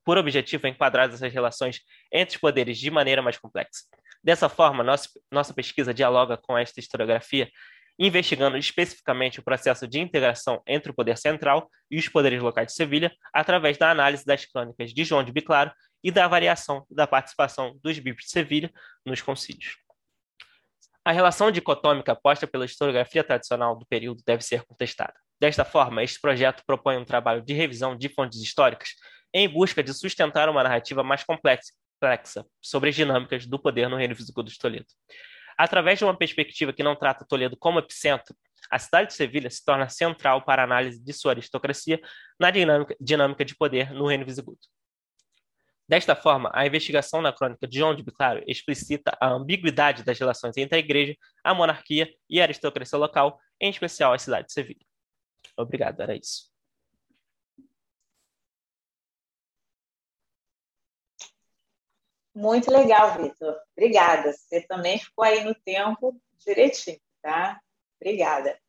por, 0.06 0.18
objetivo 0.20 0.68
enquadrar 0.68 1.10
essas 1.10 1.34
relações 1.34 1.80
entre 2.12 2.36
os 2.36 2.40
poderes 2.40 2.78
de 2.78 2.92
maneira 2.92 3.24
mais 3.24 3.40
complexa. 3.40 3.86
Dessa 4.24 4.48
forma, 4.48 4.84
nossa 4.84 5.54
pesquisa 5.56 5.96
dialoga 5.96 6.38
com 6.38 6.56
esta 6.56 6.80
historiografia, 6.80 7.50
investigando 7.98 8.58
especificamente 8.58 9.40
o 9.40 9.44
processo 9.44 9.88
de 9.88 10.00
integração 10.00 10.62
entre 10.68 10.92
o 10.92 10.96
poder 10.96 11.18
central 11.18 11.70
e 11.90 11.98
os 11.98 12.08
poderes 12.08 12.42
locais 12.42 12.68
de 12.68 12.74
Sevilha, 12.74 13.12
através 13.34 13.78
da 13.78 13.92
análise 13.92 14.26
das 14.26 14.46
crônicas 14.46 14.94
de 14.94 15.04
João 15.04 15.24
de 15.24 15.32
Biclaro 15.32 15.72
e 16.04 16.12
da 16.12 16.26
avaliação 16.26 16.86
da 16.90 17.08
participação 17.08 17.78
dos 17.82 17.98
bispos 18.00 18.26
de 18.26 18.32
Sevilha 18.32 18.72
nos 19.06 19.22
concílios. 19.22 19.78
A 21.06 21.12
relação 21.12 21.52
dicotômica 21.52 22.16
posta 22.16 22.48
pela 22.48 22.66
historiografia 22.66 23.24
tradicional 23.24 23.78
do 23.78 23.86
período 23.86 24.24
deve 24.26 24.42
ser 24.42 24.64
contestada. 24.64 25.14
Desta 25.40 25.66
forma, 25.66 26.02
este 26.02 26.20
projeto 26.20 26.64
propõe 26.66 26.98
um 26.98 27.04
trabalho 27.04 27.42
de 27.42 27.54
revisão 27.54 27.98
de 27.98 28.08
fontes 28.08 28.42
históricas 28.42 28.92
em 29.34 29.50
busca 29.50 29.84
de 29.84 29.94
sustentar 29.94 30.48
uma 30.48 30.64
narrativa 30.64 31.04
mais 31.04 31.24
complexa 31.24 31.74
sobre 32.62 32.90
as 32.90 32.96
dinâmicas 32.96 33.46
do 33.46 33.60
poder 33.60 33.90
no 33.90 33.98
reino 33.98 34.16
visigodo 34.16 34.50
de 34.50 34.58
Toledo. 34.58 34.86
Através 35.58 36.00
de 36.00 36.06
uma 36.06 36.18
perspectiva 36.18 36.74
que 36.74 36.84
não 36.84 36.96
trata 36.96 37.26
Toledo 37.26 37.58
como 37.58 37.80
epicentro, 37.80 38.36
a 38.70 38.80
cidade 38.80 39.10
de 39.10 39.14
Sevilha 39.14 39.50
se 39.50 39.64
torna 39.64 39.90
central 39.90 40.44
para 40.44 40.62
a 40.62 40.66
análise 40.66 41.04
de 41.04 41.14
sua 41.14 41.34
aristocracia 41.34 42.02
na 42.40 42.50
dinâmica, 42.50 42.96
dinâmica 43.00 43.46
de 43.46 43.56
poder 43.56 43.92
no 43.92 44.08
reino 44.08 44.26
visigodo. 44.26 44.60
Desta 45.88 46.16
forma, 46.16 46.50
a 46.54 46.66
investigação 46.66 47.22
na 47.22 47.34
crônica 47.34 47.68
de 47.68 47.78
João 47.78 47.94
de 47.94 48.04
Biclaro 48.04 48.42
explicita 48.48 49.16
a 49.20 49.30
ambiguidade 49.30 50.04
das 50.04 50.18
relações 50.18 50.56
entre 50.58 50.78
a 50.78 50.80
igreja, 50.80 51.16
a 51.44 51.54
monarquia 51.54 52.10
e 52.30 52.40
a 52.40 52.44
aristocracia 52.44 52.98
local, 52.98 53.38
em 53.60 53.70
especial 53.70 54.14
a 54.14 54.18
cidade 54.18 54.48
de 54.48 54.54
Sevilha. 54.54 54.86
Obrigado, 55.58 56.02
era 56.02 56.16
isso. 56.16 56.53
Muito 62.34 62.72
legal, 62.72 63.14
Vitor. 63.22 63.56
Obrigada. 63.78 64.34
Você 64.34 64.62
também 64.62 64.98
ficou 64.98 65.24
aí 65.24 65.44
no 65.44 65.54
tempo 65.54 66.20
direitinho, 66.40 67.00
tá? 67.22 67.62
Obrigada. 68.02 68.60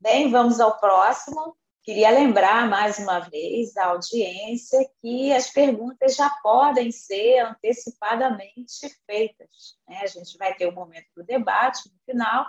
Bem, 0.00 0.30
vamos 0.30 0.60
ao 0.60 0.78
próximo. 0.78 1.56
Queria 1.82 2.10
lembrar 2.10 2.68
mais 2.68 2.98
uma 2.98 3.18
vez 3.20 3.76
à 3.76 3.86
audiência 3.86 4.78
que 5.00 5.32
as 5.32 5.50
perguntas 5.50 6.14
já 6.14 6.28
podem 6.42 6.92
ser 6.92 7.38
antecipadamente 7.38 8.88
feitas. 9.06 9.78
Né? 9.88 10.00
A 10.02 10.06
gente 10.06 10.36
vai 10.36 10.54
ter 10.54 10.66
o 10.66 10.70
um 10.70 10.74
momento 10.74 11.06
do 11.16 11.24
debate 11.24 11.88
no 11.88 11.98
final, 12.04 12.46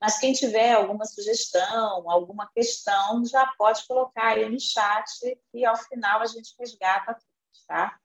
mas 0.00 0.18
quem 0.18 0.32
tiver 0.32 0.72
alguma 0.72 1.04
sugestão, 1.04 2.10
alguma 2.10 2.50
questão, 2.52 3.24
já 3.24 3.46
pode 3.56 3.86
colocar 3.86 4.28
aí 4.28 4.48
no 4.48 4.58
chat 4.58 5.38
e 5.54 5.64
ao 5.64 5.76
final 5.76 6.22
a 6.22 6.26
gente 6.26 6.52
resgata 6.58 7.14
tudo, 7.14 7.66
tá? 7.68 7.96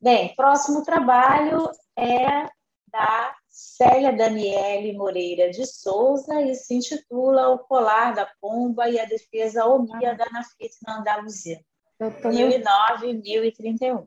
Bem, 0.00 0.32
próximo 0.36 0.84
trabalho 0.84 1.68
é 1.98 2.48
da 2.86 3.34
Célia 3.48 4.12
Daniele 4.12 4.96
Moreira 4.96 5.50
de 5.50 5.66
Souza 5.66 6.40
e 6.40 6.54
se 6.54 6.76
intitula 6.76 7.48
O 7.48 7.58
Colar 7.58 8.14
da 8.14 8.30
Pomba 8.40 8.88
e 8.88 9.00
a 9.00 9.04
Defesa 9.04 9.66
Omíada 9.66 10.24
na 10.32 10.44
Fitna 10.44 11.00
Andaluzia, 11.00 11.60
2009-1031. 12.00 14.06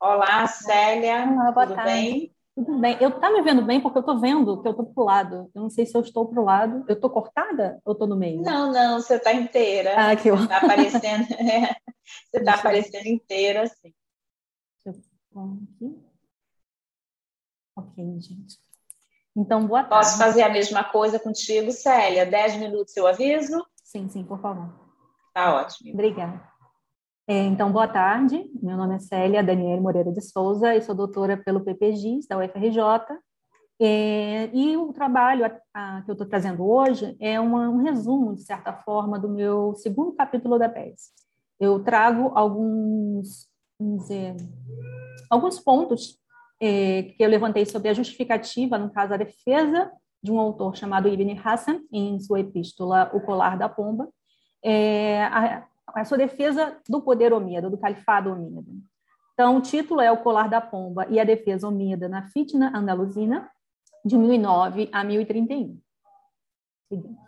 Olá, 0.00 0.46
Célia, 0.46 1.30
Olá, 1.30 1.52
tudo 1.52 1.74
tarde. 1.74 1.92
bem? 1.92 2.34
Tudo 2.54 2.78
bem. 2.78 2.96
Eu 2.98 3.20
tá 3.20 3.30
me 3.30 3.42
vendo 3.42 3.60
bem 3.60 3.82
porque 3.82 3.98
eu 3.98 4.00
estou 4.00 4.18
vendo 4.18 4.62
que 4.62 4.68
eu 4.68 4.70
estou 4.70 4.86
para 4.86 5.02
o 5.02 5.04
lado. 5.04 5.50
Eu 5.54 5.60
não 5.60 5.68
sei 5.68 5.84
se 5.84 5.94
eu 5.94 6.00
estou 6.00 6.26
para 6.26 6.40
o 6.40 6.44
lado. 6.44 6.86
Eu 6.88 6.94
estou 6.94 7.10
cortada 7.10 7.78
ou 7.84 7.92
estou 7.92 8.08
no 8.08 8.16
meio? 8.16 8.40
Não, 8.40 8.72
não, 8.72 8.98
você 8.98 9.16
está 9.16 9.34
inteira. 9.34 9.92
Ah, 9.94 10.16
que 10.16 10.30
Está 10.30 10.56
aparecendo, 10.56 11.26
você 12.32 12.38
está 12.38 12.54
aparecendo 12.54 13.06
inteira, 13.06 13.64
assim. 13.64 13.92
Aqui. 15.38 15.94
Ok, 17.76 18.20
gente. 18.20 18.58
Então, 19.36 19.66
boa 19.66 19.84
tarde. 19.84 20.06
Posso 20.06 20.18
fazer 20.18 20.42
a 20.42 20.48
mesma 20.48 20.82
coisa 20.82 21.18
contigo, 21.18 21.70
Célia? 21.72 22.24
Dez 22.24 22.56
minutos 22.56 22.96
eu 22.96 23.06
aviso? 23.06 23.62
Sim, 23.84 24.08
sim, 24.08 24.24
por 24.24 24.40
favor. 24.40 24.72
Tá 25.34 25.54
ótimo. 25.56 25.92
Obrigada. 25.92 26.42
É, 27.28 27.42
então, 27.42 27.70
boa 27.70 27.86
tarde. 27.86 28.50
Meu 28.62 28.78
nome 28.78 28.94
é 28.94 28.98
Célia 28.98 29.44
Daniela 29.44 29.80
Moreira 29.80 30.10
de 30.10 30.22
Souza 30.22 30.74
e 30.74 30.80
sou 30.80 30.94
doutora 30.94 31.36
pelo 31.36 31.60
PPGIS 31.60 32.26
da 32.26 32.38
UFRJ. 32.38 32.80
É, 33.78 34.48
e 34.54 34.74
o 34.78 34.90
trabalho 34.90 35.44
a, 35.44 35.98
a, 35.98 36.02
que 36.02 36.10
eu 36.10 36.14
estou 36.14 36.26
trazendo 36.26 36.66
hoje 36.66 37.14
é 37.20 37.38
uma, 37.38 37.68
um 37.68 37.82
resumo, 37.82 38.34
de 38.34 38.42
certa 38.42 38.72
forma, 38.72 39.18
do 39.18 39.28
meu 39.28 39.74
segundo 39.74 40.12
capítulo 40.14 40.58
da 40.58 40.68
tese. 40.68 41.10
Eu 41.60 41.82
trago 41.84 42.32
alguns, 42.34 43.45
dizer, 43.80 44.36
alguns 45.30 45.58
pontos 45.58 46.18
é, 46.60 47.02
que 47.02 47.22
eu 47.22 47.28
levantei 47.28 47.66
sobre 47.66 47.88
a 47.88 47.94
justificativa, 47.94 48.78
no 48.78 48.90
caso, 48.90 49.12
a 49.14 49.18
defesa 49.18 49.90
de 50.22 50.32
um 50.32 50.40
autor 50.40 50.76
chamado 50.76 51.08
Ibn 51.08 51.40
Hassan, 51.44 51.82
em 51.92 52.18
sua 52.20 52.40
epístola 52.40 53.10
O 53.12 53.20
Colar 53.20 53.58
da 53.58 53.68
Pomba, 53.68 54.08
é, 54.62 55.22
a, 55.24 55.68
a, 55.88 56.04
sua 56.04 56.18
defesa 56.18 56.80
do 56.88 57.00
poder 57.02 57.32
omíada, 57.32 57.70
do 57.70 57.78
califado 57.78 58.32
omíada. 58.32 58.70
Então, 59.34 59.58
o 59.58 59.60
título 59.60 60.00
é 60.00 60.10
O 60.10 60.22
Colar 60.22 60.48
da 60.48 60.60
Pomba 60.60 61.06
e 61.10 61.20
a 61.20 61.24
Defesa 61.24 61.68
Omíada 61.68 62.08
na 62.08 62.26
Fitna 62.30 62.72
Andaluzina, 62.74 63.50
de 64.04 64.16
1009 64.16 64.88
a 64.92 65.04
1031. 65.04 65.78
Seguinte. 66.88 67.26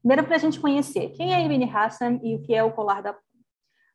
Primeiro, 0.00 0.24
para 0.24 0.36
a 0.36 0.38
gente 0.38 0.60
conhecer 0.60 1.10
quem 1.10 1.34
é 1.34 1.44
Ibn 1.44 1.64
Hassan 1.72 2.20
e 2.22 2.34
o 2.36 2.42
que 2.42 2.54
é 2.54 2.62
o 2.62 2.72
Colar 2.72 3.02
da. 3.02 3.16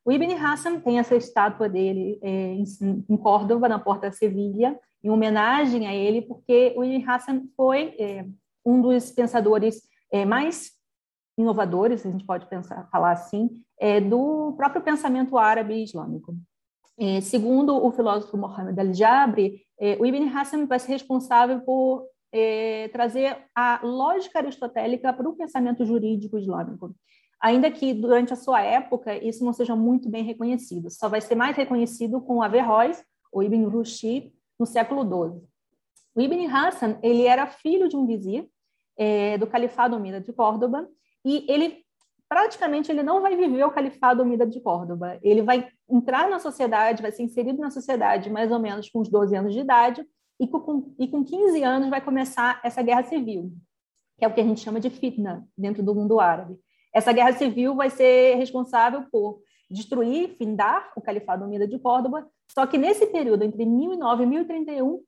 O 0.04 0.12
Ibn 0.12 0.34
Hassan 0.34 0.80
tem 0.80 0.98
essa 0.98 1.16
estátua 1.16 1.68
dele 1.68 2.18
é, 2.22 2.28
em, 2.28 2.64
em 3.08 3.16
Córdoba, 3.16 3.68
na 3.68 3.78
Porta 3.78 4.12
Sevilha, 4.12 4.78
em 5.02 5.10
homenagem 5.10 5.86
a 5.86 5.94
ele, 5.94 6.22
porque 6.22 6.74
o 6.76 6.84
Ibn 6.84 7.10
Hassan 7.10 7.42
foi 7.56 7.94
é, 7.98 8.26
um 8.64 8.80
dos 8.80 9.10
pensadores 9.10 9.82
é, 10.12 10.24
mais 10.24 10.72
inovadores, 11.36 12.06
a 12.06 12.10
gente 12.10 12.24
pode 12.24 12.46
pensar, 12.46 12.88
falar 12.90 13.12
assim, 13.12 13.50
é, 13.78 14.00
do 14.00 14.54
próprio 14.56 14.82
pensamento 14.82 15.36
árabe 15.36 15.82
islâmico. 15.82 16.36
É, 16.98 17.20
segundo 17.20 17.84
o 17.84 17.90
filósofo 17.90 18.36
Mohammed 18.36 18.78
al-Jabri, 18.78 19.62
é, 19.80 19.96
o 19.98 20.06
Ibn 20.06 20.28
Hassan 20.28 20.66
vai 20.66 20.78
ser 20.78 20.92
responsável 20.92 21.60
por 21.60 22.06
é, 22.34 22.88
trazer 22.88 23.38
a 23.54 23.80
lógica 23.82 24.40
aristotélica 24.40 25.12
para 25.12 25.28
o 25.28 25.36
pensamento 25.36 25.86
jurídico 25.86 26.36
islâmico 26.36 26.94
ainda 27.44 27.70
que 27.70 27.92
durante 27.92 28.32
a 28.32 28.36
sua 28.36 28.62
época 28.62 29.14
isso 29.22 29.44
não 29.44 29.52
seja 29.52 29.76
muito 29.76 30.08
bem 30.08 30.24
reconhecido. 30.24 30.88
Só 30.90 31.10
vai 31.10 31.20
ser 31.20 31.34
mais 31.34 31.54
reconhecido 31.54 32.18
com 32.18 32.40
Averroes, 32.40 33.04
ou 33.30 33.42
Ibn 33.42 33.68
Rushd, 33.68 34.32
no 34.58 34.64
século 34.64 35.02
XII. 35.02 35.42
O 36.14 36.20
Ibn 36.22 36.46
Hassan 36.46 36.98
ele 37.02 37.26
era 37.26 37.46
filho 37.46 37.86
de 37.86 37.96
um 37.96 38.06
vizir 38.06 38.48
é, 38.96 39.36
do 39.36 39.46
Califado 39.46 39.94
Umida 39.94 40.22
de 40.22 40.32
Córdoba 40.32 40.88
e 41.22 41.44
ele 41.46 41.84
praticamente 42.30 42.90
ele 42.90 43.02
não 43.02 43.20
vai 43.20 43.36
viver 43.36 43.64
o 43.64 43.70
Califado 43.70 44.22
Umida 44.22 44.46
de 44.46 44.58
Córdoba. 44.58 45.18
Ele 45.22 45.42
vai 45.42 45.68
entrar 45.86 46.30
na 46.30 46.38
sociedade, 46.38 47.02
vai 47.02 47.12
ser 47.12 47.24
inserido 47.24 47.60
na 47.60 47.70
sociedade 47.70 48.30
mais 48.30 48.50
ou 48.50 48.58
menos 48.58 48.88
com 48.88 49.00
uns 49.00 49.10
12 49.10 49.36
anos 49.36 49.52
de 49.52 49.60
idade 49.60 50.06
e 50.38 50.46
com, 50.46 50.94
e 50.98 51.08
com 51.08 51.24
15 51.24 51.62
anos 51.62 51.90
vai 51.90 52.00
começar 52.00 52.60
essa 52.64 52.82
guerra 52.82 53.04
civil, 53.04 53.52
que 54.18 54.24
é 54.24 54.28
o 54.28 54.34
que 54.34 54.40
a 54.40 54.44
gente 54.44 54.60
chama 54.60 54.80
de 54.80 54.90
fitna 54.90 55.46
dentro 55.56 55.82
do 55.82 55.94
mundo 55.94 56.20
árabe. 56.20 56.58
Essa 56.92 57.12
guerra 57.12 57.32
civil 57.32 57.74
vai 57.74 57.90
ser 57.90 58.36
responsável 58.36 59.04
por 59.10 59.40
destruir, 59.70 60.36
findar 60.36 60.92
o 60.96 61.00
Califado 61.00 61.44
Umida 61.44 61.66
de 61.66 61.78
Córdoba, 61.78 62.28
só 62.52 62.66
que 62.66 62.78
nesse 62.78 63.06
período, 63.06 63.42
entre 63.42 63.64
1009 63.64 64.22
e 64.22 64.26
1031, 64.26 65.00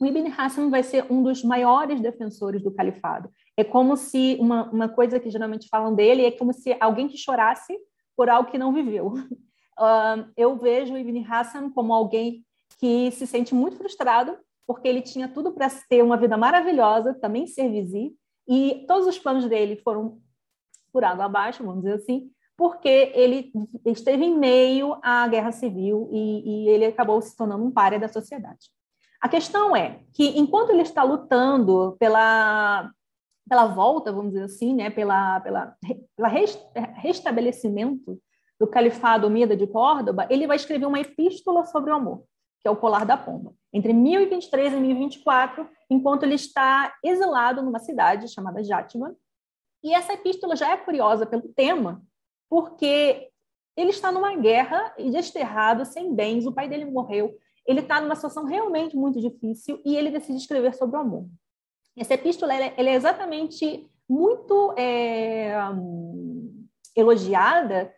o 0.00 0.06
Ibn 0.06 0.32
Hassan 0.36 0.68
vai 0.68 0.82
ser 0.82 1.06
um 1.10 1.22
dos 1.22 1.44
maiores 1.44 2.00
defensores 2.00 2.62
do 2.62 2.72
califado. 2.72 3.30
É 3.56 3.62
como 3.62 3.96
se, 3.96 4.36
uma, 4.40 4.68
uma 4.70 4.88
coisa 4.88 5.20
que 5.20 5.30
geralmente 5.30 5.68
falam 5.68 5.94
dele, 5.94 6.24
é 6.24 6.30
como 6.32 6.52
se 6.52 6.76
alguém 6.80 7.08
que 7.08 7.16
chorasse 7.16 7.78
por 8.16 8.28
algo 8.28 8.50
que 8.50 8.58
não 8.58 8.72
viveu. 8.72 9.08
Uh, 9.08 10.26
eu 10.36 10.56
vejo 10.56 10.94
o 10.94 10.98
Ibn 10.98 11.24
Hassan 11.28 11.70
como 11.70 11.94
alguém 11.94 12.44
que 12.78 13.12
se 13.12 13.26
sente 13.26 13.54
muito 13.54 13.76
frustrado, 13.76 14.36
porque 14.66 14.88
ele 14.88 15.02
tinha 15.02 15.28
tudo 15.28 15.52
para 15.52 15.68
ter 15.88 16.02
uma 16.02 16.16
vida 16.16 16.36
maravilhosa, 16.36 17.14
também 17.14 17.46
ser 17.46 17.68
vizir, 17.70 18.12
e 18.48 18.84
todos 18.86 19.06
os 19.06 19.18
planos 19.18 19.48
dele 19.48 19.76
foram 19.76 20.20
por 20.92 21.04
água 21.04 21.24
abaixo, 21.24 21.64
vamos 21.64 21.82
dizer 21.82 21.94
assim, 21.94 22.30
porque 22.56 23.10
ele 23.14 23.50
esteve 23.86 24.24
em 24.24 24.36
meio 24.38 24.96
à 25.02 25.26
guerra 25.26 25.52
civil 25.52 26.08
e, 26.12 26.66
e 26.66 26.68
ele 26.68 26.86
acabou 26.86 27.20
se 27.20 27.36
tornando 27.36 27.64
um 27.64 27.70
páreo 27.70 28.00
da 28.00 28.08
sociedade. 28.08 28.68
A 29.20 29.28
questão 29.28 29.74
é 29.74 30.00
que, 30.12 30.38
enquanto 30.38 30.70
ele 30.70 30.82
está 30.82 31.02
lutando 31.02 31.96
pela, 31.98 32.90
pela 33.48 33.66
volta, 33.66 34.12
vamos 34.12 34.32
dizer 34.32 34.44
assim, 34.44 34.74
né, 34.74 34.90
pela, 34.90 35.40
pela, 35.40 35.76
pela 36.16 36.28
restabelecimento 36.96 38.20
do 38.58 38.66
califado 38.66 39.30
Mida 39.30 39.56
de 39.56 39.66
Córdoba, 39.66 40.26
ele 40.28 40.46
vai 40.46 40.56
escrever 40.56 40.86
uma 40.86 41.00
epístola 41.00 41.64
sobre 41.64 41.90
o 41.90 41.94
amor, 41.94 42.24
que 42.62 42.68
é 42.68 42.70
o 42.70 42.76
Colar 42.76 43.04
da 43.04 43.16
Pomba. 43.16 43.52
Entre 43.72 43.92
1023 43.92 44.72
e 44.72 44.76
1024, 44.76 45.68
enquanto 45.90 46.22
ele 46.22 46.36
está 46.36 46.94
exilado 47.02 47.60
numa 47.62 47.80
cidade 47.80 48.28
chamada 48.28 48.62
Jatman. 48.62 49.14
E 49.82 49.92
essa 49.92 50.12
epístola 50.12 50.54
já 50.54 50.70
é 50.70 50.76
curiosa 50.76 51.26
pelo 51.26 51.48
tema, 51.48 52.00
porque 52.48 53.28
ele 53.76 53.90
está 53.90 54.12
numa 54.12 54.36
guerra 54.36 54.94
e 54.96 55.10
desterrado, 55.10 55.84
sem 55.84 56.14
bens, 56.14 56.46
o 56.46 56.52
pai 56.52 56.68
dele 56.68 56.84
morreu, 56.84 57.36
ele 57.66 57.80
está 57.80 58.00
numa 58.00 58.14
situação 58.14 58.44
realmente 58.44 58.96
muito 58.96 59.20
difícil 59.20 59.80
e 59.84 59.96
ele 59.96 60.10
decide 60.10 60.38
escrever 60.38 60.74
sobre 60.74 60.96
o 60.96 61.00
amor. 61.00 61.26
Essa 61.96 62.14
epístola 62.14 62.54
ela, 62.54 62.72
ela 62.76 62.90
é 62.90 62.94
exatamente 62.94 63.88
muito 64.08 64.74
é, 64.76 65.54
elogiada 66.94 67.92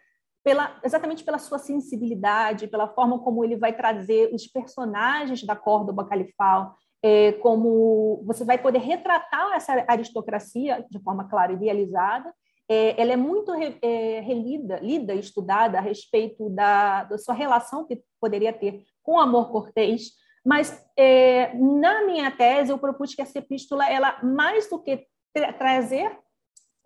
pela, 0.44 0.78
exatamente 0.84 1.24
pela 1.24 1.38
sua 1.38 1.58
sensibilidade, 1.58 2.68
pela 2.68 2.86
forma 2.86 3.18
como 3.18 3.42
ele 3.42 3.56
vai 3.56 3.72
trazer 3.72 4.32
os 4.32 4.46
personagens 4.46 5.42
da 5.42 5.56
Córdoba 5.56 6.04
Califal, 6.04 6.76
é, 7.02 7.32
como 7.32 8.22
você 8.26 8.44
vai 8.44 8.58
poder 8.58 8.78
retratar 8.78 9.54
essa 9.54 9.84
aristocracia 9.88 10.84
de 10.90 11.02
forma 11.02 11.28
clara, 11.28 11.52
idealizada. 11.52 12.32
É, 12.68 13.00
ela 13.00 13.12
é 13.12 13.16
muito 13.16 13.52
é, 13.54 14.20
relida, 14.20 14.78
lida, 14.80 15.14
estudada 15.14 15.78
a 15.78 15.82
respeito 15.82 16.48
da, 16.50 17.04
da 17.04 17.18
sua 17.18 17.34
relação 17.34 17.86
que 17.86 18.02
poderia 18.20 18.52
ter 18.52 18.82
com 19.02 19.18
amor 19.18 19.50
cortês, 19.50 20.12
mas 20.44 20.82
é, 20.96 21.54
na 21.54 22.04
minha 22.04 22.30
tese 22.30 22.70
eu 22.70 22.78
propus 22.78 23.14
que 23.14 23.22
essa 23.22 23.38
epístola, 23.38 23.90
ela 23.90 24.18
mais 24.22 24.68
do 24.68 24.78
que 24.78 25.06
tra 25.32 25.52
trazer 25.52 26.18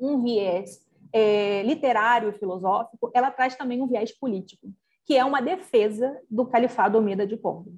um 0.01 0.23
viés 0.23 0.88
é, 1.13 1.63
literário 1.63 2.31
e 2.31 2.39
filosófico, 2.39 3.11
ela 3.15 3.31
traz 3.31 3.57
também 3.57 3.81
um 3.83 3.87
viés 3.87 4.17
político, 4.17 4.69
que 5.05 5.17
é 5.17 5.25
uma 5.25 5.41
defesa 5.41 6.19
do 6.31 6.47
califado 6.47 6.99
Omida 6.99 7.27
de 7.27 7.37
Córdoba. 7.37 7.77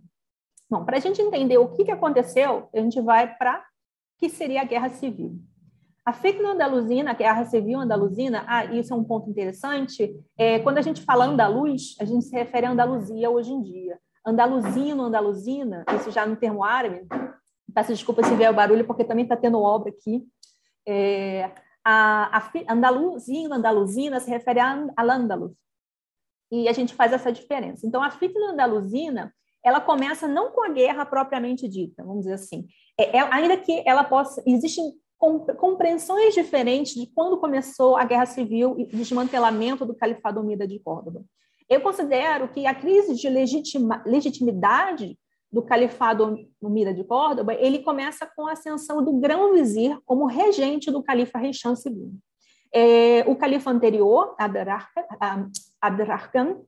Bom, 0.68 0.85
para 0.85 0.97
a 0.97 1.01
gente 1.01 1.20
entender 1.20 1.59
o 1.59 1.68
que, 1.68 1.85
que 1.85 1.91
aconteceu, 1.91 2.68
a 2.72 2.78
gente 2.78 3.01
vai 3.01 3.35
para 3.37 3.64
que 4.18 4.28
seria 4.28 4.62
a 4.62 4.64
Guerra 4.64 4.91
Civil. 4.91 5.41
A 6.05 6.12
fitna 6.12 6.51
andaluzina, 6.53 7.11
a 7.11 7.14
Guerra 7.14 7.45
Civil 7.45 7.78
andaluzina, 7.78 8.45
ah, 8.47 8.64
isso 8.66 8.93
é 8.93 8.97
um 8.97 9.05
ponto 9.05 9.28
interessante, 9.28 10.14
é, 10.37 10.59
quando 10.61 10.78
a 10.78 10.83
gente 10.83 11.03
fala 11.03 11.24
andaluz, 11.24 11.97
a 12.01 12.05
gente 12.05 12.24
se 12.24 12.35
refere 12.35 12.66
a 12.66 12.70
Andaluzia 12.70 13.31
hoje 13.31 13.53
em 13.53 13.62
dia. 13.62 13.99
Andaluzino, 14.26 15.05
andaluzina, 15.05 15.85
isso 15.97 16.11
já 16.11 16.26
no 16.26 16.37
termo 16.37 16.64
árabe, 16.64 17.07
peço 17.72 17.93
desculpa 17.93 18.22
se 18.24 18.35
vier 18.35 18.51
o 18.51 18.55
barulho, 18.55 18.87
porque 18.87 19.05
também 19.05 19.24
está 19.24 19.37
tendo 19.37 19.61
obra 19.61 19.91
aqui. 19.91 20.26
É, 20.87 21.51
a, 21.85 22.39
a 22.39 22.72
andaluzina 22.72 24.20
se 24.20 24.31
refere 24.31 24.61
a 24.61 24.87
al-Andalus. 24.97 25.53
E 26.51 26.68
a 26.68 26.72
gente 26.72 26.95
faz 26.95 27.12
essa 27.12 27.31
diferença. 27.31 27.87
Então, 27.87 28.03
a 28.03 28.11
fitna 28.11 28.53
andaluzina, 28.53 29.33
ela 29.64 29.81
começa 29.81 30.26
não 30.26 30.51
com 30.51 30.64
a 30.64 30.70
guerra 30.70 31.07
propriamente 31.07 31.68
dita, 31.68 32.03
vamos 32.03 32.22
dizer 32.22 32.35
assim. 32.35 32.66
É, 32.99 33.18
é, 33.18 33.20
ainda 33.33 33.57
que 33.57 33.83
ela 33.87 34.05
possa... 34.05 34.43
Existem 34.47 34.93
compreensões 35.59 36.35
diferentes 36.35 36.95
de 36.95 37.07
quando 37.07 37.39
começou 37.39 37.95
a 37.95 38.05
guerra 38.05 38.24
civil 38.24 38.74
e 38.78 38.87
desmantelamento 38.87 39.85
do 39.85 39.95
califado 39.95 40.41
Umida 40.41 40.66
de 40.66 40.78
Córdoba. 40.81 41.22
Eu 41.68 41.83
considero 41.83 42.49
que 42.49 42.66
a 42.66 42.74
crise 42.74 43.14
de 43.14 43.28
legitima, 43.28 44.03
legitimidade 44.07 45.18
do 45.53 45.62
califado 45.62 46.46
Umida 46.61 46.94
de 46.94 47.03
Córdoba, 47.03 47.55
ele 47.55 47.80
começa 47.80 48.26
com 48.36 48.46
a 48.46 48.53
ascensão 48.53 49.05
do 49.05 49.12
grão-vizir 49.14 49.98
como 50.05 50.26
regente 50.26 50.90
do 50.90 51.03
califa 51.03 51.42
Hisham 51.44 51.74
II. 51.74 52.12
É, 52.72 53.24
o 53.26 53.34
califa 53.34 53.70
anterior, 53.70 54.36
Abderrahman, 55.80 56.61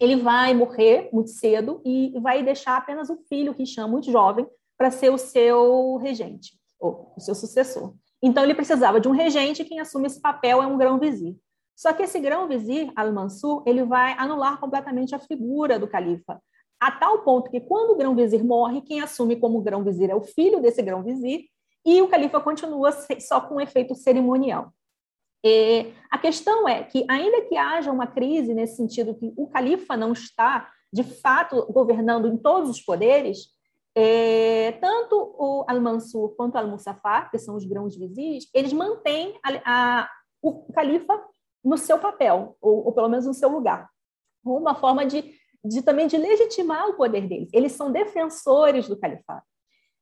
ele 0.00 0.16
vai 0.16 0.54
morrer 0.54 1.10
muito 1.12 1.30
cedo 1.30 1.82
e 1.84 2.18
vai 2.20 2.42
deixar 2.42 2.76
apenas 2.76 3.10
o 3.10 3.18
filho 3.28 3.54
Hisham, 3.58 3.88
muito 3.88 4.10
jovem, 4.10 4.46
para 4.78 4.90
ser 4.90 5.10
o 5.10 5.18
seu 5.18 5.96
regente, 5.96 6.58
ou 6.80 7.12
o 7.16 7.20
seu 7.20 7.34
sucessor. 7.34 7.94
Então, 8.22 8.42
ele 8.42 8.54
precisava 8.54 9.00
de 9.00 9.08
um 9.08 9.12
regente, 9.12 9.64
quem 9.64 9.78
assume 9.78 10.06
esse 10.06 10.20
papel 10.20 10.62
é 10.62 10.66
um 10.66 10.78
grão-vizir. 10.78 11.36
Só 11.76 11.92
que 11.92 12.02
esse 12.02 12.18
grão-vizir, 12.18 12.92
Al-Mansur, 12.96 13.62
ele 13.66 13.84
vai 13.84 14.14
anular 14.18 14.58
completamente 14.58 15.14
a 15.14 15.18
figura 15.18 15.78
do 15.78 15.88
califa, 15.88 16.40
a 16.82 16.90
tal 16.90 17.20
ponto 17.22 17.48
que 17.48 17.60
quando 17.60 17.92
o 17.92 17.96
grão-vizir 17.96 18.44
morre, 18.44 18.80
quem 18.80 19.00
assume 19.00 19.36
como 19.36 19.60
grão-vizir 19.60 20.10
é 20.10 20.16
o 20.16 20.20
filho 20.20 20.60
desse 20.60 20.82
grão-vizir, 20.82 21.44
e 21.86 22.02
o 22.02 22.08
califa 22.08 22.40
continua 22.40 22.90
só 23.20 23.40
com 23.40 23.54
um 23.54 23.60
efeito 23.60 23.94
cerimonial. 23.94 24.72
E 25.44 25.92
a 26.10 26.18
questão 26.18 26.68
é 26.68 26.82
que, 26.82 27.04
ainda 27.08 27.42
que 27.42 27.56
haja 27.56 27.92
uma 27.92 28.08
crise 28.08 28.52
nesse 28.52 28.76
sentido 28.76 29.14
que 29.14 29.32
o 29.36 29.46
califa 29.46 29.96
não 29.96 30.12
está, 30.12 30.68
de 30.92 31.04
fato, 31.04 31.64
governando 31.72 32.26
em 32.26 32.36
todos 32.36 32.68
os 32.68 32.80
poderes, 32.80 33.46
é, 33.94 34.72
tanto 34.72 35.14
o 35.38 35.64
Al-Mansur 35.68 36.34
quanto 36.34 36.56
o 36.56 36.58
Al-Musaffar, 36.58 37.30
que 37.30 37.38
são 37.38 37.54
os 37.54 37.64
grãos 37.64 37.96
vizis, 37.96 38.48
eles 38.52 38.72
mantêm 38.72 39.38
a, 39.44 40.00
a, 40.00 40.10
o 40.42 40.72
califa 40.72 41.16
no 41.64 41.78
seu 41.78 41.98
papel, 41.98 42.56
ou, 42.60 42.86
ou, 42.86 42.92
pelo 42.92 43.08
menos 43.08 43.24
no 43.24 43.34
seu 43.34 43.48
lugar. 43.48 43.88
Uma 44.44 44.74
forma 44.74 45.06
de, 45.06 45.32
de 45.64 45.82
também 45.82 46.06
de 46.06 46.16
legitimar 46.16 46.88
o 46.88 46.94
poder 46.94 47.26
deles. 47.28 47.50
Eles 47.52 47.72
são 47.72 47.90
defensores 47.90 48.88
do 48.88 48.98
califado. 48.98 49.42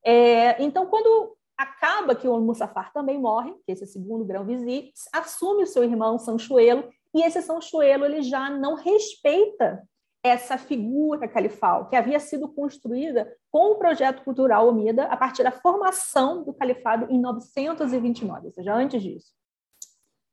É, 0.05 0.63
então, 0.63 0.87
quando 0.87 1.37
acaba 1.57 2.15
que 2.15 2.27
o 2.27 2.41
Mussafar 2.41 2.93
também 2.93 3.19
morre, 3.19 3.53
que 3.67 3.73
esse 3.73 3.87
segundo 3.87 4.25
grão-vizir, 4.25 4.91
assume 5.13 5.65
o 5.65 5.67
seu 5.67 5.85
irmão 5.85 6.19
Sanchuelo, 6.19 6.89
e 7.15 7.23
esse 7.23 7.43
Sanchuelo 7.43 8.05
ele 8.05 8.23
já 8.23 8.49
não 8.49 8.75
respeita 8.75 9.83
essa 10.23 10.57
figura 10.57 11.29
califal 11.29 11.89
que 11.89 11.97
havia 11.97 12.21
sido 12.21 12.49
construída 12.49 13.31
com 13.51 13.73
o 13.73 13.77
projeto 13.77 14.23
cultural 14.23 14.69
Omida 14.69 15.05
a 15.05 15.17
partir 15.17 15.43
da 15.43 15.51
formação 15.51 16.45
do 16.45 16.53
califado 16.53 17.07
em 17.11 17.19
929, 17.19 18.47
ou 18.47 18.53
seja, 18.53 18.75
antes 18.75 19.03
disso 19.03 19.33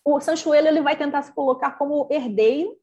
o 0.08 0.22
Sanchuelo 0.22 0.70
ele 0.70 0.82
vai 0.82 0.96
tentar 0.96 1.22
se 1.22 1.34
colocar 1.34 1.72
como 1.72 2.08
herdeiro 2.10 2.78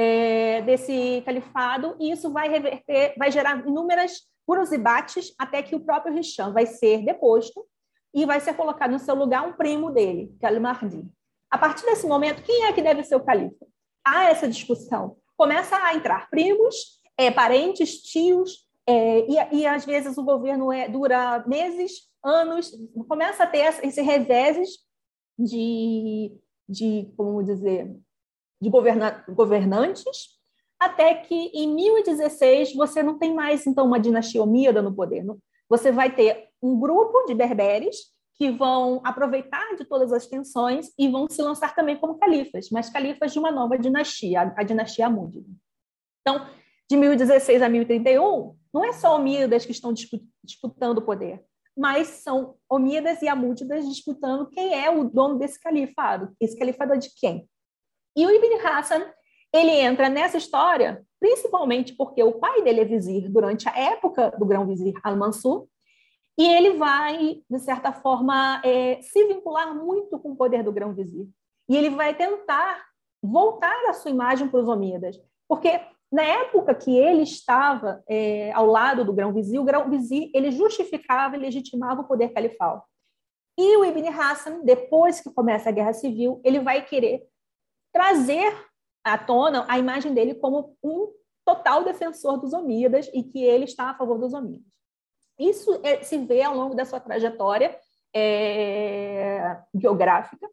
é, 0.00 0.62
desse 0.62 1.22
califado 1.24 1.96
e 1.98 2.12
isso 2.12 2.32
vai 2.32 2.48
reverter, 2.48 3.14
vai 3.18 3.32
gerar 3.32 3.66
inúmeras 3.66 4.20
puros 4.46 4.70
debates 4.70 5.34
até 5.36 5.60
que 5.60 5.74
o 5.74 5.80
próprio 5.80 6.16
Hisham 6.16 6.52
vai 6.52 6.66
ser 6.66 7.04
deposto 7.04 7.66
e 8.14 8.24
vai 8.24 8.38
ser 8.38 8.54
colocado 8.54 8.92
no 8.92 9.00
seu 9.00 9.16
lugar 9.16 9.42
um 9.42 9.54
primo 9.54 9.90
dele, 9.90 10.32
que 10.38 10.46
é 10.46 10.48
Al-Mahdi. 10.48 11.04
A 11.50 11.58
partir 11.58 11.84
desse 11.84 12.06
momento, 12.06 12.44
quem 12.44 12.66
é 12.66 12.72
que 12.72 12.80
deve 12.80 13.02
ser 13.02 13.16
o 13.16 13.24
califa? 13.24 13.66
Há 14.06 14.30
essa 14.30 14.46
discussão. 14.46 15.16
Começa 15.36 15.76
a 15.76 15.94
entrar 15.94 16.30
primos, 16.30 17.02
é, 17.16 17.32
parentes, 17.32 18.00
tios, 18.00 18.68
é, 18.86 19.26
e, 19.28 19.58
e, 19.58 19.66
às 19.66 19.84
vezes 19.84 20.16
o 20.16 20.24
governo 20.24 20.72
é, 20.72 20.88
dura 20.88 21.44
meses, 21.46 22.08
anos, 22.24 22.70
começa 23.08 23.42
a 23.42 23.46
ter 23.46 23.74
esse 23.82 24.00
reveses 24.00 24.78
de 25.36 26.32
de, 26.68 27.10
como 27.16 27.42
dizer, 27.42 27.96
de 28.60 28.70
governa 28.70 29.24
governantes, 29.28 30.38
até 30.80 31.14
que 31.14 31.34
em 31.34 31.74
1016 31.74 32.74
você 32.74 33.02
não 33.02 33.18
tem 33.18 33.34
mais 33.34 33.66
então 33.66 33.86
uma 33.86 33.98
dinastia 33.98 34.42
omíada 34.42 34.80
no 34.80 34.94
poder. 34.94 35.24
Você 35.68 35.90
vai 35.90 36.14
ter 36.14 36.48
um 36.62 36.78
grupo 36.78 37.24
de 37.26 37.34
berberes 37.34 37.96
que 38.34 38.50
vão 38.50 39.00
aproveitar 39.04 39.74
de 39.76 39.84
todas 39.84 40.12
as 40.12 40.26
tensões 40.26 40.92
e 40.96 41.08
vão 41.08 41.26
se 41.28 41.42
lançar 41.42 41.74
também 41.74 41.96
como 41.96 42.18
califas, 42.18 42.68
mas 42.70 42.88
califas 42.88 43.32
de 43.32 43.38
uma 43.38 43.50
nova 43.50 43.76
dinastia, 43.76 44.54
a 44.56 44.62
dinastia 44.62 45.06
Amúdida. 45.06 45.48
Então, 46.20 46.46
de 46.88 46.96
1016 46.96 47.60
a 47.60 47.68
1031, 47.68 48.56
não 48.72 48.84
é 48.84 48.92
só 48.92 49.16
omíadas 49.16 49.66
que 49.66 49.72
estão 49.72 49.92
disputando 50.44 50.98
o 50.98 51.02
poder, 51.02 51.44
mas 51.76 52.08
são 52.08 52.56
Omíadas 52.68 53.22
e 53.22 53.28
Amúdidas 53.28 53.88
disputando 53.88 54.48
quem 54.50 54.74
é 54.74 54.90
o 54.90 55.04
dono 55.04 55.38
desse 55.38 55.60
califado. 55.60 56.34
Esse 56.40 56.58
califado 56.58 56.94
é 56.94 56.96
de 56.96 57.08
quem? 57.14 57.48
E 58.18 58.26
o 58.26 58.30
Ibn 58.30 58.66
Hassan, 58.66 59.06
ele 59.52 59.70
entra 59.70 60.08
nessa 60.08 60.36
história 60.36 61.06
principalmente 61.20 61.94
porque 61.94 62.22
o 62.22 62.38
pai 62.38 62.62
dele 62.62 62.80
é 62.80 62.84
vizir 62.84 63.28
durante 63.28 63.68
a 63.68 63.76
época 63.76 64.30
do 64.38 64.46
grão-vizir 64.46 64.94
Al-Mansur, 65.02 65.66
e 66.38 66.46
ele 66.46 66.74
vai, 66.74 67.42
de 67.50 67.58
certa 67.58 67.92
forma, 67.92 68.62
é, 68.64 69.00
se 69.02 69.26
vincular 69.26 69.74
muito 69.74 70.18
com 70.20 70.32
o 70.32 70.36
poder 70.36 70.62
do 70.62 70.72
grão-vizir. 70.72 71.26
E 71.68 71.76
ele 71.76 71.90
vai 71.90 72.14
tentar 72.14 72.84
voltar 73.20 73.88
a 73.88 73.92
sua 73.92 74.12
imagem 74.12 74.48
para 74.48 74.60
os 74.60 74.68
Omíadas, 74.68 75.20
porque 75.48 75.80
na 76.10 76.22
época 76.22 76.74
que 76.74 76.96
ele 76.96 77.22
estava 77.22 78.02
é, 78.08 78.52
ao 78.52 78.66
lado 78.66 79.04
do 79.04 79.12
grão-vizir, 79.12 79.60
o 79.60 79.64
grão-vizir 79.64 80.30
ele 80.32 80.52
justificava 80.52 81.36
e 81.36 81.40
legitimava 81.40 82.02
o 82.02 82.06
poder 82.06 82.28
califal. 82.28 82.86
E 83.58 83.76
o 83.76 83.84
Ibn 83.84 84.08
Hassan, 84.08 84.60
depois 84.64 85.20
que 85.20 85.34
começa 85.34 85.68
a 85.68 85.72
guerra 85.72 85.92
civil, 85.92 86.40
ele 86.44 86.60
vai 86.60 86.84
querer 86.84 87.26
trazer 87.98 88.56
à 89.02 89.18
tona 89.18 89.66
a 89.68 89.76
imagem 89.76 90.14
dele 90.14 90.36
como 90.36 90.76
um 90.80 91.12
total 91.44 91.82
defensor 91.82 92.38
dos 92.38 92.52
Omíadas 92.52 93.10
e 93.12 93.24
que 93.24 93.42
ele 93.42 93.64
está 93.64 93.90
a 93.90 93.94
favor 93.94 94.20
dos 94.20 94.32
Omíadas. 94.32 94.68
Isso 95.36 95.80
é, 95.82 96.04
se 96.04 96.16
vê 96.18 96.42
ao 96.42 96.54
longo 96.54 96.76
da 96.76 96.84
sua 96.84 97.00
trajetória 97.00 97.76
é, 98.14 99.58
biográfica, 99.74 100.48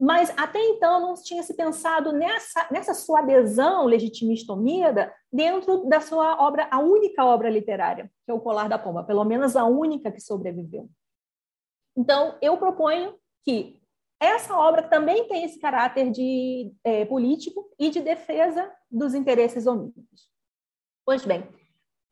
mas 0.00 0.32
até 0.38 0.58
então 0.58 0.98
não 0.98 1.14
tinha 1.22 1.42
se 1.42 1.54
pensado 1.54 2.14
nessa, 2.14 2.66
nessa 2.70 2.94
sua 2.94 3.18
adesão 3.18 3.84
legitimista 3.84 4.54
omida 4.54 5.14
dentro 5.30 5.84
da 5.86 6.00
sua 6.00 6.42
obra, 6.42 6.66
a 6.70 6.78
única 6.78 7.22
obra 7.26 7.50
literária, 7.50 8.10
que 8.24 8.30
é 8.30 8.34
o 8.34 8.40
Colar 8.40 8.70
da 8.70 8.78
Pomba, 8.78 9.04
pelo 9.04 9.24
menos 9.24 9.54
a 9.54 9.66
única 9.66 10.10
que 10.10 10.20
sobreviveu. 10.20 10.88
Então, 11.94 12.38
eu 12.40 12.56
proponho 12.56 13.14
que 13.44 13.82
essa 14.20 14.56
obra 14.56 14.82
também 14.82 15.28
tem 15.28 15.44
esse 15.44 15.58
caráter 15.58 16.10
de 16.10 16.72
é, 16.82 17.04
político 17.04 17.68
e 17.78 17.90
de 17.90 18.00
defesa 18.00 18.70
dos 18.90 19.14
interesses 19.14 19.66
homínidos. 19.66 20.30
Pois 21.04 21.24
bem, 21.24 21.46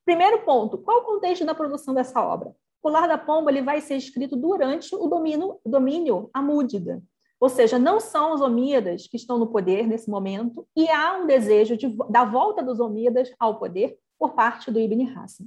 primeiro 0.05 0.45
ponto, 0.45 0.79
qual 0.79 1.01
o 1.01 1.05
contexto 1.05 1.45
da 1.45 1.55
produção 1.55 1.95
dessa 1.95 2.21
obra? 2.21 2.55
O 2.83 2.89
Lar 2.89 3.09
da 3.09 3.17
Pomba 3.17 3.51
ele 3.51 3.63
vai 3.63 3.81
ser 3.81 3.97
escrito 3.97 4.37
durante 4.37 4.95
o 4.95 5.07
domínio, 5.07 5.59
domínio 5.65 6.29
amúdida, 6.35 7.03
ou 7.41 7.49
seja, 7.49 7.79
não 7.79 7.99
são 7.99 8.35
os 8.35 8.41
Omíadas 8.41 9.07
que 9.07 9.17
estão 9.17 9.39
no 9.39 9.47
poder 9.47 9.87
nesse 9.87 10.09
momento, 10.09 10.67
e 10.77 10.89
há 10.89 11.19
um 11.19 11.27
desejo 11.27 11.77
de, 11.77 11.89
da 12.11 12.25
volta 12.25 12.63
dos 12.63 12.81
Omíadas 12.81 13.31
ao 13.39 13.59
poder 13.59 13.99
por 14.19 14.35
parte 14.35 14.71
do 14.71 14.79
Ibn 14.79 15.15
Hassan. 15.15 15.45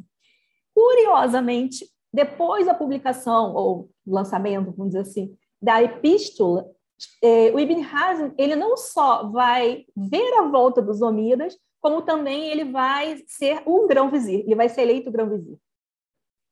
Curiosamente, 0.76 1.88
depois 2.14 2.66
da 2.66 2.74
publicação, 2.74 3.54
ou 3.56 3.90
lançamento, 4.06 4.74
vamos 4.78 4.94
dizer 4.94 5.02
assim, 5.02 5.38
da 5.62 5.82
epístola, 5.82 6.70
eh, 7.22 7.52
o 7.52 7.60
Ibn 7.60 7.84
Hazm 7.84 8.34
ele 8.38 8.56
não 8.56 8.76
só 8.78 9.28
vai 9.30 9.86
ver 9.96 10.34
a 10.40 10.44
volta 10.44 10.82
dos 10.82 11.02
Omíadas, 11.02 11.58
como 11.80 12.02
também 12.02 12.50
ele 12.50 12.66
vai 12.66 13.24
ser 13.28 13.62
um 13.68 13.88
grão-vizir, 13.88 14.42
ele 14.42 14.56
vai 14.56 14.70
ser 14.70 14.82
eleito 14.82 15.12
grão-vizir. 15.12 15.58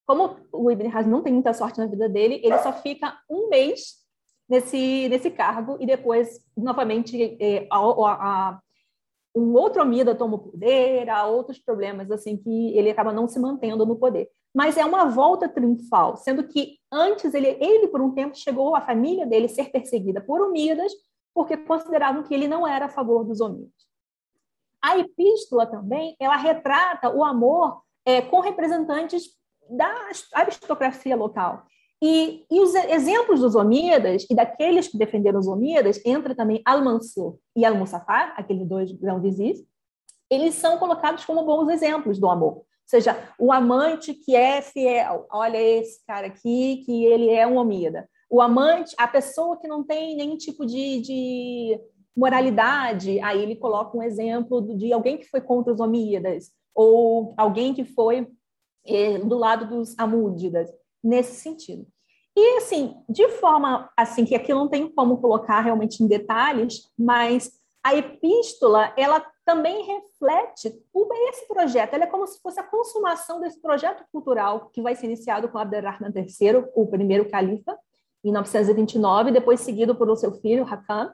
Como 0.06 0.38
o 0.52 0.72
Ibn 0.72 0.88
Hazm 0.88 1.10
não 1.10 1.24
tem 1.24 1.34
muita 1.34 1.54
sorte 1.54 1.80
na 1.80 1.88
vida 1.88 2.08
dele, 2.08 2.40
ele 2.44 2.58
só 2.60 2.72
fica 2.72 3.18
um 3.30 3.50
mês 3.50 3.96
nesse, 4.48 5.10
nesse 5.10 5.32
cargo 5.32 5.78
e 5.80 5.86
depois, 5.86 6.40
novamente, 6.56 7.38
eh, 7.40 7.68
a, 7.72 7.78
a, 7.78 8.60
um 9.36 9.54
outro 9.56 9.82
Omida 9.82 10.16
toma 10.16 10.36
o 10.36 10.40
poder, 10.52 11.10
há 11.10 11.26
outros 11.26 11.60
problemas 11.60 12.10
assim 12.12 12.38
que 12.38 12.78
ele 12.78 12.92
acaba 12.92 13.12
não 13.12 13.28
se 13.28 13.40
mantendo 13.40 13.86
no 13.86 13.98
poder 13.98 14.30
mas 14.56 14.78
é 14.78 14.86
uma 14.86 15.04
volta 15.04 15.50
triunfal, 15.50 16.16
sendo 16.16 16.48
que 16.48 16.78
antes 16.90 17.34
ele, 17.34 17.58
ele 17.60 17.90
por 17.90 18.02
um 18.02 18.14
tempo 18.14 18.38
chegou 18.38 18.74
a 18.74 18.80
família 18.80 19.26
dele 19.26 19.50
ser 19.50 19.70
perseguida 19.70 20.22
por 20.22 20.40
Umidas, 20.40 20.94
porque 21.34 21.58
consideravam 21.58 22.24
que 22.24 22.34
ele 22.34 22.48
não 22.48 22.66
era 22.66 22.86
a 22.86 22.90
favor 22.90 23.26
dos 23.26 23.42
Omíadas. 23.42 23.74
A 24.82 24.98
epístola 24.98 25.66
também, 25.66 26.16
ela 26.18 26.38
retrata 26.38 27.14
o 27.14 27.22
amor 27.22 27.82
é, 28.06 28.22
com 28.22 28.40
representantes 28.40 29.26
da 29.70 29.94
aristocracia 30.34 31.18
local. 31.18 31.66
E, 32.02 32.46
e, 32.50 32.62
os 32.62 32.74
exemplos 32.76 33.42
dos 33.42 33.56
Omíadas 33.56 34.26
e 34.30 34.36
daqueles 34.36 34.88
que 34.88 34.98
defenderam 34.98 35.40
os 35.40 35.48
Omíadas, 35.48 36.00
entra 36.06 36.34
também 36.34 36.62
Al-Mansur 36.64 37.38
e 37.58 37.66
Al-Musaffar, 37.66 38.34
aqueles 38.38 38.66
dois 38.66 38.90
grão-vizis, 38.94 39.66
eles 40.30 40.56
são 40.56 40.78
colocados 40.78 41.26
como 41.26 41.44
bons 41.44 41.68
exemplos 41.70 42.20
do 42.20 42.30
amor 42.30 42.65
seja, 42.86 43.18
o 43.40 43.52
amante 43.52 44.14
que 44.14 44.36
é 44.36 44.62
fiel, 44.62 45.26
olha 45.32 45.58
esse 45.58 46.06
cara 46.06 46.28
aqui, 46.28 46.84
que 46.86 47.06
ele 47.06 47.30
é 47.30 47.46
um 47.46 47.58
homida. 47.58 48.08
O 48.30 48.42
amante, 48.42 48.96
a 48.98 49.08
pessoa 49.08 49.58
que 49.58 49.68
não 49.68 49.84
tem 49.84 50.16
nenhum 50.16 50.38
tipo 50.38 50.66
de, 50.66 51.02
de 51.02 51.80
moralidade, 52.16 53.20
aí 53.22 53.42
ele 53.42 53.56
coloca 53.56 53.98
um 53.98 54.04
exemplo 54.04 54.62
de 54.78 54.94
alguém 54.94 55.18
que 55.18 55.30
foi 55.30 55.42
contra 55.42 55.74
os 55.74 55.80
homíadas, 55.80 56.52
ou 56.74 57.34
alguém 57.38 57.74
que 57.74 57.84
foi 57.84 58.28
eh, 58.86 59.20
do 59.20 59.38
lado 59.38 59.68
dos 59.68 59.98
amúdidas, 59.98 60.70
nesse 61.04 61.36
sentido. 61.36 61.86
E, 62.38 62.58
assim, 62.58 62.96
de 63.08 63.30
forma 63.30 63.90
assim 63.96 64.26
que 64.26 64.36
aqui 64.36 64.54
não 64.54 64.68
tem 64.68 64.90
como 64.90 65.18
colocar 65.18 65.62
realmente 65.62 66.04
em 66.04 66.08
detalhes, 66.08 66.90
mas 66.98 67.52
a 67.82 67.96
epístola, 67.96 68.94
ela 68.98 69.26
também 69.46 69.86
reflete 69.86 70.74
esse 71.30 71.48
projeto. 71.48 71.94
Ele 71.94 72.04
é 72.04 72.08
como 72.08 72.26
se 72.26 72.42
fosse 72.42 72.60
a 72.60 72.64
consumação 72.64 73.40
desse 73.40 73.62
projeto 73.62 74.04
cultural 74.12 74.70
que 74.74 74.82
vai 74.82 74.96
ser 74.96 75.06
iniciado 75.06 75.48
com 75.48 75.58
Abderrahman 75.58 76.12
III, 76.14 76.66
o 76.74 76.88
primeiro 76.88 77.30
califa, 77.30 77.78
em 78.24 78.32
929, 78.32 79.32
depois 79.32 79.60
seguido 79.60 79.96
por 79.96 80.10
seu 80.18 80.32
filho, 80.34 80.66
Hakam, 80.66 81.12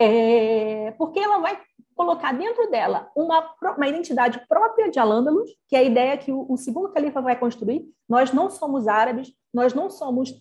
é, 0.00 0.90
porque 0.98 1.20
ela 1.20 1.38
vai 1.38 1.60
colocar 1.94 2.32
dentro 2.32 2.68
dela 2.68 3.08
uma, 3.14 3.48
uma 3.76 3.86
identidade 3.86 4.44
própria 4.48 4.90
de 4.90 4.98
Al-Andalus, 4.98 5.50
que 5.68 5.76
é 5.76 5.80
a 5.80 5.84
ideia 5.84 6.18
que 6.18 6.32
o, 6.32 6.50
o 6.50 6.56
segundo 6.56 6.88
califa 6.88 7.20
vai 7.20 7.38
construir. 7.38 7.88
Nós 8.08 8.32
não 8.32 8.50
somos 8.50 8.88
árabes, 8.88 9.32
nós 9.54 9.72
não 9.72 9.88
somos 9.88 10.34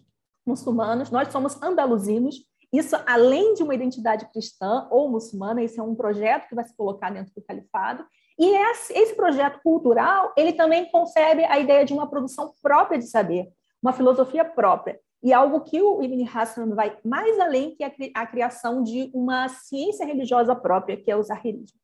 muçulmanos, 0.43 1.11
nós 1.11 1.27
somos 1.27 1.61
andaluzinos, 1.61 2.43
isso, 2.71 2.95
além 3.05 3.53
de 3.53 3.63
uma 3.63 3.75
identidade 3.75 4.25
cristã 4.31 4.87
ou 4.89 5.09
muçulmana, 5.09 5.61
esse 5.61 5.79
é 5.79 5.83
um 5.83 5.95
projeto 5.95 6.47
que 6.47 6.55
vai 6.55 6.63
se 6.63 6.75
colocar 6.75 7.09
dentro 7.09 7.33
do 7.33 7.41
califado. 7.41 8.05
E 8.39 8.47
esse 8.91 9.13
projeto 9.15 9.59
cultural, 9.61 10.33
ele 10.37 10.53
também 10.53 10.89
concebe 10.89 11.43
a 11.45 11.59
ideia 11.59 11.83
de 11.83 11.93
uma 11.93 12.09
produção 12.09 12.53
própria 12.61 12.97
de 12.97 13.07
saber, 13.07 13.51
uma 13.83 13.91
filosofia 13.91 14.45
própria. 14.45 14.99
E 15.21 15.33
algo 15.33 15.61
que 15.61 15.79
o 15.81 16.01
Ibn 16.01 16.27
Hassan 16.33 16.73
vai 16.73 16.97
mais 17.03 17.37
além 17.39 17.75
que 17.75 17.83
a 18.15 18.25
criação 18.25 18.81
de 18.81 19.11
uma 19.13 19.47
ciência 19.49 20.05
religiosa 20.05 20.55
própria, 20.55 20.97
que 20.97 21.11
é 21.11 21.15
o 21.15 21.21
zahirismo. 21.21 21.79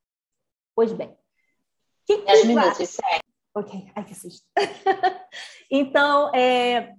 Pois 0.73 0.91
bem. 0.93 1.15
Que, 2.05 2.17
que 2.19 2.43
minutos, 2.45 2.89
segue. 2.89 3.23
Ok, 3.53 3.91
ai 3.93 4.03
que 4.05 4.15
susto. 4.15 4.47
então, 5.69 6.33
é, 6.33 6.93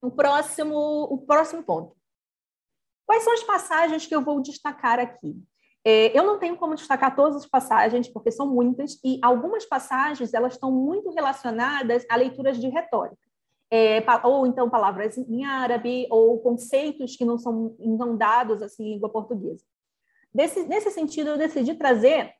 o, 0.00 0.10
próximo, 0.10 0.76
o 1.10 1.18
próximo 1.18 1.62
ponto. 1.62 1.96
Quais 3.06 3.22
são 3.22 3.32
as 3.32 3.42
passagens 3.42 4.06
que 4.06 4.14
eu 4.14 4.22
vou 4.22 4.40
destacar 4.40 4.98
aqui? 4.98 5.36
É, 5.84 6.18
eu 6.18 6.24
não 6.24 6.38
tenho 6.38 6.56
como 6.56 6.74
destacar 6.74 7.14
todas 7.14 7.36
as 7.36 7.46
passagens, 7.46 8.08
porque 8.08 8.30
são 8.30 8.46
muitas, 8.46 8.98
e 9.04 9.18
algumas 9.22 9.66
passagens 9.66 10.32
elas 10.32 10.54
estão 10.54 10.72
muito 10.72 11.10
relacionadas 11.10 12.06
a 12.08 12.16
leituras 12.16 12.58
de 12.58 12.68
retórica. 12.68 13.18
É, 13.70 14.02
ou 14.22 14.46
então 14.46 14.70
palavras 14.70 15.18
em 15.18 15.44
árabe, 15.44 16.06
ou 16.10 16.38
conceitos 16.38 17.16
que 17.16 17.24
não 17.24 17.36
são 17.38 17.74
não 17.78 18.16
dados 18.16 18.62
assim, 18.62 18.84
em 18.84 18.94
língua 18.94 19.10
portuguesa. 19.10 19.64
Desse, 20.32 20.64
nesse 20.64 20.90
sentido, 20.90 21.30
eu 21.30 21.38
decidi 21.38 21.74
trazer 21.74 22.32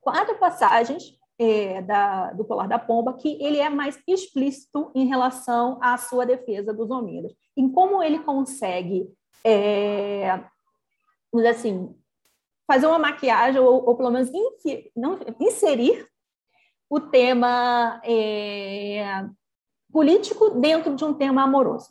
quatro 0.00 0.38
passagens 0.38 1.16
é, 1.38 1.80
da, 1.82 2.32
do 2.32 2.44
Colar 2.44 2.66
da 2.66 2.78
Pomba 2.78 3.14
que 3.14 3.42
ele 3.42 3.58
é 3.58 3.70
mais 3.70 3.98
explícito 4.06 4.90
em 4.94 5.06
relação 5.06 5.78
à 5.80 5.96
sua 5.96 6.26
defesa 6.26 6.72
dos 6.72 6.90
homínidos, 6.90 7.34
em 7.56 7.70
como 7.70 8.02
ele 8.02 8.18
consegue 8.20 9.08
é, 9.44 10.40
assim, 11.48 11.94
fazer 12.66 12.86
uma 12.86 12.98
maquiagem 12.98 13.60
ou, 13.60 13.86
ou 13.86 13.96
pelo 13.96 14.10
menos 14.10 14.30
infi, 14.32 14.90
não, 14.96 15.18
inserir 15.40 16.06
o 16.88 17.00
tema 17.00 18.00
é, 18.04 19.24
político 19.92 20.50
dentro 20.50 20.94
de 20.94 21.04
um 21.04 21.14
tema 21.14 21.42
amoroso. 21.42 21.88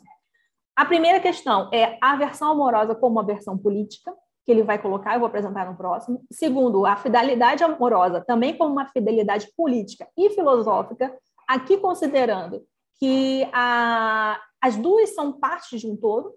A 0.76 0.84
primeira 0.84 1.20
questão 1.20 1.68
é 1.72 1.98
a 2.00 2.16
versão 2.16 2.50
amorosa 2.50 2.94
como 2.94 3.16
uma 3.16 3.24
versão 3.24 3.58
política, 3.58 4.12
que 4.44 4.50
ele 4.50 4.62
vai 4.62 4.80
colocar, 4.80 5.14
eu 5.14 5.20
vou 5.20 5.28
apresentar 5.28 5.70
no 5.70 5.76
próximo. 5.76 6.24
Segundo, 6.32 6.86
a 6.86 6.96
fidelidade 6.96 7.62
amorosa 7.62 8.20
também 8.26 8.56
como 8.56 8.72
uma 8.72 8.88
fidelidade 8.88 9.52
política 9.56 10.08
e 10.16 10.30
filosófica, 10.30 11.14
aqui 11.46 11.76
considerando 11.76 12.62
que 12.98 13.48
a, 13.52 14.40
as 14.60 14.76
duas 14.76 15.14
são 15.14 15.32
partes 15.32 15.80
de 15.80 15.86
um 15.86 15.96
todo, 15.96 16.34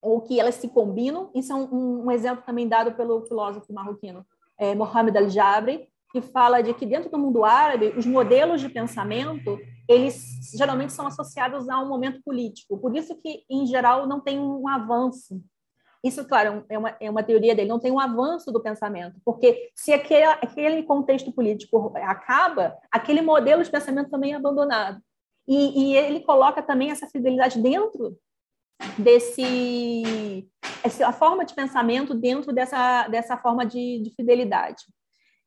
ou 0.00 0.20
que 0.20 0.38
elas 0.38 0.56
se 0.56 0.68
combinam. 0.68 1.30
Isso 1.34 1.52
é 1.52 1.56
um, 1.56 2.04
um 2.06 2.10
exemplo 2.10 2.44
também 2.44 2.68
dado 2.68 2.92
pelo 2.92 3.24
filósofo 3.26 3.72
marroquino 3.72 4.24
é, 4.58 4.74
Mohamed 4.74 5.16
Al-Jabri, 5.16 5.88
que 6.12 6.20
fala 6.20 6.62
de 6.62 6.72
que 6.72 6.86
dentro 6.86 7.10
do 7.10 7.18
mundo 7.18 7.44
árabe, 7.44 7.92
os 7.96 8.06
modelos 8.06 8.60
de 8.60 8.68
pensamento, 8.68 9.58
eles 9.88 10.50
geralmente 10.56 10.92
são 10.92 11.06
associados 11.06 11.68
a 11.68 11.78
um 11.80 11.88
momento 11.88 12.22
político. 12.24 12.78
Por 12.78 12.96
isso 12.96 13.14
que, 13.16 13.44
em 13.50 13.66
geral, 13.66 14.06
não 14.06 14.20
tem 14.20 14.38
um 14.38 14.66
avanço. 14.68 15.42
Isso, 16.02 16.24
claro, 16.24 16.64
é 16.68 16.78
uma, 16.78 16.96
é 17.00 17.10
uma 17.10 17.22
teoria 17.22 17.54
dele, 17.54 17.68
não 17.68 17.80
tem 17.80 17.90
um 17.90 17.98
avanço 17.98 18.52
do 18.52 18.62
pensamento, 18.62 19.20
porque 19.24 19.70
se 19.74 19.92
aquele, 19.92 20.24
aquele 20.24 20.82
contexto 20.84 21.32
político 21.32 21.92
acaba, 21.96 22.76
aquele 22.92 23.20
modelo 23.20 23.62
de 23.62 23.70
pensamento 23.70 24.10
também 24.10 24.32
é 24.32 24.36
abandonado. 24.36 25.00
E, 25.48 25.92
e 25.92 25.96
ele 25.96 26.20
coloca 26.20 26.62
também 26.62 26.90
essa 26.90 27.08
fidelidade 27.08 27.60
dentro 27.60 28.16
desse 28.98 30.48
a 31.04 31.12
forma 31.12 31.44
de 31.44 31.54
pensamento 31.54 32.14
dentro 32.14 32.52
dessa, 32.52 33.08
dessa 33.08 33.36
forma 33.36 33.64
de, 33.64 34.00
de 34.02 34.10
fidelidade. 34.14 34.84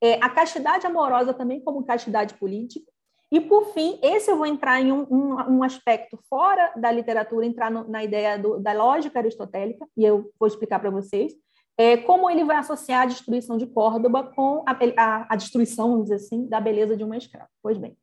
É, 0.02 0.16
a 0.16 0.30
castidade 0.30 0.86
amorosa 0.86 1.34
também 1.34 1.62
como 1.62 1.86
castidade 1.86 2.34
política. 2.36 2.90
E, 3.32 3.40
por 3.40 3.74
fim, 3.74 4.00
esse 4.02 4.32
eu 4.32 4.38
vou 4.38 4.46
entrar 4.46 4.82
em 4.82 4.92
um, 4.92 5.06
um, 5.10 5.58
um 5.58 5.64
aspecto 5.64 6.18
fora 6.28 6.74
da 6.76 6.92
literatura, 6.92 7.46
entrar 7.46 7.70
no, 7.70 7.88
na 7.88 8.04
ideia 8.04 8.40
do, 8.40 8.60
da 8.60 8.74
lógica 8.74 9.20
aristotélica, 9.20 9.86
e 9.96 10.04
eu 10.04 10.32
vou 10.40 10.48
explicar 10.48 10.80
para 10.80 10.90
vocês, 10.90 11.34
é, 11.78 11.96
como 11.96 12.30
ele 12.30 12.44
vai 12.44 12.58
associar 12.58 13.04
a 13.04 13.06
destruição 13.06 13.56
de 13.58 13.68
Córdoba 13.68 14.24
com 14.36 14.64
a, 14.66 14.72
a, 14.98 15.34
a 15.34 15.36
destruição, 15.36 15.92
vamos 15.92 16.06
dizer 16.06 16.16
assim, 16.16 16.48
da 16.48 16.60
beleza 16.60 16.98
de 16.98 17.04
uma 17.04 17.18
escrava. 17.18 17.50
Pois 17.62 17.78
bem, 17.78 17.96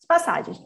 as 0.00 0.06
passagens 0.06 0.58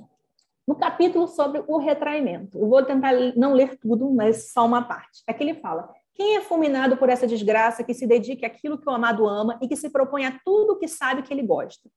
no 0.66 0.74
capítulo 0.74 1.26
sobre 1.26 1.62
o 1.66 1.78
retraimento. 1.78 2.58
Eu 2.58 2.68
vou 2.68 2.84
tentar 2.84 3.12
não 3.36 3.52
ler 3.52 3.78
tudo, 3.78 4.10
mas 4.10 4.52
só 4.52 4.64
uma 4.64 4.82
parte. 4.82 5.22
Aqui 5.26 5.42
ele 5.42 5.54
fala: 5.54 5.88
quem 6.14 6.36
é 6.36 6.40
fulminado 6.40 6.96
por 6.96 7.08
essa 7.08 7.26
desgraça 7.26 7.84
que 7.84 7.94
se 7.94 8.06
dedique 8.06 8.44
àquilo 8.44 8.78
que 8.78 8.88
o 8.88 8.92
amado 8.92 9.26
ama 9.26 9.58
e 9.60 9.68
que 9.68 9.76
se 9.76 9.90
propõe 9.90 10.26
a 10.26 10.38
tudo 10.44 10.78
que 10.78 10.88
sabe 10.88 11.22
que 11.22 11.32
ele 11.32 11.42
gosta? 11.42 11.88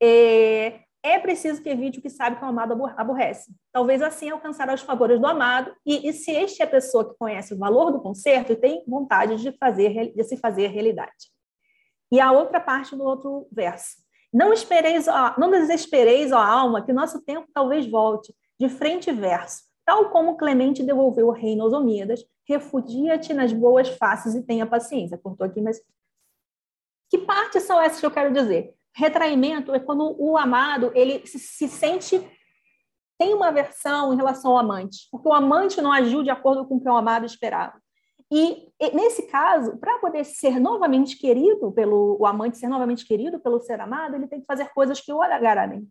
É, 0.00 0.80
é 1.02 1.18
preciso 1.18 1.62
que 1.62 1.68
evite 1.68 1.98
o 1.98 2.02
que 2.02 2.10
sabe 2.10 2.36
que 2.36 2.44
o 2.44 2.48
amado 2.48 2.74
aborrece. 2.96 3.52
Talvez 3.72 4.02
assim 4.02 4.30
alcançará 4.30 4.74
os 4.74 4.80
favores 4.80 5.20
do 5.20 5.26
amado, 5.26 5.74
e, 5.84 6.08
e 6.08 6.12
se 6.12 6.30
este 6.30 6.62
é 6.62 6.64
a 6.64 6.68
pessoa 6.68 7.08
que 7.08 7.18
conhece 7.18 7.54
o 7.54 7.58
valor 7.58 7.90
do 7.90 8.00
conserto 8.00 8.52
e 8.52 8.56
tem 8.56 8.82
vontade 8.86 9.36
de, 9.36 9.52
fazer, 9.52 10.12
de 10.14 10.24
se 10.24 10.36
fazer 10.36 10.68
realidade. 10.68 11.30
E 12.10 12.20
a 12.20 12.32
outra 12.32 12.60
parte 12.60 12.96
do 12.96 13.04
outro 13.04 13.46
verso. 13.52 14.07
Não 14.32 14.52
espereis, 14.52 15.06
não 15.38 15.50
desespereis, 15.50 16.32
ó 16.32 16.38
alma, 16.38 16.84
que 16.84 16.92
nosso 16.92 17.22
tempo 17.22 17.48
talvez 17.52 17.86
volte, 17.86 18.34
de 18.60 18.68
frente 18.68 19.10
e 19.10 19.12
verso, 19.12 19.62
tal 19.84 20.10
como 20.10 20.36
Clemente 20.36 20.82
devolveu 20.82 21.28
o 21.28 21.32
reino 21.32 21.62
aos 21.62 21.72
Omíadas, 21.72 22.24
refugia-te 22.46 23.32
nas 23.32 23.52
boas 23.52 23.88
faces 23.88 24.34
e 24.34 24.42
tenha 24.42 24.66
paciência. 24.66 25.18
Cortou 25.18 25.46
aqui, 25.46 25.60
mas 25.60 25.80
que 27.10 27.18
partes 27.18 27.62
são 27.62 27.80
essas 27.80 28.00
que 28.00 28.06
eu 28.06 28.10
quero 28.10 28.32
dizer? 28.32 28.74
Retraimento 28.94 29.74
é 29.74 29.80
quando 29.80 30.14
o 30.18 30.36
amado 30.36 30.90
ele 30.94 31.26
se, 31.26 31.38
se 31.38 31.68
sente 31.68 32.20
tem 33.18 33.34
uma 33.34 33.50
versão 33.50 34.12
em 34.12 34.16
relação 34.16 34.52
ao 34.52 34.58
amante, 34.58 35.08
porque 35.10 35.28
o 35.28 35.32
amante 35.32 35.80
não 35.80 35.92
agiu 35.92 36.22
de 36.22 36.30
acordo 36.30 36.64
com 36.64 36.76
o 36.76 36.80
que 36.80 36.88
o 36.88 36.96
amado 36.96 37.26
esperava. 37.26 37.80
E, 38.30 38.68
nesse 38.92 39.22
caso, 39.22 39.78
para 39.78 39.98
poder 39.98 40.24
ser 40.24 40.60
novamente 40.60 41.16
querido 41.16 41.72
pelo 41.72 42.18
o 42.20 42.26
amante 42.26 42.58
ser 42.58 42.68
novamente 42.68 43.06
querido 43.06 43.40
pelo 43.40 43.60
ser 43.60 43.80
amado, 43.80 44.16
ele 44.16 44.26
tem 44.26 44.40
que 44.40 44.46
fazer 44.46 44.68
coisas 44.74 45.00
que 45.00 45.12
o 45.12 45.22
agradem. 45.22 45.88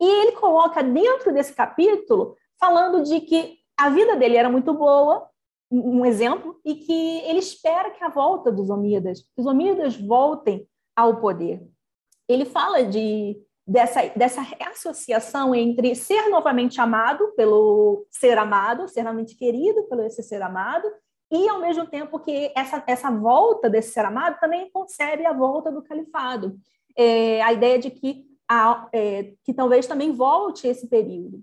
E 0.00 0.04
ele 0.04 0.32
coloca 0.32 0.82
dentro 0.82 1.32
desse 1.32 1.54
capítulo 1.54 2.36
falando 2.58 3.02
de 3.02 3.20
que 3.20 3.58
a 3.78 3.88
vida 3.88 4.14
dele 4.16 4.36
era 4.36 4.50
muito 4.50 4.74
boa, 4.74 5.26
um 5.70 6.04
exemplo, 6.04 6.60
e 6.64 6.74
que 6.74 7.20
ele 7.20 7.38
espera 7.38 7.90
que 7.90 8.04
a 8.04 8.08
volta 8.08 8.50
dos 8.52 8.68
Omíadas, 8.68 9.20
que 9.20 9.40
os 9.40 9.46
Omíadas 9.46 9.96
voltem 9.96 10.66
ao 10.94 11.18
poder. 11.20 11.66
Ele 12.28 12.44
fala 12.44 12.84
de 12.84 13.40
dessa, 13.66 14.06
dessa 14.16 14.42
associação 14.70 15.54
entre 15.54 15.94
ser 15.94 16.28
novamente 16.28 16.80
amado 16.80 17.32
pelo 17.36 18.04
ser 18.10 18.36
amado, 18.36 18.88
ser 18.88 19.04
novamente 19.04 19.36
querido 19.36 19.84
pelo 19.84 20.02
esse 20.02 20.22
ser 20.22 20.42
amado, 20.42 20.86
e 21.30 21.48
ao 21.48 21.60
mesmo 21.60 21.86
tempo 21.86 22.18
que 22.18 22.52
essa, 22.56 22.82
essa 22.86 23.10
volta 23.10 23.70
desse 23.70 23.92
ser 23.92 24.04
amado 24.04 24.38
também 24.40 24.70
concebe 24.70 25.24
a 25.24 25.32
volta 25.32 25.70
do 25.70 25.82
califado. 25.82 26.58
É, 26.96 27.40
a 27.42 27.52
ideia 27.52 27.78
de 27.78 27.90
que, 27.90 28.26
a, 28.48 28.88
é, 28.92 29.32
que 29.44 29.54
talvez 29.54 29.86
também 29.86 30.12
volte 30.12 30.66
esse 30.66 30.88
período. 30.88 31.42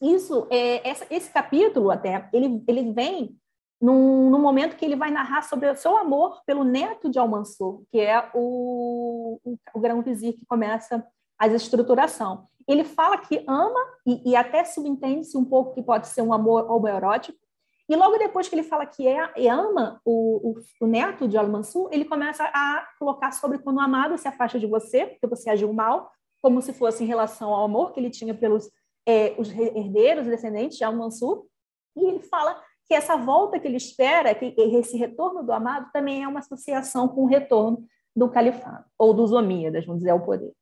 Isso, 0.00 0.46
é, 0.50 0.88
essa, 0.88 1.06
esse 1.10 1.30
capítulo 1.30 1.90
até, 1.90 2.28
ele, 2.32 2.62
ele 2.68 2.92
vem 2.92 3.36
num, 3.80 4.30
num, 4.30 4.38
momento 4.38 4.76
que 4.76 4.84
ele 4.84 4.96
vai 4.96 5.10
narrar 5.10 5.42
sobre 5.42 5.68
o 5.68 5.76
seu 5.76 5.96
amor 5.96 6.42
pelo 6.46 6.62
neto 6.62 7.10
de 7.10 7.18
Almansor, 7.18 7.82
que 7.90 7.98
é 7.98 8.30
o, 8.34 9.40
o, 9.44 9.58
o 9.74 9.80
grão-vizir 9.80 10.34
que 10.34 10.46
começa 10.46 11.04
a 11.38 11.46
estruturação. 11.48 12.46
Ele 12.66 12.84
fala 12.84 13.18
que 13.18 13.44
ama, 13.46 13.80
e, 14.06 14.30
e 14.30 14.36
até 14.36 14.64
subentende-se 14.64 15.36
um 15.36 15.44
pouco 15.44 15.74
que 15.74 15.82
pode 15.82 16.06
ser 16.06 16.22
um 16.22 16.32
amor 16.32 16.70
homoerótico, 16.70 17.38
e 17.88 17.96
logo 17.96 18.16
depois 18.16 18.48
que 18.48 18.54
ele 18.54 18.62
fala 18.62 18.86
que 18.86 19.06
é, 19.06 19.30
e 19.36 19.46
ama 19.46 20.00
o, 20.04 20.52
o, 20.52 20.54
o, 20.80 20.86
neto 20.86 21.28
de 21.28 21.36
Al-Mansur, 21.36 21.88
ele 21.92 22.04
começa 22.04 22.44
a 22.44 22.88
colocar 22.98 23.32
sobre 23.32 23.58
quando 23.58 23.76
o 23.76 23.80
amado 23.80 24.16
se 24.16 24.26
afasta 24.26 24.58
de 24.58 24.66
você, 24.66 25.06
porque 25.06 25.26
você 25.26 25.50
agiu 25.50 25.72
mal, 25.72 26.10
como 26.42 26.62
se 26.62 26.72
fosse 26.72 27.04
em 27.04 27.06
relação 27.06 27.52
ao 27.52 27.64
amor 27.64 27.92
que 27.92 28.00
ele 28.00 28.10
tinha 28.10 28.34
pelos 28.34 28.70
é, 29.06 29.34
os 29.38 29.50
herdeiros, 29.50 30.26
descendentes 30.26 30.78
de 30.78 30.84
Al-Mansur. 30.84 31.46
E 31.96 32.04
ele 32.04 32.20
fala 32.20 32.60
que 32.86 32.94
essa 32.94 33.16
volta 33.16 33.58
que 33.58 33.66
ele 33.68 33.76
espera, 33.76 34.34
que 34.34 34.54
esse 34.56 34.96
retorno 34.96 35.42
do 35.42 35.52
amado, 35.52 35.90
também 35.92 36.22
é 36.22 36.28
uma 36.28 36.40
associação 36.40 37.06
com 37.08 37.24
o 37.24 37.26
retorno 37.28 37.86
do 38.16 38.30
califado, 38.30 38.84
ou 38.98 39.12
dos 39.12 39.32
Omíadas, 39.32 39.84
vamos 39.84 40.00
dizer, 40.00 40.10
ao 40.10 40.24
poder. 40.24 40.52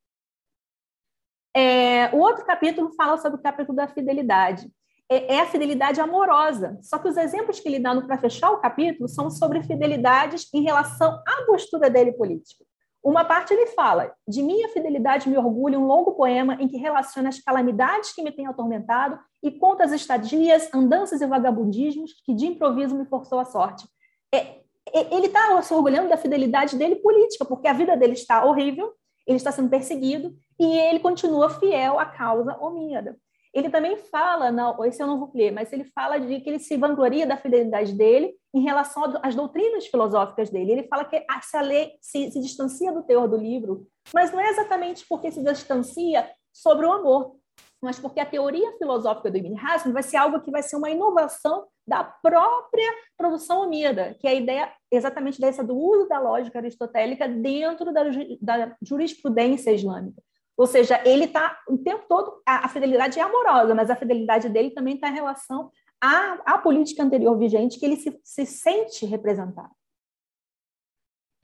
É, 1.54 2.08
o 2.14 2.18
outro 2.18 2.44
capítulo 2.44 2.92
fala 2.94 3.18
sobre 3.18 3.38
o 3.38 3.42
capítulo 3.42 3.76
da 3.76 3.86
fidelidade. 3.86 4.70
É, 5.12 5.34
é, 5.34 5.40
a 5.40 5.46
fidelidade 5.46 6.00
amorosa. 6.00 6.78
Só 6.80 6.96
que 6.96 7.06
os 7.06 7.18
exemplos 7.18 7.60
que 7.60 7.68
ele 7.68 7.78
dá 7.78 7.94
para 8.00 8.16
fechar 8.16 8.50
o 8.50 8.60
capítulo 8.60 9.06
são 9.06 9.30
sobre 9.30 9.62
fidelidades 9.62 10.48
em 10.54 10.62
relação 10.62 11.22
à 11.28 11.44
postura 11.44 11.90
dele 11.90 12.12
política. 12.12 12.64
Uma 13.04 13.22
parte 13.22 13.52
ele 13.52 13.66
fala: 13.66 14.10
De 14.26 14.42
minha 14.42 14.70
fidelidade 14.70 15.28
me 15.28 15.36
orgulho, 15.36 15.78
um 15.78 15.86
longo 15.86 16.12
poema 16.12 16.54
em 16.54 16.66
que 16.66 16.78
relaciona 16.78 17.28
as 17.28 17.38
calamidades 17.38 18.14
que 18.14 18.22
me 18.22 18.32
têm 18.32 18.46
atormentado 18.46 19.18
e 19.42 19.50
conta 19.50 19.84
as 19.84 19.92
estadias, 19.92 20.72
andanças 20.72 21.20
e 21.20 21.26
vagabundismos 21.26 22.12
que 22.24 22.32
de 22.32 22.46
improviso 22.46 22.96
me 22.96 23.04
forçou 23.04 23.38
a 23.38 23.44
sorte. 23.44 23.86
É, 24.34 24.62
é, 24.94 25.14
ele 25.14 25.26
está 25.26 25.60
se 25.60 25.74
orgulhando 25.74 26.08
da 26.08 26.16
fidelidade 26.16 26.74
dele 26.78 26.96
política, 26.96 27.44
porque 27.44 27.68
a 27.68 27.74
vida 27.74 27.94
dele 27.98 28.14
está 28.14 28.46
horrível, 28.46 28.90
ele 29.26 29.36
está 29.36 29.52
sendo 29.52 29.68
perseguido 29.68 30.34
e 30.58 30.78
ele 30.78 31.00
continua 31.00 31.50
fiel 31.50 31.98
à 31.98 32.06
causa 32.06 32.56
homíada. 32.58 33.18
Ele 33.52 33.68
também 33.68 33.96
fala, 33.96 34.50
não, 34.50 34.82
esse 34.84 35.02
eu 35.02 35.06
não 35.06 35.18
vou 35.18 35.30
ler, 35.34 35.50
mas 35.50 35.72
ele 35.72 35.84
fala 35.84 36.18
de 36.18 36.40
que 36.40 36.48
ele 36.48 36.58
se 36.58 36.76
vangloria 36.76 37.26
da 37.26 37.36
fidelidade 37.36 37.92
dele 37.92 38.34
em 38.54 38.62
relação 38.62 39.04
às 39.22 39.34
doutrinas 39.34 39.86
filosóficas 39.86 40.48
dele. 40.48 40.72
Ele 40.72 40.88
fala 40.88 41.04
que 41.04 41.22
lei 41.62 41.92
se, 42.00 42.30
se 42.30 42.40
distancia 42.40 42.92
do 42.92 43.02
teor 43.02 43.28
do 43.28 43.36
livro, 43.36 43.86
mas 44.14 44.32
não 44.32 44.40
é 44.40 44.48
exatamente 44.48 45.06
porque 45.06 45.30
se 45.30 45.42
distancia 45.42 46.30
sobre 46.52 46.86
o 46.86 46.92
amor, 46.92 47.36
mas 47.82 47.98
porque 47.98 48.20
a 48.20 48.26
teoria 48.26 48.72
filosófica 48.78 49.30
do 49.30 49.36
Ibn 49.36 49.58
Hazm 49.58 49.92
vai 49.92 50.02
ser 50.02 50.16
algo 50.16 50.40
que 50.40 50.50
vai 50.50 50.62
ser 50.62 50.76
uma 50.76 50.90
inovação 50.90 51.66
da 51.86 52.04
própria 52.04 52.88
produção 53.18 53.60
homida, 53.60 54.14
que 54.20 54.26
é 54.26 54.30
a 54.30 54.34
ideia 54.34 54.72
exatamente 54.90 55.40
dessa 55.40 55.64
do 55.64 55.76
uso 55.76 56.08
da 56.08 56.20
lógica 56.20 56.58
aristotélica 56.58 57.28
dentro 57.28 57.92
da, 57.92 58.04
da 58.40 58.76
jurisprudência 58.80 59.72
islâmica. 59.72 60.22
Ou 60.62 60.66
seja, 60.68 61.02
ele 61.04 61.24
está 61.24 61.60
o 61.66 61.76
tempo 61.76 62.04
todo, 62.08 62.40
a, 62.46 62.66
a, 62.66 62.68
fidelidade 62.68 63.18
é 63.18 63.22
amorosa, 63.22 63.74
mas 63.74 63.90
a 63.90 63.96
fidelidade 63.96 64.48
dele 64.48 64.70
também 64.70 64.94
está 64.94 65.08
em 65.08 65.14
relação 65.14 65.72
à, 66.00 66.54
à, 66.54 66.56
política 66.56 67.02
anterior 67.02 67.36
vigente, 67.36 67.80
que 67.80 67.84
ele 67.84 67.96
se, 67.96 68.16
se 68.22 68.46
sente 68.46 69.04
representado. 69.04 69.74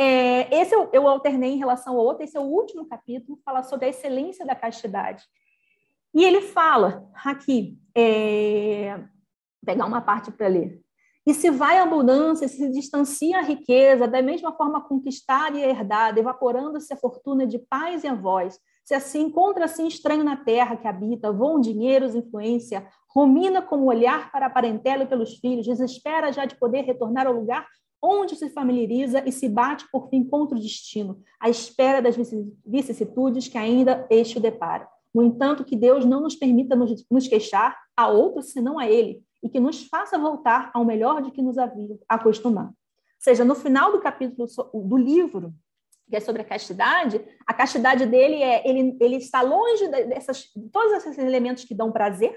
É, 0.00 0.60
esse 0.60 0.72
eu, 0.72 0.88
eu, 0.92 1.08
alternei 1.08 1.50
em 1.50 1.58
relação 1.58 1.94
ao 1.94 2.04
outro, 2.04 2.22
esse 2.22 2.36
é 2.36 2.40
o 2.40 2.44
último 2.44 2.86
capítulo, 2.86 3.40
fala 3.44 3.64
sobre 3.64 3.86
a 3.86 3.88
excelência 3.88 4.46
da 4.46 4.54
castidade. 4.54 5.24
E 6.14 6.24
ele 6.24 6.40
fala 6.40 7.10
aqui, 7.24 7.76
é, 7.96 8.98
vou 8.98 9.66
pegar 9.66 9.86
uma 9.86 10.00
parte 10.00 10.30
para 10.30 10.46
ler. 10.46 10.80
E 11.26 11.34
se 11.34 11.50
vai 11.50 11.78
a 11.78 11.82
abundância, 11.82 12.46
se 12.46 12.70
distancia 12.70 13.38
a 13.38 13.42
riqueza, 13.42 14.06
da 14.06 14.22
mesma 14.22 14.52
forma 14.52 14.80
conquistada 14.80 15.58
e 15.58 15.64
herdada, 15.64 16.20
evaporando-se 16.20 16.94
a 16.94 16.96
fortuna 16.96 17.44
de 17.48 17.58
pais 17.58 18.04
e 18.04 18.06
avós, 18.06 18.60
se 18.88 18.94
assim 18.94 19.24
encontra-se 19.24 19.86
estranho 19.86 20.24
na 20.24 20.34
terra 20.34 20.74
que 20.74 20.88
habita, 20.88 21.30
voam 21.30 21.60
dinheiros, 21.60 22.14
influência, 22.14 22.88
romina 23.06 23.60
como 23.60 23.84
olhar 23.84 24.32
para 24.32 24.46
a 24.46 24.50
parentela 24.50 25.02
e 25.02 25.06
pelos 25.06 25.34
filhos, 25.34 25.66
desespera 25.66 26.32
já 26.32 26.46
de 26.46 26.56
poder 26.56 26.86
retornar 26.86 27.26
ao 27.26 27.34
lugar 27.34 27.66
onde 28.02 28.34
se 28.34 28.48
familiariza 28.48 29.22
e 29.26 29.30
se 29.30 29.46
bate 29.46 29.84
por 29.92 30.08
fim 30.08 30.24
contra 30.24 30.56
o 30.56 30.60
destino, 30.60 31.20
à 31.38 31.50
espera 31.50 32.00
das 32.00 32.16
vicissitudes 32.64 33.46
que 33.46 33.58
ainda 33.58 34.06
este 34.08 34.38
o 34.38 34.40
depara. 34.40 34.88
No 35.14 35.22
entanto, 35.22 35.66
que 35.66 35.76
Deus 35.76 36.06
não 36.06 36.22
nos 36.22 36.34
permita 36.34 36.74
nos, 36.74 37.28
queixar 37.28 37.76
a 37.94 38.08
outros 38.08 38.52
senão 38.52 38.78
a 38.78 38.88
Ele, 38.88 39.22
e 39.42 39.50
que 39.50 39.60
nos 39.60 39.84
faça 39.84 40.16
voltar 40.16 40.70
ao 40.72 40.86
melhor 40.86 41.20
de 41.20 41.30
que 41.30 41.42
nos 41.42 41.58
havia 41.58 41.98
acostumado. 42.08 42.68
Ou 42.68 42.74
seja, 43.18 43.44
no 43.44 43.54
final 43.54 43.92
do 43.92 44.00
capítulo 44.00 44.48
do 44.72 44.96
livro, 44.96 45.52
que 46.08 46.16
é 46.16 46.20
sobre 46.20 46.42
a 46.42 46.44
castidade, 46.44 47.20
a 47.46 47.52
castidade 47.52 48.06
dele 48.06 48.42
é 48.42 48.68
ele, 48.68 48.96
ele 49.00 49.16
está 49.16 49.42
longe 49.42 49.88
dessas 49.88 50.44
todos 50.72 50.92
esses 50.92 51.18
elementos 51.18 51.64
que 51.64 51.74
dão 51.74 51.92
prazer, 51.92 52.34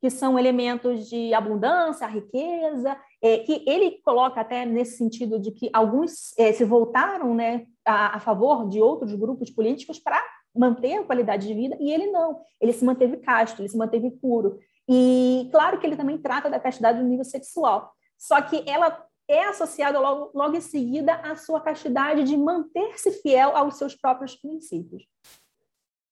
que 0.00 0.08
são 0.08 0.38
elementos 0.38 1.08
de 1.08 1.34
abundância, 1.34 2.06
riqueza, 2.06 2.96
é, 3.22 3.38
que 3.38 3.62
ele 3.66 4.00
coloca 4.02 4.40
até 4.40 4.64
nesse 4.64 4.96
sentido 4.96 5.38
de 5.38 5.50
que 5.50 5.68
alguns 5.72 6.36
é, 6.38 6.52
se 6.52 6.64
voltaram 6.64 7.34
né, 7.34 7.66
a, 7.84 8.16
a, 8.16 8.20
favor 8.20 8.68
de 8.68 8.80
outros 8.80 9.14
grupos 9.14 9.50
políticos 9.50 9.98
para 9.98 10.22
manter 10.54 10.98
a 10.98 11.04
qualidade 11.04 11.46
de 11.46 11.54
vida, 11.54 11.76
e 11.78 11.92
ele 11.92 12.06
não. 12.06 12.40
Ele 12.60 12.72
se 12.72 12.84
manteve 12.84 13.18
casto, 13.18 13.60
ele 13.60 13.68
se 13.68 13.76
manteve 13.76 14.10
puro. 14.10 14.58
E 14.88 15.48
claro 15.52 15.78
que 15.78 15.86
ele 15.86 15.96
também 15.96 16.18
trata 16.18 16.48
da 16.48 16.58
castidade 16.58 17.00
no 17.00 17.08
nível 17.08 17.24
sexual. 17.24 17.92
Só 18.18 18.40
que 18.42 18.62
ela 18.68 19.04
é 19.30 19.46
associada 19.46 19.98
logo, 19.98 20.30
logo 20.34 20.56
em 20.56 20.60
seguida 20.60 21.14
à 21.14 21.36
sua 21.36 21.60
castidade 21.60 22.24
de 22.24 22.36
manter-se 22.36 23.12
fiel 23.22 23.56
aos 23.56 23.76
seus 23.76 23.94
próprios 23.94 24.34
princípios. 24.34 25.06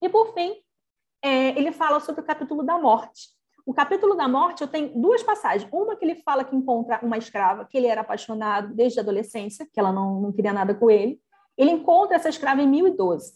E, 0.01 0.09
por 0.09 0.33
fim, 0.33 0.55
é, 1.23 1.49
ele 1.59 1.73
fala 1.73 1.99
sobre 2.01 2.21
o 2.21 2.25
capítulo 2.25 2.63
da 2.63 2.79
morte. 2.79 3.29
O 3.67 3.75
capítulo 3.75 4.15
da 4.15 4.29
morte, 4.29 4.67
tenho 4.69 4.99
duas 4.99 5.23
passagens. 5.23 5.69
Uma 5.73 5.97
que 5.97 6.05
ele 6.05 6.15
fala 6.23 6.45
que 6.45 6.55
encontra 6.55 7.01
uma 7.03 7.19
escrava, 7.19 7.67
que 7.67 7.77
ele 7.77 7.87
era 7.87 8.01
apaixonado 8.01 8.75
desde 8.75 8.99
a 8.99 9.03
adolescência, 9.03 9.67
que 9.71 9.79
ela 9.79 9.93
não, 9.93 10.21
não 10.21 10.33
queria 10.33 10.53
nada 10.53 10.75
com 10.75 10.91
ele. 10.91 11.21
Ele 11.57 11.73
encontra 11.73 12.17
essa 12.17 12.29
escrava 12.29 12.63
em 12.63 12.69
1012. 12.69 13.33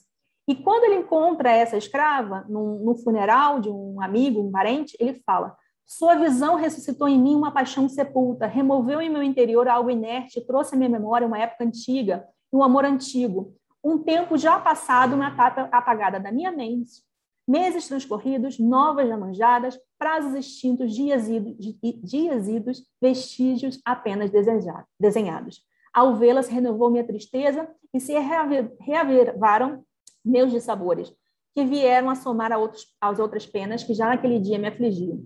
E 0.48 0.54
quando 0.54 0.84
ele 0.84 0.96
encontra 0.96 1.50
essa 1.50 1.76
escrava, 1.76 2.44
no 2.48 2.94
funeral 2.96 3.60
de 3.60 3.68
um 3.68 4.00
amigo, 4.00 4.40
um 4.40 4.50
parente, 4.50 4.96
ele 4.98 5.20
fala: 5.26 5.56
sua 5.86 6.14
visão 6.14 6.56
ressuscitou 6.56 7.08
em 7.08 7.20
mim 7.20 7.34
uma 7.34 7.50
paixão 7.50 7.88
sepulta, 7.88 8.46
removeu 8.46 9.00
em 9.00 9.10
meu 9.10 9.22
interior 9.22 9.68
algo 9.68 9.90
inerte, 9.90 10.40
trouxe 10.46 10.74
à 10.74 10.78
minha 10.78 10.88
memória 10.88 11.26
uma 11.26 11.38
época 11.38 11.64
antiga, 11.64 12.26
um 12.52 12.62
amor 12.62 12.84
antigo, 12.84 13.54
um 13.84 13.98
tempo 13.98 14.38
já 14.38 14.58
passado, 14.58 15.14
uma 15.14 15.28
etapa 15.28 15.68
apagada 15.72 16.20
da 16.20 16.30
minha 16.30 16.52
mente. 16.52 17.02
Meses 17.46 17.88
transcorridos, 17.88 18.58
novas 18.58 19.08
jamanjadas, 19.08 19.78
prazos 19.98 20.34
extintos, 20.34 20.94
dias 20.94 21.28
idos, 21.28 21.56
dias 22.02 22.48
idos 22.48 22.84
vestígios 23.00 23.80
apenas 23.84 24.30
desenhados. 24.98 25.60
Ao 25.92 26.16
vê-las, 26.16 26.48
renovou 26.48 26.90
minha 26.90 27.04
tristeza 27.04 27.68
e 27.92 28.00
se 28.00 28.14
reavivaram 28.80 29.84
meus 30.24 30.52
dissabores, 30.52 31.12
que 31.52 31.64
vieram 31.64 32.08
a 32.08 32.14
somar 32.14 32.52
a 32.52 32.58
outros, 32.58 32.86
às 33.00 33.18
outras 33.18 33.44
penas 33.44 33.82
que 33.82 33.92
já 33.92 34.06
naquele 34.06 34.38
dia 34.38 34.58
me 34.58 34.68
afligiam. 34.68 35.22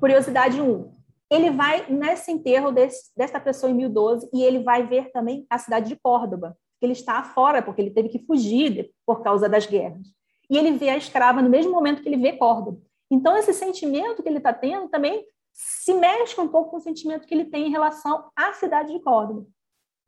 Curiosidade 0.00 0.60
1. 0.60 0.92
Ele 1.30 1.50
vai 1.50 1.86
nesse 1.88 2.32
enterro 2.32 2.72
desse, 2.72 3.12
desta 3.16 3.38
pessoa 3.38 3.70
em 3.70 3.74
1012 3.74 4.28
e 4.32 4.42
ele 4.42 4.60
vai 4.62 4.86
ver 4.86 5.12
também 5.12 5.46
a 5.48 5.58
cidade 5.58 5.88
de 5.88 5.96
Córdoba, 5.96 6.56
que 6.80 6.86
ele 6.86 6.94
está 6.94 7.22
fora, 7.22 7.62
porque 7.62 7.82
ele 7.82 7.90
teve 7.90 8.08
que 8.08 8.24
fugir 8.26 8.90
por 9.06 9.22
causa 9.22 9.48
das 9.48 9.66
guerras. 9.66 10.08
E 10.48 10.58
ele 10.58 10.72
vê 10.72 10.88
a 10.88 10.96
escrava 10.96 11.40
no 11.40 11.50
mesmo 11.50 11.70
momento 11.70 12.02
que 12.02 12.08
ele 12.08 12.16
vê 12.16 12.32
Córdoba. 12.32 12.80
Então, 13.10 13.36
esse 13.36 13.52
sentimento 13.52 14.22
que 14.22 14.28
ele 14.28 14.38
está 14.38 14.52
tendo 14.52 14.88
também 14.88 15.24
se 15.52 15.92
mexe 15.94 16.40
um 16.40 16.48
pouco 16.48 16.70
com 16.70 16.76
o 16.78 16.80
sentimento 16.80 17.26
que 17.26 17.34
ele 17.34 17.44
tem 17.44 17.66
em 17.66 17.70
relação 17.70 18.30
à 18.34 18.52
cidade 18.54 18.92
de 18.92 19.00
Córdoba. 19.00 19.46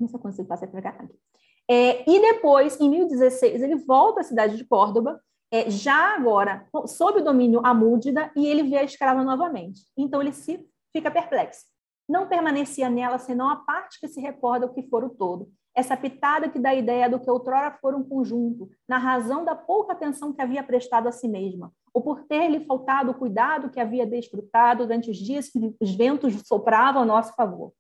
Não 0.01 0.09
sei 0.09 0.33
se 0.33 0.43
eu 0.43 0.47
passar 0.47 0.67
para 0.69 0.83
cá. 0.83 1.07
É, 1.71 2.11
e 2.11 2.21
depois, 2.21 2.81
em 2.81 2.89
1016, 2.89 3.63
ele 3.63 3.77
volta 3.77 4.21
à 4.21 4.25
cidade 4.25 4.57
de 4.57 4.65
Córdoba, 4.65 5.21
é, 5.53 5.71
já 5.71 6.17
agora 6.17 6.67
sob 6.87 7.21
o 7.21 7.25
domínio 7.25 7.61
amúdida, 7.65 8.33
e 8.35 8.47
ele 8.47 8.63
vê 8.63 8.79
a 8.79 8.85
escrava 8.85 9.23
novamente. 9.23 9.83
Então, 9.97 10.21
ele 10.21 10.33
se 10.33 10.67
fica 10.93 11.11
perplexo. 11.11 11.67
Não 12.09 12.27
permanecia 12.27 12.91
nela 12.91 13.19
senão 13.19 13.49
a 13.49 13.57
parte 13.57 14.01
que 14.01 14.09
se 14.09 14.21
recorda 14.21 14.67
o 14.67 14.73
que 14.73 14.89
for 14.89 15.05
o 15.05 15.11
todo 15.11 15.49
essa 15.75 15.97
pitada 15.97 16.49
que 16.49 16.59
dá 16.59 16.71
a 16.71 16.75
ideia 16.75 17.09
do 17.09 17.19
que 17.19 17.31
outrora 17.31 17.71
fora 17.81 17.97
um 17.97 18.05
conjunto, 18.05 18.69
na 18.89 18.99
razão 18.99 19.45
da 19.45 19.55
pouca 19.55 19.93
atenção 19.93 20.33
que 20.33 20.43
havia 20.43 20.63
prestado 20.63 21.09
a 21.09 21.13
si 21.13 21.29
mesma, 21.29 21.73
ou 21.95 22.03
por 22.03 22.25
ter-lhe 22.25 22.65
faltado 22.65 23.11
o 23.11 23.15
cuidado 23.15 23.71
que 23.71 23.81
havia 23.81 24.07
desfrutado 24.07 24.85
durante 24.85 25.11
os 25.11 25.17
dias 25.17 25.49
que 25.49 25.75
os 25.81 25.95
ventos 25.95 26.35
sopravam 26.45 27.03
a 27.03 27.07
nosso 27.07 27.35
favor. 27.35 27.73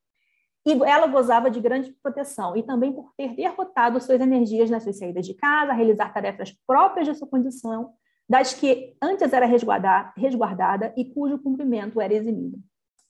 E 0.64 0.72
ela 0.84 1.06
gozava 1.06 1.50
de 1.50 1.60
grande 1.60 1.92
proteção, 2.02 2.56
e 2.56 2.62
também 2.62 2.92
por 2.92 3.12
ter 3.16 3.34
derrotado 3.34 4.00
suas 4.00 4.20
energias 4.20 4.70
nas 4.70 4.84
suas 4.84 4.98
saídas 4.98 5.26
de 5.26 5.34
casa, 5.34 5.72
realizar 5.72 6.12
tarefas 6.12 6.54
próprias 6.66 7.08
de 7.08 7.14
sua 7.14 7.28
condição, 7.28 7.92
das 8.28 8.54
que 8.54 8.96
antes 9.02 9.32
era 9.32 9.46
resguardada 9.46 10.94
e 10.96 11.04
cujo 11.04 11.38
cumprimento 11.38 12.00
era 12.00 12.14
eximido. 12.14 12.58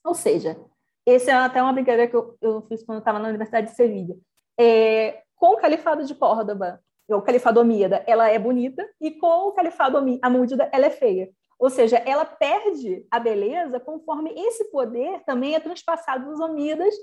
Ou 0.03 0.13
seja, 0.13 0.59
esse 1.05 1.29
é 1.29 1.33
até 1.33 1.61
uma 1.61 1.71
brincadeira 1.71 2.09
que 2.09 2.15
eu, 2.15 2.35
eu 2.41 2.61
fiz 2.63 2.83
quando 2.83 2.99
estava 2.99 3.19
na 3.19 3.29
Universidade 3.29 3.67
de 3.67 3.75
Sevilha 3.75 4.15
é, 4.59 5.21
com 5.35 5.53
o 5.53 5.57
Califado 5.57 6.05
de 6.05 6.15
Córdoba, 6.15 6.79
o 7.09 7.21
Califado 7.21 7.59
Omíada, 7.59 8.03
ela 8.07 8.29
é 8.29 8.39
bonita, 8.39 8.87
e 8.99 9.11
com 9.11 9.47
o 9.47 9.51
Califado 9.51 9.97
Amúdida, 10.21 10.69
ela 10.71 10.85
é 10.85 10.89
feia. 10.89 11.29
Ou 11.59 11.69
seja, 11.69 11.97
ela 11.97 12.25
perde 12.25 13.05
a 13.11 13.19
beleza 13.19 13.79
conforme 13.79 14.33
esse 14.35 14.65
poder 14.71 15.21
também 15.25 15.55
é 15.55 15.59
transpassado 15.59 16.25
dos 16.25 16.39
Omíadas 16.39 16.93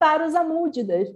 para 0.00 0.26
os 0.26 0.34
Amúdidas. 0.34 1.08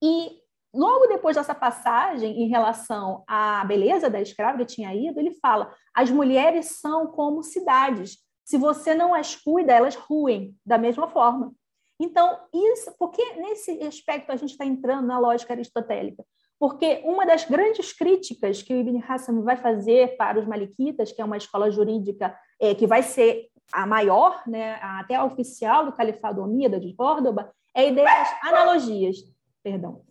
E 0.00 0.40
logo 0.72 1.06
depois 1.08 1.36
dessa 1.36 1.54
passagem 1.54 2.42
em 2.42 2.48
relação 2.48 3.24
à 3.26 3.64
beleza 3.64 4.08
da 4.08 4.20
escrava 4.20 4.58
que 4.58 4.64
tinha 4.64 4.94
ido, 4.94 5.18
ele 5.18 5.32
fala: 5.32 5.74
as 5.92 6.10
mulheres 6.10 6.78
são 6.80 7.08
como 7.08 7.42
cidades. 7.42 8.18
Se 8.44 8.56
você 8.56 8.94
não 8.94 9.12
as 9.12 9.34
cuida, 9.34 9.72
elas 9.72 9.96
ruem 9.96 10.56
da 10.64 10.78
mesma 10.78 11.08
forma. 11.08 11.52
Então, 11.98 12.38
isso, 12.52 12.92
porque 12.98 13.22
nesse 13.34 13.82
aspecto 13.82 14.30
a 14.30 14.36
gente 14.36 14.50
está 14.50 14.64
entrando 14.64 15.06
na 15.06 15.18
lógica 15.18 15.54
aristotélica? 15.54 16.24
Porque 16.58 17.02
uma 17.04 17.24
das 17.24 17.44
grandes 17.44 17.92
críticas 17.92 18.62
que 18.62 18.74
o 18.74 18.76
Ibn 18.76 19.02
Hassan 19.08 19.42
vai 19.42 19.56
fazer 19.56 20.16
para 20.16 20.38
os 20.38 20.46
Malikitas, 20.46 21.12
que 21.12 21.20
é 21.20 21.24
uma 21.24 21.36
escola 21.36 21.70
jurídica 21.70 22.36
é, 22.60 22.74
que 22.74 22.86
vai 22.86 23.02
ser 23.02 23.48
a 23.72 23.86
maior, 23.86 24.42
né, 24.46 24.74
até 24.82 25.14
a 25.14 25.24
oficial 25.24 25.86
do 25.86 25.92
Califado 25.92 26.42
Omida 26.42 26.78
de 26.78 26.94
Córdoba, 26.94 27.52
é 27.74 27.80
a 27.80 27.84
ideia 27.84 28.06
das 28.06 28.42
analogias. 28.42 29.16
Perdão. 29.62 30.02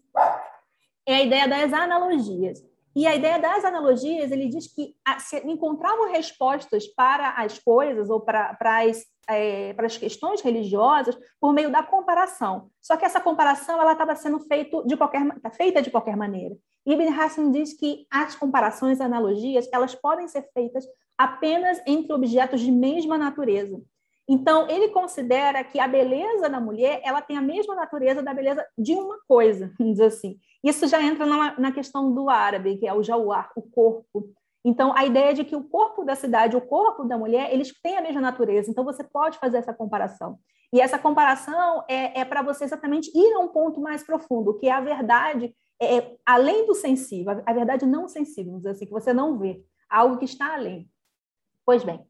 É 1.06 1.16
a 1.16 1.22
ideia 1.24 1.48
das 1.48 1.74
analogias. 1.74 2.64
E 2.96 3.08
a 3.08 3.16
ideia 3.16 3.40
das 3.40 3.66
analogias, 3.66 4.32
ele 4.32 4.48
diz 4.48 4.68
que 4.68 4.96
se 5.20 5.38
encontravam 5.48 6.12
respostas 6.12 6.86
para 6.86 7.32
as 7.32 7.58
coisas 7.58 8.10
ou 8.10 8.22
para, 8.22 8.54
para, 8.54 8.84
as, 8.84 9.04
é, 9.28 9.74
para 9.74 9.88
as 9.88 9.98
questões 9.98 10.42
religiosas 10.42 11.18
por 11.40 11.54
meio 11.54 11.72
da 11.72 11.82
comparação. 11.82 12.70
Só 12.80 12.96
que 12.96 13.06
essa 13.06 13.20
comparação 13.20 13.82
ela 13.82 13.94
estava 13.94 14.16
sendo 14.16 14.40
feito 14.42 14.86
de 14.86 14.96
qualquer, 14.96 15.24
feita 15.54 15.82
de 15.82 15.90
qualquer 15.90 16.16
maneira. 16.16 16.56
Ibn 16.86 17.08
Hassan 17.20 17.52
diz 17.52 17.74
que 17.74 18.06
as 18.12 18.36
comparações, 18.36 19.02
analogias, 19.02 19.68
elas 19.72 19.96
podem 19.96 20.28
ser 20.28 20.48
feitas 20.54 20.86
apenas 21.18 21.82
entre 21.88 22.14
objetos 22.14 22.62
de 22.62 22.72
mesma 22.72 23.18
natureza. 23.18 23.82
Então, 24.28 24.70
ele 24.70 24.90
considera 24.90 25.64
que 25.64 25.80
a 25.80 25.88
beleza 25.88 26.50
da 26.50 26.60
mulher 26.60 27.02
ela 27.04 27.22
tem 27.22 27.38
a 27.38 27.42
mesma 27.42 27.76
natureza 27.76 28.24
da 28.24 28.34
beleza 28.34 28.66
de 28.78 28.94
uma 28.94 29.20
coisa, 29.28 29.74
vamos 29.78 29.94
dizer 29.94 30.06
assim. 30.06 30.38
Isso 30.64 30.88
já 30.88 31.02
entra 31.02 31.26
na, 31.26 31.60
na 31.60 31.72
questão 31.72 32.14
do 32.14 32.30
árabe, 32.30 32.78
que 32.78 32.88
é 32.88 32.94
o 32.94 33.04
jawar, 33.04 33.52
o 33.56 33.62
corpo. 33.62 34.30
Então, 34.66 34.96
a 34.96 35.06
ideia 35.06 35.34
de 35.34 35.44
que 35.44 35.56
o 35.56 35.64
corpo 35.64 36.06
da 36.06 36.16
cidade, 36.16 36.56
o 36.56 36.62
corpo 36.62 37.04
da 37.04 37.18
mulher, 37.18 37.54
eles 37.54 37.74
têm 37.82 37.98
a 37.98 38.02
mesma 38.02 38.22
natureza. 38.22 38.72
Então, 38.72 38.86
você 38.86 39.04
pode 39.04 39.38
fazer 39.38 39.58
essa 39.58 39.74
comparação. 39.74 40.40
E 40.72 40.80
essa 40.80 40.98
comparação 40.98 41.84
é, 41.88 42.22
é 42.22 42.26
para 42.26 42.42
você 42.42 42.64
exatamente 42.64 43.12
ir 43.14 43.34
a 43.34 43.40
um 43.40 43.50
ponto 43.50 43.82
mais 43.82 44.04
profundo, 44.04 44.58
que 44.58 44.68
é 44.68 44.72
a 44.72 44.80
verdade, 44.82 45.54
é, 45.80 45.98
é, 45.98 46.16
além 46.26 46.66
do 46.66 46.74
sensível, 46.74 47.44
a 47.46 47.54
verdade 47.54 47.86
não 47.86 48.08
sensível, 48.08 48.54
vamos 48.54 48.64
dizer 48.64 48.72
assim, 48.72 48.86
que 48.86 48.92
você 48.92 49.12
não 49.12 49.38
vê, 49.38 49.64
algo 49.90 50.18
que 50.18 50.26
está 50.26 50.54
além. 50.54 50.90
Pois 51.66 51.84
bem, 51.84 52.04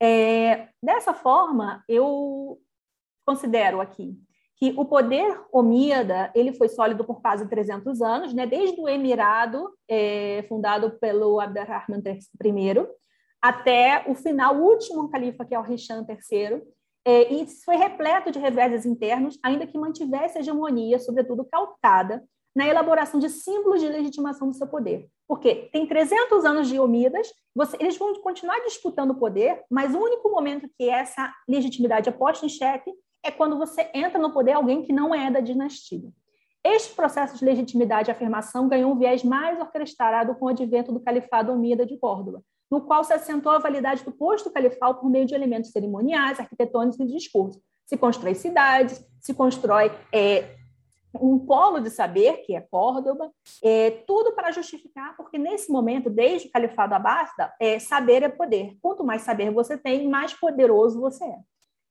é, 0.00 0.68
dessa 0.82 1.12
forma, 1.12 1.82
eu 1.88 2.58
considero 3.26 3.80
aqui 3.80 4.16
que 4.56 4.74
o 4.76 4.84
poder 4.84 5.40
omíada 5.52 6.32
ele 6.34 6.52
foi 6.52 6.68
sólido 6.68 7.04
por 7.04 7.20
quase 7.20 7.48
300 7.48 8.02
anos, 8.02 8.34
né? 8.34 8.44
desde 8.44 8.80
o 8.80 8.88
Emirado, 8.88 9.70
é, 9.88 10.44
fundado 10.48 10.98
pelo 10.98 11.38
Abderrahman 11.38 12.02
I, 12.04 12.86
até 13.40 14.04
o 14.08 14.16
final, 14.16 14.56
o 14.56 14.64
último 14.64 15.08
califa, 15.08 15.44
que 15.44 15.54
é 15.54 15.60
o 15.60 15.64
Hisham 15.64 16.04
III, 16.08 16.60
é, 17.04 17.32
e 17.32 17.46
foi 17.64 17.76
repleto 17.76 18.32
de 18.32 18.38
reveses 18.40 18.84
internos, 18.84 19.38
ainda 19.44 19.66
que 19.66 19.78
mantivesse 19.78 20.36
a 20.36 20.40
hegemonia, 20.40 20.98
sobretudo 20.98 21.44
calcada 21.44 22.24
na 22.54 22.66
elaboração 22.66 23.20
de 23.20 23.28
símbolos 23.30 23.80
de 23.80 23.88
legitimação 23.88 24.48
do 24.48 24.54
seu 24.54 24.66
poder. 24.66 25.08
Porque 25.28 25.68
tem 25.70 25.86
300 25.86 26.44
anos 26.46 26.68
de 26.68 26.80
Omidas, 26.80 27.28
você, 27.54 27.76
eles 27.78 27.98
vão 27.98 28.14
continuar 28.22 28.58
disputando 28.60 29.10
o 29.10 29.18
poder, 29.18 29.62
mas 29.70 29.94
o 29.94 29.98
único 29.98 30.30
momento 30.30 30.70
que 30.76 30.88
essa 30.88 31.30
legitimidade 31.46 32.08
é 32.08 32.12
posta 32.12 32.46
em 32.46 32.48
xeque 32.48 32.90
é 33.22 33.30
quando 33.30 33.58
você 33.58 33.90
entra 33.92 34.18
no 34.18 34.32
poder 34.32 34.52
alguém 34.52 34.82
que 34.82 34.92
não 34.92 35.14
é 35.14 35.30
da 35.30 35.40
dinastia. 35.40 36.10
Este 36.64 36.94
processo 36.94 37.36
de 37.36 37.44
legitimidade 37.44 38.10
e 38.10 38.12
afirmação 38.12 38.68
ganhou 38.68 38.92
um 38.92 38.98
viés 38.98 39.22
mais 39.22 39.60
orquestrado 39.60 40.34
com 40.34 40.46
o 40.46 40.48
advento 40.48 40.92
do 40.92 41.00
califado 41.00 41.52
Omida 41.52 41.84
de 41.84 41.96
Córdoba, 41.98 42.42
no 42.70 42.80
qual 42.80 43.04
se 43.04 43.12
assentou 43.12 43.52
a 43.52 43.58
validade 43.58 44.04
do 44.04 44.12
posto 44.12 44.50
califal 44.50 44.94
por 44.96 45.10
meio 45.10 45.26
de 45.26 45.34
elementos 45.34 45.70
cerimoniais, 45.70 46.40
arquitetônicos 46.40 46.98
e 46.98 47.06
de 47.06 47.12
discurso. 47.12 47.60
Se 47.86 47.96
constrói 47.96 48.34
cidades, 48.34 49.04
se 49.20 49.32
constrói 49.34 49.90
é, 50.12 50.56
um 51.14 51.38
polo 51.38 51.80
de 51.80 51.90
saber, 51.90 52.38
que 52.38 52.54
é 52.54 52.60
Córdoba, 52.60 53.30
é, 53.62 53.90
tudo 54.06 54.32
para 54.32 54.50
justificar, 54.50 55.16
porque 55.16 55.38
nesse 55.38 55.70
momento, 55.70 56.10
desde 56.10 56.48
o 56.48 56.50
Califado 56.50 56.94
Abasta, 56.94 57.52
é, 57.60 57.78
saber 57.78 58.22
é 58.22 58.28
poder. 58.28 58.76
Quanto 58.82 59.04
mais 59.04 59.22
saber 59.22 59.50
você 59.50 59.76
tem, 59.76 60.08
mais 60.08 60.34
poderoso 60.34 61.00
você 61.00 61.24
é. 61.24 61.38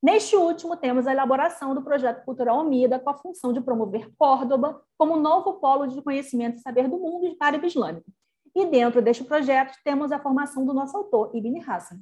Neste 0.02 0.36
último, 0.36 0.78
temos 0.78 1.08
a 1.08 1.12
elaboração 1.12 1.74
do 1.74 1.82
projeto 1.82 2.24
cultural 2.24 2.60
Omida, 2.60 3.00
com 3.00 3.10
a 3.10 3.16
função 3.16 3.52
de 3.52 3.60
promover 3.60 4.12
Córdoba 4.18 4.82
como 4.98 5.18
novo 5.18 5.54
polo 5.54 5.88
de 5.88 6.02
conhecimento 6.02 6.58
e 6.58 6.62
saber 6.62 6.88
do 6.88 7.00
mundo 7.00 7.36
árabe 7.40 7.66
islâmico. 7.66 8.06
E 8.56 8.66
dentro 8.66 9.02
deste 9.02 9.24
projeto, 9.24 9.76
temos 9.84 10.12
a 10.12 10.20
formação 10.20 10.66
do 10.66 10.74
nosso 10.74 10.96
autor, 10.96 11.32
Ibn 11.34 11.64
Hassan. 11.68 12.00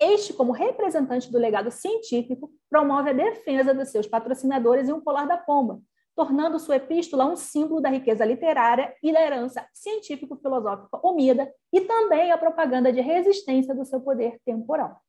Este, 0.00 0.32
como 0.32 0.52
representante 0.52 1.30
do 1.32 1.38
legado 1.38 1.70
científico, 1.70 2.50
promove 2.70 3.10
a 3.10 3.12
defesa 3.12 3.74
dos 3.74 3.88
seus 3.88 4.06
patrocinadores 4.06 4.88
e 4.88 4.92
um 4.92 5.00
colar 5.00 5.26
da 5.26 5.36
pomba, 5.36 5.80
tornando 6.18 6.58
sua 6.58 6.74
epístola 6.74 7.26
um 7.26 7.36
símbolo 7.36 7.80
da 7.80 7.88
riqueza 7.88 8.24
literária 8.24 8.92
e 9.00 9.12
da 9.12 9.22
herança 9.22 9.64
científico-filosófica 9.72 10.98
omida 11.00 11.54
e 11.72 11.82
também 11.82 12.32
a 12.32 12.36
propaganda 12.36 12.92
de 12.92 13.00
resistência 13.00 13.72
do 13.72 13.84
seu 13.84 14.00
poder 14.00 14.40
temporal. 14.44 15.00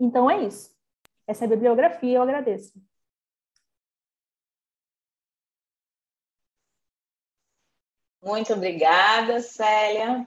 Então 0.00 0.30
é 0.30 0.44
isso. 0.44 0.74
Essa 1.26 1.44
é 1.44 1.46
a 1.46 1.50
bibliografia, 1.50 2.16
eu 2.16 2.22
agradeço. 2.22 2.72
Muito 8.22 8.54
obrigada, 8.54 9.42
Célia. 9.42 10.26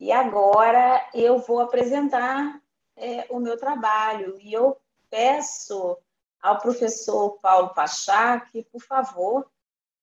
E 0.00 0.10
agora 0.10 1.08
eu 1.14 1.38
vou 1.38 1.60
apresentar 1.60 2.60
é, 2.96 3.28
o 3.30 3.38
meu 3.38 3.56
trabalho 3.56 4.36
e 4.40 4.52
eu 4.52 4.76
peço 5.08 5.96
ao 6.42 6.58
professor 6.58 7.38
Paulo 7.40 7.74
Pachá 7.74 8.40
que, 8.40 8.62
por 8.64 8.80
favor, 8.80 9.46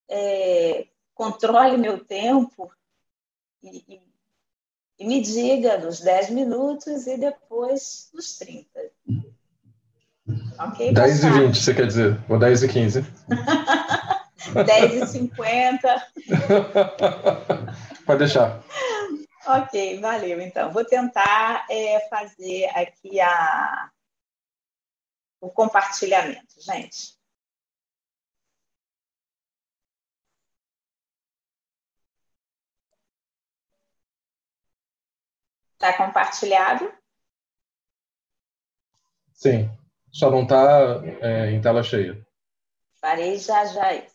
é, 0.10 0.88
controle 1.14 1.78
meu 1.78 2.03
tempo 2.03 2.72
e, 3.64 3.84
e 3.88 4.02
E 4.98 5.06
me 5.06 5.22
diga 5.22 5.78
nos 5.78 5.99
10 5.99 6.30
minutos 6.30 7.06
e 7.07 7.18
depois 7.18 8.10
nos 8.14 8.38
30. 8.38 8.68
Ok? 10.57 10.94
10 10.94 11.24
e 11.24 11.30
20, 11.30 11.56
você 11.56 11.74
quer 11.74 11.88
dizer? 11.88 12.24
Ou 12.30 12.40
10 12.40 12.64
e 12.64 12.68
15? 12.70 13.06
10 14.66 14.94
e 14.94 15.07
50. 15.07 16.07
Pode 18.06 18.20
deixar. 18.20 18.64
Ok, 19.45 19.99
valeu. 19.99 20.40
Então, 20.40 20.72
vou 20.72 20.86
tentar 20.86 21.66
é, 21.70 22.07
fazer 22.10 22.66
aqui 22.74 23.20
a, 23.20 23.90
o 25.40 25.49
compartilhamento, 25.49 26.62
gente. 26.62 27.16
Está 35.74 35.95
compartilhado? 35.98 36.91
Sim, 39.34 39.70
só 40.12 40.32
não 40.32 40.44
está 40.44 41.02
é, 41.22 41.52
em 41.52 41.62
tela 41.62 41.84
cheia. 41.84 42.26
Farei 42.99 43.38
já 43.38 43.66
já 43.66 43.94
isso. 43.94 44.15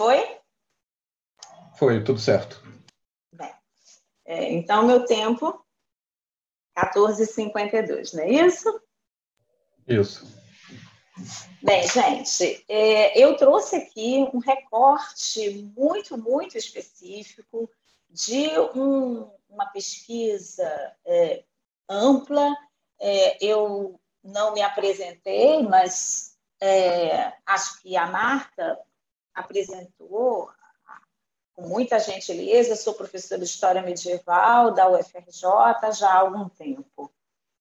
Foi? 0.00 0.38
Foi, 1.76 2.02
tudo 2.02 2.18
certo. 2.18 2.64
Bem, 3.34 3.52
é, 4.24 4.50
então, 4.50 4.86
meu 4.86 5.04
tempo, 5.04 5.62
14h52, 6.74 8.14
não 8.14 8.22
é 8.22 8.30
isso? 8.30 8.82
Isso. 9.86 10.26
Bem, 11.62 11.86
gente, 11.86 12.64
é, 12.66 13.22
eu 13.22 13.36
trouxe 13.36 13.76
aqui 13.76 14.26
um 14.32 14.38
recorte 14.38 15.70
muito, 15.76 16.16
muito 16.16 16.56
específico 16.56 17.70
de 18.08 18.48
um, 18.74 19.30
uma 19.50 19.66
pesquisa 19.66 20.96
é, 21.04 21.44
ampla. 21.86 22.56
É, 22.98 23.44
eu 23.44 24.00
não 24.24 24.54
me 24.54 24.62
apresentei, 24.62 25.62
mas 25.62 26.38
é, 26.58 27.34
acho 27.44 27.82
que 27.82 27.98
a 27.98 28.06
Marta 28.06 28.78
apresentou 29.40 30.48
com 31.54 31.68
muita 31.68 31.98
gentileza. 31.98 32.76
sou 32.76 32.94
professora 32.94 33.40
de 33.40 33.46
História 33.46 33.82
Medieval 33.82 34.72
da 34.72 34.88
UFRJ 34.88 35.92
já 35.92 36.10
há 36.10 36.18
algum 36.20 36.48
tempo. 36.48 37.12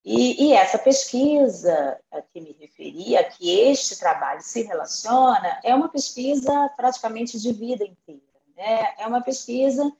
E, 0.04 0.48
e, 0.48 0.54
essa 0.54 0.80
pesquisa 0.80 2.00
a 2.10 2.22
que 2.22 2.40
me 2.40 2.54
referi, 2.54 3.18
a 3.18 3.24
que 3.24 3.60
este 3.60 4.00
trabalho 4.00 4.42
se 4.42 4.64
relaciona, 4.64 5.60
é 5.64 5.76
uma 5.76 5.90
pesquisa 5.90 6.70
praticamente 6.78 7.38
de 7.38 7.52
vida 7.52 7.84
inteira. 7.84 8.22
Né? 8.56 8.96
É 8.98 9.06
uma 9.06 9.22
pesquisa 9.22 9.92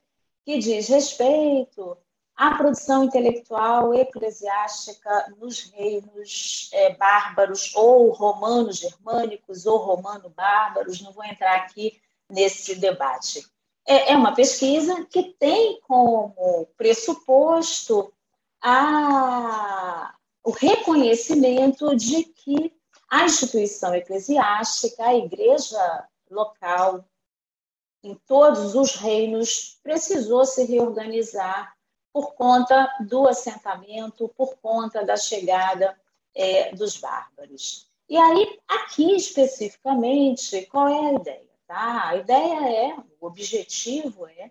que 0.44 0.58
diz 0.58 0.88
respeito 0.88 1.98
à 2.40 2.56
produção 2.56 3.04
intelectual 3.04 3.92
eclesiástica 3.92 5.34
nos 5.38 5.64
reinos 5.74 6.70
é, 6.72 6.94
bárbaros 6.94 7.76
ou 7.76 8.08
romano-germânicos 8.12 9.66
ou 9.66 9.76
romano-bárbaros, 9.76 11.02
não 11.02 11.12
vou 11.12 11.22
entrar 11.22 11.54
aqui 11.56 12.00
nesse 12.30 12.76
debate. 12.76 13.46
É, 13.86 14.12
é 14.12 14.16
uma 14.16 14.34
pesquisa 14.34 15.04
que 15.04 15.34
tem 15.34 15.82
como 15.82 16.66
pressuposto 16.78 18.10
a, 18.62 20.14
o 20.42 20.50
reconhecimento 20.50 21.94
de 21.94 22.24
que 22.24 22.72
a 23.10 23.26
instituição 23.26 23.94
eclesiástica, 23.94 25.04
a 25.04 25.14
igreja 25.14 26.08
local, 26.30 27.04
em 28.02 28.14
todos 28.26 28.74
os 28.74 28.94
reinos, 28.94 29.78
precisou 29.82 30.46
se 30.46 30.64
reorganizar 30.64 31.78
por 32.12 32.34
conta 32.34 32.88
do 33.00 33.28
assentamento, 33.28 34.28
por 34.36 34.56
conta 34.56 35.04
da 35.04 35.16
chegada 35.16 35.96
é, 36.34 36.74
dos 36.74 36.96
bárbaros. 36.96 37.88
E 38.08 38.16
aí, 38.16 38.58
aqui 38.66 39.14
especificamente, 39.14 40.66
qual 40.66 40.88
é 40.88 41.10
a 41.10 41.12
ideia? 41.14 41.50
Tá? 41.66 42.08
A 42.08 42.16
ideia 42.16 42.88
é, 42.88 42.96
o 43.20 43.26
objetivo 43.26 44.26
é 44.26 44.50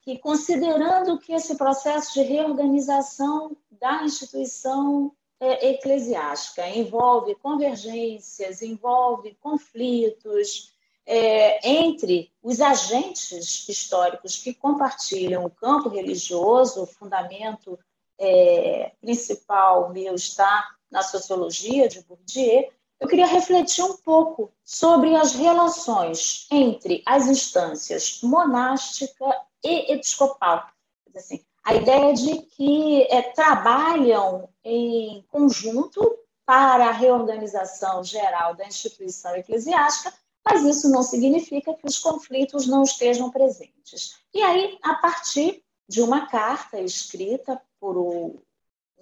que, 0.00 0.18
considerando 0.18 1.18
que 1.18 1.32
esse 1.32 1.56
processo 1.56 2.14
de 2.14 2.22
reorganização 2.22 3.56
da 3.70 4.02
instituição 4.04 5.14
é, 5.40 5.70
eclesiástica 5.70 6.66
envolve 6.68 7.34
convergências, 7.34 8.62
envolve 8.62 9.34
conflitos, 9.40 10.73
é, 11.06 11.68
entre 11.68 12.32
os 12.42 12.60
agentes 12.60 13.68
históricos 13.68 14.36
que 14.36 14.54
compartilham 14.54 15.44
o 15.44 15.50
campo 15.50 15.88
religioso, 15.88 16.82
o 16.82 16.86
fundamento 16.86 17.78
é, 18.18 18.92
principal 19.00 19.90
meu 19.92 20.14
está 20.14 20.68
na 20.90 21.02
sociologia 21.02 21.88
de 21.88 22.02
Bourdieu, 22.02 22.70
eu 23.00 23.08
queria 23.08 23.26
refletir 23.26 23.84
um 23.84 23.96
pouco 23.96 24.52
sobre 24.64 25.14
as 25.14 25.34
relações 25.34 26.46
entre 26.50 27.02
as 27.04 27.26
instâncias 27.26 28.20
monástica 28.22 29.26
e 29.62 29.92
episcopal. 29.92 30.66
Assim, 31.14 31.44
a 31.64 31.74
ideia 31.74 32.14
de 32.14 32.42
que 32.42 33.02
é, 33.10 33.22
trabalham 33.22 34.48
em 34.64 35.24
conjunto 35.28 36.18
para 36.46 36.88
a 36.88 36.92
reorganização 36.92 38.02
geral 38.04 38.54
da 38.54 38.66
instituição 38.66 39.34
eclesiástica, 39.36 40.12
mas 40.44 40.62
isso 40.64 40.90
não 40.90 41.02
significa 41.02 41.74
que 41.74 41.86
os 41.86 41.98
conflitos 41.98 42.66
não 42.66 42.82
estejam 42.82 43.30
presentes. 43.30 44.18
E 44.32 44.42
aí, 44.42 44.78
a 44.82 44.94
partir 44.94 45.64
de 45.88 46.02
uma 46.02 46.26
carta 46.26 46.80
escrita 46.80 47.60
por 47.80 47.96
um 47.96 48.38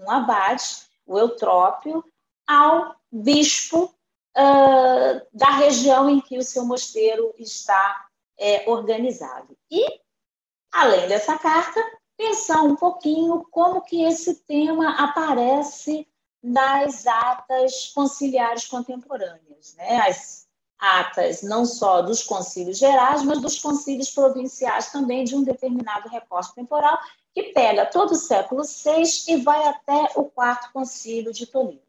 abade, 0.09 0.65
o 1.07 1.19
Eutrópio, 1.19 2.05
ao 2.47 2.95
bispo 3.11 3.85
uh, 4.37 5.27
da 5.33 5.51
região 5.51 6.09
em 6.09 6.21
que 6.21 6.39
o 6.39 6.45
seu 6.45 6.65
mosteiro 6.65 7.35
está 7.39 8.07
é, 8.39 8.69
organizado. 8.69 9.57
E, 9.71 10.01
além 10.73 11.09
dessa 11.09 11.39
carta, 11.39 11.81
pensar 12.17 12.63
um 12.63 12.77
pouquinho 12.77 13.45
como 13.51 13.83
que 13.83 14.03
esse 14.05 14.37
tema 14.45 14.91
aparece 15.03 16.07
nas 16.43 17.07
atas 17.07 17.93
conciliares 17.95 18.67
contemporâneas, 18.67 19.75
né? 19.77 20.01
As 20.01 20.49
atas 20.83 21.43
não 21.43 21.65
só 21.65 22.03
dos 22.03 22.25
concílios 22.25 22.77
gerais, 22.77 23.23
mas 23.23 23.41
dos 23.41 23.61
concílios 23.61 24.11
provinciais 24.11 24.91
também 24.91 25.23
de 25.23 25.37
um 25.37 25.45
determinado 25.45 26.09
recorte 26.09 26.53
temporal, 26.57 26.99
que 27.33 27.45
pega 27.53 27.87
todo 27.87 28.11
o 28.11 28.17
século 28.17 28.65
VI 28.65 29.05
e 29.29 29.37
vai 29.37 29.65
até 29.69 30.11
o 30.17 30.25
quarto 30.25 30.73
concílio 30.73 31.33
de 31.33 31.47
Toledo. 31.47 31.81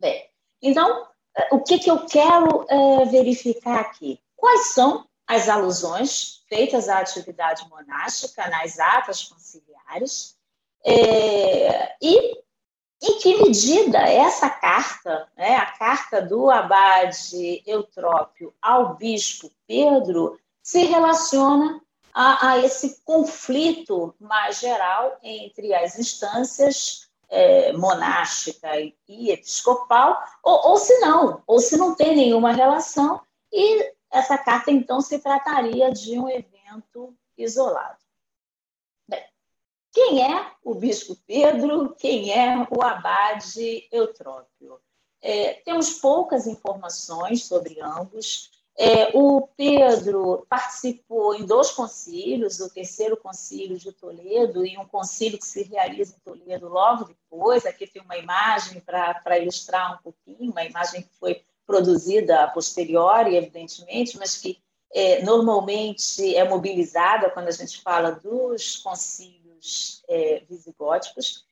Bem, 0.00 0.26
então, 0.62 1.06
o 1.52 1.60
que, 1.60 1.78
que 1.78 1.90
eu 1.90 2.06
quero 2.06 2.64
é, 2.70 3.04
verificar 3.04 3.80
aqui? 3.80 4.18
Quais 4.34 4.68
são 4.68 5.06
as 5.26 5.50
alusões 5.50 6.42
feitas 6.48 6.88
à 6.88 7.00
atividade 7.00 7.68
monástica 7.68 8.48
nas 8.48 8.78
atas 8.78 9.24
conciliares? 9.24 10.38
É, 10.86 11.96
e 12.00 12.43
em 13.04 13.18
que 13.18 13.42
medida 13.42 13.98
essa 13.98 14.48
carta, 14.48 15.28
né, 15.36 15.56
a 15.56 15.66
carta 15.66 16.22
do 16.22 16.50
abade 16.50 17.62
Eutrópio 17.66 18.54
ao 18.62 18.94
bispo 18.94 19.50
Pedro, 19.66 20.38
se 20.62 20.84
relaciona 20.84 21.82
a, 22.14 22.52
a 22.52 22.58
esse 22.58 23.02
conflito 23.04 24.14
mais 24.18 24.58
geral 24.58 25.18
entre 25.22 25.74
as 25.74 25.98
instâncias 25.98 27.10
é, 27.28 27.72
monástica 27.74 28.70
e, 29.06 29.30
episcopal, 29.30 30.22
ou, 30.42 30.70
ou 30.70 30.76
se 30.78 30.98
não, 31.00 31.42
ou 31.46 31.58
se 31.58 31.76
não 31.76 31.94
tem 31.94 32.16
nenhuma 32.16 32.52
relação, 32.52 33.20
e 33.52 33.92
essa 34.10 34.38
carta 34.38 34.70
então 34.70 35.00
se 35.00 35.18
trataria 35.18 35.92
de 35.92 36.18
um 36.18 36.28
evento 36.28 37.14
isolado. 37.36 38.03
Quem 39.94 40.24
é 40.24 40.50
o 40.64 40.74
bispo 40.74 41.16
Pedro? 41.24 41.94
Quem 41.96 42.32
é 42.32 42.66
o 42.68 42.82
abade 42.82 43.86
Eutrópio? 43.92 44.80
É, 45.22 45.54
temos 45.64 45.92
poucas 46.00 46.48
informações 46.48 47.44
sobre 47.44 47.80
ambos. 47.80 48.50
É, 48.76 49.16
o 49.16 49.42
Pedro 49.56 50.44
participou 50.48 51.36
em 51.36 51.46
dois 51.46 51.70
concílios, 51.70 52.58
o 52.58 52.68
terceiro 52.68 53.16
concílio 53.16 53.78
de 53.78 53.92
Toledo 53.92 54.66
e 54.66 54.76
um 54.76 54.84
concílio 54.84 55.38
que 55.38 55.46
se 55.46 55.62
realiza 55.62 56.16
em 56.16 56.20
Toledo 56.24 56.68
logo 56.68 57.04
depois. 57.04 57.64
Aqui 57.64 57.86
tem 57.86 58.02
uma 58.02 58.18
imagem 58.18 58.80
para 58.80 59.38
ilustrar 59.38 59.94
um 59.94 60.02
pouquinho, 60.02 60.50
uma 60.50 60.64
imagem 60.64 61.02
que 61.02 61.14
foi 61.20 61.40
produzida 61.64 62.42
a 62.42 62.48
posteriori, 62.48 63.36
evidentemente, 63.36 64.18
mas 64.18 64.36
que 64.36 64.58
é, 64.92 65.22
normalmente 65.22 66.34
é 66.34 66.42
mobilizada 66.42 67.30
quando 67.30 67.46
a 67.46 67.52
gente 67.52 67.80
fala 67.80 68.10
dos 68.10 68.78
concílios 68.78 69.43
é, 70.08 70.42
visigóticos. 70.48 71.44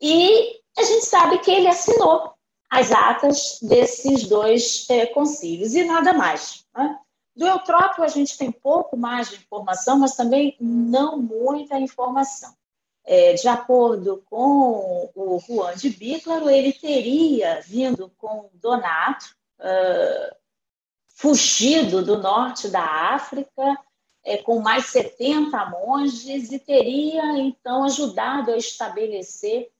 E 0.00 0.60
a 0.76 0.82
gente 0.82 1.06
sabe 1.06 1.38
que 1.38 1.50
ele 1.50 1.68
assinou 1.68 2.32
as 2.70 2.92
atas 2.92 3.58
desses 3.62 4.28
dois 4.28 4.86
é, 4.90 5.06
concílios 5.06 5.74
e 5.74 5.84
nada 5.84 6.12
mais. 6.12 6.64
Né? 6.76 6.98
Do 7.34 7.46
Eutrópio 7.46 8.02
a 8.02 8.08
gente 8.08 8.36
tem 8.36 8.50
pouco 8.50 8.96
mais 8.96 9.30
de 9.30 9.36
informação, 9.36 9.98
mas 9.98 10.16
também 10.16 10.56
não 10.60 11.18
muita 11.18 11.78
informação. 11.78 12.52
É, 13.04 13.32
de 13.32 13.48
acordo 13.48 14.22
com 14.28 15.10
o 15.14 15.40
Juan 15.40 15.74
de 15.74 15.88
Bíclaro, 15.88 16.50
ele 16.50 16.72
teria 16.72 17.60
vindo 17.62 18.12
com 18.18 18.50
Donato, 18.52 19.34
uh, 19.60 20.36
fugido 21.16 22.04
do 22.04 22.18
norte 22.18 22.68
da 22.68 22.84
África, 23.14 23.78
é, 24.28 24.36
com 24.36 24.60
mais 24.60 24.86
70 24.86 25.70
monges, 25.70 26.52
e 26.52 26.58
teria 26.58 27.38
então 27.38 27.84
ajudado 27.84 28.52
a 28.52 28.58
estabelecer 28.58 29.70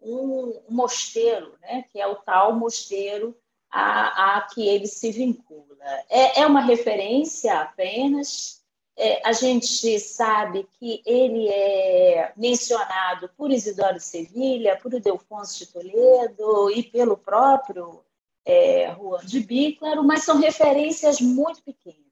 um, 0.00 0.60
mosteiro, 0.68 1.54
né, 1.62 1.84
que 1.90 1.98
é 1.98 2.06
o 2.06 2.16
tal 2.16 2.54
mosteiro 2.54 3.34
a, 3.70 4.36
a 4.36 4.42
que 4.42 4.68
ele 4.68 4.86
se 4.86 5.10
vincula. 5.10 5.64
É, 6.10 6.42
é 6.42 6.46
uma 6.46 6.60
referência 6.60 7.58
apenas. 7.60 8.62
É, 8.96 9.26
a 9.26 9.32
gente 9.32 9.98
sabe 9.98 10.68
que 10.78 11.02
ele 11.04 11.48
é 11.48 12.32
mencionado 12.36 13.28
por 13.36 13.50
Isidoro 13.50 13.98
Sevilha, 13.98 14.78
por 14.80 14.92
Ildefonso 14.92 15.58
de 15.58 15.72
Toledo 15.72 16.70
e 16.70 16.82
pelo 16.82 17.16
próprio 17.16 18.04
é, 18.44 18.94
Juan 18.94 19.24
de 19.24 19.40
Bíclaro, 19.40 20.04
mas 20.04 20.22
são 20.22 20.38
referências 20.38 21.20
muito 21.20 21.62
pequenas, 21.62 22.03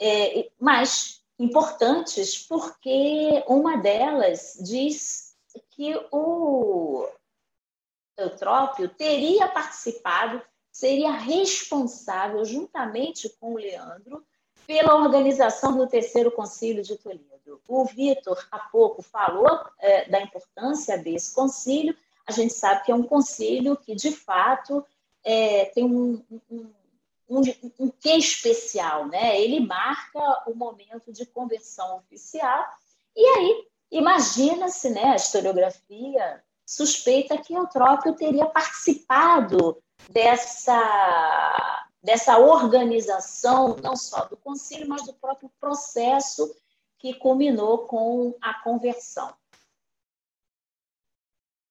é, 0.00 0.50
mas 0.58 1.22
importantes 1.38 2.38
porque 2.46 3.44
uma 3.48 3.76
delas 3.76 4.58
diz 4.60 5.34
que 5.70 5.94
o 6.10 7.08
Eutrópio 8.16 8.88
teria 8.88 9.48
participado, 9.48 10.40
seria 10.70 11.12
responsável, 11.12 12.44
juntamente 12.44 13.28
com 13.40 13.54
o 13.54 13.58
Leandro, 13.58 14.24
pela 14.66 14.94
organização 14.94 15.76
do 15.76 15.86
Terceiro 15.86 16.30
Concílio 16.30 16.82
de 16.82 16.96
Toledo. 16.96 17.60
O 17.68 17.84
Vitor, 17.84 18.46
há 18.50 18.58
pouco, 18.58 19.02
falou 19.02 19.60
é, 19.78 20.08
da 20.08 20.20
importância 20.20 20.96
desse 20.96 21.34
concílio. 21.34 21.96
A 22.26 22.32
gente 22.32 22.54
sabe 22.54 22.84
que 22.84 22.92
é 22.92 22.94
um 22.94 23.02
concílio 23.02 23.76
que, 23.76 23.94
de 23.94 24.10
fato, 24.10 24.84
é, 25.22 25.66
tem 25.66 25.84
um, 25.84 26.24
um, 26.50 26.70
um, 27.28 27.40
um 27.78 27.90
quê 27.90 28.16
especial, 28.16 29.06
né? 29.06 29.40
Ele 29.40 29.60
marca 29.60 30.44
o 30.46 30.54
momento 30.54 31.12
de 31.12 31.26
conversão 31.26 31.96
oficial. 31.98 32.64
E 33.16 33.24
aí, 33.24 33.68
Imagina-se, 33.94 34.90
né, 34.90 35.12
a 35.12 35.14
historiografia 35.14 36.42
suspeita 36.66 37.38
que 37.38 37.54
Eutrópio 37.54 38.12
teria 38.16 38.44
participado 38.44 39.80
dessa, 40.10 41.86
dessa 42.02 42.38
organização, 42.38 43.76
não 43.76 43.94
só 43.94 44.24
do 44.24 44.36
concílio, 44.36 44.88
mas 44.88 45.04
do 45.04 45.14
próprio 45.14 45.48
processo 45.60 46.52
que 46.98 47.14
culminou 47.14 47.86
com 47.86 48.34
a 48.40 48.54
conversão. 48.64 49.32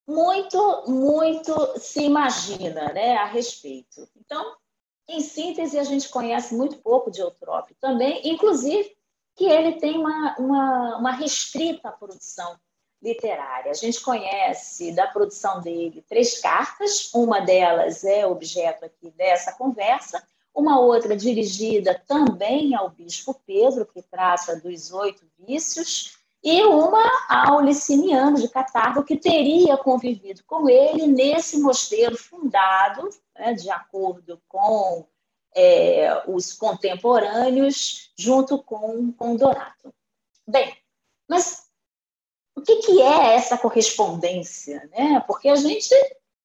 Muito, 0.07 0.83
muito 0.87 1.77
se 1.77 2.03
imagina 2.03 2.93
né, 2.93 3.17
a 3.17 3.25
respeito. 3.25 4.07
Então, 4.15 4.55
em 5.07 5.19
síntese, 5.19 5.77
a 5.77 5.83
gente 5.83 6.09
conhece 6.09 6.55
muito 6.55 6.77
pouco 6.77 7.11
de 7.11 7.21
Eutrópio 7.21 7.75
também, 7.79 8.21
inclusive 8.23 8.95
que 9.35 9.45
ele 9.45 9.73
tem 9.73 9.97
uma, 9.97 10.35
uma, 10.37 10.97
uma 10.97 11.11
restrita 11.11 11.91
produção 11.91 12.57
literária. 13.01 13.71
A 13.71 13.75
gente 13.75 13.99
conhece 13.99 14.93
da 14.93 15.07
produção 15.07 15.59
dele 15.61 16.03
três 16.07 16.39
cartas, 16.39 17.11
uma 17.13 17.41
delas 17.41 18.03
é 18.05 18.25
objeto 18.25 18.85
aqui 18.85 19.11
dessa 19.11 19.51
conversa, 19.53 20.23
uma 20.55 20.79
outra 20.79 21.17
dirigida 21.17 22.01
também 22.07 22.75
ao 22.75 22.89
bispo 22.89 23.33
Pedro, 23.45 23.85
que 23.85 24.01
trata 24.03 24.55
dos 24.59 24.91
oito 24.93 25.25
vícios, 25.37 26.17
e 26.43 26.61
uma 26.65 27.01
ao 27.29 27.61
Liciniano 27.61 28.37
de 28.37 28.49
Catargo, 28.49 29.03
que 29.03 29.15
teria 29.15 29.77
convivido 29.77 30.43
com 30.43 30.69
ele 30.69 31.07
nesse 31.07 31.57
mosteiro 31.59 32.17
fundado, 32.17 33.09
né, 33.33 33.53
de 33.53 33.69
acordo 33.69 34.41
com 34.49 35.07
é, 35.55 36.21
os 36.27 36.51
contemporâneos 36.51 38.11
junto 38.17 38.61
com, 38.61 39.13
com 39.13 39.37
Donato. 39.37 39.93
Bem, 40.45 40.75
mas 41.29 41.69
o 42.55 42.61
que, 42.61 42.77
que 42.77 43.01
é 43.01 43.35
essa 43.35 43.57
correspondência? 43.57 44.89
Né? 44.91 45.23
Porque 45.25 45.47
a 45.47 45.55
gente 45.55 45.95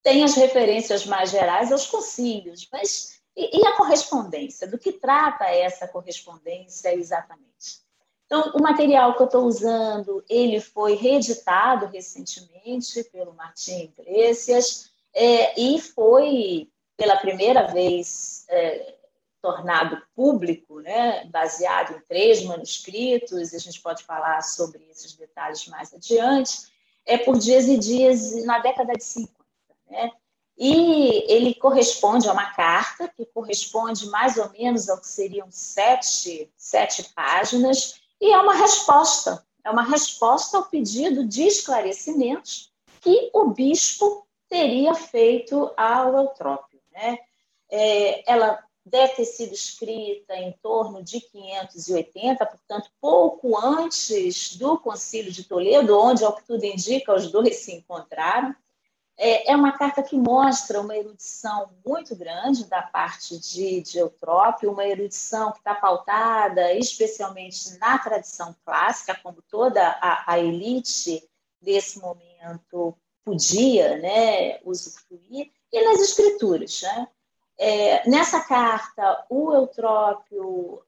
tem 0.02 0.22
as 0.22 0.34
referências 0.36 1.04
mais 1.04 1.30
gerais 1.30 1.72
aos 1.72 1.86
concílios, 1.86 2.68
mas 2.70 3.20
e, 3.36 3.60
e 3.60 3.66
a 3.66 3.76
correspondência? 3.76 4.66
Do 4.66 4.78
que 4.78 4.92
trata 4.92 5.44
essa 5.44 5.86
correspondência 5.88 6.94
exatamente? 6.94 7.87
Então, 8.28 8.52
o 8.54 8.62
material 8.62 9.16
que 9.16 9.22
eu 9.22 9.26
estou 9.26 9.46
usando, 9.46 10.22
ele 10.28 10.60
foi 10.60 10.94
reeditado 10.94 11.86
recentemente 11.86 13.02
pelo 13.04 13.32
Martim 13.32 13.90
Iglesias 13.98 14.90
é, 15.14 15.58
e 15.58 15.80
foi 15.80 16.68
pela 16.94 17.16
primeira 17.16 17.68
vez 17.68 18.44
é, 18.50 18.96
tornado 19.40 20.02
público, 20.14 20.78
né, 20.80 21.24
baseado 21.24 21.96
em 21.96 22.00
três 22.00 22.44
manuscritos, 22.44 23.54
a 23.54 23.58
gente 23.58 23.80
pode 23.80 24.04
falar 24.04 24.42
sobre 24.42 24.86
esses 24.90 25.14
detalhes 25.14 25.66
mais 25.68 25.94
adiante, 25.94 26.70
é 27.06 27.16
por 27.16 27.38
dias 27.38 27.66
e 27.66 27.78
dias 27.78 28.44
na 28.44 28.58
década 28.58 28.92
de 28.92 29.04
50. 29.04 29.32
Né? 29.88 30.12
E 30.58 31.32
ele 31.32 31.54
corresponde 31.54 32.28
a 32.28 32.32
uma 32.32 32.52
carta, 32.52 33.08
que 33.08 33.24
corresponde 33.24 34.06
mais 34.10 34.36
ou 34.36 34.50
menos 34.50 34.90
ao 34.90 35.00
que 35.00 35.06
seriam 35.06 35.46
sete, 35.50 36.52
sete 36.58 37.04
páginas, 37.14 38.02
e 38.20 38.32
é 38.32 38.38
uma 38.38 38.54
resposta, 38.54 39.44
é 39.64 39.70
uma 39.70 39.82
resposta 39.82 40.56
ao 40.56 40.64
pedido 40.64 41.26
de 41.26 41.42
esclarecimentos 41.42 42.72
que 43.00 43.30
o 43.32 43.50
bispo 43.50 44.26
teria 44.48 44.94
feito 44.94 45.72
ao 45.76 46.16
Eutrópio. 46.16 46.80
Né? 46.92 47.18
É, 47.70 48.30
ela 48.30 48.58
deve 48.84 49.14
ter 49.16 49.24
sido 49.26 49.52
escrita 49.52 50.34
em 50.34 50.52
torno 50.62 51.02
de 51.02 51.20
580, 51.20 52.46
portanto, 52.46 52.90
pouco 53.00 53.56
antes 53.58 54.56
do 54.56 54.78
Concílio 54.78 55.30
de 55.30 55.44
Toledo, 55.44 55.98
onde, 55.98 56.24
ao 56.24 56.34
que 56.34 56.44
tudo 56.44 56.64
indica, 56.64 57.14
os 57.14 57.30
dois 57.30 57.56
se 57.56 57.72
encontraram. 57.72 58.54
É, 59.20 59.50
é 59.50 59.56
uma 59.56 59.76
carta 59.76 60.00
que 60.00 60.16
mostra 60.16 60.80
uma 60.80 60.96
erudição 60.96 61.70
muito 61.84 62.14
grande 62.14 62.64
da 62.66 62.82
parte 62.82 63.36
de, 63.36 63.82
de 63.82 63.98
Eutrópio, 63.98 64.70
uma 64.70 64.86
erudição 64.86 65.50
que 65.50 65.58
está 65.58 65.74
pautada 65.74 66.72
especialmente 66.74 67.76
na 67.78 67.98
tradição 67.98 68.54
clássica, 68.64 69.18
como 69.20 69.42
toda 69.42 69.84
a, 70.00 70.32
a 70.32 70.38
elite 70.38 71.28
desse 71.60 71.98
momento 71.98 72.96
podia 73.24 73.98
né, 73.98 74.60
usufruir, 74.64 75.50
e 75.72 75.84
nas 75.84 76.00
escrituras. 76.00 76.80
Né? 76.82 77.08
É, 77.58 78.08
nessa 78.08 78.40
carta, 78.40 79.26
o 79.28 79.52
Eutrópio 79.52 80.80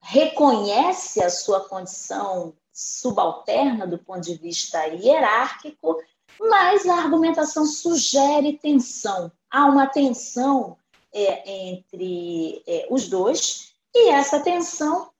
reconhece 0.00 1.20
a 1.20 1.28
sua 1.28 1.68
condição 1.68 2.54
subalterna 2.72 3.86
do 3.86 3.98
ponto 3.98 4.22
de 4.22 4.34
vista 4.34 4.86
hierárquico, 4.86 6.00
mas 6.40 6.86
a 6.86 6.96
argumentação 6.96 7.64
sugere 7.64 8.58
tensão. 8.58 9.30
Há 9.50 9.66
uma 9.66 9.86
tensão 9.86 10.76
é, 11.12 11.68
entre 11.68 12.62
é, 12.66 12.86
os 12.90 13.08
dois, 13.08 13.74
e 13.94 14.08
essa 14.08 14.40
tensão 14.40 15.10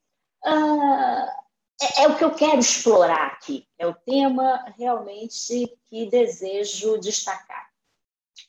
ah, 0.44 1.42
é, 1.80 2.04
é, 2.04 2.08
o 2.08 2.16
que 2.16 2.24
eu 2.24 2.34
quero 2.34 2.58
explorar 2.58 3.26
aqui. 3.26 3.66
É 3.78 3.86
o 3.86 3.94
tema 3.94 4.64
realmente 4.78 5.76
que 5.86 6.06
desejo 6.06 6.98
destacar. 6.98 7.70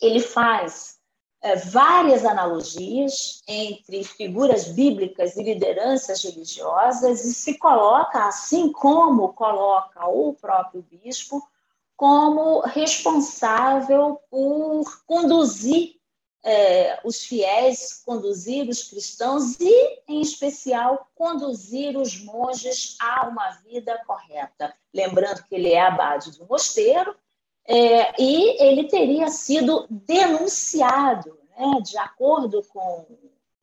Ele 0.02 0.20
faz 0.20 1.00
é, 1.42 1.56
várias 1.56 2.26
analogias 2.26 3.42
entre 3.48 4.04
figuras 4.04 4.68
bíblicas 4.70 5.36
e 5.36 5.44
lideranças 5.44 6.24
religiosas 6.24 7.26
e 7.26 7.34
se 7.34 7.58
coloca, 7.58 8.26
assim 8.28 8.72
como 8.72 9.34
coloca 9.34 10.08
o 10.08 10.34
próprio 10.34 10.84
bispo, 10.84 11.42
como 12.04 12.60
responsável 12.60 14.20
por 14.30 14.84
conduzir 15.08 15.96
é, 16.44 17.00
os 17.06 17.24
fiéis, 17.24 18.04
conduzir 18.06 18.68
os 18.68 18.84
cristãos 18.84 19.58
e, 19.58 20.02
em 20.06 20.20
especial, 20.20 21.08
conduzir 21.16 21.96
os 21.96 22.22
monges 22.22 22.98
a 23.00 23.26
uma 23.30 23.52
vida 23.66 23.98
correta. 24.06 24.76
Lembrando 24.94 25.46
que 25.48 25.56
ele 25.56 25.72
é 25.72 25.80
abade 25.80 26.38
do 26.38 26.46
mosteiro 26.46 27.16
é, 27.66 28.22
e 28.22 28.62
ele 28.62 28.90
teria 28.90 29.30
sido 29.30 29.88
denunciado, 29.90 31.40
né, 31.58 31.80
de 31.82 31.98
acordo 31.98 32.64
com 32.64 33.08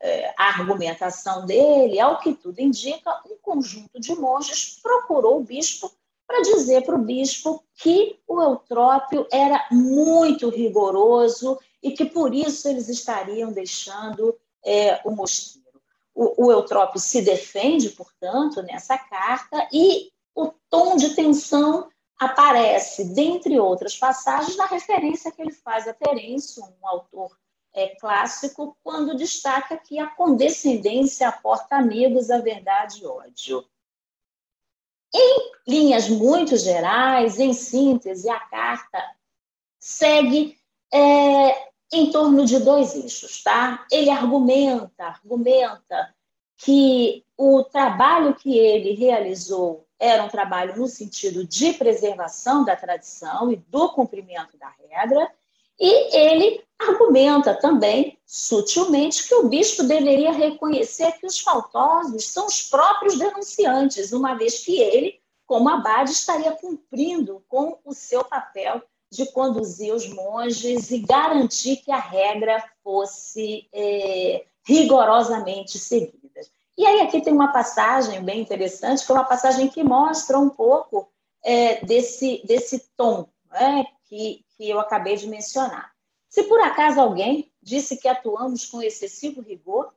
é, 0.01 0.33
a 0.39 0.45
argumentação 0.45 1.45
dele, 1.45 2.01
ao 2.01 2.19
que 2.21 2.33
tudo 2.33 2.59
indica, 2.59 3.21
um 3.27 3.37
conjunto 3.43 4.01
de 4.01 4.15
monges 4.15 4.81
procurou 4.83 5.37
o 5.37 5.45
bispo 5.45 5.93
para 6.31 6.43
dizer 6.43 6.85
para 6.85 6.95
o 6.95 7.03
bispo 7.03 7.65
que 7.75 8.21
o 8.29 8.41
Eutrópio 8.41 9.27
era 9.33 9.67
muito 9.73 10.49
rigoroso 10.49 11.59
e 11.83 11.91
que 11.91 12.05
por 12.05 12.33
isso 12.33 12.69
eles 12.69 12.89
estariam 12.89 13.53
deixando 13.53 14.39
é, 14.65 15.01
o 15.05 15.11
mosteiro. 15.11 15.67
O, 16.15 16.47
o 16.47 16.53
Eutrópio 16.53 17.01
se 17.01 17.21
defende, 17.21 17.91
portanto, 17.91 18.63
nessa 18.63 18.97
carta 18.97 19.69
e 19.73 20.13
o 20.33 20.53
tom 20.69 20.95
de 20.95 21.17
tensão 21.17 21.89
aparece, 22.17 23.13
dentre 23.13 23.59
outras 23.59 23.97
passagens, 23.97 24.57
na 24.57 24.67
referência 24.67 25.33
que 25.33 25.43
ele 25.43 25.53
faz 25.53 25.89
a 25.89 25.93
Terêncio, 25.93 26.63
um 26.63 26.87
autor 26.87 27.37
é, 27.75 27.89
clássico, 27.97 28.77
quando 28.85 29.17
destaca 29.17 29.77
que 29.77 29.99
a 29.99 30.07
condescendência 30.07 31.29
aporta 31.29 31.75
amigos 31.75 32.31
a 32.31 32.39
verdade 32.39 33.03
e 33.03 33.07
ódio. 33.07 33.65
Em 35.15 35.51
linhas 35.67 36.09
muito 36.09 36.57
gerais, 36.57 37.39
em 37.39 37.53
síntese, 37.53 38.29
a 38.29 38.41
carta 38.41 39.03
segue 39.79 40.59
é, 40.93 41.71
em 41.93 42.11
torno 42.11 42.45
de 42.45 42.59
dois 42.59 42.95
eixos, 42.95 43.43
tá? 43.43 43.87
Ele 43.91 44.11
argumenta, 44.11 45.05
argumenta 45.05 46.15
que 46.57 47.25
o 47.37 47.65
trabalho 47.65 48.35
que 48.35 48.57
ele 48.57 48.93
realizou 48.93 49.87
era 49.99 50.23
um 50.23 50.29
trabalho 50.29 50.77
no 50.77 50.87
sentido 50.87 51.45
de 51.45 51.73
preservação 51.73 52.65
da 52.65 52.77
tradição 52.77 53.51
e 53.53 53.57
do 53.57 53.89
cumprimento 53.91 54.57
da 54.59 54.73
regra, 54.89 55.31
e 55.81 56.15
ele 56.15 56.63
argumenta 56.79 57.55
também, 57.55 58.19
sutilmente, 58.27 59.27
que 59.27 59.35
o 59.35 59.49
bispo 59.49 59.83
deveria 59.83 60.31
reconhecer 60.31 61.13
que 61.13 61.27
os 61.27 61.41
faltosos 61.41 62.27
são 62.27 62.47
os 62.47 62.63
próprios 62.63 63.19
denunciantes, 63.19 64.13
uma 64.13 64.35
vez 64.35 64.65
que 64.65 64.79
ele, 64.79 65.19
como 65.47 65.69
abade, 65.69 66.11
estaria 66.11 66.53
cumprindo 66.53 67.43
com 67.49 67.79
o 67.85 67.95
seu 67.95 68.23
papel 68.25 68.83
de 69.11 69.27
conduzir 69.33 69.93
os 69.93 70.09
monges 70.09 70.91
e 70.91 70.99
garantir 70.99 71.77
que 71.77 71.91
a 71.91 71.99
regra 71.99 72.63
fosse 72.85 73.69
é, 73.73 74.45
rigorosamente 74.65 75.79
seguida. 75.79 76.41
E 76.79 76.87
aí 76.87 77.01
aqui 77.01 77.21
tem 77.21 77.33
uma 77.33 77.53
passagem 77.53 78.23
bem 78.23 78.41
interessante, 78.41 79.05
que 79.05 79.11
é 79.11 79.15
uma 79.15 79.25
passagem 79.25 79.69
que 79.69 79.83
mostra 79.83 80.39
um 80.39 80.49
pouco 80.49 81.11
é, 81.45 81.85
desse, 81.85 82.43
desse 82.47 82.91
tom 82.97 83.27
né, 83.51 83.85
que, 84.09 84.45
que 84.61 84.69
eu 84.69 84.79
acabei 84.79 85.17
de 85.17 85.27
mencionar. 85.27 85.91
Se 86.29 86.43
por 86.43 86.61
acaso 86.61 87.01
alguém 87.01 87.51
disse 87.63 87.97
que 87.97 88.07
atuamos 88.07 88.67
com 88.67 88.83
excessivo 88.83 89.41
rigor 89.41 89.91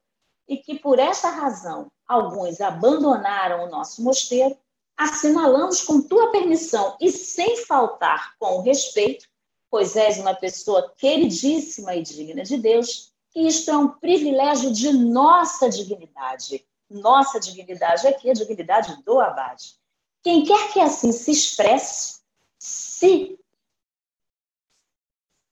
e 0.48 0.56
que 0.56 0.80
por 0.80 1.00
esta 1.00 1.30
razão 1.30 1.92
alguns 2.08 2.62
abandonaram 2.62 3.66
o 3.66 3.70
nosso 3.70 4.02
mosteiro, 4.02 4.58
assinalamos 4.96 5.82
com 5.82 6.02
tua 6.02 6.32
permissão 6.32 6.96
e 7.02 7.12
sem 7.12 7.58
faltar 7.66 8.38
com 8.40 8.62
respeito, 8.62 9.28
pois 9.70 9.98
és 9.98 10.18
uma 10.18 10.34
pessoa 10.34 10.94
queridíssima 10.96 11.94
e 11.96 12.02
digna 12.02 12.44
de 12.44 12.56
Deus, 12.56 13.12
que 13.32 13.42
isto 13.42 13.70
é 13.70 13.76
um 13.76 13.90
privilégio 13.90 14.72
de 14.72 14.94
nossa 14.94 15.70
dignidade 15.70 16.66
nossa 16.90 17.40
dignidade 17.40 18.06
aqui, 18.08 18.30
a 18.30 18.34
dignidade 18.34 19.02
do 19.04 19.20
abade. 19.20 19.74
Quem 20.22 20.44
quer 20.44 20.72
que 20.72 20.80
assim 20.80 21.12
se 21.12 21.32
expresse, 21.32 22.20
se 22.60 23.40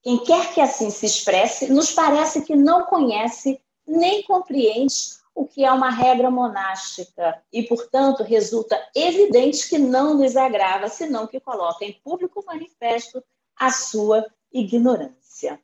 quem 0.02 0.18
quer 0.18 0.52
que 0.52 0.60
assim 0.60 0.90
se 0.90 1.06
expresse, 1.06 1.72
nos 1.72 1.92
parece 1.92 2.42
que 2.42 2.56
não 2.56 2.84
conhece 2.86 3.60
nem 3.86 4.22
compreende 4.24 4.94
o 5.34 5.46
que 5.46 5.64
é 5.64 5.72
uma 5.72 5.90
regra 5.90 6.30
monástica 6.30 7.42
e, 7.52 7.62
portanto, 7.62 8.22
resulta 8.22 8.78
evidente 8.94 9.68
que 9.68 9.78
não 9.78 10.14
nos 10.14 10.36
agrava, 10.36 10.88
senão 10.88 11.26
que 11.26 11.40
coloca 11.40 11.84
em 11.84 11.92
público 12.04 12.44
manifesto 12.44 13.22
a 13.56 13.70
sua 13.70 14.26
ignorância. 14.52 15.60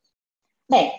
Bem, 0.71 0.93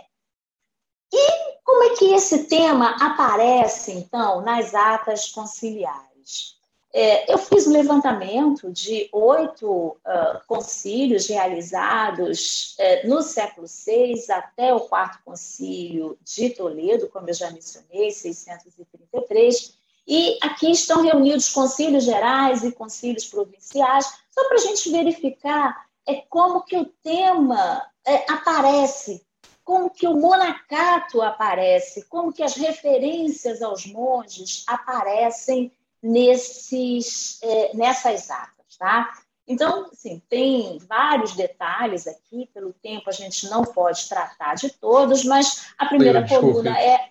e 1.12 1.60
como 1.64 1.84
é 1.84 1.96
que 1.96 2.14
esse 2.14 2.48
tema 2.48 2.96
aparece, 3.00 3.92
então, 3.92 4.42
nas 4.42 4.76
atas 4.76 5.32
conciliares? 5.32 6.59
É, 6.92 7.32
eu 7.32 7.38
fiz 7.38 7.68
um 7.68 7.72
levantamento 7.72 8.72
de 8.72 9.08
oito 9.12 9.70
uh, 9.70 10.48
concílios 10.48 11.28
realizados 11.28 12.76
uh, 12.80 13.08
no 13.08 13.22
século 13.22 13.68
VI 13.68 14.16
até 14.32 14.74
o 14.74 14.82
quarto 14.82 15.24
concílio 15.24 16.18
de 16.24 16.50
Toledo, 16.50 17.08
como 17.10 17.30
eu 17.30 17.34
já 17.34 17.52
mencionei, 17.52 18.10
633, 18.10 19.78
e 20.08 20.40
aqui 20.42 20.72
estão 20.72 21.04
reunidos 21.04 21.50
concílios 21.50 22.06
gerais 22.06 22.64
e 22.64 22.72
concílios 22.72 23.26
provinciais, 23.26 24.06
só 24.32 24.48
para 24.48 24.56
a 24.56 24.62
gente 24.62 24.90
verificar 24.90 25.86
é, 26.08 26.24
como 26.28 26.66
que 26.66 26.76
o 26.76 26.86
tema 26.86 27.86
é, 28.04 28.26
aparece 28.32 29.24
como 29.70 29.88
que 29.92 30.08
o 30.08 30.16
monacato 30.16 31.22
aparece, 31.22 32.04
como 32.06 32.34
que 32.34 32.42
as 32.42 32.56
referências 32.56 33.62
aos 33.62 33.86
monges 33.86 34.64
aparecem 34.66 35.72
nesses, 36.02 37.40
é, 37.44 37.76
nessas 37.76 38.30
atas, 38.30 38.78
tá? 38.78 39.12
Então, 39.48 39.90
assim, 39.92 40.22
tem 40.30 40.78
vários 40.88 41.36
detalhes 41.36 42.06
aqui, 42.06 42.48
pelo 42.54 42.72
tempo 42.72 43.10
a 43.10 43.12
gente 43.12 43.50
não 43.50 43.64
pode 43.64 44.08
tratar 44.08 44.54
de 44.54 44.70
todos, 44.70 45.24
mas 45.26 45.74
a 45.78 45.88
primeira 45.88 46.20
Leila, 46.20 46.42
coluna 46.42 46.80
é. 46.80 47.10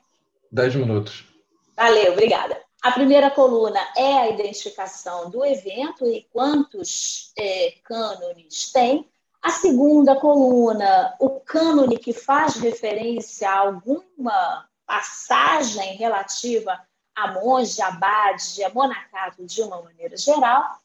Dez 0.50 0.74
minutos. 0.74 1.24
Valeu, 1.76 2.12
obrigada. 2.12 2.60
A 2.80 2.92
primeira 2.92 3.28
coluna 3.28 3.80
é 3.96 4.18
a 4.18 4.28
identificação 4.28 5.28
do 5.30 5.44
evento 5.44 6.06
e 6.06 6.26
quantos 6.32 7.32
é, 7.36 7.74
cânones 7.82 8.70
tem. 8.70 9.08
A 9.42 9.50
segunda 9.50 10.14
coluna, 10.14 11.14
o 11.18 11.40
cânone 11.40 11.98
que 11.98 12.12
faz 12.12 12.54
referência 12.56 13.50
a 13.50 13.58
alguma 13.58 14.68
passagem 14.86 15.96
relativa 15.96 16.80
a 17.22 17.32
monge, 17.32 17.82
abade, 17.82 18.62
a 18.62 18.70
monacato 18.70 19.44
de 19.44 19.62
uma 19.62 19.82
maneira 19.82 20.16
geral. 20.16 20.78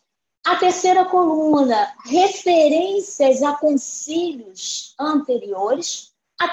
A 0.45 0.55
terceira 0.57 1.05
coluna, 1.05 1.93
referências 2.05 3.41
a 3.41 3.53
concílios 3.53 4.93
anteriores. 4.99 6.11
A, 6.39 6.45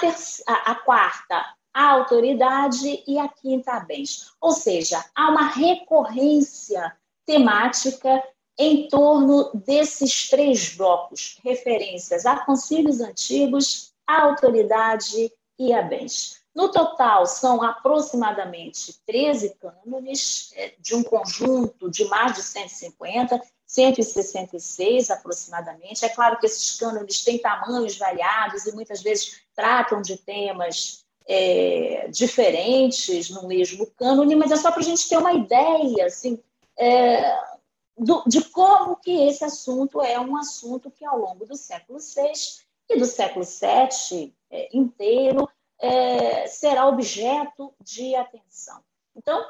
a, 0.46 0.70
a 0.72 0.74
quarta, 0.76 1.54
a 1.72 1.90
autoridade. 1.90 3.02
E 3.06 3.18
a 3.18 3.28
quinta, 3.28 3.72
a 3.72 3.80
bens. 3.80 4.32
Ou 4.40 4.52
seja, 4.52 5.04
há 5.14 5.30
uma 5.30 5.48
recorrência 5.48 6.96
temática 7.26 8.22
em 8.58 8.88
torno 8.88 9.50
desses 9.54 10.28
três 10.28 10.76
blocos, 10.76 11.38
referências 11.42 12.26
a 12.26 12.44
concílios 12.44 13.00
antigos, 13.00 13.94
a 14.06 14.22
autoridade 14.22 15.32
e 15.58 15.72
a 15.72 15.80
bens. 15.80 16.39
No 16.54 16.70
total, 16.70 17.26
são 17.26 17.62
aproximadamente 17.62 19.00
13 19.06 19.54
cânones, 19.54 20.52
é, 20.56 20.74
de 20.78 20.96
um 20.96 21.02
conjunto 21.02 21.88
de 21.88 22.04
mais 22.06 22.34
de 22.34 22.42
150, 22.42 23.40
166 23.64 25.10
aproximadamente. 25.10 26.04
É 26.04 26.08
claro 26.08 26.38
que 26.38 26.46
esses 26.46 26.76
cânones 26.76 27.22
têm 27.22 27.38
tamanhos 27.38 27.96
variados 27.96 28.66
e 28.66 28.72
muitas 28.72 29.00
vezes 29.00 29.42
tratam 29.54 30.02
de 30.02 30.16
temas 30.16 31.04
é, 31.26 32.08
diferentes 32.08 33.30
no 33.30 33.46
mesmo 33.46 33.86
cânone, 33.86 34.34
mas 34.34 34.50
é 34.50 34.56
só 34.56 34.72
para 34.72 34.80
a 34.80 34.84
gente 34.84 35.08
ter 35.08 35.18
uma 35.18 35.32
ideia, 35.32 36.06
assim, 36.06 36.42
é, 36.76 37.38
do, 37.96 38.24
de 38.26 38.42
como 38.50 38.96
que 38.96 39.28
esse 39.28 39.44
assunto 39.44 40.02
é 40.02 40.18
um 40.18 40.36
assunto 40.36 40.90
que 40.90 41.04
ao 41.04 41.18
longo 41.18 41.46
do 41.46 41.54
século 41.54 42.00
VI 42.00 42.32
e 42.88 42.98
do 42.98 43.06
século 43.06 43.44
VII 43.44 44.34
é, 44.50 44.68
inteiro 44.76 45.48
é, 45.80 46.46
será 46.46 46.86
objeto 46.86 47.74
de 47.82 48.14
atenção. 48.14 48.80
Então, 49.16 49.44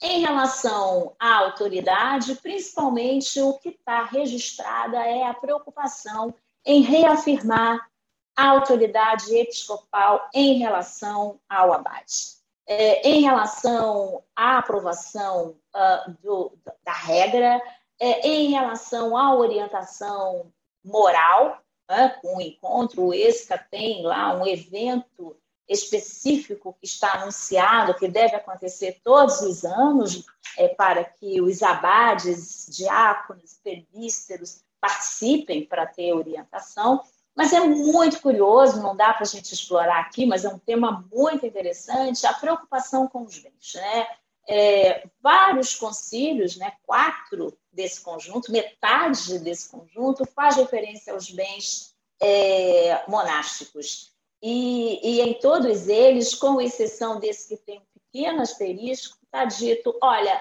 em 0.00 0.20
relação 0.20 1.14
à 1.18 1.36
autoridade, 1.38 2.34
principalmente 2.36 3.40
o 3.40 3.54
que 3.54 3.70
está 3.70 4.04
registrada 4.04 4.98
é 4.98 5.24
a 5.24 5.34
preocupação 5.34 6.34
em 6.64 6.82
reafirmar 6.82 7.88
a 8.36 8.50
autoridade 8.50 9.34
episcopal 9.34 10.28
em 10.34 10.58
relação 10.58 11.40
ao 11.48 11.72
abade. 11.72 12.36
É, 12.68 13.08
em 13.08 13.22
relação 13.22 14.22
à 14.34 14.58
aprovação 14.58 15.56
uh, 15.74 16.12
do, 16.20 16.52
da 16.84 16.92
regra, 16.92 17.62
é, 17.98 18.28
em 18.28 18.50
relação 18.50 19.16
à 19.16 19.34
orientação 19.34 20.52
moral, 20.84 21.62
né, 21.88 22.18
com 22.20 22.36
o 22.36 22.40
encontro, 22.40 23.04
o 23.04 23.14
ESCA 23.14 23.56
tem 23.56 24.02
lá 24.02 24.34
um 24.34 24.46
evento 24.46 25.36
específico 25.68 26.76
que 26.80 26.86
está 26.86 27.14
anunciado, 27.14 27.94
que 27.94 28.08
deve 28.08 28.36
acontecer 28.36 29.00
todos 29.02 29.40
os 29.40 29.64
anos, 29.64 30.24
é, 30.56 30.68
para 30.68 31.04
que 31.04 31.40
os 31.40 31.62
abades, 31.62 32.66
diáconos, 32.70 33.58
presbíteros 33.62 34.62
participem 34.80 35.64
para 35.64 35.86
ter 35.86 36.12
orientação. 36.12 37.02
Mas 37.34 37.52
é 37.52 37.60
muito 37.60 38.20
curioso, 38.20 38.82
não 38.82 38.96
dá 38.96 39.12
para 39.12 39.24
a 39.24 39.28
gente 39.28 39.52
explorar 39.52 40.00
aqui, 40.00 40.24
mas 40.24 40.44
é 40.44 40.48
um 40.48 40.58
tema 40.58 41.04
muito 41.12 41.44
interessante, 41.44 42.26
a 42.26 42.32
preocupação 42.32 43.08
com 43.08 43.24
os 43.24 43.38
bens. 43.38 43.74
Né? 43.74 44.06
é, 44.46 45.06
vários 45.20 45.74
concílios, 45.74 46.56
né, 46.56 46.72
quatro 46.82 47.56
desse 47.72 48.00
conjunto, 48.00 48.52
metade 48.52 49.38
desse 49.40 49.68
conjunto, 49.68 50.24
faz 50.24 50.56
referência 50.56 51.12
aos 51.12 51.30
bens 51.30 51.94
é, 52.20 53.04
monásticos. 53.08 54.14
E, 54.42 55.00
e, 55.02 55.20
em 55.20 55.34
todos 55.34 55.88
eles, 55.88 56.34
com 56.34 56.60
exceção 56.60 57.18
desse 57.18 57.48
que 57.48 57.56
tem 57.56 57.78
um 57.78 58.00
pequeno 58.00 58.42
asterisco, 58.42 59.18
está 59.24 59.44
dito: 59.44 59.96
olha, 60.02 60.40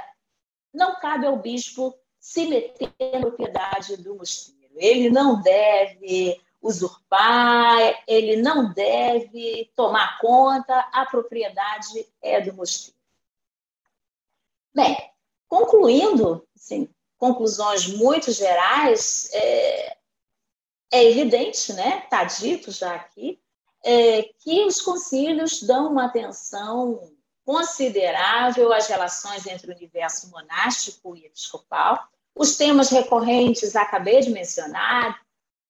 não 0.73 0.99
cabe 0.99 1.25
ao 1.25 1.37
bispo 1.37 1.97
se 2.19 2.47
meter 2.47 2.91
na 3.13 3.19
propriedade 3.19 3.97
do 3.97 4.15
mosteiro. 4.15 4.73
Ele 4.75 5.09
não 5.09 5.41
deve 5.41 6.41
usurpar, 6.61 8.03
ele 8.07 8.37
não 8.37 8.73
deve 8.73 9.71
tomar 9.75 10.17
conta, 10.19 10.79
a 10.91 11.05
propriedade 11.05 12.07
é 12.21 12.41
do 12.41 12.53
mosteiro. 12.53 12.97
Bem, 14.73 14.97
concluindo, 15.47 16.45
assim, 16.55 16.89
conclusões 17.17 17.87
muito 17.87 18.31
gerais, 18.31 19.29
é, 19.31 19.97
é 20.91 21.03
evidente, 21.05 21.71
né, 21.73 22.01
está 22.03 22.23
dito 22.23 22.71
já 22.71 22.95
aqui, 22.95 23.39
é, 23.85 24.23
que 24.39 24.65
os 24.65 24.81
concílios 24.81 25.61
dão 25.61 25.91
uma 25.91 26.05
atenção 26.05 27.07
considerável 27.45 28.73
às 28.73 28.87
relações 28.87 29.45
entre 29.45 29.71
o 29.71 29.75
universo 29.75 30.31
monástico 30.31 31.15
e 31.15 31.27
episcopal. 31.27 32.09
Os 32.35 32.57
temas 32.57 32.89
recorrentes 32.89 33.75
acabei 33.75 34.21
de 34.21 34.31
mencionar, 34.31 35.21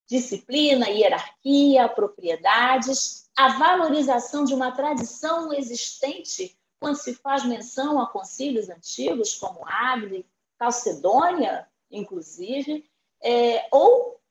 disciplina, 0.08 0.90
hierarquia, 0.90 1.90
propriedades, 1.90 3.30
a 3.36 3.58
valorização 3.58 4.46
de 4.46 4.54
uma 4.54 4.72
tradição 4.72 5.52
existente 5.54 6.58
quando 6.80 6.96
se 6.96 7.16
faz 7.16 7.44
menção 7.44 8.00
a 8.00 8.08
concílios 8.08 8.70
antigos, 8.70 9.36
como 9.36 9.68
Agri, 9.68 10.26
Calcedônia, 10.58 11.68
inclusive, 11.92 12.90
é, 13.22 13.68
ou 13.72 14.22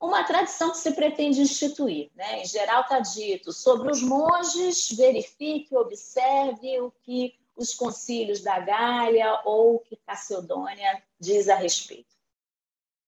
uma 0.00 0.24
tradição 0.24 0.70
que 0.70 0.78
se 0.78 0.92
pretende 0.92 1.40
instituir. 1.40 2.10
Né? 2.14 2.42
Em 2.42 2.46
geral, 2.46 2.82
está 2.82 3.00
dito 3.00 3.52
sobre 3.52 3.90
os 3.90 4.02
monges, 4.02 4.90
verifique, 4.92 5.76
observe 5.76 6.80
o 6.80 6.90
que 7.02 7.34
os 7.54 7.74
concílios 7.74 8.40
da 8.40 8.58
Gália 8.58 9.40
ou 9.44 9.80
que 9.80 9.96
Calcedônia 9.96 11.02
diz 11.18 11.48
a 11.48 11.56
respeito. 11.56 12.08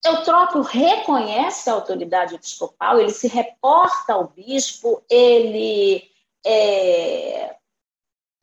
Eutrópio 0.04 0.60
reconhece 0.62 1.70
a 1.70 1.74
autoridade 1.74 2.34
episcopal, 2.34 3.00
ele 3.00 3.12
se 3.12 3.28
reporta 3.28 4.12
ao 4.12 4.28
bispo, 4.28 5.00
ele 5.08 6.10
é, 6.44 7.56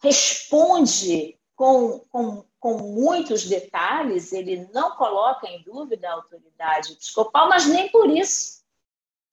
responde 0.02 1.38
com, 1.56 2.00
com, 2.10 2.46
com 2.60 2.78
muitos 2.78 3.46
detalhes, 3.46 4.34
ele 4.34 4.70
não 4.74 4.92
coloca 4.92 5.48
em 5.48 5.62
dúvida 5.64 6.10
a 6.10 6.14
autoridade 6.14 6.94
episcopal, 6.94 7.48
mas 7.48 7.66
nem 7.66 7.90
por 7.90 8.10
isso 8.10 8.60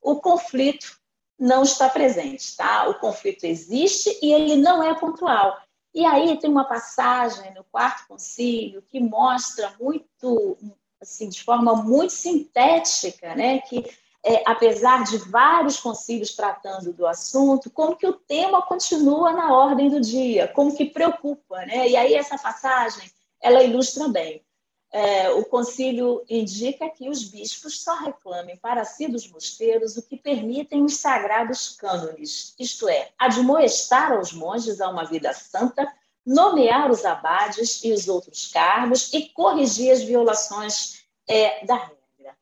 o 0.01 0.21
conflito 0.21 0.99
não 1.39 1.63
está 1.63 1.89
presente. 1.89 2.57
Tá? 2.57 2.89
O 2.89 2.99
conflito 2.99 3.45
existe 3.45 4.17
e 4.23 4.33
ele 4.33 4.57
não 4.57 4.83
é 4.83 4.95
pontual. 4.95 5.59
E 5.93 6.05
aí 6.05 6.39
tem 6.39 6.51
uma 6.51 6.65
passagem 6.65 7.53
no 7.55 7.65
quarto 7.65 8.07
concílio 8.07 8.83
que 8.83 9.01
mostra 9.01 9.75
muito 9.81 10.57
assim, 11.01 11.29
de 11.29 11.43
forma 11.43 11.75
muito 11.75 12.13
sintética, 12.13 13.35
né, 13.35 13.61
que 13.61 13.85
é, 14.25 14.43
apesar 14.45 15.05
de 15.05 15.19
vários 15.19 15.79
concílios 15.79 16.35
tratando 16.35 16.93
do 16.93 17.07
assunto, 17.07 17.71
como 17.71 17.97
que 17.97 18.07
o 18.07 18.13
tema 18.13 18.61
continua 18.61 19.33
na 19.33 19.55
ordem 19.55 19.89
do 19.89 20.01
dia, 20.01 20.49
como 20.49 20.75
que 20.75 20.87
preocupa, 20.87 21.65
né? 21.65 21.89
E 21.89 21.97
aí 21.97 22.15
essa 22.15 22.37
passagem 22.37 23.09
ela 23.41 23.63
ilustra 23.63 24.09
bem. 24.09 24.45
É, 24.93 25.31
o 25.31 25.45
concílio 25.45 26.25
indica 26.29 26.89
que 26.89 27.09
os 27.09 27.25
bispos 27.25 27.83
só 27.83 27.97
reclamem 27.97 28.57
para 28.57 28.85
si 28.85 29.09
dos 29.09 29.29
mosteiros 29.31 29.97
o 29.97 30.03
que 30.03 30.17
permitem 30.17 30.85
os 30.85 30.97
sagrados 30.97 31.77
cânones, 31.77 32.55
isto 32.59 32.89
é, 32.89 33.11
admoestar 33.19 34.13
aos 34.13 34.33
monges 34.33 34.81
a 34.81 34.89
uma 34.89 35.05
vida 35.05 35.33
santa 35.33 35.87
nomear 36.27 36.91
os 36.91 37.05
abades 37.05 37.85
e 37.85 37.93
os 37.93 38.09
outros 38.09 38.49
cargos 38.49 39.13
e 39.13 39.29
corrigir 39.29 39.93
as 39.93 40.03
violações 40.03 41.05
é, 41.29 41.65
da 41.65 41.77
regra. 41.77 42.37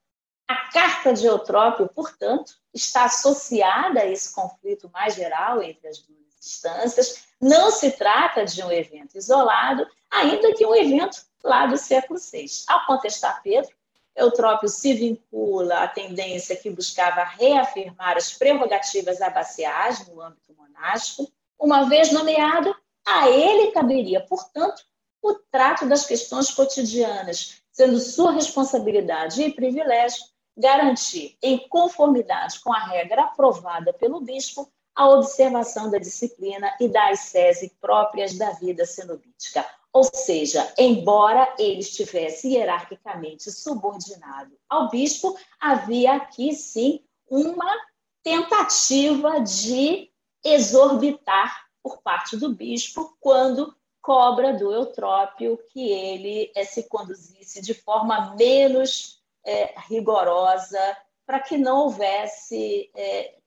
A 0.49 0.71
carta 0.71 1.13
de 1.13 1.27
Eutrópio, 1.27 1.89
portanto, 1.89 2.55
está 2.73 3.05
associada 3.05 4.01
a 4.01 4.07
esse 4.07 4.35
conflito 4.35 4.91
mais 4.91 5.15
geral 5.15 5.63
entre 5.63 5.89
as 5.89 5.99
duas 5.99 6.24
instâncias. 6.47 7.25
Não 7.41 7.71
se 7.71 7.93
trata 7.93 8.45
de 8.45 8.63
um 8.63 8.71
evento 8.71 9.17
isolado, 9.17 9.87
ainda 10.11 10.55
que 10.55 10.65
um 10.67 10.75
evento 10.75 11.23
lá 11.43 11.67
do 11.67 11.77
século 11.77 12.19
VI. 12.19 12.47
Ao 12.69 12.87
contestar 12.87 13.43
Pedro, 13.43 13.71
Eutrópio 14.17 14.69
se 14.69 14.95
vincula 14.95 15.83
à 15.83 15.89
tendência 15.89 16.57
que 16.57 16.71
buscava 16.71 17.25
reafirmar 17.25 18.17
as 18.17 18.33
prerrogativas 18.33 19.21
abaciais 19.21 20.07
no 20.09 20.21
âmbito 20.21 20.55
monástico, 20.57 21.31
uma 21.59 21.89
vez 21.89 22.13
nomeado 22.13 22.75
a 23.07 23.29
ele 23.29 23.73
caberia, 23.73 24.21
portanto, 24.21 24.83
o 25.21 25.35
trato 25.35 25.87
das 25.87 26.07
questões 26.07 26.51
cotidianas, 26.51 27.63
sendo 27.73 27.99
sua 27.99 28.33
responsabilidade 28.33 29.43
e 29.43 29.53
privilégio 29.53 30.23
garantir, 30.57 31.37
em 31.43 31.69
conformidade 31.69 32.61
com 32.61 32.73
a 32.73 32.79
regra 32.79 33.23
aprovada 33.23 33.93
pelo 33.93 34.21
bispo, 34.21 34.71
a 34.95 35.09
observação 35.09 35.91
da 35.91 35.99
disciplina 35.99 36.75
e 36.81 36.89
da 36.89 37.11
ascese 37.11 37.73
próprias 37.81 38.37
da 38.39 38.51
vida 38.51 38.87
cenobítica. 38.87 39.67
Ou 39.93 40.05
seja, 40.05 40.73
embora 40.77 41.55
ele 41.59 41.81
estivesse 41.81 42.53
hierarquicamente 42.53 43.51
subordinado 43.51 44.57
ao 44.69 44.89
bispo, 44.91 45.37
havia 45.61 46.15
aqui 46.15 46.53
sim 46.53 47.01
uma 47.29 47.73
tentativa 48.23 49.41
de 49.41 50.11
exorbitar 50.43 51.65
por 51.83 52.03
parte 52.03 52.37
do 52.37 52.55
bispo 52.55 53.17
quando 53.21 53.75
cobra 54.01 54.53
do 54.53 54.73
Eutrópio 54.73 55.59
que 55.73 55.91
ele 55.91 56.51
é, 56.55 56.65
se 56.65 56.89
conduzisse 56.89 57.63
de 57.63 57.73
forma 57.73 58.35
menos 58.35 59.23
é, 59.45 59.75
rigorosa 59.89 60.79
para 61.27 61.41
que 61.41 61.57
não 61.57 61.85
houvesse 61.85 62.91
é, 62.95 63.39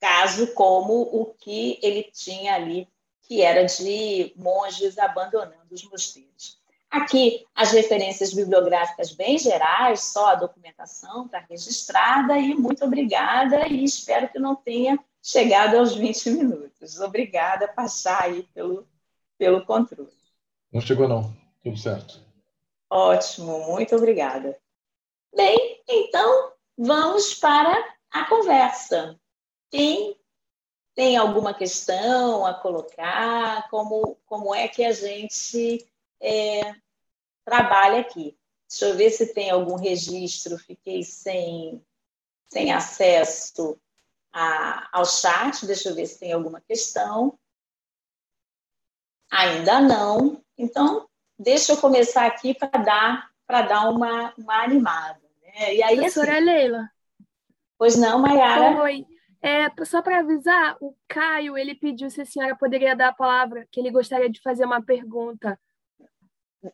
caso 0.00 0.52
como 0.54 1.02
o 1.02 1.26
que 1.34 1.78
ele 1.82 2.04
tinha 2.12 2.54
ali, 2.54 2.88
que 3.22 3.42
era 3.42 3.64
de 3.64 4.32
monges 4.36 4.98
abandonando 4.98 5.66
os 5.70 5.84
mosteiros. 5.84 6.58
Aqui, 6.90 7.44
as 7.54 7.72
referências 7.72 8.32
bibliográficas 8.32 9.12
bem 9.12 9.36
gerais, 9.38 10.04
só 10.04 10.28
a 10.28 10.34
documentação 10.34 11.26
está 11.26 11.38
registrada, 11.40 12.38
e 12.38 12.54
muito 12.54 12.82
obrigada, 12.84 13.68
e 13.68 13.84
espero 13.84 14.28
que 14.30 14.38
não 14.38 14.56
tenha 14.56 14.98
chegado 15.22 15.76
aos 15.76 15.94
20 15.94 16.30
minutos. 16.30 16.98
Obrigada, 16.98 17.68
Pachá, 17.68 18.22
aí, 18.22 18.42
pelo, 18.54 18.88
pelo 19.36 19.66
controle. 19.66 20.08
Não 20.72 20.80
chegou, 20.80 21.06
não. 21.06 21.36
Tudo 21.62 21.76
certo. 21.76 22.20
Ótimo, 22.88 23.66
muito 23.66 23.94
obrigada. 23.94 24.58
Bem, 25.36 25.82
então 25.86 26.52
vamos 26.76 27.34
para 27.34 27.76
a 28.10 28.24
conversa. 28.24 29.18
Quem 29.70 30.18
tem 30.94 31.16
alguma 31.16 31.54
questão 31.54 32.44
a 32.46 32.54
colocar? 32.54 33.68
Como, 33.70 34.16
como 34.26 34.54
é 34.54 34.66
que 34.66 34.84
a 34.84 34.92
gente 34.92 35.86
é, 36.20 36.74
trabalha 37.44 38.00
aqui? 38.00 38.36
Deixa 38.68 38.86
eu 38.86 38.96
ver 38.96 39.10
se 39.10 39.32
tem 39.32 39.50
algum 39.50 39.76
registro. 39.76 40.58
Fiquei 40.58 41.02
sem, 41.02 41.82
sem 42.48 42.72
acesso 42.72 43.80
a, 44.32 44.88
ao 44.92 45.06
chat. 45.06 45.66
Deixa 45.66 45.88
eu 45.88 45.94
ver 45.94 46.06
se 46.06 46.18
tem 46.18 46.32
alguma 46.32 46.60
questão. 46.60 47.38
Ainda 49.30 49.80
não. 49.80 50.42
Então, 50.56 51.08
deixa 51.38 51.72
eu 51.72 51.76
começar 51.76 52.26
aqui 52.26 52.54
para 52.54 52.70
dar, 52.82 53.30
dar 53.46 53.90
uma, 53.90 54.34
uma 54.36 54.62
animada. 54.62 55.20
Né? 55.42 55.76
E 55.76 55.82
aí, 55.82 55.96
Professora 55.96 56.34
assim, 56.34 56.44
Leila. 56.44 56.90
Pois 57.78 57.96
não, 57.96 58.18
Mayara? 58.18 58.82
Oi. 58.82 59.06
É, 59.40 59.84
só 59.84 60.02
para 60.02 60.18
avisar, 60.18 60.76
o 60.80 60.94
Caio 61.06 61.56
ele 61.56 61.74
pediu 61.74 62.10
se 62.10 62.20
a 62.20 62.26
senhora 62.26 62.56
poderia 62.56 62.96
dar 62.96 63.08
a 63.08 63.14
palavra, 63.14 63.66
que 63.70 63.78
ele 63.78 63.90
gostaria 63.90 64.28
de 64.28 64.40
fazer 64.40 64.64
uma 64.64 64.82
pergunta. 64.82 65.58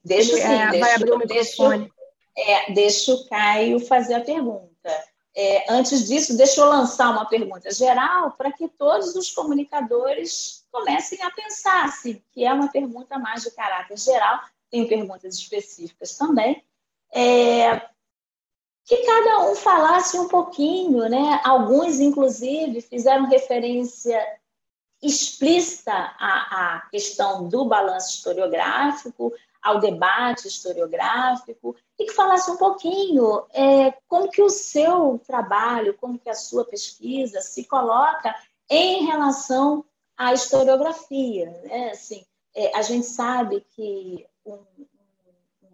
Deixa 0.03 0.36
sim, 0.36 0.43
é, 0.43 0.70
deixa, 0.70 0.78
vai 0.78 0.95
abrir 0.95 1.12
o 1.12 1.19
microfone. 1.19 1.93
Deixa, 2.35 2.51
é, 2.51 2.73
deixa 2.73 3.12
o 3.12 3.28
Caio 3.28 3.81
fazer 3.81 4.15
a 4.15 4.20
pergunta. 4.20 4.91
É, 5.36 5.73
antes 5.73 6.07
disso, 6.07 6.36
deixa 6.36 6.61
eu 6.61 6.66
lançar 6.66 7.11
uma 7.11 7.28
pergunta 7.28 7.70
geral 7.73 8.32
para 8.32 8.53
que 8.53 8.69
todos 8.69 9.16
os 9.16 9.32
comunicadores 9.32 10.65
comecem 10.70 11.20
a 11.23 11.31
pensar, 11.31 11.91
se 11.91 12.24
que 12.32 12.45
é 12.45 12.53
uma 12.53 12.70
pergunta 12.70 13.19
mais 13.19 13.43
de 13.43 13.51
caráter 13.51 13.99
geral, 13.99 14.41
tem 14.70 14.86
perguntas 14.86 15.36
específicas 15.36 16.16
também. 16.16 16.65
É, 17.12 17.81
que 18.85 18.97
cada 18.98 19.51
um 19.51 19.56
falasse 19.56 20.19
um 20.19 20.28
pouquinho, 20.28 21.09
né? 21.09 21.40
Alguns, 21.43 22.01
inclusive, 22.01 22.81
fizeram 22.82 23.27
referência 23.27 24.20
explícita 25.02 25.93
a, 25.93 26.77
a 26.77 26.81
questão 26.90 27.48
do 27.48 27.65
balanço 27.65 28.16
historiográfico, 28.16 29.32
ao 29.62 29.81
debate 29.81 30.48
historiográfico, 30.48 31.74
e 31.98 32.05
que 32.05 32.12
falasse 32.12 32.51
um 32.51 32.56
pouquinho 32.56 33.44
é, 33.51 33.94
como 34.06 34.31
que 34.31 34.43
o 34.43 34.51
seu 34.51 35.19
trabalho, 35.27 35.97
como 35.98 36.19
que 36.19 36.28
a 36.28 36.35
sua 36.35 36.66
pesquisa 36.66 37.40
se 37.40 37.65
coloca 37.65 38.35
em 38.69 39.06
relação 39.06 39.85
à 40.16 40.35
historiografia. 40.35 41.51
Né? 41.65 41.90
Assim, 41.90 42.24
é, 42.55 42.77
a 42.77 42.82
gente 42.82 43.06
sabe 43.06 43.65
que 43.70 44.27
um 44.44 44.59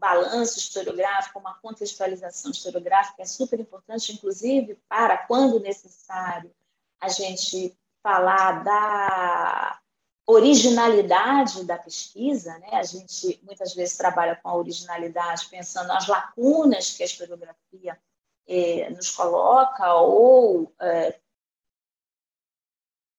balanço 0.01 0.59
historiográfico, 0.59 1.39
uma 1.39 1.55
contextualização 1.55 2.51
historiográfica 2.51 3.23
é 3.23 3.27
super 3.27 3.61
importante, 3.61 4.13
inclusive 4.13 4.81
para, 4.89 5.19
quando 5.19 5.61
necessário, 5.61 6.51
a 6.99 7.09
gente 7.09 7.77
falar 8.03 8.65
da 8.65 9.79
originalidade 10.27 11.65
da 11.65 11.77
pesquisa, 11.77 12.57
né? 12.59 12.71
A 12.73 12.83
gente 12.83 13.41
muitas 13.43 13.75
vezes 13.75 13.97
trabalha 13.97 14.37
com 14.37 14.49
a 14.49 14.57
originalidade 14.57 15.47
pensando 15.51 15.89
nas 15.89 16.09
lacunas 16.09 16.93
que 16.93 17.03
a 17.03 17.07
historiografia 17.07 17.99
eh, 18.47 18.89
nos 18.91 19.11
coloca 19.11 19.95
ou 19.95 20.73
eh, 20.81 21.19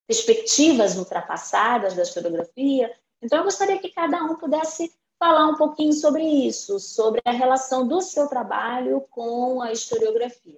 perspectivas 0.08 0.96
ultrapassadas 0.98 1.94
da 1.94 2.04
historiografia. 2.04 2.92
Então, 3.22 3.40
eu 3.40 3.44
gostaria 3.44 3.78
que 3.78 3.90
cada 3.90 4.24
um 4.24 4.36
pudesse 4.36 4.92
falar 5.22 5.48
um 5.50 5.56
pouquinho 5.56 5.94
sobre 5.94 6.24
isso, 6.24 6.80
sobre 6.80 7.22
a 7.24 7.32
relação 7.32 7.88
do 7.88 8.02
seu 8.02 8.28
trabalho 8.28 9.02
com 9.12 9.62
a 9.62 9.72
historiografia. 9.72 10.58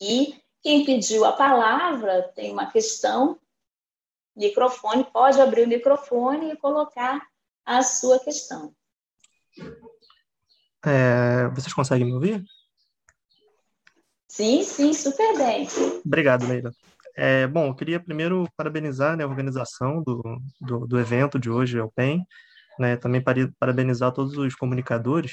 E 0.00 0.42
quem 0.60 0.84
pediu 0.84 1.24
a 1.24 1.30
palavra 1.30 2.32
tem 2.34 2.50
uma 2.50 2.68
questão, 2.68 3.38
microfone, 4.34 5.04
pode 5.04 5.40
abrir 5.40 5.62
o 5.62 5.68
microfone 5.68 6.50
e 6.50 6.56
colocar 6.56 7.24
a 7.64 7.84
sua 7.84 8.18
questão. 8.18 8.74
É, 10.84 11.46
vocês 11.54 11.72
conseguem 11.72 12.06
me 12.06 12.14
ouvir? 12.14 12.44
Sim, 14.26 14.64
sim, 14.64 14.92
super 14.92 15.38
bem. 15.38 15.68
Obrigado, 16.04 16.48
Leila. 16.48 16.72
É, 17.14 17.46
bom, 17.46 17.68
eu 17.68 17.74
queria 17.76 18.00
primeiro 18.00 18.48
parabenizar 18.56 19.16
né, 19.16 19.22
a 19.22 19.28
organização 19.28 20.02
do, 20.02 20.40
do, 20.60 20.88
do 20.88 20.98
evento 20.98 21.38
de 21.38 21.48
hoje, 21.48 21.78
o 21.78 21.92
PEN, 21.92 22.26
né, 22.82 22.96
também 22.96 23.22
parabenizar 23.58 24.12
todos 24.12 24.36
os 24.36 24.54
comunicadores 24.54 25.32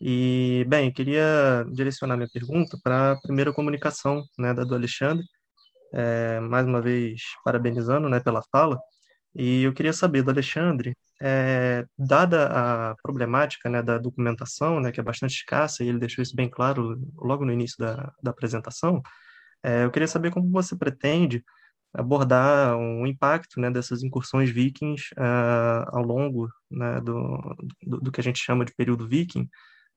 e, 0.00 0.64
bem, 0.68 0.92
queria 0.92 1.64
direcionar 1.72 2.16
minha 2.16 2.28
pergunta 2.32 2.78
para 2.82 3.12
a 3.12 3.20
primeira 3.20 3.52
comunicação 3.52 4.22
né, 4.38 4.52
da 4.54 4.62
do 4.64 4.74
Alexandre, 4.74 5.24
é, 5.94 6.40
mais 6.40 6.66
uma 6.66 6.80
vez 6.80 7.22
parabenizando 7.44 8.08
né, 8.08 8.20
pela 8.20 8.42
fala. 8.52 8.78
E 9.34 9.62
eu 9.64 9.72
queria 9.74 9.92
saber 9.92 10.22
do 10.22 10.30
Alexandre, 10.30 10.96
é, 11.22 11.84
dada 11.98 12.90
a 12.92 12.96
problemática 13.02 13.68
né, 13.70 13.82
da 13.82 13.98
documentação, 13.98 14.80
né, 14.80 14.92
que 14.92 15.00
é 15.00 15.02
bastante 15.02 15.36
escassa, 15.36 15.82
e 15.82 15.88
ele 15.88 15.98
deixou 15.98 16.22
isso 16.22 16.36
bem 16.36 16.48
claro 16.50 16.98
logo 17.16 17.44
no 17.44 17.52
início 17.52 17.76
da, 17.78 18.12
da 18.22 18.30
apresentação, 18.30 19.02
é, 19.62 19.84
eu 19.84 19.90
queria 19.90 20.08
saber 20.08 20.30
como 20.30 20.50
você 20.50 20.76
pretende 20.76 21.42
abordar 21.96 22.76
um 22.76 23.06
impacto 23.06 23.58
né, 23.58 23.70
dessas 23.70 24.02
incursões 24.02 24.50
vikings 24.50 25.14
uh, 25.14 25.88
ao 25.88 26.02
longo 26.02 26.48
né, 26.70 27.00
do, 27.00 27.56
do, 27.82 28.00
do, 28.00 28.12
que 28.12 28.20
a 28.20 28.24
gente 28.24 28.38
chama 28.38 28.64
de 28.64 28.74
período 28.74 29.08
viking, 29.08 29.48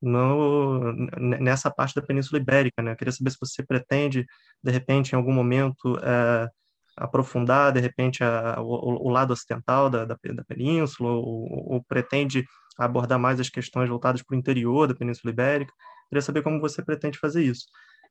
no, 0.01 0.93
nessa 1.19 1.69
parte 1.69 1.93
da 1.93 2.01
Península 2.01 2.39
Ibérica. 2.39 2.81
Né? 2.81 2.93
Eu 2.93 2.95
queria 2.95 3.11
saber 3.11 3.31
se 3.31 3.37
você 3.39 3.63
pretende, 3.63 4.25
de 4.63 4.71
repente, 4.71 5.11
em 5.11 5.15
algum 5.15 5.33
momento, 5.33 5.97
é, 6.01 6.49
aprofundar, 6.95 7.73
de 7.73 7.81
repente, 7.81 8.23
a, 8.23 8.61
o, 8.61 9.07
o, 9.07 9.09
lado 9.09 9.33
ocidental 9.33 9.89
da, 9.89 10.05
da, 10.05 10.17
da 10.33 10.43
península, 10.45 11.11
ou, 11.11 11.73
ou, 11.73 11.83
pretende 11.83 12.45
abordar 12.77 13.19
mais 13.19 13.39
as 13.39 13.49
questões 13.49 13.89
voltadas 13.89 14.23
para 14.23 14.35
o 14.35 14.39
interior 14.39 14.87
da 14.87 14.95
Península 14.95 15.31
Ibérica. 15.33 15.71
Eu 15.71 16.09
queria 16.09 16.21
saber 16.21 16.43
como 16.43 16.61
você 16.61 16.81
pretende 16.81 17.19
fazer 17.19 17.43
isso. 17.43 17.65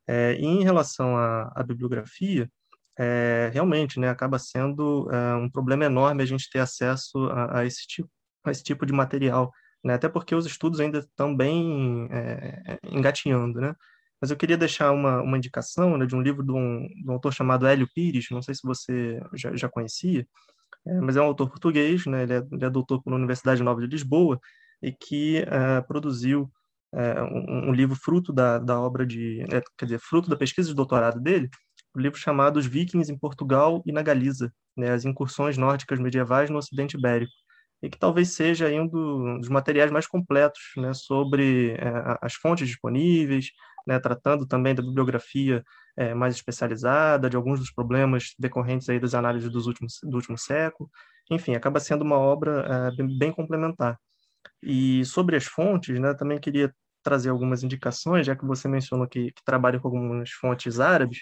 É, 0.07 0.33
em 0.33 0.63
relação 0.63 1.17
à, 1.17 1.51
à 1.55 1.63
bibliografia, 1.63 2.49
é, 2.99 3.49
realmente, 3.53 3.99
né, 3.99 4.09
acaba 4.09 4.37
sendo 4.37 5.09
é, 5.11 5.35
um 5.35 5.49
problema 5.49 5.85
enorme 5.85 6.21
a 6.21 6.25
gente 6.25 6.49
ter 6.49 6.59
acesso 6.59 7.17
a, 7.29 7.59
a, 7.59 7.65
esse 7.65 7.87
tipo, 7.87 8.09
a 8.43 8.51
esse 8.51 8.63
tipo 8.63 8.85
de 8.85 8.93
material 8.93 9.51
né? 9.83 9.93
até 9.93 10.09
porque 10.09 10.35
os 10.35 10.45
estudos 10.45 10.79
ainda 10.79 10.99
estão 10.99 11.35
bem 11.35 12.07
é, 12.11 12.79
engatinhando, 12.83 13.59
né? 13.61 13.75
Mas 14.21 14.31
eu 14.31 14.37
queria 14.37 14.57
deixar 14.57 14.91
uma, 14.91 15.21
uma 15.21 15.37
indicação 15.37 15.97
né, 15.97 16.05
de 16.05 16.15
um 16.15 16.21
livro 16.21 16.43
de 16.43 16.51
um, 16.51 16.87
de 16.87 17.09
um, 17.09 17.13
autor 17.13 17.33
chamado 17.33 17.65
Hélio 17.65 17.87
Pires, 17.93 18.27
não 18.31 18.41
sei 18.41 18.53
se 18.53 18.61
você 18.63 19.21
já, 19.33 19.55
já 19.55 19.69
conhecia, 19.69 20.27
é, 20.85 20.99
mas 21.01 21.15
é 21.15 21.21
um 21.21 21.25
autor 21.25 21.49
português, 21.49 22.05
né, 22.05 22.23
ele, 22.23 22.33
é, 22.33 22.43
ele 22.51 22.65
é 22.65 22.69
doutor 22.69 23.01
pela 23.01 23.15
Universidade 23.15 23.63
Nova 23.63 23.79
de 23.81 23.87
Lisboa, 23.87 24.39
e 24.81 24.93
que 24.93 25.45
produziu 25.89 26.49
um, 26.93 27.69
um, 27.69 27.73
livro 27.73 27.97
fruto 27.97 28.31
da, 28.31 28.57
da 28.59 28.79
obra 28.79 29.05
de, 29.05 29.45
quer 29.77 29.85
dizer, 29.85 29.99
fruto 29.99 30.29
da 30.29 30.37
pesquisa 30.37 30.69
de 30.69 30.75
doutorado 30.75 31.19
dele, 31.19 31.49
um 31.95 31.99
livro 31.99 32.17
chamado 32.17 32.57
Os 32.57 32.65
Vikings 32.65 33.11
em 33.11 33.17
Portugal 33.17 33.81
e 33.85 33.91
na 33.91 34.01
Galiza, 34.01 34.53
né, 34.75 34.91
as 34.91 35.05
incursões 35.05 35.57
nórdicas 35.57 35.99
medievais 35.99 36.49
no 36.49 36.57
Ocidente 36.57 36.97
Ibérico 36.97 37.31
e 37.81 37.89
que 37.89 37.97
talvez 37.97 38.33
seja 38.33 38.67
um 38.67 39.39
dos 39.39 39.49
materiais 39.49 39.91
mais 39.91 40.05
completos 40.05 40.59
né, 40.75 40.93
sobre 40.93 41.71
é, 41.71 42.17
as 42.21 42.33
fontes 42.33 42.67
disponíveis, 42.67 43.51
né, 43.87 43.99
tratando 43.99 44.45
também 44.45 44.75
da 44.75 44.83
bibliografia 44.83 45.63
é, 45.97 46.13
mais 46.13 46.35
especializada, 46.35 47.29
de 47.29 47.37
alguns 47.37 47.59
dos 47.59 47.71
problemas 47.71 48.33
decorrentes 48.37 48.89
aí 48.89 48.99
das 48.99 49.13
análises 49.13 49.49
dos 49.49 49.65
últimos, 49.65 49.99
do 50.03 50.15
último 50.15 50.37
século. 50.37 50.89
Enfim, 51.31 51.55
acaba 51.55 51.79
sendo 51.79 52.03
uma 52.03 52.17
obra 52.17 52.91
é, 52.99 53.03
bem 53.17 53.31
complementar. 53.31 53.97
E 54.61 55.05
sobre 55.05 55.37
as 55.37 55.45
fontes, 55.45 55.97
né, 55.99 56.13
também 56.13 56.39
queria 56.39 56.73
trazer 57.01 57.29
algumas 57.29 57.63
indicações, 57.63 58.25
já 58.25 58.35
que 58.35 58.45
você 58.45 58.67
mencionou 58.67 59.07
que, 59.07 59.31
que 59.31 59.43
trabalha 59.45 59.79
com 59.79 59.87
algumas 59.87 60.31
fontes 60.31 60.81
árabes, 60.81 61.19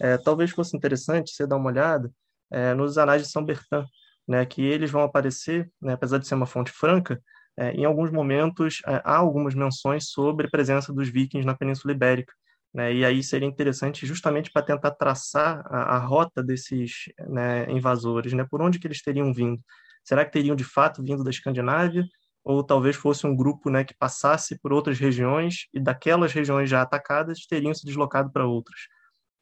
é, 0.00 0.16
talvez 0.18 0.50
fosse 0.50 0.76
interessante 0.76 1.32
você 1.32 1.46
dar 1.46 1.56
uma 1.56 1.68
olhada 1.70 2.10
é, 2.50 2.74
nos 2.74 2.98
anais 2.98 3.22
de 3.22 3.28
São 3.30 3.44
Bertrand, 3.44 3.86
né, 4.26 4.44
que 4.46 4.62
eles 4.62 4.90
vão 4.90 5.02
aparecer, 5.02 5.70
né, 5.80 5.92
apesar 5.92 6.18
de 6.18 6.26
ser 6.26 6.34
uma 6.34 6.46
fonte 6.46 6.70
franca, 6.70 7.20
é, 7.56 7.72
em 7.72 7.84
alguns 7.84 8.10
momentos 8.10 8.80
é, 8.86 9.02
há 9.04 9.16
algumas 9.16 9.54
menções 9.54 10.08
sobre 10.10 10.46
a 10.46 10.50
presença 10.50 10.92
dos 10.92 11.08
vikings 11.08 11.46
na 11.46 11.54
Península 11.54 11.92
Ibérica. 11.92 12.32
Né, 12.72 12.94
e 12.94 13.04
aí 13.04 13.22
seria 13.22 13.48
interessante 13.48 14.06
justamente 14.06 14.50
para 14.52 14.62
tentar 14.62 14.92
traçar 14.92 15.60
a, 15.66 15.96
a 15.96 15.98
rota 15.98 16.40
desses 16.40 17.06
né, 17.28 17.68
invasores, 17.70 18.32
né, 18.32 18.46
por 18.48 18.62
onde 18.62 18.78
que 18.78 18.86
eles 18.86 19.02
teriam 19.02 19.34
vindo. 19.34 19.60
Será 20.04 20.24
que 20.24 20.32
teriam 20.32 20.54
de 20.54 20.64
fato 20.64 21.02
vindo 21.02 21.24
da 21.24 21.30
Escandinávia? 21.30 22.04
Ou 22.44 22.64
talvez 22.64 22.96
fosse 22.96 23.26
um 23.26 23.36
grupo 23.36 23.68
né, 23.68 23.84
que 23.84 23.94
passasse 23.94 24.58
por 24.60 24.72
outras 24.72 24.98
regiões 24.98 25.66
e 25.74 25.80
daquelas 25.80 26.32
regiões 26.32 26.70
já 26.70 26.80
atacadas 26.80 27.44
teriam 27.46 27.74
se 27.74 27.84
deslocado 27.84 28.30
para 28.32 28.46
outras. 28.46 28.78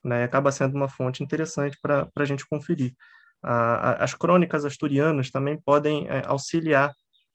Né, 0.04 0.22
acaba 0.22 0.52
sendo 0.52 0.76
uma 0.76 0.88
fonte 0.88 1.24
interessante 1.24 1.76
para 1.82 2.08
a 2.16 2.24
gente 2.24 2.46
conferir 2.46 2.94
as 3.42 4.14
crônicas 4.14 4.64
asturianas 4.64 5.30
também 5.30 5.60
podem 5.60 6.08
é, 6.08 6.22
auxiliar 6.26 6.92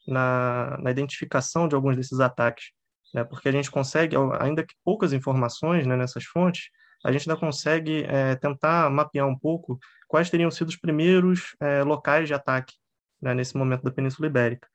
na, 0.08 0.78
na, 0.82 0.92
identificação 0.92 1.68
de 1.68 1.76
alguns 1.76 1.96
desses 1.96 2.20
ataques, 2.20 2.72
né? 3.14 3.24
porque 3.24 3.48
a 3.48 3.52
gente 3.52 3.72
consegue, 3.72 4.16
ainda 4.40 4.66
que 4.66 4.76
poucas 4.84 5.14
informações 5.14 5.88
né, 5.88 5.96
nessas 5.96 6.26
fontes, 6.26 6.70
a 7.06 7.12
gente 7.12 7.30
ainda 7.30 7.40
consegue 7.40 8.04
é, 8.04 8.36
tentar 8.36 8.90
mapear 8.90 9.28
um 9.28 9.38
pouco 9.38 9.78
quais 10.08 10.30
teriam 10.30 10.52
sido 10.52 10.70
os 10.70 10.78
primeiros 10.78 11.56
é, 11.62 11.84
locais 11.84 12.28
de 12.28 12.34
ataque 12.34 12.74
né, 13.22 13.34
nesse 13.34 13.56
momento 13.56 13.84
da 13.84 13.92
Península 13.92 14.28
Ibérica. 14.28 14.68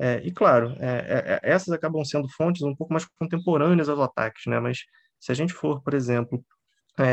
É, 0.00 0.20
e, 0.24 0.32
claro, 0.32 0.74
é, 0.80 1.40
é, 1.44 1.50
essas 1.50 1.72
acabam 1.72 2.04
sendo 2.04 2.28
fontes 2.28 2.62
um 2.62 2.74
pouco 2.74 2.92
mais 2.92 3.06
contemporâneas 3.20 3.88
aos 3.88 4.00
ataques, 4.00 4.46
né? 4.46 4.58
mas 4.58 4.78
se 5.20 5.30
a 5.30 5.34
gente 5.34 5.52
for, 5.52 5.80
por 5.80 5.94
exemplo, 5.94 6.44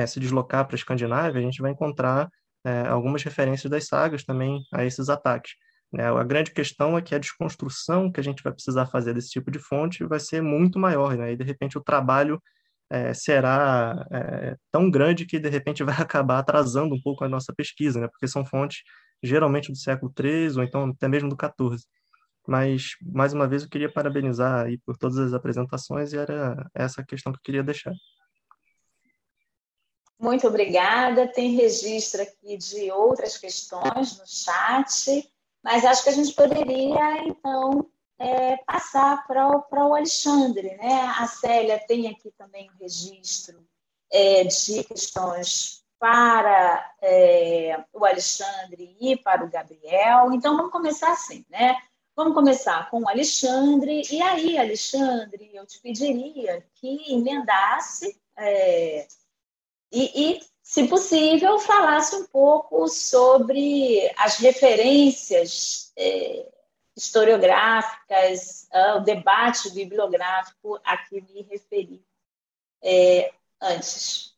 se 0.08 0.20
deslocar 0.20 0.66
para 0.66 0.76
a 0.76 0.78
Escandinávia, 0.78 1.40
a 1.40 1.44
gente 1.44 1.62
vai 1.62 1.72
encontrar 1.72 2.30
é, 2.64 2.88
algumas 2.88 3.24
referências 3.24 3.70
das 3.70 3.88
sagas 3.88 4.24
também 4.24 4.62
a 4.74 4.86
esses 4.86 5.10
ataques. 5.10 5.54
Né? 5.92 6.06
A 6.06 6.24
grande 6.24 6.52
questão 6.52 6.98
é 6.98 7.02
que 7.02 7.16
a 7.16 7.20
desconstrução 7.20 8.12
que 8.12 8.20
a 8.20 8.24
gente 8.24 8.44
vai 8.44 8.54
precisar 8.54 8.86
fazer 8.88 9.14
desse 9.14 9.30
tipo 9.30 9.50
de 9.50 9.60
fonte 9.60 10.04
vai 10.06 10.20
ser 10.20 10.42
muito 10.42 10.78
maior, 10.80 11.18
né? 11.18 11.32
e 11.32 11.38
de 11.38 11.44
repente 11.44 11.78
o 11.78 11.84
trabalho 11.84 12.42
é, 12.90 13.14
será 13.14 14.06
é, 14.12 14.56
tão 14.72 14.90
grande 14.90 15.26
que 15.26 15.40
de 15.40 15.50
repente 15.50 15.84
vai 15.84 15.96
acabar 16.00 16.40
atrasando 16.40 16.96
um 16.96 17.02
pouco 17.02 17.24
a 17.24 17.30
nossa 17.30 17.54
pesquisa, 17.54 18.00
né? 18.00 18.08
porque 18.08 18.28
são 18.28 18.46
fontes 18.46 18.80
geralmente 19.24 19.72
do 19.72 19.78
século 19.78 20.12
XIII 20.18 20.58
ou 20.58 20.64
então 20.64 20.90
até 20.90 21.08
mesmo 21.08 21.30
do 21.30 21.36
XIV. 21.36 21.82
Mas, 22.48 22.96
mais 23.02 23.34
uma 23.34 23.48
vez, 23.48 23.64
eu 23.64 23.70
queria 23.70 23.92
parabenizar 23.92 24.66
aí 24.66 24.80
por 24.80 24.98
todas 24.98 25.20
as 25.20 25.34
apresentações 25.34 26.14
e 26.14 26.18
era 26.18 26.68
essa 26.74 27.02
a 27.02 27.06
questão 27.06 27.32
que 27.32 27.38
eu 27.38 27.44
queria 27.44 27.64
deixar. 27.64 27.94
Muito 30.20 30.46
obrigada. 30.48 31.32
Tem 31.32 31.56
registro 31.56 32.22
aqui 32.22 32.58
de 32.58 32.92
outras 32.92 33.38
questões 33.38 34.20
no 34.20 34.28
chat, 34.28 35.32
mas 35.64 35.86
acho 35.86 36.04
que 36.04 36.10
a 36.10 36.14
gente 36.14 36.34
poderia, 36.34 37.24
então, 37.26 37.90
é, 38.20 38.58
passar 38.58 39.26
para 39.26 39.48
o, 39.48 39.64
o 39.72 39.96
Alexandre. 39.96 40.76
Né? 40.76 41.02
A 41.18 41.26
Célia 41.26 41.80
tem 41.88 42.10
aqui 42.10 42.32
também 42.38 42.70
um 42.70 42.78
registro 42.78 43.66
é, 44.12 44.44
de 44.44 44.84
questões 44.84 45.86
para 45.98 46.94
é, 47.02 47.82
o 47.94 48.06
Alexandre 48.06 48.98
e 49.00 49.16
para 49.16 49.46
o 49.46 49.50
Gabriel. 49.50 50.34
Então, 50.34 50.58
vamos 50.58 50.72
começar 50.72 51.12
assim, 51.14 51.46
né? 51.50 51.78
Vamos 52.14 52.34
começar 52.34 52.90
com 52.90 53.02
o 53.02 53.10
Alexandre. 53.10 54.02
E 54.12 54.22
aí, 54.22 54.58
Alexandre, 54.58 55.50
eu 55.54 55.66
te 55.66 55.80
pediria 55.80 56.66
que 56.76 57.14
emendasse 57.14 58.20
é, 58.38 59.08
e, 59.92 60.34
e, 60.34 60.40
se 60.62 60.88
possível, 60.88 61.60
falasse 61.60 62.16
um 62.16 62.26
pouco 62.28 62.88
sobre 62.88 64.12
as 64.18 64.38
referências 64.38 65.92
é, 65.98 66.46
historiográficas, 66.96 68.68
uh, 68.74 68.98
o 68.98 69.00
debate 69.00 69.72
bibliográfico 69.72 70.80
a 70.84 70.98
que 70.98 71.22
me 71.22 71.42
referi 71.44 72.04
é, 72.84 73.32
antes. 73.62 74.36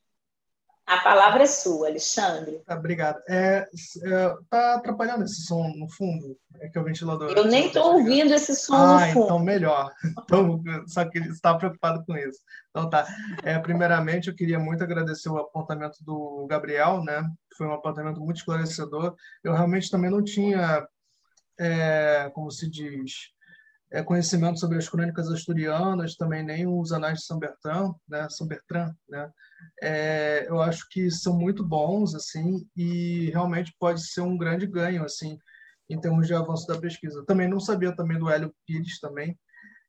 A 0.86 0.98
palavra 0.98 1.44
é 1.44 1.48
sua, 1.48 1.88
Alexandre. 1.88 2.62
Ah, 2.68 2.76
obrigado. 2.76 3.18
Está 3.20 3.34
é, 3.34 3.70
é, 4.06 4.36
tá 4.49 4.76
atrapalhando 4.76 5.24
esse 5.24 5.45
som 5.45 5.68
no 5.76 5.90
fundo? 5.90 6.38
É 6.60 6.68
que 6.68 6.78
é 6.78 6.82
o 6.82 6.84
ventilador. 6.84 7.32
Eu 7.32 7.45
nem 7.45 7.68
estou 7.68 7.94
ouvindo 7.94 8.34
esse 8.34 8.56
som 8.56 8.76
ah, 8.76 9.08
no 9.08 9.14
fundo. 9.14 9.26
Então, 9.26 9.40
melhor. 9.40 9.91
Então, 10.24 10.62
só 10.88 11.06
que 11.06 11.18
ele 11.18 11.30
está 11.30 11.53
preocupado 11.56 12.03
com 12.06 12.16
isso. 12.18 12.40
Então, 12.70 12.90
tá. 12.90 13.08
É, 13.44 13.58
primeiramente, 13.60 14.30
eu 14.30 14.36
queria 14.36 14.60
muito 14.60 14.84
agradecer 14.84 15.30
o 15.30 15.38
apontamento 15.38 15.98
do 16.03 16.45
Gabriel, 16.49 17.03
né? 17.03 17.24
Foi 17.58 17.68
um 17.68 17.74
apontamento 17.74 18.20
muito 18.20 18.38
esclarecedor. 18.38 19.16
Eu 19.44 19.53
realmente 19.53 19.90
também 19.90 20.10
não 20.10 20.24
tinha, 20.24 20.86
é, 21.60 22.30
como 22.34 22.52
se 22.52 22.70
diz, 22.70 23.32
é, 23.91 24.01
conhecimento 24.01 24.59
sobre 24.59 24.77
as 24.77 24.88
crônicas 24.88 25.30
asturianas, 25.30 26.15
também 26.15 26.43
nem 26.43 26.65
os 26.65 26.91
anais 26.91 27.19
de 27.19 27.26
São 27.26 27.38
Bertrand, 27.38 27.93
né? 28.07 28.27
São 28.30 28.47
Bertrand, 28.47 28.93
né? 29.09 29.30
É, 29.81 30.45
eu 30.47 30.61
acho 30.61 30.88
que 30.89 31.11
são 31.11 31.38
muito 31.38 31.63
bons, 31.63 32.15
assim, 32.15 32.65
e 32.76 33.30
realmente 33.31 33.76
pode 33.80 34.01
ser 34.07 34.22
um 34.22 34.38
grande 34.38 34.65
ganho, 34.65 35.03
assim, 35.03 35.38
em 35.89 35.99
termos 35.99 36.26
de 36.26 36.34
avanço 36.34 36.65
da 36.68 36.80
pesquisa. 36.80 37.23
Também 37.26 37.49
não 37.49 37.59
sabia 37.59 37.95
também 37.95 38.18
do 38.18 38.30
Hélio 38.30 38.53
Pires 38.65 38.99
também, 38.99 39.38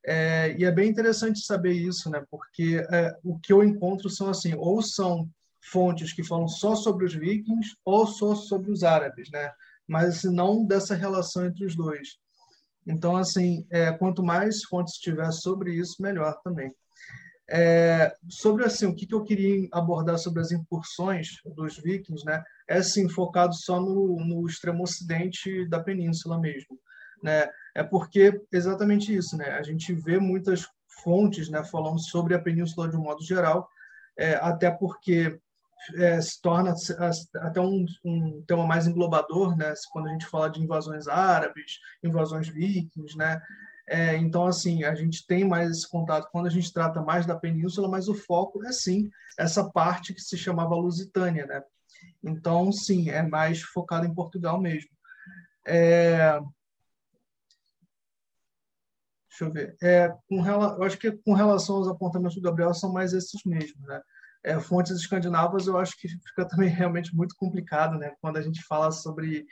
é, 0.05 0.53
e 0.57 0.65
é 0.65 0.71
bem 0.71 0.89
interessante 0.89 1.39
saber 1.39 1.71
isso, 1.71 2.09
né? 2.09 2.21
Porque 2.29 2.85
é, 2.91 3.15
o 3.23 3.39
que 3.39 3.53
eu 3.53 3.63
encontro 3.63 4.09
são 4.09 4.29
assim, 4.29 4.53
ou 4.53 4.81
são 4.81 5.29
fontes 5.61 6.11
que 6.11 6.23
falam 6.23 6.47
só 6.47 6.75
sobre 6.75 7.05
os 7.05 7.13
vikings 7.13 7.73
ou 7.85 8.05
só 8.05 8.35
sobre 8.35 8.69
os 8.69 8.83
árabes, 8.83 9.29
né? 9.31 9.49
Mas 9.87 10.17
assim, 10.17 10.35
não 10.35 10.65
dessa 10.65 10.93
relação 10.93 11.45
entre 11.45 11.65
os 11.65 11.75
dois. 11.75 12.17
Então, 12.85 13.15
assim, 13.15 13.65
é, 13.69 13.91
quanto 13.91 14.23
mais 14.23 14.63
fontes 14.63 14.95
tiver 14.95 15.31
sobre 15.31 15.73
isso, 15.73 16.01
melhor 16.01 16.39
também. 16.43 16.73
É, 17.49 18.15
sobre 18.29 18.63
assim, 18.63 18.85
o 18.85 18.95
que, 18.95 19.05
que 19.05 19.13
eu 19.13 19.23
queria 19.23 19.67
abordar 19.71 20.17
sobre 20.17 20.41
as 20.41 20.51
incursões 20.51 21.27
dos 21.45 21.77
vikings, 21.77 22.25
né? 22.25 22.43
É 22.67 22.77
assim, 22.77 23.09
focado 23.09 23.53
só 23.53 23.79
no, 23.79 24.17
no 24.25 24.47
extremo 24.47 24.83
ocidente 24.83 25.67
da 25.67 25.79
península 25.79 26.39
mesmo, 26.39 26.79
né? 27.21 27.49
É 27.75 27.83
porque 27.83 28.41
exatamente 28.51 29.13
isso, 29.13 29.35
né? 29.37 29.51
A 29.51 29.61
gente 29.61 29.93
vê 29.93 30.19
muitas 30.19 30.67
fontes, 31.03 31.49
né, 31.49 31.63
falando 31.63 31.99
sobre 31.99 32.33
a 32.33 32.39
península 32.39 32.87
de 32.87 32.95
um 32.95 33.01
modo 33.01 33.23
geral, 33.23 33.67
é, 34.17 34.35
até 34.35 34.71
porque 34.71 35.39
é, 35.95 36.21
se 36.21 36.41
torna 36.41 36.73
até 37.41 37.59
um, 37.59 37.85
um, 38.03 38.41
tema 38.43 38.65
mais 38.65 38.87
englobador, 38.87 39.55
né? 39.55 39.73
Quando 39.91 40.07
a 40.07 40.11
gente 40.11 40.25
fala 40.25 40.49
de 40.49 40.61
invasões 40.61 41.07
árabes, 41.07 41.79
invasões 42.03 42.47
vikings, 42.47 43.17
né? 43.17 43.41
É, 43.87 44.15
então, 44.15 44.45
assim, 44.45 44.83
a 44.83 44.95
gente 44.95 45.25
tem 45.27 45.45
mais 45.45 45.69
esse 45.69 45.89
contato 45.89 46.29
quando 46.31 46.47
a 46.47 46.49
gente 46.49 46.71
trata 46.71 47.01
mais 47.01 47.25
da 47.25 47.35
península, 47.35 47.89
mas 47.89 48.07
o 48.07 48.13
foco 48.13 48.65
é 48.65 48.71
sim 48.71 49.09
essa 49.37 49.69
parte 49.69 50.13
que 50.13 50.21
se 50.21 50.37
chamava 50.37 50.75
Lusitânia, 50.75 51.45
né? 51.45 51.61
Então, 52.23 52.71
sim, 52.71 53.09
é 53.09 53.21
mais 53.21 53.61
focado 53.61 54.05
em 54.05 54.13
Portugal 54.13 54.59
mesmo. 54.59 54.89
É... 55.65 56.39
Deixa 59.29 59.45
eu 59.45 59.51
ver. 59.51 59.75
É, 59.81 60.09
com, 60.29 60.45
eu 60.45 60.83
acho 60.83 60.97
que 60.97 61.11
com 61.11 61.33
relação 61.33 61.77
aos 61.77 61.87
apontamentos 61.87 62.35
do 62.35 62.41
Gabriel, 62.41 62.73
são 62.73 62.93
mais 62.93 63.13
esses 63.13 63.43
mesmos, 63.43 63.81
né? 63.87 63.99
É, 64.43 64.59
fontes 64.59 64.91
escandinavas, 64.93 65.67
eu 65.67 65.77
acho 65.77 65.97
que 65.97 66.07
fica 66.07 66.45
também 66.47 66.69
realmente 66.69 67.15
muito 67.15 67.35
complicado, 67.35 67.97
né? 67.97 68.13
Quando 68.21 68.37
a 68.37 68.41
gente 68.41 68.61
fala 68.63 68.91
sobre 68.91 69.45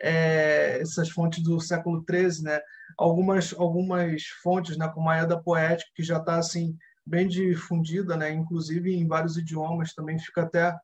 é, 0.00 0.78
essas 0.80 1.10
fontes 1.10 1.42
do 1.42 1.60
século 1.60 2.04
XIII, 2.08 2.42
né? 2.42 2.60
Algumas 2.98 3.54
algumas 3.56 4.24
fontes, 4.42 4.76
né, 4.76 4.88
como 4.88 5.08
a 5.08 5.18
Eda 5.18 5.40
Poética, 5.40 5.90
que 5.94 6.02
já 6.02 6.18
está 6.18 6.36
assim 6.36 6.76
bem 7.06 7.28
difundida, 7.28 8.16
né? 8.16 8.32
Inclusive 8.32 8.94
em 8.94 9.06
vários 9.06 9.36
idiomas, 9.36 9.94
também 9.94 10.18
fica 10.18 10.42
até 10.42 10.76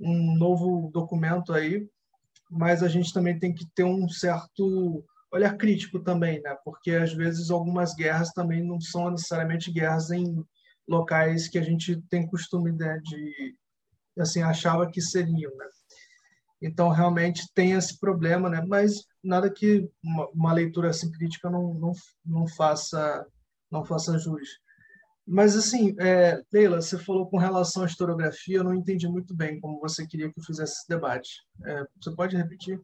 um 0.00 0.36
novo 0.36 0.90
documento 0.92 1.52
aí, 1.52 1.86
mas 2.50 2.82
a 2.82 2.88
gente 2.88 3.12
também 3.12 3.38
tem 3.38 3.52
que 3.52 3.66
ter 3.74 3.84
um 3.84 4.08
certo 4.08 5.04
olhar 5.32 5.56
crítico 5.56 5.98
também, 6.00 6.40
né? 6.42 6.56
Porque 6.64 6.92
às 6.92 7.12
vezes 7.12 7.50
algumas 7.50 7.94
guerras 7.94 8.30
também 8.32 8.62
não 8.62 8.80
são 8.80 9.10
necessariamente 9.10 9.72
guerras 9.72 10.10
em 10.10 10.44
locais 10.88 11.48
que 11.48 11.58
a 11.58 11.62
gente 11.62 12.00
tem 12.08 12.26
costume 12.26 12.72
né, 12.72 12.98
de 13.02 13.56
assim 14.18 14.42
achava 14.42 14.90
que 14.90 15.00
seriam, 15.00 15.54
né? 15.56 15.66
Então 16.62 16.88
realmente 16.88 17.52
tem 17.52 17.72
esse 17.72 17.98
problema, 17.98 18.48
né? 18.48 18.64
Mas 18.66 19.04
nada 19.22 19.52
que 19.52 19.88
uma, 20.02 20.28
uma 20.30 20.52
leitura 20.52 20.90
assim 20.90 21.10
crítica 21.10 21.50
não, 21.50 21.74
não, 21.74 21.92
não 22.24 22.46
faça 22.46 23.26
não 23.70 23.84
faça 23.84 24.18
jus. 24.18 24.48
Mas 25.26 25.56
assim, 25.56 25.96
é, 25.98 26.42
Leila, 26.52 26.80
você 26.80 26.98
falou 26.98 27.28
com 27.28 27.38
relação 27.38 27.82
à 27.82 27.86
historiografia, 27.86 28.58
eu 28.58 28.64
não 28.64 28.74
entendi 28.74 29.08
muito 29.08 29.34
bem 29.34 29.58
como 29.58 29.80
você 29.80 30.06
queria 30.06 30.30
que 30.30 30.38
eu 30.38 30.44
fizesse 30.44 30.74
esse 30.74 30.88
debate. 30.88 31.42
É, 31.64 31.84
você 32.00 32.14
pode 32.14 32.36
repetir? 32.36 32.78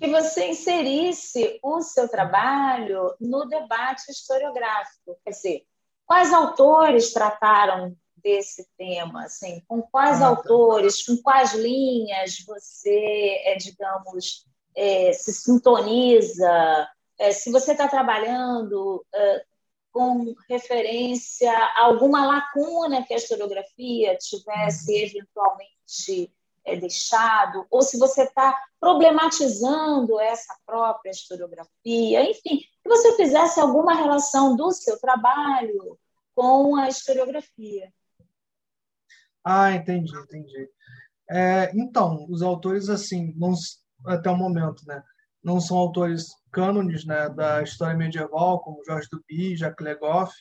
Que 0.00 0.08
você 0.08 0.48
inserisse 0.48 1.58
o 1.62 1.80
seu 1.82 2.08
trabalho 2.08 3.14
no 3.20 3.44
debate 3.44 4.10
historiográfico, 4.10 5.16
quer 5.22 5.30
dizer, 5.30 5.62
Quais 6.06 6.32
autores 6.32 7.12
trataram 7.12 7.96
desse 8.16 8.66
tema? 8.76 9.24
Assim, 9.24 9.62
com 9.66 9.82
quais 9.82 10.22
ah, 10.22 10.28
autores, 10.28 11.04
com 11.04 11.16
quais 11.18 11.54
linhas 11.54 12.44
você, 12.46 13.40
é, 13.44 13.56
digamos, 13.56 14.46
é, 14.74 15.12
se 15.12 15.32
sintoniza? 15.32 16.88
É, 17.18 17.32
se 17.32 17.50
você 17.50 17.72
está 17.72 17.86
trabalhando 17.88 19.04
é, 19.14 19.44
com 19.92 20.34
referência 20.48 21.52
a 21.52 21.82
alguma 21.82 22.26
lacuna 22.26 23.04
que 23.04 23.14
a 23.14 23.16
historiografia 23.16 24.16
tivesse 24.16 24.92
uhum. 24.92 24.98
eventualmente 24.98 26.33
é, 26.64 26.76
deixado, 26.76 27.66
ou 27.70 27.82
se 27.82 27.98
você 27.98 28.22
está 28.22 28.56
problematizando 28.80 30.18
essa 30.20 30.54
própria 30.66 31.10
historiografia, 31.10 32.30
enfim, 32.30 32.58
que 32.58 32.88
você 32.88 33.16
fizesse 33.16 33.60
alguma 33.60 33.94
relação 33.94 34.56
do 34.56 34.70
seu 34.72 34.98
trabalho 34.98 35.98
com 36.34 36.76
a 36.76 36.88
historiografia. 36.88 37.92
Ah, 39.44 39.72
entendi, 39.72 40.16
entendi. 40.16 40.68
É, 41.30 41.70
então, 41.74 42.26
os 42.28 42.42
autores, 42.42 42.88
assim, 42.88 43.32
não, 43.36 43.52
até 44.06 44.30
o 44.30 44.36
momento, 44.36 44.82
né, 44.86 45.02
não 45.42 45.60
são 45.60 45.76
autores 45.76 46.28
cânones 46.50 47.04
né, 47.04 47.28
da 47.28 47.62
história 47.62 47.96
medieval, 47.96 48.60
como 48.60 48.84
Jorge 48.84 49.08
Duby, 49.10 49.56
Jacques 49.56 49.84
Legoff. 49.84 50.32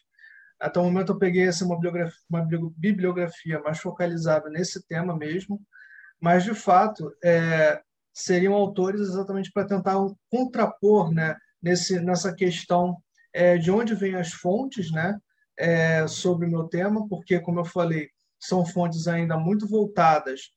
Até 0.60 0.80
o 0.80 0.84
momento 0.84 1.12
eu 1.12 1.20
peguei 1.20 1.48
assim, 1.48 1.66
uma, 1.66 1.76
bibliografia, 1.76 2.20
uma 2.30 2.48
bibliografia 2.78 3.60
mais 3.60 3.80
focalizada 3.80 4.50
nesse 4.50 4.86
tema 4.88 5.16
mesmo, 5.16 5.62
mas 6.24 6.46
de 6.46 6.54
fato 6.54 7.14
é, 7.22 7.82
seriam 8.14 8.54
autores 8.54 9.02
exatamente 9.02 9.52
para 9.52 9.68
tentar 9.68 9.98
contrapor, 10.32 11.12
né, 11.12 11.36
nesse 11.62 12.00
nessa 12.00 12.34
questão 12.34 12.96
é, 13.34 13.58
de 13.58 13.70
onde 13.70 13.94
vêm 13.94 14.16
as 14.16 14.32
fontes, 14.32 14.90
né, 14.90 15.20
é, 15.60 16.08
sobre 16.08 16.48
o 16.48 16.50
meu 16.50 16.64
tema, 16.64 17.06
porque 17.10 17.42
como 17.42 17.60
eu 17.60 17.66
falei, 17.66 18.10
são 18.40 18.66
fontes 18.66 19.06
ainda 19.06 19.38
muito 19.38 19.68
voltadas 19.68 20.52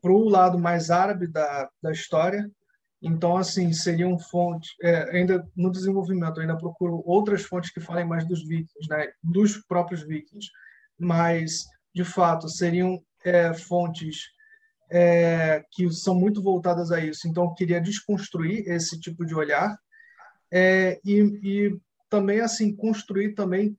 para 0.00 0.10
o 0.10 0.26
lado 0.26 0.58
mais 0.58 0.90
árabe 0.90 1.26
da, 1.26 1.68
da 1.82 1.92
história. 1.92 2.50
Então, 3.02 3.36
assim, 3.36 3.74
seriam 3.74 4.18
fontes, 4.18 4.74
é, 4.82 5.18
ainda 5.18 5.46
no 5.54 5.70
desenvolvimento, 5.70 6.40
ainda 6.40 6.56
procuro 6.56 7.02
outras 7.04 7.42
fontes 7.42 7.70
que 7.70 7.80
falem 7.80 8.06
mais 8.06 8.26
dos 8.26 8.42
vikings, 8.42 8.88
né, 8.88 9.12
dos 9.22 9.58
próprios 9.66 10.02
vikings, 10.02 10.48
mas, 10.98 11.66
de 11.94 12.04
fato, 12.04 12.48
seriam 12.48 13.02
é, 13.22 13.52
fontes 13.52 14.30
é, 14.90 15.64
que 15.70 15.90
são 15.90 16.14
muito 16.14 16.42
voltadas 16.42 16.90
a 16.90 17.00
isso. 17.00 17.28
Então, 17.28 17.44
eu 17.44 17.54
queria 17.54 17.80
desconstruir 17.80 18.68
esse 18.68 18.98
tipo 18.98 19.24
de 19.24 19.34
olhar 19.34 19.78
é, 20.52 21.00
e, 21.04 21.20
e, 21.42 21.80
também 22.08 22.40
assim 22.40 22.74
construir 22.74 23.34
também 23.34 23.76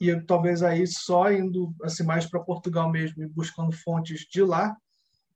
e 0.00 0.14
talvez 0.20 0.62
aí 0.62 0.86
só 0.86 1.32
indo 1.32 1.74
assim 1.82 2.04
mais 2.04 2.26
para 2.26 2.40
Portugal 2.40 2.90
mesmo 2.90 3.22
e 3.22 3.26
buscando 3.26 3.72
fontes 3.72 4.20
de 4.30 4.42
lá 4.42 4.76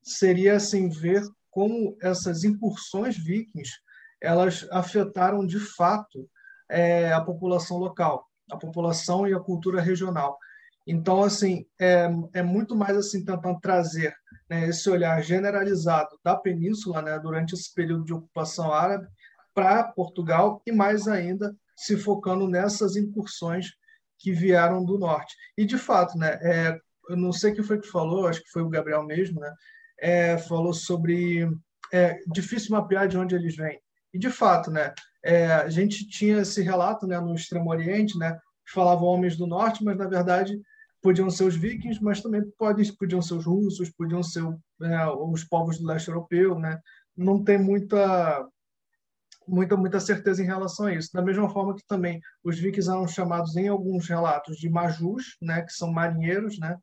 seria 0.03 0.57
assim 0.57 0.91
ver 0.91 1.23
como 1.51 1.97
essas 2.01 2.45
incursões 2.45 3.17
vikings 3.17 3.73
elas 4.21 4.67
afetaram 4.71 5.45
de 5.45 5.59
fato 5.59 6.29
é, 6.71 7.13
a 7.13 7.21
população 7.21 7.77
local, 7.77 8.25
a 8.51 8.57
população 8.57 9.27
e 9.27 9.35
a 9.35 9.41
cultura 9.41 9.81
regional. 9.81 10.39
Então, 10.87 11.23
assim, 11.23 11.65
é, 11.81 12.09
é 12.35 12.43
muito 12.43 12.75
mais 12.75 12.97
assim 12.97 13.25
tentando 13.25 13.61
trazer 13.61 14.15
né, 14.51 14.69
esse 14.69 14.89
olhar 14.91 15.23
generalizado 15.23 16.19
da 16.25 16.37
península, 16.37 17.01
né, 17.01 17.19
durante 17.19 17.55
esse 17.55 17.73
período 17.73 18.05
de 18.05 18.13
ocupação 18.13 18.73
árabe, 18.73 19.07
para 19.55 19.85
Portugal 19.85 20.61
e 20.67 20.73
mais 20.73 21.07
ainda 21.07 21.55
se 21.77 21.97
focando 21.97 22.49
nessas 22.49 22.97
incursões 22.97 23.71
que 24.19 24.33
vieram 24.33 24.85
do 24.85 24.99
norte. 24.99 25.35
E 25.57 25.65
de 25.65 25.79
fato, 25.79 26.17
né, 26.17 26.39
é, 26.43 26.79
eu 27.09 27.17
não 27.17 27.33
sei 27.33 27.53
quem 27.53 27.65
foi 27.65 27.81
que 27.81 27.89
falou, 27.89 28.27
acho 28.27 28.43
que 28.43 28.51
foi 28.51 28.63
o 28.63 28.69
Gabriel 28.69 29.05
mesmo, 29.05 29.41
né, 29.41 29.53
é, 30.01 30.39
falou 30.39 30.73
sobre 30.73 31.49
é, 31.93 32.19
difícil 32.27 32.71
mapear 32.73 33.07
de 33.07 33.19
onde 33.19 33.35
eles 33.35 33.57
vêm. 33.57 33.81
E 34.13 34.19
de 34.19 34.31
fato, 34.31 34.71
né, 34.71 34.93
é, 35.25 35.47
a 35.47 35.69
gente 35.69 36.09
tinha 36.09 36.39
esse 36.39 36.63
relato, 36.63 37.07
né, 37.07 37.19
no 37.21 37.35
Extremo 37.35 37.71
Oriente, 37.71 38.19
né, 38.19 38.39
falavam 38.73 39.09
homens 39.09 39.37
do 39.37 39.47
norte, 39.47 39.85
mas 39.85 39.97
na 39.97 40.07
verdade 40.07 40.61
podiam 41.03 41.29
ser 41.29 41.45
os 41.45 41.57
vikings, 41.57 42.03
mas 42.03 42.23
também 42.23 42.43
podem, 42.57 42.91
podiam 42.95 43.21
ser 43.21 43.35
os 43.35 43.45
russos, 43.45 43.91
podiam 43.91 44.23
ser 44.23 44.45
né, 44.79 45.07
os 45.07 45.45
povos 45.45 45.79
do 45.79 45.87
leste 45.87 46.09
europeu, 46.09 46.59
né? 46.59 46.81
Não 47.17 47.43
tem 47.43 47.59
muita 47.59 48.49
muita 49.47 49.77
muita 49.77 49.99
certeza 49.99 50.41
em 50.41 50.47
relação 50.47 50.87
a 50.87 50.95
isso. 50.95 51.11
Da 51.13 51.21
mesma 51.21 51.51
forma 51.51 51.75
que 51.75 51.85
também 51.87 52.21
os 52.45 52.59
vikings 52.59 52.89
eram 52.89 53.09
chamados 53.09 53.57
em 53.57 53.67
alguns 53.69 54.09
relatos 54.09 54.57
de 54.57 54.71
majus, 54.71 55.37
né, 55.43 55.63
que 55.63 55.73
são 55.73 55.93
marinheiros, 55.93 56.59
né, 56.61 56.79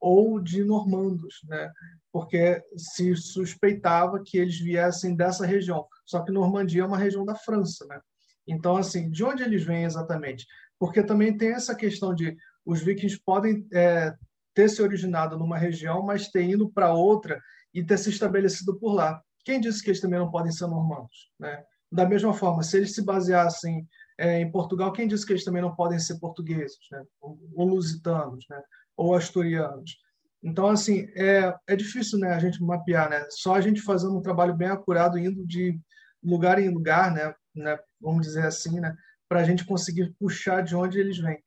ou 0.00 0.40
de 0.40 0.64
normandos, 0.64 1.40
né, 1.44 1.70
porque 2.10 2.62
se 2.76 3.14
suspeitava 3.14 4.22
que 4.24 4.38
eles 4.38 4.58
viessem 4.58 5.14
dessa 5.14 5.44
região. 5.44 5.86
Só 6.06 6.24
que 6.24 6.32
Normandia 6.32 6.82
é 6.82 6.86
uma 6.86 6.98
região 6.98 7.24
da 7.24 7.34
França, 7.34 7.84
né? 7.86 8.00
Então, 8.46 8.76
assim, 8.76 9.10
de 9.10 9.22
onde 9.22 9.42
eles 9.42 9.62
vêm 9.62 9.84
exatamente? 9.84 10.46
Porque 10.78 11.02
também 11.02 11.36
tem 11.36 11.50
essa 11.50 11.74
questão 11.74 12.14
de 12.14 12.34
os 12.64 12.82
vikings 12.82 13.20
podem 13.24 13.66
é, 13.72 14.14
ter 14.54 14.68
se 14.68 14.82
originado 14.82 15.38
numa 15.38 15.58
região, 15.58 16.02
mas 16.02 16.28
ter 16.28 16.48
ido 16.48 16.70
para 16.70 16.92
outra 16.92 17.40
e 17.72 17.84
ter 17.84 17.98
se 17.98 18.10
estabelecido 18.10 18.78
por 18.78 18.92
lá. 18.92 19.22
Quem 19.44 19.60
disse 19.60 19.82
que 19.82 19.90
eles 19.90 20.00
também 20.00 20.18
não 20.18 20.30
podem 20.30 20.52
ser 20.52 20.66
normandos? 20.66 21.30
Né? 21.38 21.62
Da 21.90 22.06
mesma 22.06 22.32
forma, 22.32 22.62
se 22.62 22.76
eles 22.76 22.94
se 22.94 23.04
baseassem 23.04 23.86
é, 24.18 24.40
em 24.40 24.50
Portugal, 24.50 24.92
quem 24.92 25.08
disse 25.08 25.24
que 25.24 25.32
eles 25.32 25.44
também 25.44 25.62
não 25.62 25.74
podem 25.74 25.98
ser 25.98 26.18
portugueses, 26.18 26.78
né? 26.92 27.02
ou 27.20 27.66
lusitanos, 27.66 28.44
né? 28.50 28.60
ou 28.96 29.14
asturianos? 29.14 29.96
Então, 30.42 30.68
assim, 30.68 31.06
é, 31.14 31.54
é 31.66 31.76
difícil 31.76 32.18
né, 32.18 32.32
a 32.32 32.38
gente 32.38 32.62
mapear, 32.62 33.10
né? 33.10 33.26
Só 33.30 33.54
a 33.54 33.60
gente 33.60 33.82
fazendo 33.82 34.16
um 34.16 34.22
trabalho 34.22 34.56
bem 34.56 34.68
acurado, 34.68 35.18
indo 35.18 35.46
de 35.46 35.78
lugar 36.22 36.58
em 36.58 36.70
lugar, 36.70 37.12
né? 37.12 37.34
né 37.54 37.78
vamos 38.00 38.26
dizer 38.26 38.46
assim, 38.46 38.80
né? 38.80 38.94
Para 39.28 39.40
a 39.40 39.44
gente 39.44 39.66
conseguir 39.66 40.14
puxar 40.18 40.62
de 40.62 40.74
onde 40.74 40.98
eles 40.98 41.18
vêm. 41.18 41.38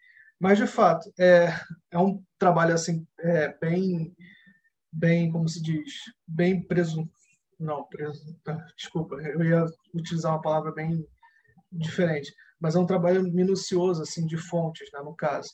Mas, 0.43 0.57
de 0.57 0.67
fato, 0.67 1.09
é, 1.17 1.53
é 1.89 1.97
um 1.97 2.21
trabalho 2.37 2.73
assim 2.73 3.07
é, 3.17 3.57
bem, 3.61 4.13
bem, 4.91 5.31
como 5.31 5.47
se 5.47 5.63
diz, 5.63 5.93
bem 6.27 6.61
preso. 6.61 7.09
Não, 7.57 7.85
preso. 7.85 8.21
Tá, 8.43 8.53
desculpa, 8.77 9.15
eu 9.15 9.41
ia 9.41 9.65
utilizar 9.93 10.33
uma 10.33 10.41
palavra 10.41 10.73
bem 10.73 11.07
diferente. 11.71 12.33
Mas 12.59 12.75
é 12.75 12.79
um 12.79 12.85
trabalho 12.85 13.23
minucioso, 13.23 14.01
assim, 14.01 14.25
de 14.25 14.35
fontes, 14.35 14.89
né, 14.91 14.99
no 14.99 15.15
caso. 15.15 15.49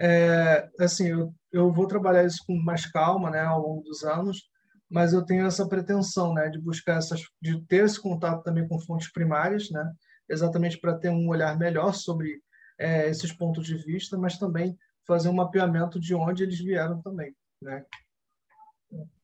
É, 0.00 0.68
assim, 0.80 1.06
eu, 1.06 1.32
eu 1.52 1.72
vou 1.72 1.86
trabalhar 1.86 2.24
isso 2.24 2.42
com 2.44 2.56
mais 2.56 2.90
calma, 2.90 3.30
né, 3.30 3.42
ao 3.42 3.62
longo 3.62 3.82
dos 3.82 4.02
anos, 4.02 4.50
mas 4.90 5.12
eu 5.12 5.24
tenho 5.24 5.46
essa 5.46 5.68
pretensão, 5.68 6.34
né, 6.34 6.48
de 6.48 6.58
buscar 6.60 6.96
essas, 6.96 7.20
de 7.40 7.64
ter 7.66 7.84
esse 7.84 8.02
contato 8.02 8.42
também 8.42 8.66
com 8.66 8.80
fontes 8.80 9.12
primárias, 9.12 9.70
né, 9.70 9.92
exatamente 10.28 10.76
para 10.80 10.98
ter 10.98 11.08
um 11.08 11.28
olhar 11.28 11.56
melhor 11.56 11.94
sobre 11.94 12.42
é, 12.78 13.08
esses 13.08 13.32
pontos 13.32 13.66
de 13.66 13.76
vista, 13.76 14.16
mas 14.16 14.38
também 14.38 14.78
fazer 15.06 15.28
um 15.28 15.34
mapeamento 15.34 15.98
de 15.98 16.14
onde 16.14 16.42
eles 16.42 16.58
vieram 16.58 17.00
também. 17.02 17.34
Né? 17.62 17.84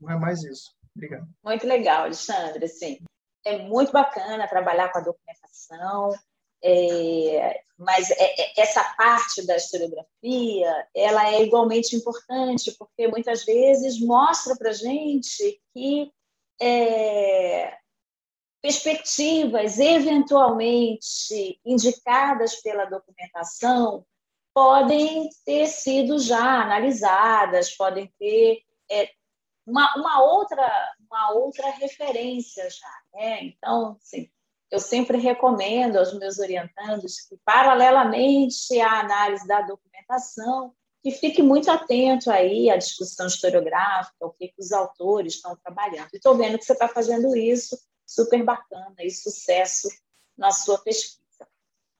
Não 0.01 0.10
é 0.10 0.18
mais 0.18 0.43
isso. 0.43 0.74
Obrigado. 0.97 1.28
Muito 1.43 1.66
legal, 1.66 2.05
Alexandre. 2.05 2.66
Sim. 2.68 2.98
É 3.44 3.59
muito 3.59 3.93
bacana 3.93 4.48
trabalhar 4.48 4.90
com 4.90 4.98
a 4.98 5.02
documentação, 5.02 6.10
é, 6.62 7.60
mas 7.76 8.10
é, 8.10 8.40
é, 8.40 8.60
essa 8.60 8.82
parte 8.97 9.47
da 9.47 9.56
historiografia 9.56 10.89
ela 10.94 11.28
é 11.28 11.43
igualmente 11.43 11.94
importante 11.94 12.74
porque 12.78 13.06
muitas 13.06 13.44
vezes 13.44 14.01
mostra 14.01 14.56
para 14.56 14.72
gente 14.72 15.60
que 15.74 16.10
é, 16.59 17.76
perspectivas 18.65 19.78
eventualmente 19.78 21.61
indicadas 21.66 22.62
pela 22.62 22.86
documentação 22.86 24.07
podem 24.55 25.28
ter 25.45 25.66
sido 25.66 26.19
já 26.19 26.62
analisadas, 26.62 27.77
podem 27.77 28.11
ter 28.19 28.62
é, 28.91 29.11
uma, 29.66 29.95
uma, 29.97 30.23
outra, 30.23 30.66
uma 30.99 31.32
outra 31.32 31.69
referência 31.73 32.66
já. 32.70 33.03
Né? 33.12 33.45
Então, 33.45 33.99
assim, 34.03 34.31
eu 34.70 34.78
sempre 34.78 35.19
recomendo 35.19 35.99
aos 35.99 36.19
meus 36.19 36.39
orientandos 36.39 37.20
que, 37.28 37.36
paralelamente 37.45 38.81
à 38.81 39.01
análise 39.01 39.47
da 39.47 39.61
documentação, 39.61 40.73
que 41.03 41.11
fique 41.11 41.43
muito 41.43 41.70
atento 41.70 42.31
aí 42.31 42.70
à 42.70 42.78
discussão 42.78 43.27
historiográfica, 43.27 44.24
o 44.24 44.31
que, 44.31 44.49
que 44.49 44.62
os 44.62 44.73
autores 44.73 45.35
estão 45.35 45.55
trabalhando. 45.55 46.09
Estou 46.15 46.35
vendo 46.35 46.57
que 46.57 46.65
você 46.65 46.73
está 46.73 46.89
fazendo 46.89 47.36
isso 47.36 47.77
super 48.06 48.43
bacana 48.43 48.97
e 49.01 49.10
sucesso 49.10 49.89
na 50.36 50.51
sua 50.51 50.78
pesquisa. 50.78 51.22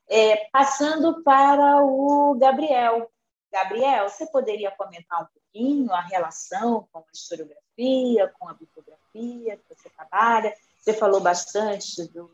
É, 0.07 0.47
passando 0.51 1.23
para 1.23 1.83
o 1.83 2.35
Gabriel. 2.35 3.09
Gabriel, 3.51 4.09
você 4.09 4.25
poderia 4.27 4.71
comentar 4.71 5.23
um 5.23 5.27
pouquinho 5.27 5.91
a 5.93 6.01
relação 6.01 6.87
com 6.91 6.99
a 6.99 7.03
historiografia, 7.13 8.33
com 8.37 8.49
a 8.49 8.53
bibliografia 8.53 9.57
que 9.57 9.75
você 9.75 9.89
trabalha? 9.89 10.53
Você 10.79 10.93
falou 10.93 11.21
bastante 11.21 12.07
do 12.09 12.29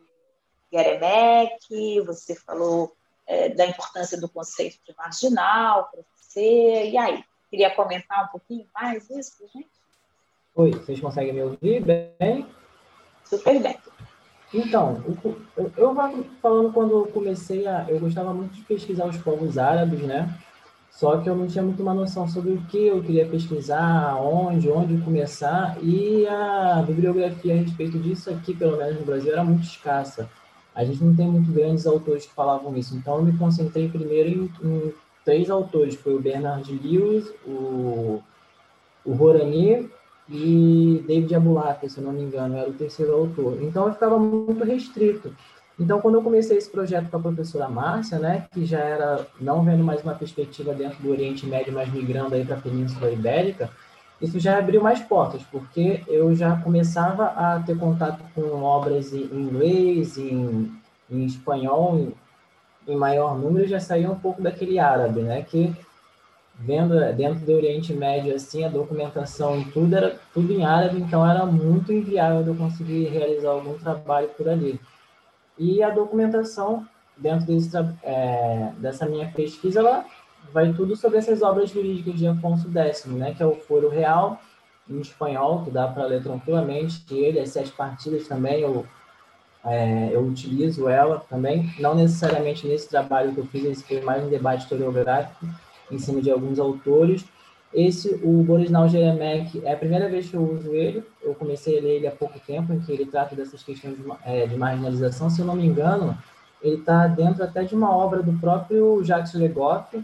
Geremek, 0.72 2.02
você 2.02 2.35
falou 2.35 2.95
é, 3.26 3.49
da 3.49 3.65
importância 3.65 4.19
do 4.19 4.27
conceito 4.27 4.80
de 4.85 4.95
marginal 4.95 5.89
para 5.91 6.02
você. 6.15 6.89
E 6.89 6.98
aí, 6.98 7.23
queria 7.49 7.73
comentar 7.73 8.26
um 8.26 8.27
pouquinho 8.27 8.68
mais 8.73 9.10
isso 9.10 9.38
para 9.38 9.48
gente? 9.48 9.69
Oi, 10.56 10.72
vocês 10.72 10.99
conseguem 10.99 11.34
me 11.34 11.43
ouvir 11.43 11.81
bem? 11.81 12.45
Super 13.32 13.62
bem. 13.62 13.78
Então, 14.53 15.02
eu, 15.56 15.72
eu 15.78 15.95
falando 16.41 16.74
quando 16.74 16.91
eu 16.91 17.06
comecei 17.08 17.66
a. 17.66 17.86
Eu 17.88 17.99
gostava 17.99 18.34
muito 18.34 18.53
de 18.53 18.62
pesquisar 18.64 19.06
os 19.06 19.18
povos 19.18 19.58
árabes, 19.58 20.02
né? 20.02 20.38
Só 20.91 21.18
que 21.18 21.30
eu 21.30 21.36
não 21.36 21.48
tinha 21.48 21.64
muito 21.64 21.82
uma 21.82 21.94
noção 21.94 22.28
sobre 22.28 22.52
o 22.52 22.62
que 22.64 22.88
eu 22.88 23.02
queria 23.02 23.26
pesquisar, 23.26 24.18
onde, 24.18 24.70
onde 24.70 25.02
começar, 25.02 25.78
e 25.82 26.28
a 26.28 26.84
bibliografia 26.86 27.53
a 27.53 27.58
respeito 27.58 27.98
disso 27.98 28.30
aqui, 28.30 28.53
pelo 28.53 28.78
menos 28.78 28.99
no 28.99 29.06
Brasil, 29.06 29.32
era 29.32 29.44
muito 29.44 29.64
escassa. 29.64 30.30
A 30.76 30.84
gente 30.84 31.02
não 31.02 31.16
tem 31.16 31.28
muito 31.28 31.49
grandes 31.52 31.88
autores 31.88 32.26
que 32.26 32.34
falavam 32.34 32.78
isso, 32.78 32.95
então 32.95 33.18
eu 33.18 33.24
me 33.24 33.38
concentrei 33.38 33.88
primeiro 33.88 34.30
em, 34.30 34.68
em 34.68 34.94
três 35.24 35.49
autores, 35.49 35.95
foi 35.95 36.14
o 36.14 36.22
Bernard 36.22 36.70
Lewis, 36.84 37.34
o, 37.48 38.22
o 39.06 39.14
Rorani 39.14 39.90
e 40.32 41.03
David 41.06 41.36
Abulafia, 41.36 41.90
se 41.90 41.98
eu 41.98 42.06
não 42.06 42.14
me 42.14 42.22
engano, 42.22 42.58
era 42.58 42.70
o 42.70 42.74
terceiro 42.74 43.14
autor. 43.14 43.58
Então 43.62 43.88
eu 43.88 43.94
ficava 43.94 44.18
muito 44.18 44.64
restrito. 44.64 45.34
Então, 45.78 45.99
quando 45.99 46.16
eu 46.16 46.22
comecei 46.22 46.58
esse 46.58 46.70
projeto 46.70 47.10
com 47.10 47.18
a 47.18 47.22
professora 47.22 47.68
Márcia, 47.68 48.18
né, 48.20 48.45
que 48.53 48.66
já 48.66 48.80
era 48.80 49.28
não 49.40 49.64
vendo 49.64 49.84
mais 49.84 50.02
uma 50.03 50.14
perspectiva 50.14 50.74
dentro 50.74 51.02
do 51.02 51.10
Oriente 51.10 51.45
Médio, 51.45 51.74
mas 51.74 51.91
migrando 51.91 52.36
aí 52.36 52.45
para 52.45 52.56
a 52.56 52.62
Península 52.62 53.12
Ibérica, 53.12 53.70
isso 54.22 54.40
já 54.40 54.60
abriu 54.60 54.82
mais 54.82 54.99
portas, 55.02 55.41
porque 55.52 56.03
eu 56.08 56.36
já 56.36 56.56
começava 56.58 57.26
a 57.26 57.60
ter 57.60 57.78
contato 57.78 58.24
com 58.36 58.62
obras 58.62 59.12
em 59.12 59.24
inglês, 59.34 60.18
em, 60.18 60.72
em 61.10 61.26
espanhol, 61.26 61.98
em, 61.98 62.14
em 62.94 62.95
maior 62.95 63.36
número, 63.38 63.68
já 63.68 63.80
saía 63.80 64.12
um 64.12 64.20
pouco 64.20 64.41
daquele 64.41 64.78
árabe, 64.78 65.22
né, 65.22 65.41
que 65.41 65.76
vendo 66.64 66.94
dentro 67.14 67.46
do 67.46 67.54
Oriente 67.54 67.94
Médio 67.94 68.36
assim 68.36 68.64
a 68.64 68.70
documentação 68.70 69.64
tudo 69.72 69.96
era 69.96 70.20
tudo 70.34 70.54
em 70.54 70.64
árabe 70.64 71.02
então 71.02 71.28
era 71.28 71.46
muito 71.46 71.92
inviável 71.92 72.46
eu 72.46 72.56
conseguir 72.56 73.06
realizar 73.06 73.50
algum 73.50 73.78
trabalho 73.78 74.30
por 74.30 74.48
ali. 74.48 74.80
E 75.58 75.84
a 75.84 75.90
documentação 75.90 76.86
dentro 77.18 77.46
desse, 77.46 77.76
é, 78.04 78.72
dessa 78.78 79.06
minha 79.06 79.30
pesquisa 79.32 79.80
ela 79.80 80.06
vai 80.54 80.72
tudo 80.74 80.96
sobre 80.96 81.18
essas 81.18 81.42
obras 81.42 81.70
jurídicas 81.70 82.16
de 82.16 82.28
Afonso 82.28 82.70
X 82.72 83.06
né 83.06 83.34
que 83.36 83.44
é 83.44 83.46
o 83.46 83.56
Foro 83.56 83.90
Real 83.90 84.40
em 84.90 85.00
espanhol 85.00 85.64
que 85.64 85.72
dá 85.72 85.88
para 85.88 86.06
ler 86.06 86.22
tranquilamente 86.22 87.04
ele 87.12 87.40
as 87.40 87.50
sete 87.50 87.72
partidas 87.72 88.28
também 88.28 88.62
eu 88.62 88.86
é, 89.64 90.10
eu 90.12 90.22
utilizo 90.22 90.90
ela 90.90 91.24
também. 91.30 91.72
Não 91.80 91.94
necessariamente 91.94 92.66
nesse 92.66 92.90
trabalho 92.90 93.32
que 93.32 93.40
eu 93.40 93.46
fiz 93.46 93.64
esse 93.64 93.84
foi 93.84 94.02
mais 94.02 94.24
um 94.24 94.30
debate 94.30 94.64
historiográfico 94.64 95.46
em 95.92 96.00
cima 96.00 96.22
de 96.22 96.32
alguns 96.32 96.60
autores. 96.60 97.26
Esse, 97.74 98.20
o 98.24 98.44
Borisnal 98.44 98.90
Jeremek, 98.90 99.62
é 99.64 99.74
a 99.74 99.78
primeira 99.78 100.10
vez 100.10 100.30
que 100.30 100.36
eu 100.36 100.42
uso 100.42 100.74
ele. 100.74 101.04
Eu 101.22 101.34
comecei 101.34 101.78
a 101.78 101.82
ler 101.82 101.96
ele 101.98 102.08
há 102.08 102.12
pouco 102.12 102.40
tempo, 102.40 102.74
em 102.74 102.80
que 102.80 102.92
ele 102.92 103.06
trata 103.06 103.36
dessas 103.36 103.64
questões 103.64 103.96
de, 103.96 104.04
é, 104.26 104.46
de 104.46 104.58
marginalização. 104.58 105.30
Se 105.30 105.40
eu 105.40 105.46
não 105.46 105.56
me 105.56 105.66
engano, 105.66 106.18
ele 106.62 106.76
está 106.76 107.08
dentro 107.08 107.44
até 107.44 107.64
de 107.64 107.74
uma 107.74 107.96
obra 107.96 108.22
do 108.22 108.34
próprio 108.34 109.04
Jacques 109.04 109.34
Legoff, 109.34 110.04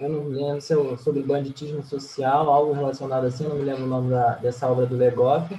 eu 0.00 0.08
não 0.08 0.28
lembro 0.28 0.60
se 0.62 0.72
é 0.72 0.96
sobre 0.96 1.22
banditismo 1.22 1.82
social, 1.82 2.48
algo 2.48 2.72
relacionado 2.72 3.26
assim, 3.26 3.46
não 3.46 3.56
me 3.56 3.64
lembro 3.64 3.84
o 3.84 3.86
nome 3.86 4.10
da, 4.10 4.36
dessa 4.36 4.66
obra 4.66 4.86
do 4.86 4.96
Legoff, 4.96 5.54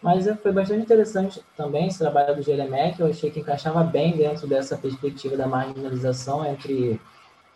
mas 0.00 0.26
foi 0.40 0.50
bastante 0.50 0.80
interessante 0.80 1.44
também 1.54 1.88
esse 1.88 1.98
trabalho 1.98 2.34
do 2.34 2.42
Jeremec, 2.42 2.98
eu 2.98 3.06
achei 3.06 3.30
que 3.30 3.40
encaixava 3.40 3.84
bem 3.84 4.16
dentro 4.16 4.46
dessa 4.46 4.78
perspectiva 4.78 5.36
da 5.36 5.46
marginalização 5.46 6.44
entre 6.46 6.98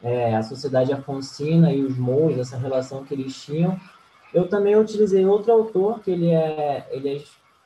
é, 0.02 0.34
a 0.36 0.42
sociedade 0.42 0.92
afonsina 0.92 1.72
e 1.72 1.82
os 1.82 1.96
mouros, 1.96 2.38
essa 2.38 2.56
relação 2.56 3.04
que 3.04 3.14
eles 3.14 3.42
tinham. 3.42 3.78
Eu 4.32 4.48
também 4.48 4.76
utilizei 4.76 5.24
outro 5.24 5.52
autor, 5.52 6.00
que 6.00 6.10
ele 6.10 6.30
é, 6.30 6.86
ele 6.90 7.08
é 7.08 7.22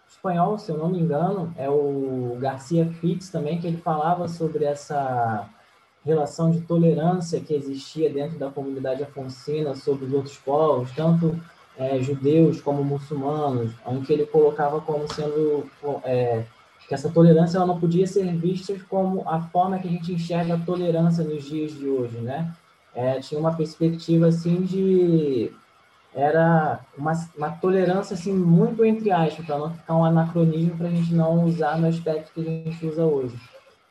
espanhol, 0.08 0.58
se 0.58 0.70
eu 0.70 0.78
não 0.78 0.88
me 0.88 1.00
engano, 1.00 1.52
é 1.56 1.68
o 1.68 2.36
Garcia 2.40 2.86
Fitz 3.00 3.30
também, 3.30 3.60
que 3.60 3.66
ele 3.66 3.78
falava 3.78 4.28
sobre 4.28 4.64
essa 4.64 5.48
relação 6.04 6.50
de 6.50 6.60
tolerância 6.62 7.40
que 7.40 7.54
existia 7.54 8.10
dentro 8.10 8.38
da 8.38 8.50
comunidade 8.50 9.02
afonsina 9.02 9.74
sobre 9.74 10.06
os 10.06 10.12
outros 10.12 10.36
povos, 10.38 10.90
tanto 10.92 11.38
é, 11.76 12.00
judeus 12.00 12.60
como 12.60 12.82
muçulmanos, 12.84 13.72
em 13.86 14.02
que 14.02 14.12
ele 14.12 14.26
colocava 14.26 14.80
como 14.80 15.12
sendo 15.12 15.66
é, 16.04 16.44
que 16.90 16.94
essa 16.94 17.08
tolerância 17.08 17.56
ela 17.56 17.68
não 17.68 17.78
podia 17.78 18.04
ser 18.04 18.26
vista 18.34 18.74
como 18.88 19.22
a 19.24 19.40
forma 19.40 19.78
que 19.78 19.86
a 19.86 19.90
gente 19.92 20.12
enxerga 20.12 20.54
a 20.54 20.58
tolerância 20.58 21.22
nos 21.22 21.44
dias 21.44 21.70
de 21.70 21.88
hoje, 21.88 22.18
né? 22.18 22.52
É, 22.92 23.20
tinha 23.20 23.38
uma 23.38 23.54
perspectiva 23.54 24.26
assim 24.26 24.62
de 24.62 25.52
era 26.12 26.80
uma, 26.98 27.12
uma 27.38 27.50
tolerância 27.52 28.14
assim 28.14 28.32
muito 28.32 28.84
entre 28.84 29.12
aspas 29.12 29.46
para 29.46 29.56
não 29.56 29.70
ficar 29.72 29.94
um 29.94 30.04
anacronismo 30.04 30.76
para 30.76 30.88
a 30.88 30.90
gente 30.90 31.14
não 31.14 31.44
usar 31.44 31.78
no 31.78 31.86
aspecto 31.86 32.32
que 32.32 32.40
a 32.40 32.42
gente 32.42 32.84
usa 32.84 33.04
hoje. 33.04 33.38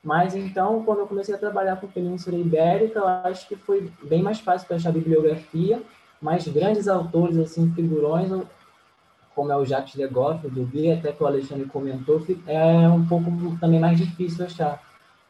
Mas 0.03 0.35
então, 0.35 0.83
quando 0.83 0.99
eu 0.99 1.07
comecei 1.07 1.33
a 1.33 1.37
trabalhar 1.37 1.77
com 1.77 1.87
Península 1.87 2.35
Ibérica, 2.35 2.99
eu 2.99 3.07
acho 3.07 3.47
que 3.47 3.55
foi 3.55 3.89
bem 4.03 4.21
mais 4.21 4.41
fácil 4.41 4.67
para 4.67 4.75
achar 4.75 4.91
bibliografia, 4.91 5.81
mas 6.21 6.45
grandes 6.49 6.89
autores, 6.89 7.37
assim, 7.37 7.71
figurões, 7.73 8.29
como 9.39 9.53
é 9.53 9.55
o 9.55 9.63
Jacques 9.63 9.95
Legoff, 9.95 10.45
do 10.49 10.65
Bia, 10.65 10.95
até 10.95 11.13
que 11.13 11.23
o 11.23 11.25
Alexandre 11.25 11.63
comentou, 11.63 12.21
é 12.45 12.89
um 12.89 13.05
pouco 13.05 13.31
também 13.57 13.79
mais 13.79 13.97
difícil 13.97 14.43
achar. 14.43 14.83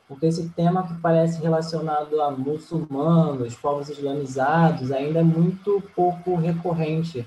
Porque 0.07 0.25
esse 0.25 0.49
tema 0.49 0.81
que 0.87 0.95
parece 0.95 1.39
relacionado 1.39 2.19
a 2.19 2.31
muçulmanos, 2.31 3.53
povos 3.53 3.87
islamizados, 3.87 4.91
ainda 4.91 5.19
é 5.19 5.23
muito 5.23 5.83
pouco 5.95 6.35
recorrente, 6.37 7.23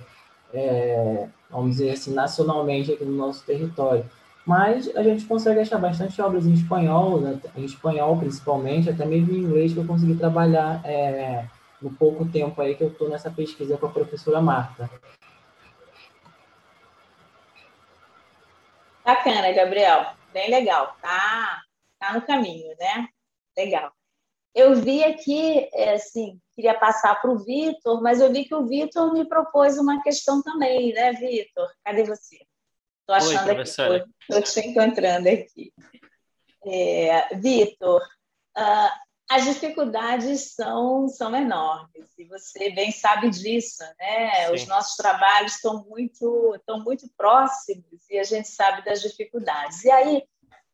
é, 0.52 1.28
vamos 1.48 1.76
dizer 1.76 1.92
assim, 1.92 2.12
nacionalmente 2.12 2.90
aqui 2.90 3.04
no 3.04 3.16
nosso 3.16 3.44
território 3.44 4.04
mas 4.44 4.90
a 4.96 5.04
gente 5.04 5.24
consegue 5.24 5.60
achar 5.60 5.78
bastante 5.78 6.20
obras 6.20 6.46
em 6.46 6.52
espanhol, 6.52 7.20
né? 7.20 7.38
em 7.56 7.64
espanhol 7.64 8.16
principalmente, 8.16 8.90
até 8.90 9.06
mesmo 9.06 9.32
em 9.32 9.38
inglês, 9.38 9.72
que 9.72 9.78
eu 9.78 9.86
consegui 9.86 10.16
trabalhar 10.16 10.80
é, 10.84 11.44
no 11.80 11.90
pouco 11.90 12.24
tempo 12.24 12.60
aí 12.60 12.74
que 12.74 12.82
eu 12.82 12.88
estou 12.88 13.08
nessa 13.08 13.30
pesquisa 13.30 13.78
com 13.78 13.86
a 13.86 13.90
professora 13.90 14.40
Marta. 14.40 14.90
Bacana, 19.04 19.52
Gabriel. 19.52 20.14
Bem 20.32 20.50
legal. 20.50 20.96
Tá, 21.00 21.60
tá 21.98 22.12
no 22.12 22.22
caminho, 22.22 22.74
né? 22.78 23.08
Legal. 23.56 23.92
Eu 24.54 24.74
vi 24.76 25.02
aqui, 25.02 25.68
é, 25.72 25.94
assim, 25.94 26.38
queria 26.54 26.78
passar 26.78 27.20
para 27.20 27.30
o 27.30 27.38
Vitor, 27.38 28.02
mas 28.02 28.20
eu 28.20 28.30
vi 28.30 28.44
que 28.44 28.54
o 28.54 28.66
Vitor 28.66 29.12
me 29.12 29.24
propôs 29.24 29.78
uma 29.78 30.02
questão 30.02 30.42
também, 30.42 30.92
né, 30.92 31.12
Vitor? 31.14 31.70
Cadê 31.82 32.04
você? 32.04 32.36
Estou 33.00 33.14
achando 33.16 33.48
Oi, 33.48 33.60
aqui, 33.60 34.10
estou 34.20 34.42
te 34.42 34.68
encontrando 34.68 35.28
aqui. 35.28 35.72
É, 36.66 37.34
Vitor, 37.34 38.00
uh, 38.56 38.90
as 39.34 39.44
dificuldades 39.44 40.54
são, 40.54 41.08
são 41.08 41.34
enormes 41.34 42.10
e 42.18 42.24
você 42.24 42.70
bem 42.70 42.90
sabe 42.90 43.30
disso, 43.30 43.82
né? 43.98 44.46
Sim. 44.46 44.54
Os 44.54 44.66
nossos 44.66 44.96
trabalhos 44.96 45.54
estão 45.54 45.84
muito, 45.84 46.54
estão 46.56 46.82
muito 46.82 47.08
próximos 47.16 48.08
e 48.10 48.18
a 48.18 48.24
gente 48.24 48.48
sabe 48.48 48.84
das 48.84 49.00
dificuldades. 49.00 49.84
E 49.84 49.90
aí 49.90 50.22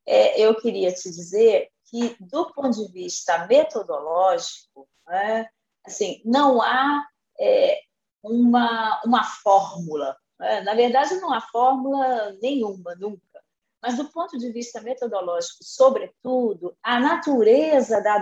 é, 0.06 0.40
eu 0.40 0.54
queria 0.60 0.92
te 0.92 1.10
dizer 1.10 1.68
que, 1.86 2.16
do 2.20 2.52
ponto 2.52 2.70
de 2.70 2.92
vista 2.92 3.46
metodológico, 3.46 4.88
né, 5.06 5.48
assim, 5.86 6.20
não 6.24 6.60
há 6.60 7.06
é, 7.38 7.80
uma, 8.22 9.00
uma 9.04 9.24
fórmula 9.24 10.16
é, 10.40 10.60
na 10.62 10.74
verdade, 10.74 11.16
não 11.16 11.32
há 11.32 11.40
fórmula 11.40 12.32
nenhuma, 12.40 12.94
nunca. 12.94 13.42
Mas, 13.82 13.96
do 13.96 14.04
ponto 14.06 14.38
de 14.38 14.50
vista 14.52 14.80
metodológico, 14.80 15.58
sobretudo, 15.62 16.76
a 16.82 17.00
natureza 17.00 18.00
da 18.00 18.18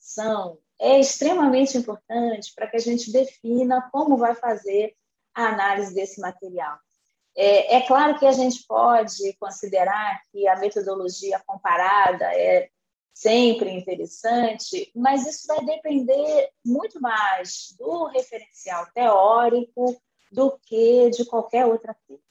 documentação 0.00 0.58
é 0.78 0.98
extremamente 0.98 1.76
importante 1.76 2.52
para 2.54 2.66
que 2.66 2.76
a 2.76 2.80
gente 2.80 3.12
defina 3.12 3.88
como 3.92 4.16
vai 4.16 4.34
fazer 4.34 4.94
a 5.34 5.48
análise 5.48 5.94
desse 5.94 6.20
material. 6.20 6.76
É, 7.36 7.76
é, 7.76 7.86
claro 7.86 8.18
que 8.18 8.26
a 8.26 8.32
gente 8.32 8.64
pode 8.66 9.32
considerar 9.38 10.20
que 10.32 10.48
a 10.48 10.58
metodologia 10.58 11.40
comparada 11.46 12.24
é 12.34 12.68
sempre 13.14 13.70
interessante, 13.70 14.90
mas 14.94 15.26
isso 15.26 15.46
vai 15.46 15.64
depender 15.64 16.50
muito 16.64 17.00
mais 17.00 17.74
do 17.78 18.06
referencial 18.06 18.86
teórico, 18.92 20.00
do 20.32 20.58
que 20.64 21.10
de 21.10 21.24
qualquer 21.26 21.66
outra 21.66 21.94
coisa. 22.06 22.22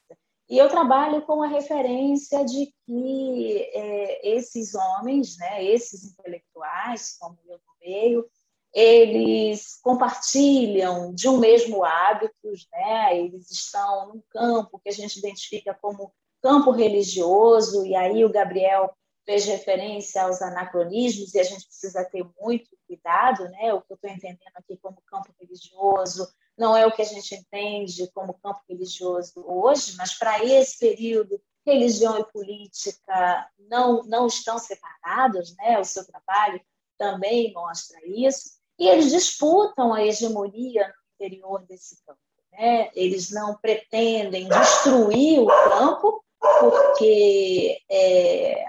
E 0.50 0.58
eu 0.58 0.68
trabalho 0.68 1.22
com 1.22 1.44
a 1.44 1.48
referência 1.48 2.44
de 2.44 2.74
que 2.84 3.70
é, 3.72 4.36
esses 4.36 4.74
homens, 4.74 5.38
né, 5.38 5.64
esses 5.64 6.04
intelectuais, 6.04 7.16
como 7.20 7.38
eu 7.48 7.58
no 7.58 7.88
meio, 7.88 8.26
eles 8.74 9.80
compartilham 9.82 11.14
de 11.14 11.28
um 11.28 11.38
mesmo 11.38 11.84
hábitos, 11.84 12.68
né? 12.72 13.18
eles 13.18 13.50
estão 13.50 14.08
num 14.10 14.24
campo 14.30 14.80
que 14.80 14.90
a 14.90 14.94
gente 14.94 15.18
identifica 15.18 15.74
como 15.74 16.14
campo 16.42 16.72
religioso, 16.72 17.86
e 17.86 17.96
aí 17.96 18.24
o 18.24 18.32
Gabriel 18.32 18.92
fez 19.26 19.46
referência 19.46 20.24
aos 20.24 20.42
anacronismos, 20.42 21.34
e 21.34 21.40
a 21.40 21.44
gente 21.44 21.66
precisa 21.66 22.06
ter 22.06 22.26
muito 22.40 22.70
cuidado, 22.88 23.44
né? 23.50 23.74
o 23.74 23.82
que 23.82 23.92
eu 23.92 23.96
estou 23.96 24.10
entendendo 24.10 24.56
aqui 24.56 24.78
como 24.78 25.02
campo 25.08 25.34
religioso, 25.40 26.28
não 26.60 26.76
é 26.76 26.86
o 26.86 26.92
que 26.92 27.02
a 27.02 27.06
gente 27.06 27.34
entende 27.34 28.12
como 28.14 28.38
campo 28.44 28.60
religioso 28.68 29.34
hoje, 29.48 29.96
mas 29.96 30.14
para 30.14 30.44
esse 30.44 30.78
período, 30.78 31.42
religião 31.66 32.20
e 32.20 32.32
política 32.32 33.50
não, 33.58 34.04
não 34.04 34.28
estão 34.28 34.60
separados, 34.60 35.56
né? 35.56 35.80
o 35.80 35.86
seu 35.86 36.06
trabalho 36.06 36.60
também 36.98 37.54
mostra 37.54 37.98
isso, 38.06 38.60
e 38.78 38.90
eles 38.90 39.10
disputam 39.10 39.94
a 39.94 40.04
hegemonia 40.04 40.88
no 40.88 40.94
interior 41.16 41.66
desse 41.66 42.04
campo. 42.06 42.20
Né? 42.52 42.90
Eles 42.94 43.32
não 43.32 43.56
pretendem 43.56 44.50
destruir 44.50 45.40
o 45.40 45.48
campo, 45.48 46.24
porque 46.40 47.80
é, 47.90 48.66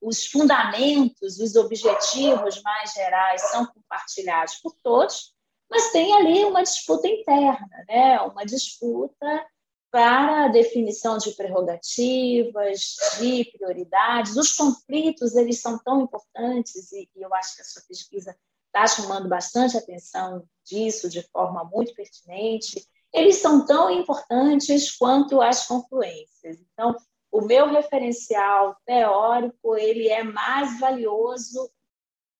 os 0.00 0.26
fundamentos, 0.26 1.38
os 1.38 1.54
objetivos 1.54 2.60
mais 2.62 2.92
gerais 2.92 3.42
são 3.42 3.64
compartilhados 3.66 4.56
por 4.56 4.74
todos, 4.82 5.35
mas 5.70 5.90
tem 5.90 6.14
ali 6.14 6.44
uma 6.44 6.62
disputa 6.62 7.08
interna, 7.08 7.84
né? 7.88 8.20
uma 8.20 8.44
disputa 8.44 9.46
para 9.90 10.44
a 10.44 10.48
definição 10.48 11.16
de 11.16 11.32
prerrogativas, 11.32 12.96
de 13.18 13.44
prioridades. 13.56 14.36
Os 14.36 14.52
conflitos 14.52 15.34
eles 15.34 15.60
são 15.60 15.78
tão 15.78 16.02
importantes 16.02 16.92
e, 16.92 17.08
eu 17.16 17.32
acho 17.34 17.56
que 17.56 17.62
a 17.62 17.64
sua 17.64 17.82
pesquisa 17.88 18.36
está 18.66 18.86
chamando 18.86 19.28
bastante 19.28 19.76
atenção 19.76 20.46
disso 20.64 21.08
de 21.08 21.22
forma 21.30 21.64
muito 21.64 21.94
pertinente. 21.94 22.86
Eles 23.12 23.36
são 23.36 23.64
tão 23.64 23.90
importantes 23.90 24.94
quanto 24.96 25.40
as 25.40 25.66
confluências. 25.66 26.58
Então, 26.72 26.94
o 27.32 27.40
meu 27.40 27.70
referencial 27.70 28.76
teórico 28.84 29.76
ele 29.76 30.08
é 30.08 30.22
mais 30.22 30.78
valioso 30.78 31.70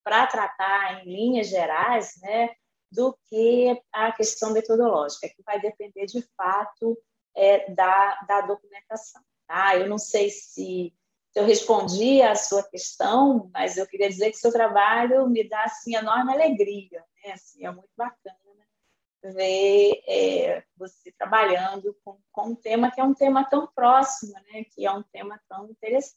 para 0.05 0.27
tratar 0.27 1.01
em 1.01 1.11
linhas 1.11 1.49
gerais, 1.49 2.13
né, 2.21 2.51
do 2.91 3.17
que 3.29 3.81
a 3.93 4.13
questão 4.13 4.53
metodológica, 4.53 5.29
que 5.29 5.43
vai 5.43 5.61
depender 5.61 6.07
de 6.07 6.23
fato 6.37 6.97
é, 7.35 7.71
da, 7.73 8.21
da 8.27 8.41
documentação. 8.43 9.23
Tá? 9.47 9.77
Eu 9.77 9.89
não 9.89 9.99
sei 9.99 10.31
se, 10.31 10.93
eu 11.35 11.45
respondi 11.45 12.23
à 12.23 12.35
sua 12.35 12.63
questão, 12.63 13.51
mas 13.53 13.77
eu 13.77 13.87
queria 13.87 14.09
dizer 14.09 14.31
que 14.31 14.39
seu 14.39 14.53
trabalho 14.53 15.29
me 15.29 15.49
dá 15.49 15.65
assim, 15.65 15.95
enorme 15.95 16.33
alegria. 16.33 17.05
Né? 17.25 17.33
Assim, 17.33 17.65
é 17.65 17.71
muito 17.71 17.91
bacana 17.97 18.37
ver 19.23 20.03
é, 20.07 20.65
você 20.77 21.13
trabalhando 21.13 21.97
com, 22.05 22.19
com 22.31 22.51
um 22.51 22.55
tema 22.55 22.91
que 22.91 23.01
é 23.01 23.05
um 23.05 23.15
tema 23.15 23.45
tão 23.45 23.67
próximo, 23.67 24.33
né? 24.33 24.65
que 24.73 24.87
é 24.87 24.93
um 24.93 25.03
tema 25.03 25.41
tão 25.49 25.69
interessante. 25.69 26.17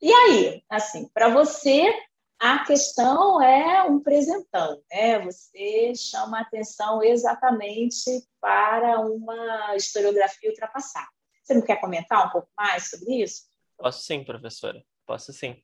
E 0.00 0.12
aí, 0.12 0.64
assim, 0.68 1.08
para 1.08 1.28
você, 1.28 1.92
a 2.40 2.64
questão 2.64 3.42
é 3.42 3.82
um 3.84 4.00
presentão, 4.00 4.80
né? 4.90 5.18
Você 5.20 5.92
chama 5.96 6.40
atenção 6.40 7.02
exatamente 7.02 8.04
para 8.40 9.00
uma 9.00 9.74
historiografia 9.74 10.50
ultrapassada. 10.50 11.08
Você 11.42 11.54
não 11.54 11.62
quer 11.62 11.80
comentar 11.80 12.26
um 12.26 12.30
pouco 12.30 12.48
mais 12.56 12.90
sobre 12.90 13.22
isso? 13.22 13.42
Posso 13.76 14.02
sim, 14.02 14.22
professora. 14.22 14.82
Posso 15.06 15.32
sim. 15.32 15.60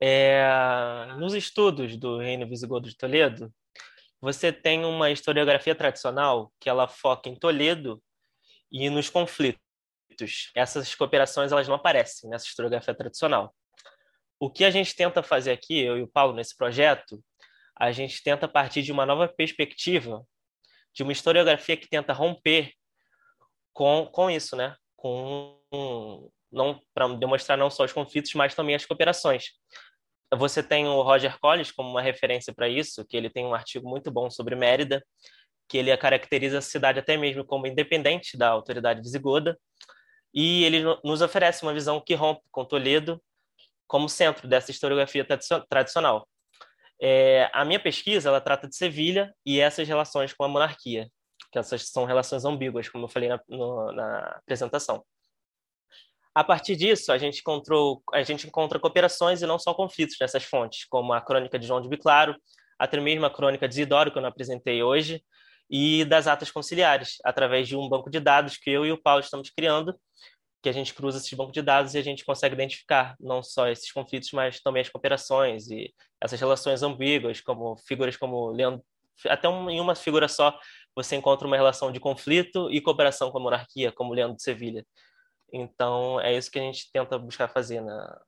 É, 0.00 0.46
nos 1.18 1.34
estudos 1.34 1.96
do 1.96 2.18
Reino 2.18 2.46
Visigodo 2.46 2.88
de 2.88 2.96
Toledo, 2.96 3.52
você 4.20 4.52
tem 4.52 4.84
uma 4.84 5.10
historiografia 5.10 5.74
tradicional 5.74 6.52
que 6.60 6.68
ela 6.68 6.86
foca 6.86 7.28
em 7.28 7.34
Toledo 7.34 8.02
e 8.70 8.88
nos 8.90 9.08
conflitos. 9.08 9.60
Essas 10.54 10.94
cooperações 10.94 11.52
elas 11.52 11.66
não 11.66 11.74
aparecem 11.74 12.28
nessa 12.30 12.46
historiografia 12.46 12.94
tradicional. 12.94 13.54
O 14.38 14.50
que 14.50 14.64
a 14.64 14.70
gente 14.70 14.94
tenta 14.94 15.22
fazer 15.22 15.52
aqui, 15.52 15.78
eu 15.78 15.98
e 15.98 16.02
o 16.02 16.08
Paulo, 16.08 16.34
nesse 16.34 16.56
projeto, 16.56 17.22
a 17.78 17.90
gente 17.92 18.22
tenta 18.22 18.46
partir 18.46 18.82
de 18.82 18.92
uma 18.92 19.06
nova 19.06 19.28
perspectiva, 19.28 20.22
de 20.94 21.02
uma 21.02 21.12
historiografia 21.12 21.76
que 21.76 21.88
tenta 21.88 22.12
romper 22.12 22.72
com, 23.72 24.06
com 24.06 24.30
isso, 24.30 24.56
né? 24.56 24.74
Com 24.96 25.58
não 26.50 26.80
para 26.94 27.08
demonstrar 27.08 27.58
não 27.58 27.68
só 27.68 27.84
os 27.84 27.92
conflitos, 27.92 28.32
mas 28.34 28.54
também 28.54 28.74
as 28.74 28.86
cooperações. 28.86 29.50
Você 30.34 30.62
tem 30.62 30.86
o 30.86 31.02
Roger 31.02 31.38
Collins 31.38 31.70
como 31.70 31.90
uma 31.90 32.02
referência 32.02 32.52
para 32.54 32.68
isso, 32.68 33.04
que 33.06 33.16
ele 33.16 33.30
tem 33.30 33.44
um 33.44 33.54
artigo 33.54 33.88
muito 33.88 34.10
bom 34.10 34.30
sobre 34.30 34.56
Mérida, 34.56 35.04
que 35.68 35.78
ele 35.78 35.96
caracteriza 35.96 36.58
a 36.58 36.62
cidade 36.62 36.98
até 36.98 37.16
mesmo 37.16 37.44
como 37.44 37.66
independente 37.66 38.36
da 38.36 38.48
autoridade 38.48 39.00
visigoda, 39.00 39.58
e 40.32 40.64
ele 40.64 40.82
nos 41.04 41.20
oferece 41.20 41.62
uma 41.62 41.72
visão 41.72 42.00
que 42.00 42.14
rompe 42.14 42.42
com 42.50 42.64
Toledo 42.64 43.22
como 43.86 44.08
centro 44.08 44.48
dessa 44.48 44.70
historiografia 44.70 45.26
tradicional. 45.68 46.28
É, 47.00 47.50
a 47.52 47.64
minha 47.64 47.80
pesquisa 47.80 48.28
ela 48.28 48.40
trata 48.40 48.68
de 48.68 48.74
Sevilha 48.74 49.34
e 49.44 49.60
essas 49.60 49.86
relações 49.86 50.32
com 50.32 50.44
a 50.44 50.48
monarquia, 50.48 51.08
que 51.52 51.58
essas 51.58 51.88
são 51.88 52.04
relações 52.04 52.44
ambíguas, 52.44 52.88
como 52.88 53.04
eu 53.04 53.08
falei 53.08 53.28
na, 53.28 53.40
no, 53.48 53.92
na 53.92 54.18
apresentação. 54.38 55.04
A 56.34 56.44
partir 56.44 56.76
disso, 56.76 57.12
a 57.12 57.18
gente, 57.18 57.40
encontrou, 57.40 58.02
a 58.12 58.22
gente 58.22 58.46
encontra 58.46 58.78
cooperações 58.78 59.40
e 59.40 59.46
não 59.46 59.58
só 59.58 59.72
conflitos 59.72 60.16
nessas 60.20 60.44
fontes, 60.44 60.84
como 60.84 61.12
a 61.12 61.20
crônica 61.20 61.58
de 61.58 61.66
João 61.66 61.80
de 61.80 61.88
Biclaro, 61.88 62.36
até 62.78 63.00
mesmo 63.00 63.24
a 63.24 63.30
crônica 63.30 63.66
de 63.66 63.74
Isidoro, 63.74 64.10
que 64.10 64.18
eu 64.18 64.22
não 64.22 64.28
apresentei 64.28 64.82
hoje, 64.82 65.22
e 65.70 66.04
das 66.04 66.26
atas 66.26 66.50
conciliares, 66.50 67.16
através 67.24 67.66
de 67.66 67.76
um 67.76 67.88
banco 67.88 68.10
de 68.10 68.20
dados 68.20 68.56
que 68.56 68.70
eu 68.70 68.84
e 68.84 68.92
o 68.92 69.00
Paulo 69.00 69.20
estamos 69.20 69.50
criando, 69.50 69.98
que 70.66 70.70
a 70.70 70.72
gente 70.72 70.92
cruza 70.92 71.18
esses 71.18 71.32
bancos 71.32 71.52
de 71.52 71.62
dados 71.62 71.94
e 71.94 71.98
a 71.98 72.02
gente 72.02 72.24
consegue 72.24 72.56
identificar 72.56 73.14
não 73.20 73.40
só 73.40 73.68
esses 73.68 73.92
conflitos, 73.92 74.32
mas 74.32 74.60
também 74.60 74.82
as 74.82 74.88
cooperações 74.88 75.70
e 75.70 75.94
essas 76.20 76.40
relações 76.40 76.82
ambíguas, 76.82 77.40
como 77.40 77.76
figuras 77.76 78.16
como 78.16 78.48
Leandro, 78.48 78.84
até 79.28 79.48
um, 79.48 79.70
em 79.70 79.80
uma 79.80 79.94
figura 79.94 80.26
só 80.26 80.58
você 80.92 81.14
encontra 81.14 81.46
uma 81.46 81.54
relação 81.54 81.92
de 81.92 82.00
conflito 82.00 82.68
e 82.68 82.80
cooperação 82.80 83.30
com 83.30 83.38
a 83.38 83.40
monarquia, 83.40 83.92
como 83.92 84.12
Leandro 84.12 84.36
de 84.36 84.42
Sevilha. 84.42 84.84
Então, 85.52 86.20
é 86.20 86.36
isso 86.36 86.50
que 86.50 86.58
a 86.58 86.62
gente 86.62 86.90
tenta 86.92 87.16
buscar 87.16 87.46
fazer 87.46 87.80
na, 87.80 88.20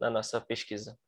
na 0.00 0.10
nossa 0.10 0.40
pesquisa. 0.40 0.98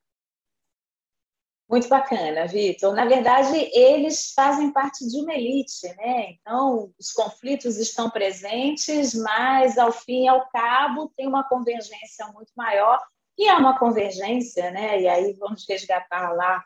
Muito 1.69 1.89
bacana, 1.89 2.47
Vitor. 2.47 2.95
Na 2.95 3.05
verdade, 3.05 3.57
eles 3.73 4.33
fazem 4.33 4.73
parte 4.73 5.07
de 5.09 5.21
uma 5.21 5.35
elite, 5.35 5.89
né? 5.97 6.31
Então, 6.31 6.93
os 6.99 7.11
conflitos 7.13 7.77
estão 7.77 8.09
presentes, 8.09 9.15
mas 9.15 9.77
ao 9.77 9.91
fim 9.91 10.25
e 10.25 10.29
ao 10.29 10.49
cabo 10.51 11.13
tem 11.17 11.27
uma 11.27 11.43
convergência 11.49 12.27
muito 12.29 12.53
maior, 12.57 13.05
que 13.35 13.49
é 13.49 13.55
uma 13.55 13.77
convergência, 13.79 14.71
né? 14.71 15.01
E 15.01 15.09
aí 15.09 15.33
vamos 15.33 15.67
resgatar 15.69 16.33
lá 16.33 16.65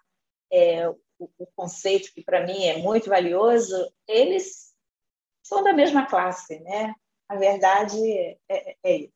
é, 0.52 0.86
o, 0.88 0.98
o 1.18 1.46
conceito 1.56 2.12
que 2.12 2.22
para 2.22 2.44
mim 2.44 2.64
é 2.64 2.76
muito 2.76 3.08
valioso. 3.08 3.90
Eles 4.06 4.74
são 5.42 5.62
da 5.62 5.72
mesma 5.72 6.04
classe, 6.04 6.60
né? 6.60 6.94
A 7.26 7.36
verdade 7.36 7.98
é, 8.14 8.36
é, 8.48 8.76
é 8.84 8.96
isso. 8.96 9.12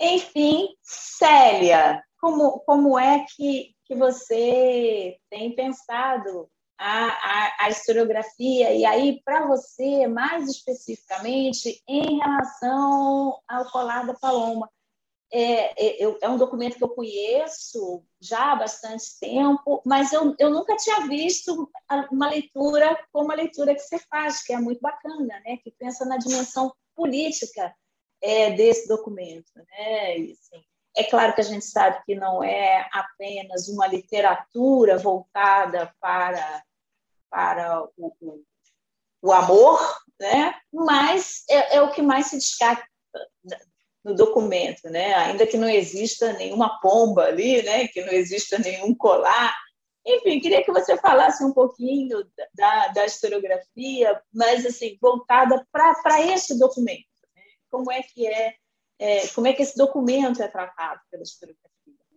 Enfim, 0.00 0.68
Célia, 0.80 2.02
como, 2.20 2.60
como 2.60 2.98
é 2.98 3.26
que, 3.28 3.74
que 3.88 3.94
você 3.94 5.18
tem 5.30 5.54
pensado 5.56 6.48
a, 6.78 7.06
a, 7.06 7.56
a 7.64 7.70
historiografia? 7.70 8.72
E 8.74 8.84
aí, 8.84 9.20
para 9.24 9.46
você, 9.46 10.06
mais 10.06 10.48
especificamente, 10.48 11.82
em 11.88 12.18
relação 12.18 13.40
ao 13.48 13.70
colar 13.70 14.06
da 14.06 14.14
Paloma, 14.14 14.70
é, 15.30 16.02
é, 16.02 16.18
é, 16.22 16.28
um 16.28 16.38
documento 16.38 16.76
que 16.76 16.84
eu 16.84 16.88
conheço 16.88 18.02
já 18.20 18.52
há 18.52 18.56
bastante 18.56 19.18
tempo, 19.20 19.82
mas 19.84 20.12
eu, 20.12 20.34
eu 20.38 20.50
nunca 20.50 20.74
tinha 20.76 21.06
visto 21.06 21.70
uma 22.10 22.30
leitura 22.30 22.98
como 23.12 23.30
a 23.30 23.34
leitura 23.34 23.74
que 23.74 23.80
você 23.80 23.98
faz, 24.10 24.42
que 24.42 24.52
é 24.54 24.58
muito 24.58 24.80
bacana, 24.80 25.40
né? 25.44 25.58
que 25.62 25.70
pensa 25.78 26.06
na 26.06 26.16
dimensão 26.16 26.72
política 26.94 27.74
é, 28.22 28.52
desse 28.52 28.88
documento. 28.88 29.50
Né? 29.54 30.18
E, 30.18 30.32
assim, 30.32 30.64
é 30.98 31.04
claro 31.04 31.32
que 31.32 31.40
a 31.40 31.44
gente 31.44 31.64
sabe 31.64 32.02
que 32.04 32.16
não 32.16 32.42
é 32.42 32.88
apenas 32.92 33.68
uma 33.68 33.86
literatura 33.86 34.98
voltada 34.98 35.94
para, 36.00 36.62
para 37.30 37.84
o, 37.96 38.12
o, 38.20 38.42
o 39.22 39.32
amor, 39.32 39.80
né? 40.18 40.54
mas 40.72 41.44
é, 41.48 41.76
é 41.76 41.82
o 41.82 41.92
que 41.92 42.02
mais 42.02 42.26
se 42.26 42.36
destaca 42.36 42.84
no 44.04 44.12
documento, 44.14 44.90
né? 44.90 45.14
Ainda 45.14 45.46
que 45.46 45.56
não 45.56 45.68
exista 45.68 46.32
nenhuma 46.32 46.80
pomba 46.80 47.26
ali, 47.26 47.62
né? 47.62 47.86
Que 47.88 48.04
não 48.04 48.12
exista 48.12 48.58
nenhum 48.58 48.94
colar. 48.94 49.54
Enfim, 50.04 50.40
queria 50.40 50.64
que 50.64 50.72
você 50.72 50.96
falasse 50.96 51.44
um 51.44 51.52
pouquinho 51.52 52.26
da, 52.54 52.88
da 52.88 53.06
historiografia, 53.06 54.20
mas 54.32 54.66
assim 54.66 54.98
voltada 55.00 55.64
para 55.70 56.20
esse 56.32 56.58
documento. 56.58 57.06
Né? 57.36 57.42
Como 57.70 57.92
é 57.92 58.02
que 58.02 58.26
é, 58.26 58.54
é, 58.98 59.28
como 59.28 59.46
é 59.46 59.52
que 59.52 59.62
esse 59.62 59.76
documento 59.76 60.42
é 60.42 60.48
tratado 60.48 61.00
pela 61.10 61.22
historiografia? 61.22 61.68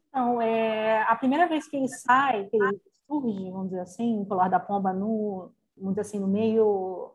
Então, 0.10 0.42
é, 0.42 1.04
a 1.04 1.16
primeira 1.16 1.48
vez 1.48 1.68
que 1.68 1.78
ele 1.78 1.88
sai, 1.88 2.46
que 2.46 2.58
ele 2.58 2.82
surge, 3.08 3.52
vamos 3.52 3.70
dizer 3.70 3.82
assim, 3.82 4.20
o 4.20 4.26
colar 4.26 4.50
da 4.50 4.60
pomba 4.60 4.92
no, 4.92 5.52
vamos 5.78 5.96
dizer 5.96 6.02
assim, 6.02 6.20
no 6.20 6.28
meio, 6.28 7.14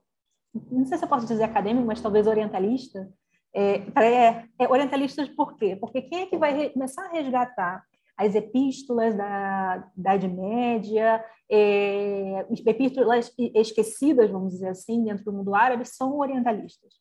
não 0.70 0.84
sei 0.86 0.96
se 0.96 1.04
eu 1.04 1.08
posso 1.08 1.26
dizer 1.26 1.44
acadêmico, 1.44 1.86
mas 1.86 2.00
talvez 2.00 2.26
orientalista, 2.26 3.12
é, 3.54 3.82
é, 4.58 4.68
orientalistas 4.68 5.28
por 5.30 5.56
quê? 5.56 5.76
Porque 5.76 6.02
quem 6.02 6.22
é 6.22 6.26
que 6.26 6.36
vai 6.36 6.70
começar 6.70 7.06
a 7.06 7.12
resgatar 7.12 7.84
as 8.16 8.34
epístolas 8.34 9.14
da, 9.14 9.90
da 9.96 10.14
Idade 10.14 10.28
Média, 10.28 11.22
é, 11.50 12.46
epístolas 12.66 13.32
esquecidas, 13.54 14.30
vamos 14.30 14.52
dizer 14.52 14.68
assim, 14.68 15.04
dentro 15.04 15.24
do 15.24 15.32
mundo 15.32 15.54
árabe, 15.54 15.84
são 15.84 16.18
orientalistas. 16.18 16.94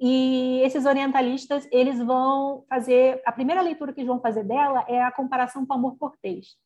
E 0.00 0.60
esses 0.62 0.86
orientalistas, 0.86 1.68
eles 1.70 1.98
vão 1.98 2.64
fazer, 2.68 3.22
a 3.24 3.32
primeira 3.32 3.62
leitura 3.62 3.92
que 3.92 4.00
eles 4.00 4.08
vão 4.08 4.20
fazer 4.20 4.44
dela 4.44 4.84
é 4.88 5.02
a 5.02 5.12
comparação 5.12 5.64
com 5.64 5.72
o 5.74 5.76
amor 5.76 5.96
cortês. 5.98 6.56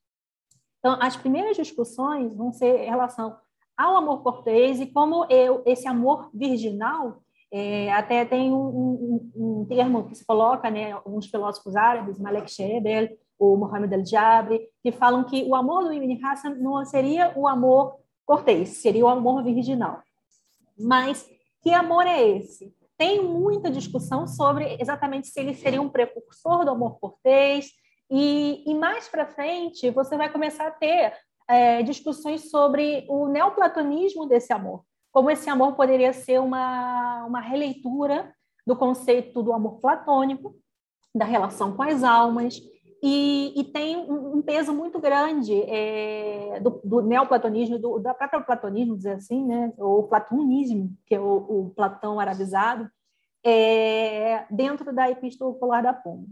Então, 0.78 0.96
as 1.00 1.16
primeiras 1.16 1.56
discussões 1.56 2.34
vão 2.34 2.52
ser 2.52 2.84
em 2.84 2.90
relação 2.90 3.36
ao 3.76 3.96
amor 3.96 4.22
cortês 4.22 4.80
e 4.80 4.86
como 4.86 5.24
eu, 5.26 5.62
esse 5.66 5.86
amor 5.86 6.30
virginal 6.32 7.22
é, 7.50 7.92
até 7.92 8.24
tem 8.24 8.52
um, 8.52 8.66
um, 8.66 9.30
um, 9.36 9.64
termo 9.66 10.04
que 10.06 10.14
se 10.14 10.24
coloca, 10.24 10.70
né, 10.70 10.92
alguns 10.92 11.26
filósofos 11.26 11.76
árabes, 11.76 12.18
Malek 12.18 12.50
Shebel, 12.50 13.08
o 13.38 13.56
Mohamed 13.56 13.94
al-Jabri, 13.94 14.68
que 14.82 14.92
falam 14.92 15.24
que 15.24 15.44
o 15.44 15.54
amor 15.54 15.84
do 15.84 15.92
Ibn 15.92 16.26
Hassan 16.26 16.56
não 16.56 16.84
seria 16.84 17.32
o 17.36 17.46
amor 17.46 17.96
cortês, 18.26 18.68
seria 18.78 19.04
o 19.04 19.08
amor 19.08 19.42
virginal. 19.42 20.02
Mas 20.78 21.28
que 21.62 21.72
amor 21.72 22.06
é 22.06 22.20
esse? 22.20 22.74
Tem 22.98 23.22
muita 23.22 23.70
discussão 23.70 24.26
sobre 24.26 24.76
exatamente 24.80 25.28
se 25.28 25.38
ele 25.38 25.54
seria 25.54 25.80
um 25.80 25.88
precursor 25.88 26.64
do 26.64 26.72
amor 26.72 26.98
cortês, 26.98 27.70
e, 28.10 28.64
e 28.66 28.74
mais 28.74 29.08
para 29.08 29.26
frente 29.26 29.90
você 29.90 30.16
vai 30.16 30.30
começar 30.30 30.66
a 30.66 30.72
ter 30.72 31.14
é, 31.48 31.82
discussões 31.82 32.50
sobre 32.50 33.06
o 33.08 33.28
neoplatonismo 33.28 34.26
desse 34.26 34.52
amor. 34.52 34.84
Como 35.12 35.30
esse 35.30 35.48
amor 35.48 35.74
poderia 35.74 36.12
ser 36.12 36.40
uma, 36.40 37.24
uma 37.24 37.40
releitura 37.40 38.34
do 38.66 38.76
conceito 38.76 39.42
do 39.42 39.52
amor 39.52 39.80
platônico, 39.80 40.54
da 41.14 41.24
relação 41.24 41.74
com 41.74 41.82
as 41.82 42.04
almas, 42.04 42.60
e, 43.02 43.60
e 43.60 43.64
tem 43.64 43.96
um, 43.96 44.42
peso 44.42 44.72
muito 44.72 44.98
grande 44.98 45.54
é, 45.62 46.58
do, 46.60 46.80
do, 46.82 47.02
neoplatonismo, 47.02 47.78
do, 47.78 47.98
da 47.98 48.12
própria 48.12 48.40
platonismo, 48.40 48.96
dizer 48.96 49.12
assim, 49.12 49.44
né, 49.44 49.72
ou 49.78 50.08
platonismo, 50.08 50.96
que 51.06 51.14
é 51.14 51.20
o, 51.20 51.36
o 51.36 51.72
Platão 51.76 52.18
arabizado, 52.18 52.90
é, 53.44 54.44
dentro 54.50 54.92
da 54.92 55.10
Epístola 55.10 55.54
Polar 55.54 55.82
da 55.82 55.92
Pomba. 55.92 56.26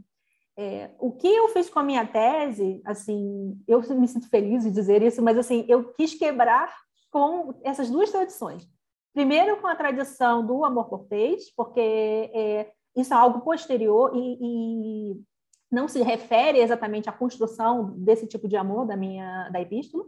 É, 0.58 0.90
o 0.98 1.12
que 1.12 1.28
eu 1.28 1.48
fiz 1.48 1.68
com 1.68 1.78
a 1.78 1.84
minha 1.84 2.06
tese, 2.06 2.80
assim, 2.84 3.62
eu 3.68 3.80
me 3.94 4.08
sinto 4.08 4.28
feliz 4.28 4.64
de 4.64 4.70
dizer 4.70 5.02
isso, 5.02 5.22
mas 5.22 5.36
assim, 5.36 5.64
eu 5.68 5.92
quis 5.92 6.14
quebrar 6.14 6.74
com 7.10 7.54
essas 7.62 7.90
duas 7.90 8.10
tradições. 8.10 8.66
Primeiro, 9.12 9.60
com 9.60 9.66
a 9.66 9.76
tradição 9.76 10.44
do 10.44 10.64
amor 10.64 10.88
cortês, 10.88 11.50
porque 11.54 11.80
é, 11.80 12.72
isso 12.96 13.12
é 13.12 13.16
algo 13.16 13.40
posterior 13.40 14.12
e, 14.14 14.38
e, 14.40 15.22
não 15.70 15.88
se 15.88 16.02
refere 16.02 16.58
exatamente 16.58 17.08
à 17.08 17.12
construção 17.12 17.94
desse 17.98 18.26
tipo 18.26 18.48
de 18.48 18.56
amor 18.56 18.86
da 18.86 18.96
minha 18.96 19.48
da 19.50 19.60
epístola. 19.60 20.04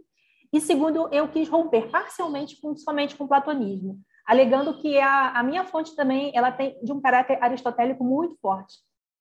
E 0.53 0.61
segundo, 0.61 1.09
eu 1.13 1.29
quis 1.29 1.49
romper 1.49 1.91
parcialmente 1.91 2.61
com, 2.61 2.77
somente 2.77 3.17
com 3.17 3.25
o 3.25 3.29
platonismo, 3.29 4.01
alegando 4.27 4.79
que 4.81 4.99
a, 4.99 5.39
a 5.39 5.43
minha 5.43 5.65
fonte 5.65 5.95
também 5.95 6.33
ela 6.35 6.51
tem 6.51 6.79
de 6.83 6.93
um 6.93 7.01
caráter 7.01 7.43
aristotélico 7.43 8.03
muito 8.03 8.37
forte 8.41 8.77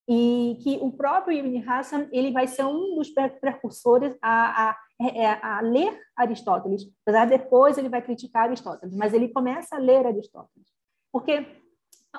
e 0.10 0.58
que 0.64 0.78
o 0.82 0.92
próprio 0.92 1.38
Ibn 1.38 1.70
Hassan 1.70 2.08
ele 2.14 2.32
vai 2.32 2.48
ser 2.48 2.64
um 2.64 2.96
dos 2.96 3.10
precursores 3.10 4.16
a, 4.22 4.70
a 4.70 4.78
é, 5.00 5.26
é, 5.26 5.46
a 5.46 5.62
ler 5.62 6.02
Aristóteles, 6.16 6.90
apesar 7.04 7.26
de 7.26 7.38
depois 7.38 7.78
ele 7.78 7.88
vai 7.88 8.02
criticar 8.02 8.46
Aristóteles, 8.46 8.96
mas 8.96 9.14
ele 9.14 9.30
começa 9.30 9.76
a 9.76 9.80
ler 9.80 10.08
Aristóteles. 10.08 10.68
Porque 11.12 11.46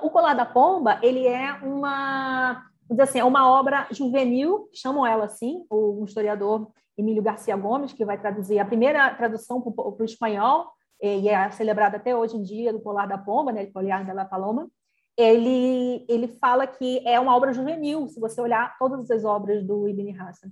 o 0.00 0.10
Colar 0.10 0.34
da 0.34 0.46
Pomba, 0.46 1.00
ele 1.02 1.26
é 1.26 1.54
uma, 1.54 2.67
dizer 2.88 3.02
assim, 3.02 3.18
é 3.18 3.24
uma 3.24 3.50
obra 3.50 3.86
juvenil, 3.90 4.68
chamam 4.74 5.06
ela 5.06 5.24
assim, 5.24 5.64
o 5.70 6.04
historiador 6.04 6.70
Emílio 6.96 7.22
Garcia 7.22 7.56
Gomes, 7.56 7.92
que 7.92 8.04
vai 8.04 8.18
traduzir 8.18 8.58
a 8.58 8.64
primeira 8.64 9.14
tradução 9.14 9.60
para 9.60 9.84
o 9.84 10.04
espanhol, 10.04 10.72
e 11.00 11.28
é 11.28 11.50
celebrada 11.50 11.96
até 11.96 12.14
hoje 12.16 12.36
em 12.36 12.42
dia, 12.42 12.72
do 12.72 12.80
Colar 12.80 13.06
da 13.06 13.16
Pomba, 13.16 13.52
né, 13.52 13.66
Collar 13.66 14.04
de 14.04 14.12
la 14.12 14.24
Paloma, 14.24 14.68
ele, 15.16 16.04
ele 16.08 16.28
fala 16.28 16.66
que 16.66 17.02
é 17.06 17.18
uma 17.18 17.36
obra 17.36 17.52
juvenil, 17.52 18.08
se 18.08 18.20
você 18.20 18.40
olhar 18.40 18.76
todas 18.78 19.10
as 19.10 19.24
obras 19.24 19.64
do 19.64 19.88
Ibn 19.88 20.20
Hassan. 20.20 20.48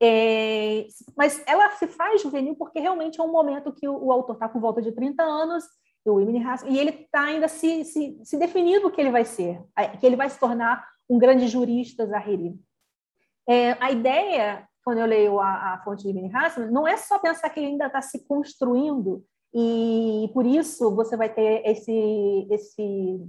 É, 0.00 0.86
mas 1.16 1.42
ela 1.46 1.70
se 1.72 1.86
faz 1.88 2.22
juvenil 2.22 2.54
porque 2.54 2.78
realmente 2.78 3.20
é 3.20 3.22
um 3.22 3.32
momento 3.32 3.72
que 3.72 3.88
o, 3.88 4.06
o 4.06 4.12
autor 4.12 4.34
está 4.34 4.48
com 4.48 4.60
volta 4.60 4.80
de 4.80 4.92
30 4.92 5.22
anos, 5.22 5.64
o 6.06 6.20
Ibn 6.20 6.42
Hassan, 6.42 6.68
e 6.68 6.78
ele 6.78 6.90
está 6.90 7.24
ainda 7.24 7.48
se, 7.48 7.84
se, 7.84 8.18
se 8.24 8.38
definindo 8.38 8.86
o 8.86 8.90
que 8.90 8.98
ele 8.98 9.10
vai 9.10 9.26
ser, 9.26 9.62
que 10.00 10.06
ele 10.06 10.16
vai 10.16 10.30
se 10.30 10.40
tornar 10.40 10.82
um 11.08 11.18
grande 11.18 11.48
jurista 11.48 12.06
zahiri. 12.06 12.58
É, 13.48 13.72
a 13.80 13.90
ideia, 13.90 14.68
quando 14.84 14.98
eu 14.98 15.06
leio 15.06 15.40
a, 15.40 15.74
a 15.74 15.82
fonte 15.82 16.02
de 16.02 16.10
Ibn 16.10 16.36
Hassan, 16.36 16.70
não 16.70 16.86
é 16.86 16.96
só 16.96 17.18
pensar 17.18 17.48
que 17.50 17.60
ele 17.60 17.68
ainda 17.68 17.86
está 17.86 18.02
se 18.02 18.26
construindo, 18.26 19.24
e 19.54 20.30
por 20.34 20.44
isso 20.44 20.94
você 20.94 21.16
vai 21.16 21.32
ter 21.32 21.62
esse, 21.64 22.46
esse 22.50 23.20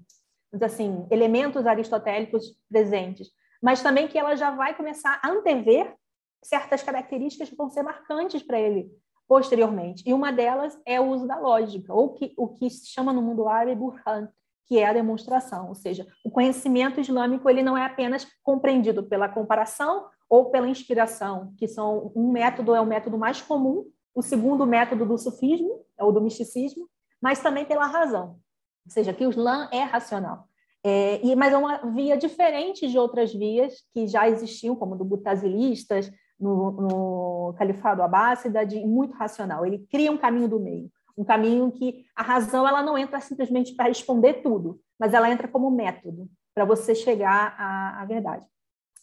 assim, 0.62 1.08
elementos 1.10 1.66
aristotélicos 1.66 2.54
presentes, 2.70 3.30
mas 3.62 3.82
também 3.82 4.08
que 4.08 4.18
ela 4.18 4.36
já 4.36 4.52
vai 4.52 4.76
começar 4.76 5.20
a 5.24 5.30
antever 5.30 5.96
certas 6.44 6.84
características 6.84 7.50
que 7.50 7.56
vão 7.56 7.70
ser 7.70 7.84
marcantes 7.84 8.44
para 8.44 8.60
ele 8.60 8.90
posteriormente. 9.28 10.04
E 10.08 10.14
uma 10.14 10.32
delas 10.32 10.80
é 10.86 11.00
o 11.00 11.08
uso 11.10 11.28
da 11.28 11.38
lógica, 11.38 11.94
ou 11.94 12.14
que, 12.14 12.34
o 12.36 12.48
que 12.48 12.70
se 12.70 12.88
chama 12.88 13.14
no 13.14 13.22
mundo 13.22 13.48
árabe 13.48 13.76
burhan, 13.76 14.28
que 14.70 14.78
é 14.78 14.88
a 14.88 14.94
demonstração, 14.94 15.68
ou 15.68 15.74
seja, 15.74 16.06
o 16.24 16.30
conhecimento 16.30 17.02
islâmico 17.02 17.50
ele 17.50 17.64
não 17.64 17.76
é 17.76 17.84
apenas 17.84 18.28
compreendido 18.44 19.02
pela 19.02 19.28
comparação 19.28 20.06
ou 20.30 20.52
pela 20.52 20.70
inspiração, 20.70 21.52
que 21.58 21.68
são 21.68 22.12
um 22.16 22.32
método 22.32 22.76
é 22.76 22.80
o 22.80 22.86
método 22.86 23.18
mais 23.18 23.42
comum, 23.42 23.86
o 24.14 24.22
segundo 24.22 24.68
método 24.68 25.08
do 25.08 25.18
sufismo, 25.18 25.84
é 25.98 26.04
o 26.04 26.12
do 26.12 26.22
misticismo, 26.22 26.88
mas 27.20 27.40
também 27.40 27.66
pela 27.66 27.88
razão. 27.88 28.38
Ou 28.86 28.92
seja, 28.92 29.12
que 29.12 29.26
o 29.26 29.32
Islã 29.32 29.68
é 29.72 29.82
racional. 29.82 30.48
É, 30.84 31.20
e, 31.26 31.36
mas 31.36 31.52
é 31.52 31.58
uma 31.58 31.78
via 31.92 32.16
diferente 32.16 32.88
de 32.88 32.98
outras 32.98 33.34
vias 33.34 33.74
que 33.92 34.06
já 34.08 34.30
existiam, 34.30 34.76
como 34.76 34.96
do 34.96 35.04
Butazilistas, 35.04 36.12
no, 36.40 36.72
no 36.72 37.56
Califado 37.58 38.04
Abássida, 38.04 38.64
de 38.64 38.86
muito 38.86 39.16
racional. 39.16 39.66
Ele 39.66 39.80
cria 39.90 40.12
um 40.12 40.18
caminho 40.18 40.48
do 40.48 40.60
meio, 40.60 40.92
um 41.20 41.26
caminho 41.26 41.70
que 41.70 42.06
a 42.16 42.24
razão 42.24 42.66
ela 42.66 42.82
não 42.82 42.98
entra 42.98 43.20
simplesmente 43.20 43.76
para 43.76 43.90
responder 43.90 44.36
tudo, 44.36 44.80
mas 44.98 45.14
ela 45.14 45.30
entra 45.30 45.50
como 45.50 45.70
método 45.70 46.30
para 46.56 46.64
você 46.64 46.96
chegar 46.96 47.56
à, 47.60 48.02
à, 48.02 48.06
verdade. 48.06 48.46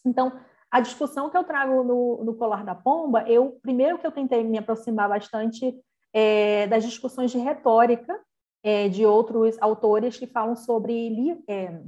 Então, 0.03 0.33
a 0.71 0.79
discussão 0.79 1.29
que 1.29 1.37
eu 1.37 1.43
trago 1.43 1.83
no, 1.83 2.23
no 2.23 2.33
Colar 2.33 2.65
da 2.65 2.73
Pomba, 2.73 3.23
eu 3.29 3.59
primeiro 3.61 3.99
que 3.99 4.07
eu 4.07 4.11
tentei 4.11 4.43
me 4.43 4.57
aproximar 4.57 5.07
bastante 5.07 5.79
é, 6.11 6.65
das 6.65 6.83
discussões 6.83 7.29
de 7.29 7.37
retórica 7.37 8.19
é, 8.63 8.89
de 8.89 9.05
outros 9.05 9.55
autores 9.61 10.17
que 10.17 10.25
falam 10.25 10.55
sobre 10.55 11.39
é, 11.47 11.79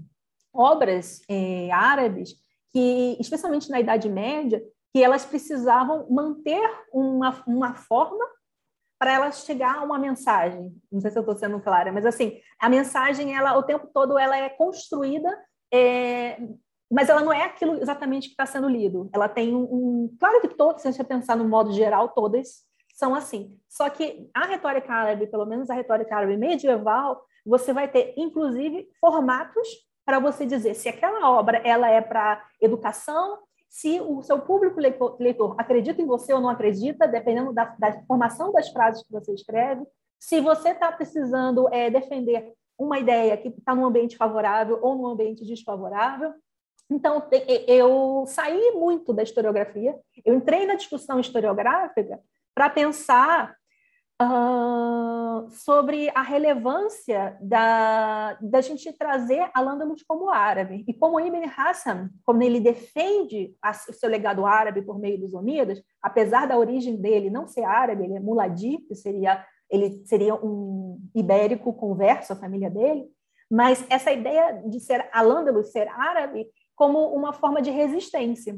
obras 0.53 1.21
é, 1.27 1.71
árabes 1.71 2.35
que, 2.71 3.17
especialmente 3.19 3.71
na 3.71 3.79
Idade 3.79 4.07
Média, 4.07 4.61
que 4.93 5.03
elas 5.03 5.25
precisavam 5.25 6.05
manter 6.07 6.69
uma, 6.93 7.43
uma 7.47 7.73
forma 7.73 8.23
para 8.99 9.13
elas 9.13 9.45
chegar 9.45 9.77
a 9.77 9.83
uma 9.83 9.97
mensagem. 9.97 10.75
Não 10.91 10.99
sei 10.99 11.09
se 11.09 11.17
eu 11.17 11.21
estou 11.21 11.35
sendo 11.35 11.59
clara, 11.61 11.91
mas 11.91 12.05
assim, 12.05 12.39
a 12.59 12.67
mensagem, 12.67 13.33
ela 13.33 13.57
o 13.57 13.63
tempo 13.63 13.87
todo, 13.93 14.19
ela 14.19 14.37
é 14.37 14.49
construída, 14.49 15.29
é, 15.73 16.37
mas 16.91 17.07
ela 17.07 17.21
não 17.21 17.31
é 17.31 17.43
aquilo 17.43 17.81
exatamente 17.81 18.27
que 18.27 18.33
está 18.33 18.45
sendo 18.45 18.67
lido. 18.67 19.09
Ela 19.13 19.29
tem 19.29 19.55
um, 19.55 19.63
um 19.63 20.17
claro 20.19 20.41
que 20.41 20.49
todas, 20.49 20.81
se 20.81 20.89
a 20.89 20.91
gente 20.91 21.07
pensar 21.07 21.37
no 21.37 21.47
modo 21.47 21.71
geral, 21.71 22.09
todas 22.09 22.67
são 22.93 23.15
assim. 23.15 23.57
Só 23.69 23.89
que 23.89 24.29
a 24.33 24.45
retórica 24.45 24.91
árabe, 24.91 25.27
pelo 25.27 25.45
menos 25.45 25.69
a 25.69 25.73
retórica 25.73 26.17
árabe 26.17 26.35
medieval, 26.35 27.23
você 27.45 27.71
vai 27.71 27.87
ter, 27.87 28.13
inclusive, 28.17 28.89
formatos 28.99 29.67
para 30.05 30.19
você 30.19 30.45
dizer 30.45 30.73
se 30.73 30.89
aquela 30.89 31.29
obra 31.31 31.59
ela 31.59 31.89
é 31.89 32.01
para 32.01 32.43
educação, 32.59 33.39
se 33.69 34.01
o 34.01 34.21
seu 34.23 34.39
público 34.39 34.79
leitor 35.19 35.55
acredita 35.57 36.01
em 36.01 36.05
você 36.05 36.33
ou 36.33 36.41
não 36.41 36.49
acredita, 36.49 37.07
dependendo 37.07 37.53
da, 37.53 37.65
da 37.77 38.01
formação 38.03 38.51
das 38.51 38.69
frases 38.69 39.03
que 39.03 39.11
você 39.11 39.33
escreve, 39.33 39.85
se 40.19 40.41
você 40.41 40.69
está 40.69 40.91
precisando 40.91 41.69
é, 41.71 41.89
defender 41.89 42.53
uma 42.77 42.97
ideia 42.97 43.37
que 43.37 43.49
está 43.49 43.75
num 43.75 43.85
ambiente 43.85 44.17
favorável 44.17 44.79
ou 44.81 44.95
num 44.95 45.07
ambiente 45.07 45.45
desfavorável. 45.45 46.33
Então, 46.89 47.23
eu 47.67 48.23
saí 48.25 48.71
muito 48.71 49.13
da 49.13 49.21
historiografia, 49.21 49.95
eu 50.25 50.33
entrei 50.33 50.65
na 50.65 50.75
discussão 50.75 51.19
historiográfica 51.19 52.19
para 52.55 52.69
pensar 52.69 53.55
uh, 54.21 55.49
sobre 55.49 56.09
a 56.13 56.21
relevância 56.21 57.37
da, 57.41 58.37
da 58.41 58.61
gente 58.61 58.91
trazer 58.93 59.49
Al-Ándalus 59.53 60.03
como 60.03 60.29
árabe. 60.29 60.83
E 60.87 60.93
como 60.93 61.19
Ibn 61.19 61.43
Hassan, 61.55 62.09
quando 62.25 62.41
ele 62.41 62.59
defende 62.59 63.55
a, 63.61 63.71
o 63.71 63.93
seu 63.93 64.09
legado 64.09 64.45
árabe 64.45 64.81
por 64.81 64.99
meio 64.99 65.19
dos 65.19 65.33
Omíadas, 65.33 65.81
apesar 66.01 66.47
da 66.47 66.57
origem 66.57 66.97
dele 66.97 67.29
não 67.29 67.47
ser 67.47 67.63
árabe, 67.63 68.03
ele 68.03 68.15
é 68.15 68.19
muladi, 68.19 68.77
que 68.87 68.95
seria, 68.95 69.45
ele 69.69 70.03
seria 70.05 70.35
um 70.35 70.99
ibérico 71.15 71.73
converso, 71.73 72.33
a 72.33 72.35
família 72.35 72.69
dele, 72.69 73.07
mas 73.49 73.83
essa 73.89 74.11
ideia 74.11 74.61
de 74.65 74.79
ser 74.79 75.09
Al-Ándalus, 75.11 75.71
ser 75.71 75.87
árabe, 75.87 76.47
como 76.75 77.13
uma 77.13 77.33
forma 77.33 77.61
de 77.61 77.71
resistência. 77.71 78.57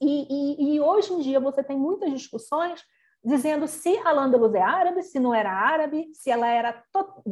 E, 0.00 0.26
e, 0.30 0.76
e, 0.76 0.80
hoje 0.80 1.12
em 1.12 1.20
dia 1.20 1.38
você 1.38 1.62
tem 1.62 1.76
muitas 1.76 2.10
discussões 2.10 2.82
dizendo 3.24 3.66
se 3.66 3.96
Al-Andalus 3.98 4.54
é 4.54 4.62
árabe, 4.62 5.02
se 5.02 5.20
não 5.20 5.34
era 5.34 5.52
árabe, 5.52 6.10
se 6.14 6.30
ela 6.30 6.46
era, 6.46 6.82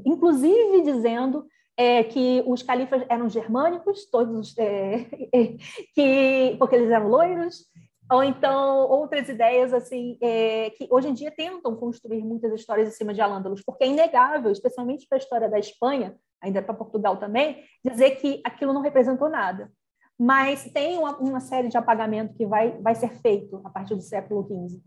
inclusive 0.04 0.82
dizendo 0.82 1.46
é, 1.76 2.04
que 2.04 2.42
os 2.46 2.62
califas 2.62 3.04
eram 3.08 3.28
germânicos, 3.28 4.08
todos 4.10 4.56
é, 4.58 5.06
que 5.94 6.56
porque 6.58 6.76
eles 6.76 6.90
eram 6.90 7.08
loiros, 7.08 7.66
ou 8.10 8.22
então 8.22 8.88
outras 8.88 9.28
ideias 9.28 9.72
assim 9.72 10.18
é, 10.22 10.70
que 10.70 10.86
hoje 10.90 11.08
em 11.08 11.14
dia 11.14 11.30
tentam 11.30 11.76
construir 11.76 12.22
muitas 12.22 12.52
histórias 12.52 12.88
em 12.88 12.92
cima 12.92 13.14
de 13.14 13.20
Al-Andalus, 13.20 13.62
porque 13.62 13.84
é 13.84 13.88
inegável, 13.88 14.50
especialmente 14.50 15.06
para 15.08 15.16
a 15.16 15.20
história 15.20 15.48
da 15.48 15.58
Espanha, 15.58 16.16
ainda 16.42 16.62
para 16.62 16.74
Portugal 16.74 17.16
também, 17.16 17.62
dizer 17.84 18.12
que 18.16 18.40
aquilo 18.44 18.72
não 18.72 18.82
representou 18.82 19.28
nada. 19.28 19.70
Mas 20.18 20.64
tem 20.72 20.98
uma, 20.98 21.16
uma 21.18 21.40
série 21.40 21.68
de 21.68 21.76
apagamento 21.76 22.34
que 22.34 22.44
vai, 22.44 22.76
vai 22.82 22.94
ser 22.94 23.10
feito 23.20 23.60
a 23.64 23.70
partir 23.70 23.94
do 23.94 24.02
século 24.02 24.42
XV 24.42 24.80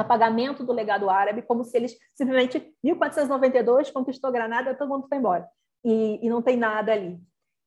apagamento 0.00 0.64
do 0.64 0.72
legado 0.72 1.10
árabe, 1.10 1.42
como 1.42 1.64
se 1.64 1.76
eles 1.76 1.96
simplesmente, 2.14 2.74
1492, 2.82 3.90
conquistou 3.90 4.32
Granada, 4.32 4.74
todo 4.74 4.88
mundo 4.88 5.06
foi 5.08 5.18
embora. 5.18 5.46
E, 5.84 6.24
e 6.24 6.28
não 6.28 6.42
tem 6.42 6.56
nada 6.56 6.92
ali. 6.92 7.18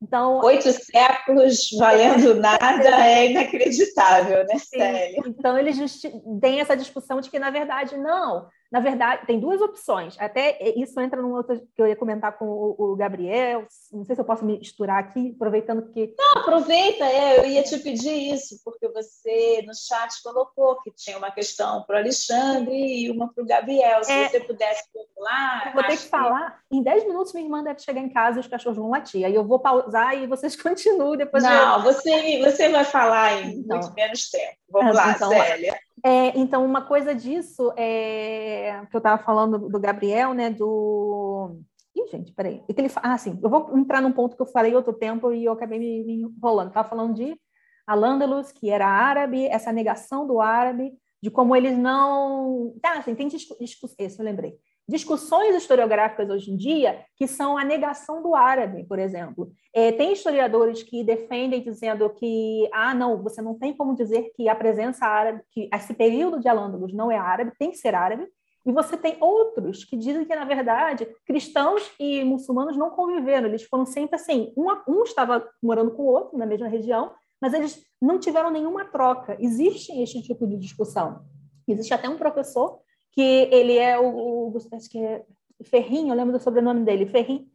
Então, 0.04 0.40
Oito 0.42 0.70
séculos 0.70 1.70
valendo 1.80 2.36
nada 2.42 3.08
é 3.08 3.32
inacreditável, 3.32 4.46
né, 4.46 4.60
Célia? 4.60 5.22
Então, 5.26 5.58
eles 5.58 6.02
têm 6.42 6.60
essa 6.60 6.76
discussão 6.76 7.22
de 7.22 7.30
que, 7.30 7.40
na 7.40 7.50
verdade, 7.50 7.96
não, 7.98 8.48
na 8.74 8.80
verdade, 8.80 9.28
tem 9.28 9.40
duas 9.40 9.62
opções. 9.62 10.16
Até 10.20 10.58
isso 10.76 11.00
entra 11.00 11.22
num 11.22 11.32
outro 11.32 11.62
que 11.76 11.80
eu 11.80 11.86
ia 11.86 11.96
comentar 11.96 12.36
com 12.40 12.46
o, 12.48 12.96
Gabriel. 12.96 13.68
Não 13.92 14.04
sei 14.04 14.16
se 14.16 14.22
eu 14.22 14.26
posso 14.26 14.44
me 14.44 14.58
misturar 14.58 14.98
aqui, 14.98 15.32
aproveitando 15.36 15.92
que. 15.92 16.16
Não, 16.18 16.42
aproveita, 16.42 17.06
é, 17.06 17.38
eu 17.38 17.46
ia 17.46 17.62
te 17.62 17.78
pedir 17.78 18.34
isso, 18.34 18.60
porque 18.66 18.90
você 18.90 19.64
no 19.68 19.76
chat 19.76 20.24
colocou 20.24 20.82
que 20.82 20.90
tinha 20.90 21.20
uma 21.20 21.30
questão 21.30 21.84
para 21.84 21.98
o 21.98 22.00
Alexandre 22.00 22.74
e 22.74 23.12
uma 23.12 23.32
para 23.32 23.44
o 23.44 23.46
Gabriel. 23.46 24.04
Se 24.04 24.12
é, 24.12 24.30
você 24.30 24.40
pudesse 24.40 24.92
popular. 24.92 25.68
Eu 25.68 25.74
vou 25.74 25.84
ter 25.84 25.98
que, 25.98 26.04
que 26.04 26.10
falar. 26.10 26.60
Em 26.72 26.82
10 26.82 27.06
minutos, 27.06 27.32
minha 27.32 27.46
irmã 27.46 27.64
deve 27.64 27.80
chegar 27.80 28.02
em 28.02 28.10
casa 28.10 28.38
e 28.38 28.40
os 28.40 28.48
cachorros 28.48 28.80
vão 28.80 28.90
latir. 28.90 29.24
Aí 29.24 29.36
eu 29.36 29.46
vou 29.46 29.60
pausar 29.60 30.18
e 30.18 30.26
vocês 30.26 30.56
continuem 30.60 31.20
depois. 31.20 31.44
Não, 31.44 31.76
eu... 31.78 31.84
você, 31.84 32.40
você 32.40 32.70
vai 32.70 32.86
falar 32.86 33.40
em 33.40 33.58
muito 33.58 33.94
menos 33.94 34.32
tempo. 34.32 34.58
Vamos 34.68 34.96
lá, 34.96 35.12
então, 35.12 35.30
Célia. 35.30 35.78
É, 36.06 36.38
então, 36.38 36.66
uma 36.66 36.82
coisa 36.82 37.16
disso 37.16 37.72
é, 37.78 38.86
que 38.90 38.96
eu 38.96 39.00
estava 39.00 39.24
falando 39.24 39.70
do 39.70 39.80
Gabriel, 39.80 40.34
né? 40.34 40.50
Do. 40.50 41.62
Ih, 41.96 42.08
gente, 42.08 42.34
peraí. 42.34 42.62
É 42.68 42.74
que 42.74 42.82
ele... 42.82 42.92
Ah, 42.98 43.18
sim, 43.18 43.40
eu 43.42 43.50
vou 43.50 43.78
entrar 43.78 44.02
num 44.02 44.12
ponto 44.12 44.36
que 44.36 44.42
eu 44.42 44.48
falei 44.48 44.76
outro 44.76 44.94
tempo 44.94 45.32
e 45.32 45.46
eu 45.46 45.54
acabei 45.54 45.80
me, 45.80 46.04
me 46.04 46.22
enrolando. 46.24 46.70
Estava 46.70 46.90
falando 46.90 47.14
de 47.14 47.40
Al-Andalus, 47.88 48.52
que 48.52 48.70
era 48.70 48.88
árabe, 48.88 49.46
essa 49.48 49.72
negação 49.72 50.28
do 50.28 50.42
árabe, 50.42 50.92
de 51.22 51.30
como 51.32 51.56
eles 51.56 51.78
não. 51.78 52.74
Tá, 52.82 52.98
assim, 52.98 53.16
tem 53.16 53.28
discurso. 53.28 53.96
Esse 53.98 54.20
eu 54.20 54.26
lembrei. 54.26 54.58
Discussões 54.88 55.56
historiográficas 55.56 56.30
hoje 56.30 56.52
em 56.52 56.58
dia 56.58 57.06
que 57.16 57.28
são 57.28 57.58
a 57.58 57.64
negação 57.64 58.22
do 58.22 58.36
árabe, 58.36 58.84
por 58.86 59.00
exemplo. 59.00 59.52
É, 59.74 59.92
tem 59.92 60.12
historiadores 60.12 60.84
que 60.84 61.04
defendem 61.04 61.62
dizendo 61.62 62.10
que, 62.10 62.70
ah, 62.74 62.94
não, 62.94 63.22
você 63.22 63.42
não 63.42 63.58
tem 63.58 63.76
como 63.76 63.96
dizer 63.96 64.32
que 64.36 64.50
a 64.50 64.56
presença 64.56 65.06
árabe, 65.06 65.42
que 65.52 65.70
esse 65.74 65.94
período 65.94 66.40
de 66.40 66.48
Al-Ándalus 66.48 66.94
não 66.94 67.12
é 67.12 67.18
árabe, 67.18 67.54
tem 67.58 67.72
que 67.72 67.78
ser 67.78 67.96
árabe. 67.96 68.28
E 68.66 68.72
você 68.72 68.96
tem 68.96 69.18
outros 69.20 69.84
que 69.84 69.98
dizem 69.98 70.24
que, 70.24 70.36
na 70.36 70.46
verdade, 70.46 71.08
cristãos 71.26 71.92
e 72.00 72.24
muçulmanos 72.24 72.78
não 72.78 72.92
conviveram, 72.92 73.48
eles 73.48 73.64
foram 73.64 73.86
sempre 73.86 74.16
assim, 74.16 74.54
um, 74.56 74.68
um 74.88 75.04
estava 75.04 75.46
morando 75.62 75.92
com 75.92 76.04
o 76.04 76.08
outro 76.08 76.38
na 76.38 76.46
mesma 76.46 76.68
região, 76.68 77.12
mas 77.42 77.54
eles 77.54 77.84
não 78.02 78.18
tiveram 78.18 78.50
nenhuma 78.50 78.86
troca. 78.86 79.36
Existe 79.40 79.92
este 80.02 80.22
tipo 80.22 80.48
de 80.48 80.58
discussão. 80.58 81.26
Existe 81.68 81.94
até 81.94 82.08
um 82.08 82.18
professor 82.18 82.80
que 83.14 83.22
ele 83.52 83.78
é 83.78 84.00
o, 84.00 84.50
o 84.50 84.58
acho 84.74 84.90
que 84.90 85.04
é 85.04 85.24
Ferrinho, 85.64 86.10
eu 86.10 86.16
lembro 86.18 86.34
do 86.34 86.44
sobrenome 86.44 86.84
dele, 86.84 87.06
Ferrinho, 87.06 87.48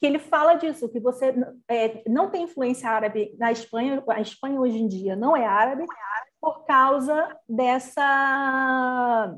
que 0.00 0.06
ele 0.06 0.18
fala 0.18 0.54
disso, 0.54 0.88
que 0.88 0.98
você 0.98 1.32
é, 1.68 2.02
não 2.08 2.28
tem 2.28 2.42
influência 2.42 2.90
árabe 2.90 3.36
na 3.38 3.52
Espanha, 3.52 4.02
a 4.08 4.20
Espanha 4.20 4.60
hoje 4.60 4.78
em 4.78 4.88
dia 4.88 5.14
não 5.14 5.36
é 5.36 5.46
árabe, 5.46 5.84
por 6.40 6.64
causa 6.64 7.36
dessa 7.48 9.32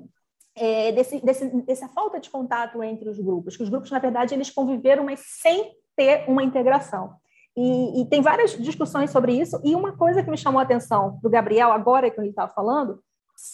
é, 0.55 0.93
desse, 0.93 1.21
desse, 1.21 1.51
dessa 1.63 1.89
falta 1.89 2.19
de 2.19 2.31
contato 2.31 2.83
entre 2.83 3.09
os 3.09 3.19
grupos, 3.19 3.57
que 3.57 3.63
os 3.63 3.69
grupos, 3.69 3.91
na 3.91 3.99
verdade, 3.99 4.35
eles 4.35 4.51
conviveram, 4.51 5.05
mas 5.05 5.21
sem 5.43 5.73
ter 5.97 6.25
uma 6.29 6.43
integração. 6.43 7.17
E, 7.57 8.01
e 8.01 8.07
tem 8.07 8.23
várias 8.23 8.53
discussões 8.53 9.11
sobre 9.11 9.33
isso, 9.33 9.61
e 9.65 9.75
uma 9.75 9.97
coisa 9.97 10.23
que 10.23 10.31
me 10.31 10.39
chamou 10.39 10.61
a 10.61 10.63
atenção 10.63 11.19
do 11.23 11.29
Gabriel, 11.29 11.73
agora 11.73 12.11
que 12.11 12.21
ele 12.21 12.31
estava 12.31 12.53
falando, 12.53 13.01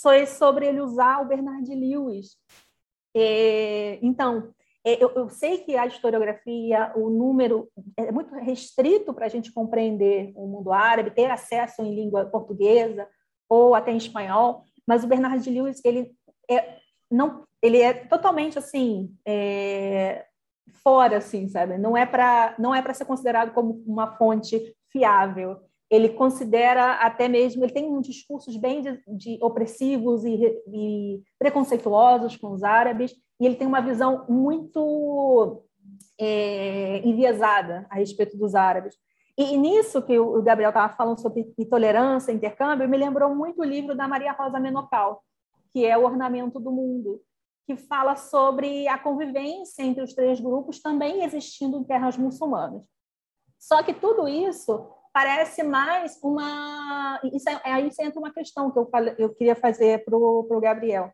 foi 0.03 0.27
sobre 0.27 0.67
ele 0.67 0.81
usar 0.81 1.21
o 1.21 1.27
Bernard 1.27 1.75
Lewis. 1.75 2.37
É, 3.15 3.99
então, 4.03 4.53
é, 4.85 5.03
eu, 5.03 5.11
eu, 5.15 5.29
sei 5.29 5.59
que 5.59 5.77
a 5.77 5.87
historiografia, 5.87 6.93
o 6.97 7.11
número 7.11 7.69
é 7.97 8.11
muito 8.11 8.35
restrito 8.37 9.13
para 9.13 9.27
a 9.27 9.29
gente 9.29 9.53
compreender 9.53 10.33
o 10.37 10.47
mundo 10.47 10.73
árabe, 10.73 11.11
ter 11.11 11.31
acesso 11.31 11.83
em 11.83 11.95
língua 11.95 12.25
portuguesa 12.27 13.07
ou 13.49 13.75
até 13.75 13.91
em 13.91 13.97
espanhol, 13.97 14.65
mas 14.87 15.05
o 15.05 15.07
Bernard 15.09 15.49
Lewis 15.51 15.81
ele 15.85 16.15
é 16.49 16.79
não, 17.11 17.45
ele 17.61 17.79
é 17.79 17.93
totalmente 17.93 18.57
assim 18.59 19.13
é, 19.27 20.25
fora, 20.83 21.19
assim, 21.19 21.49
sabe? 21.49 21.77
Não 21.77 21.97
é 21.97 22.07
para 22.07 22.55
não 22.59 22.75
é 22.75 22.81
para 22.81 22.95
ser 22.95 23.05
considerado 23.05 23.53
como 23.53 23.83
uma 23.87 24.17
fonte 24.17 24.75
fiável 24.91 25.61
ele 25.91 26.11
considera 26.11 26.95
até 26.95 27.27
mesmo, 27.27 27.65
ele 27.65 27.73
tem 27.73 28.01
discursos 28.01 28.57
bem 28.57 28.81
de, 28.81 29.03
de 29.09 29.39
opressivos 29.43 30.25
e, 30.25 30.63
e, 30.69 31.23
preconceituosos 31.37 32.37
com 32.37 32.53
os 32.53 32.63
árabes, 32.63 33.13
e 33.41 33.45
ele 33.45 33.57
tem 33.57 33.67
uma 33.67 33.81
visão 33.81 34.25
muito 34.29 35.65
é, 36.19 36.99
enviesada 36.99 37.87
a 37.91 37.97
respeito 37.97 38.37
dos 38.39 38.55
árabes. 38.55 38.95
E, 39.37 39.55
e 39.55 39.57
nisso 39.57 40.01
que 40.03 40.17
o 40.17 40.41
Gabriel 40.43 40.71
estava 40.71 40.93
falando 40.95 41.21
sobre 41.21 41.53
intolerância, 41.59 42.31
intercâmbio, 42.31 42.89
me 42.89 42.97
lembrou 42.97 43.35
muito 43.35 43.61
o 43.61 43.65
livro 43.65 43.97
da 43.97 44.07
Maria 44.07 44.33
Rosa 44.33 44.61
Menocal, 44.61 45.25
que 45.73 45.85
é 45.85 45.99
O 45.99 46.05
Ornamento 46.05 46.61
do 46.61 46.71
Mundo, 46.71 47.21
que 47.67 47.77
fala 47.77 48.15
sobre 48.15 48.87
a 48.87 48.97
convivência 48.97 49.83
entre 49.83 50.05
os 50.05 50.15
três 50.15 50.39
grupos 50.41 50.81
também 50.81 51.25
existindo 51.25 51.79
em 51.79 51.85
terras 51.85 52.17
muçulmanas. 52.17 52.83
Só 53.59 53.83
que 53.83 53.93
tudo 53.93 54.29
isso 54.29 55.00
parece 55.13 55.63
mais 55.63 56.19
uma. 56.23 57.21
Isso 57.33 57.49
é, 57.49 57.61
aí 57.65 57.91
entra 58.01 58.19
uma 58.19 58.33
questão 58.33 58.71
que 58.71 58.79
eu, 58.79 58.89
eu 59.19 59.35
queria 59.35 59.57
fazer 59.57 60.05
para 60.05 60.17
o 60.17 60.61
Gabriel. 60.61 61.13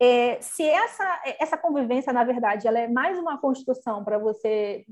É, 0.00 0.40
se 0.40 0.62
essa, 0.62 1.22
essa 1.40 1.56
convivência, 1.56 2.12
na 2.12 2.22
verdade, 2.22 2.68
ela 2.68 2.78
é 2.78 2.86
mais 2.86 3.18
uma 3.18 3.36
construção 3.38 4.04
para 4.04 4.16
você, 4.16 4.84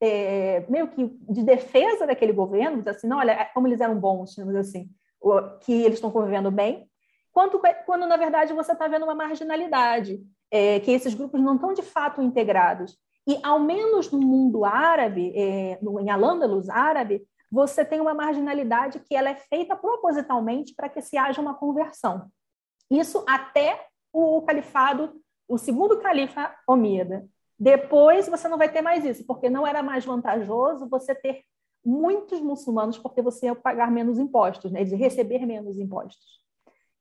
é, 0.00 0.64
meio 0.68 0.88
que 0.88 1.06
de 1.28 1.42
defesa 1.42 2.06
daquele 2.06 2.32
governo, 2.32 2.82
assim, 2.88 3.06
não, 3.06 3.18
olha, 3.18 3.32
é 3.32 3.44
como 3.44 3.66
eles 3.66 3.80
eram 3.80 3.98
bons, 3.98 4.30
digamos 4.30 4.56
assim, 4.56 4.88
que 5.60 5.72
eles 5.72 5.94
estão 5.94 6.10
convivendo 6.10 6.50
bem, 6.50 6.88
quanto 7.30 7.60
quando, 7.84 8.06
na 8.06 8.16
verdade, 8.16 8.54
você 8.54 8.72
está 8.72 8.88
vendo 8.88 9.04
uma 9.04 9.14
marginalidade, 9.14 10.18
é, 10.50 10.80
que 10.80 10.92
esses 10.92 11.12
grupos 11.12 11.42
não 11.42 11.56
estão 11.56 11.74
de 11.74 11.82
fato 11.82 12.22
integrados. 12.22 12.96
E, 13.26 13.38
ao 13.42 13.60
menos 13.60 14.10
no 14.10 14.18
mundo 14.18 14.64
árabe, 14.64 15.30
é, 15.36 15.78
no, 15.82 16.00
em 16.00 16.08
Al-Andalus 16.08 16.70
árabe, 16.70 17.22
você 17.50 17.84
tem 17.84 18.00
uma 18.00 18.14
marginalidade 18.14 19.00
que 19.00 19.14
ela 19.14 19.30
é 19.30 19.34
feita 19.34 19.74
propositalmente 19.76 20.74
para 20.74 20.88
que 20.88 21.00
se 21.00 21.16
haja 21.16 21.40
uma 21.40 21.54
conversão. 21.54 22.30
Isso 22.90 23.24
até 23.26 23.86
o 24.12 24.42
califado, 24.42 25.20
o 25.46 25.58
segundo 25.58 25.98
califa 25.98 26.54
Omida. 26.66 27.26
Depois 27.58 28.28
você 28.28 28.48
não 28.48 28.58
vai 28.58 28.70
ter 28.70 28.82
mais 28.82 29.04
isso, 29.04 29.26
porque 29.26 29.50
não 29.50 29.66
era 29.66 29.82
mais 29.82 30.04
vantajoso 30.04 30.88
você 30.88 31.14
ter 31.14 31.42
muitos 31.84 32.40
muçulmanos, 32.40 32.98
porque 32.98 33.22
você 33.22 33.46
ia 33.46 33.54
pagar 33.54 33.90
menos 33.90 34.18
impostos, 34.18 34.70
né? 34.70 34.84
de 34.84 34.94
receber 34.94 35.44
menos 35.46 35.78
impostos. 35.78 36.38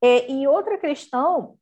É, 0.02 0.32
e 0.32 0.48
outra 0.48 0.78
questão 0.78 1.58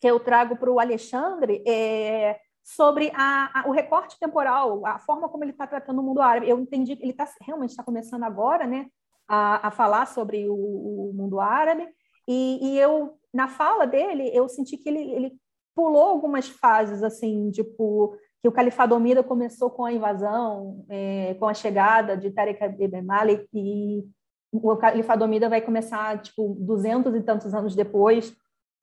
que 0.00 0.06
eu 0.06 0.20
trago 0.20 0.56
para 0.56 0.70
o 0.70 0.78
Alexandre 0.78 1.62
é 1.66 2.38
sobre 2.64 3.12
a, 3.14 3.60
a, 3.60 3.68
o 3.68 3.72
recorte 3.72 4.18
temporal, 4.18 4.86
a 4.86 4.98
forma 4.98 5.28
como 5.28 5.44
ele 5.44 5.52
está 5.52 5.66
tratando 5.66 6.00
o 6.00 6.02
mundo 6.02 6.22
árabe. 6.22 6.48
Eu 6.48 6.58
entendi 6.58 6.96
que 6.96 7.04
ele 7.04 7.12
tá, 7.12 7.28
realmente 7.42 7.70
está 7.70 7.84
começando 7.84 8.22
agora 8.22 8.66
né, 8.66 8.86
a, 9.28 9.68
a 9.68 9.70
falar 9.70 10.06
sobre 10.06 10.48
o, 10.48 10.54
o 10.54 11.12
mundo 11.14 11.38
árabe, 11.38 11.86
e, 12.26 12.58
e, 12.62 12.78
eu, 12.78 13.18
na 13.32 13.48
fala 13.48 13.86
dele, 13.86 14.30
eu 14.32 14.48
senti 14.48 14.78
que 14.78 14.88
ele, 14.88 15.12
ele 15.12 15.32
pulou 15.74 16.04
algumas 16.04 16.48
fases, 16.48 17.02
assim, 17.02 17.50
tipo, 17.50 18.16
que 18.40 18.48
o 18.48 18.52
Califado 18.52 18.94
Omida 18.94 19.22
começou 19.22 19.68
com 19.68 19.84
a 19.84 19.92
invasão, 19.92 20.86
é, 20.88 21.34
com 21.34 21.46
a 21.46 21.52
chegada 21.52 22.16
de 22.16 22.30
Tariq 22.30 22.64
ibn 22.80 23.02
Malik, 23.02 23.46
e 23.52 24.04
o 24.52 24.74
Califado 24.76 25.24
Omida 25.24 25.50
vai 25.50 25.60
começar, 25.60 26.22
tipo, 26.22 26.56
duzentos 26.58 27.14
e 27.14 27.20
tantos 27.20 27.52
anos 27.52 27.74
depois, 27.74 28.34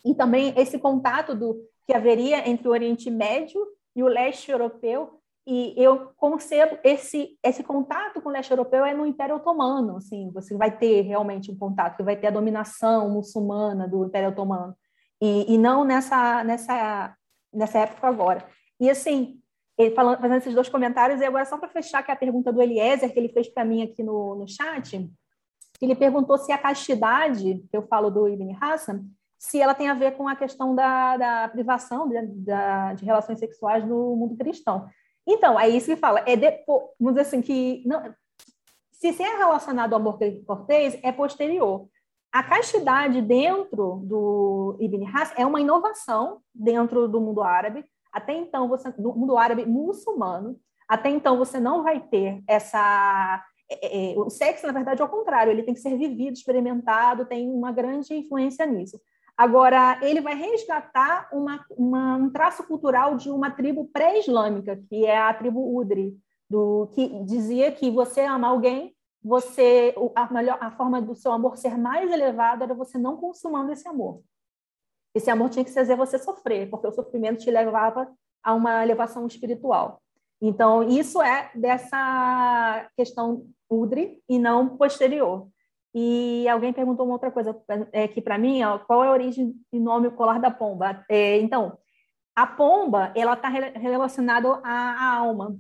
e 0.06 0.14
também 0.16 0.54
esse 0.58 0.80
contato 0.80 1.36
do 1.36 1.62
que 1.86 1.94
haveria 1.94 2.50
entre 2.50 2.68
o 2.68 2.72
Oriente 2.72 3.10
Médio 3.10 3.60
e 3.96 4.04
o 4.04 4.08
leste 4.08 4.52
europeu, 4.52 5.20
e 5.46 5.74
eu 5.76 6.12
concebo 6.16 6.78
esse 6.84 7.38
esse 7.44 7.64
contato 7.64 8.22
com 8.22 8.30
o 8.30 8.32
leste 8.32 8.52
europeu 8.52 8.86
é 8.86 8.94
no 8.94 9.06
Império 9.06 9.36
Otomano, 9.36 9.98
assim, 9.98 10.32
você 10.32 10.56
vai 10.56 10.76
ter 10.78 11.02
realmente 11.02 11.52
um 11.52 11.58
contato, 11.58 11.98
que 11.98 12.04
vai 12.04 12.16
ter 12.16 12.28
a 12.28 12.32
dominação 12.32 13.10
muçulmana 13.10 13.88
do 13.88 14.06
Império 14.06 14.30
Otomano, 14.30 14.76
e, 15.22 15.54
e 15.54 15.58
não 15.58 15.84
nessa 15.84 16.44
nessa 16.44 17.16
nessa 17.54 17.80
época 17.80 18.08
agora. 18.08 18.48
E 18.80 18.90
assim, 18.90 19.40
falando, 19.96 20.20
fazendo 20.20 20.38
esses 20.38 20.54
dois 20.54 20.70
comentários, 20.70 21.20
e 21.22 21.26
agora 21.26 21.46
só 21.46 21.58
para 21.58 21.70
fechar 21.70 22.04
que 22.04 22.12
é 22.12 22.14
a 22.14 22.18
pergunta 22.18 22.52
do 22.54 22.62
Eliezer, 22.62 23.12
que 23.12 23.20
ele 23.20 23.30
fez 23.30 23.50
para 23.50 23.66
mim 23.66 23.82
aqui 23.82 24.04
no, 24.04 24.36
no 24.36 24.48
chat, 24.48 25.10
ele 25.82 25.96
perguntou 25.96 26.38
se 26.38 26.52
a 26.52 26.58
castidade, 26.58 27.64
que 27.70 27.76
eu 27.76 27.82
falo 27.88 28.12
do 28.12 28.28
Ibn 28.28 28.56
Hassan, 28.62 29.04
se 29.42 29.60
ela 29.60 29.74
tem 29.74 29.90
a 29.90 29.96
ver 29.96 30.12
com 30.16 30.28
a 30.28 30.36
questão 30.36 30.76
da, 30.76 31.18
da 31.18 31.50
privação 31.50 32.08
de, 32.08 32.28
da, 32.28 32.94
de 32.94 33.04
relações 33.04 33.40
sexuais 33.40 33.84
no 33.84 34.16
mundo 34.16 34.38
cristão. 34.38 34.88
Então, 35.28 35.60
é 35.60 35.68
isso 35.68 35.88
que 35.88 35.96
fala. 35.96 36.24
É 36.28 36.36
depois, 36.36 36.84
vamos 37.00 37.16
dizer 37.16 37.22
assim, 37.28 37.42
que 37.42 37.82
não, 37.84 38.04
se, 38.92 39.12
se 39.12 39.24
é 39.24 39.38
relacionado 39.38 39.94
ao 39.94 40.00
amor 40.00 40.20
cortês, 40.46 41.00
é 41.02 41.12
posterior. 41.12 41.88
A 42.32 42.44
castidade 42.44 43.20
dentro 43.20 44.04
do 44.04 44.78
Ibn 44.80 45.08
Has 45.12 45.34
é 45.36 45.44
uma 45.44 45.60
inovação 45.60 46.40
dentro 46.54 47.08
do 47.08 47.20
mundo 47.20 47.42
árabe. 47.42 47.84
Até 48.14 48.34
então, 48.34 48.68
você, 48.68 48.94
no 49.00 49.16
mundo 49.16 49.40
árabe 49.40 49.66
muçulmano, 49.66 50.56
até 50.88 51.10
então 51.10 51.36
você 51.40 51.60
não 51.60 51.82
vai 51.82 52.00
ter 52.00 52.44
essa 52.48 53.44
é, 53.68 54.12
é, 54.12 54.20
o 54.20 54.30
sexo, 54.30 54.68
na 54.68 54.74
verdade, 54.74 55.02
é 55.02 55.06
o 55.06 55.10
contrário, 55.10 55.52
ele 55.52 55.64
tem 55.64 55.74
que 55.74 55.80
ser 55.80 55.98
vivido, 55.98 56.34
experimentado, 56.34 57.26
tem 57.26 57.50
uma 57.50 57.72
grande 57.72 58.14
influência 58.14 58.68
nisso. 58.68 59.02
Agora, 59.38 60.00
ele 60.02 60.22
vai 60.22 60.36
resgatar 60.36 61.30
uma, 61.34 61.66
uma, 61.72 62.16
um 62.16 62.30
traço 62.30 62.64
cultural 62.64 63.16
de 63.16 63.30
uma 63.30 63.50
tribo 63.50 63.90
pré-islâmica, 63.92 64.78
que 64.88 65.06
é 65.06 65.18
a 65.18 65.34
tribo 65.34 65.76
Udri, 65.76 66.16
do, 66.50 66.88
que 66.94 67.08
dizia 67.24 67.72
que 67.72 67.90
você 67.90 68.22
ama 68.22 68.50
alguém, 68.50 68.96
você 69.24 69.96
a, 70.16 70.34
melhor, 70.34 70.58
a 70.60 70.72
forma 70.72 71.02
do 71.02 71.16
seu 71.16 71.32
amor 71.32 71.58
ser 71.58 71.78
mais 71.78 72.12
elevada 72.12 72.66
era 72.66 72.74
você 72.74 72.98
não 72.98 73.18
consumando 73.18 73.72
esse 73.72 73.88
amor. 73.88 74.22
Esse 75.14 75.30
amor 75.30 75.50
tinha 75.50 75.66
que 75.66 75.74
fazer 75.74 75.96
você 75.96 76.18
sofrer, 76.18 76.70
porque 76.70 76.88
o 76.88 76.92
sofrimento 76.92 77.40
te 77.40 77.52
levava 77.52 78.12
a 78.44 78.54
uma 78.54 78.84
elevação 78.84 79.26
espiritual. 79.28 80.02
Então, 80.42 80.84
isso 80.84 81.22
é 81.22 81.52
dessa 81.54 82.90
questão 82.98 83.46
Udri 83.70 84.22
e 84.28 84.40
não 84.40 84.76
posterior. 84.76 85.48
E 85.94 86.48
alguém 86.48 86.72
perguntou 86.72 87.06
uma 87.06 87.16
outra 87.16 87.32
coisa 87.32 87.60
é, 87.92 88.08
que 88.08 88.22
para 88.22 88.38
mim, 88.38 88.64
ó, 88.64 88.80
qual 88.80 89.04
é 89.04 89.08
a 89.08 89.12
origem 89.12 89.54
do 89.72 89.80
nome 89.80 90.10
colar 90.12 90.40
da 90.40 90.50
pomba? 90.50 91.04
É, 91.10 91.38
então, 91.40 91.78
a 92.36 92.48
pomba 92.48 93.12
ela 93.16 93.34
está 93.34 93.50
relacionada 93.50 94.48
à, 94.64 94.72
à, 94.72 95.16
alma 95.18 95.58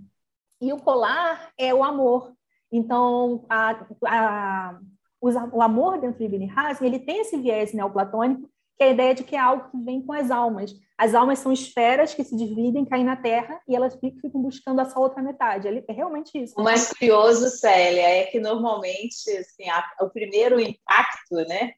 e 0.59 0.71
o 0.71 0.77
colar 0.77 1.51
é 1.57 1.73
o 1.73 1.83
amor. 1.83 2.33
Então, 2.71 3.45
a, 3.49 3.85
a, 4.05 4.79
o 5.21 5.61
amor 5.61 5.99
dentro 5.99 6.17
de 6.17 6.25
Ibn 6.25 6.51
Hazm 6.55 6.85
ele 6.85 6.99
tem 6.99 7.21
esse 7.21 7.37
viés 7.37 7.73
neoplatônico 7.73 8.50
que 8.77 8.83
é 8.83 8.87
a 8.87 8.91
ideia 8.91 9.13
de 9.13 9.23
que 9.23 9.35
é 9.35 9.39
algo 9.39 9.69
que 9.69 9.77
vem 9.77 10.01
com 10.01 10.13
as 10.13 10.31
almas. 10.31 10.73
As 10.97 11.15
almas 11.15 11.39
são 11.39 11.51
esferas 11.51 12.13
que 12.13 12.23
se 12.23 12.35
dividem, 12.35 12.85
caem 12.85 13.03
na 13.03 13.15
Terra 13.15 13.59
e 13.67 13.75
elas 13.75 13.95
ficam 13.95 14.41
buscando 14.41 14.81
essa 14.81 14.99
outra 14.99 15.21
metade. 15.21 15.67
É 15.67 15.91
realmente 15.91 16.31
isso. 16.37 16.53
O 16.57 16.63
mais 16.63 16.91
curioso, 16.93 17.49
Célia, 17.49 18.07
é 18.07 18.25
que 18.25 18.39
normalmente 18.39 19.29
assim, 19.37 19.69
a, 19.69 19.83
o 20.01 20.09
primeiro 20.09 20.59
impacto, 20.59 21.35
né, 21.47 21.73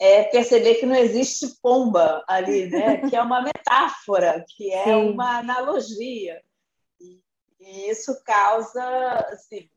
é 0.00 0.24
perceber 0.24 0.76
que 0.76 0.86
não 0.86 0.94
existe 0.94 1.60
pomba 1.60 2.24
ali, 2.28 2.66
né? 2.66 2.98
que 3.10 3.16
é 3.16 3.22
uma 3.22 3.42
metáfora, 3.42 4.44
que 4.48 4.72
é 4.72 4.84
Sim. 4.84 5.10
uma 5.10 5.38
analogia. 5.38 6.40
E, 7.00 7.20
e 7.60 7.90
isso 7.90 8.22
causa 8.24 8.82
assim, 9.32 9.68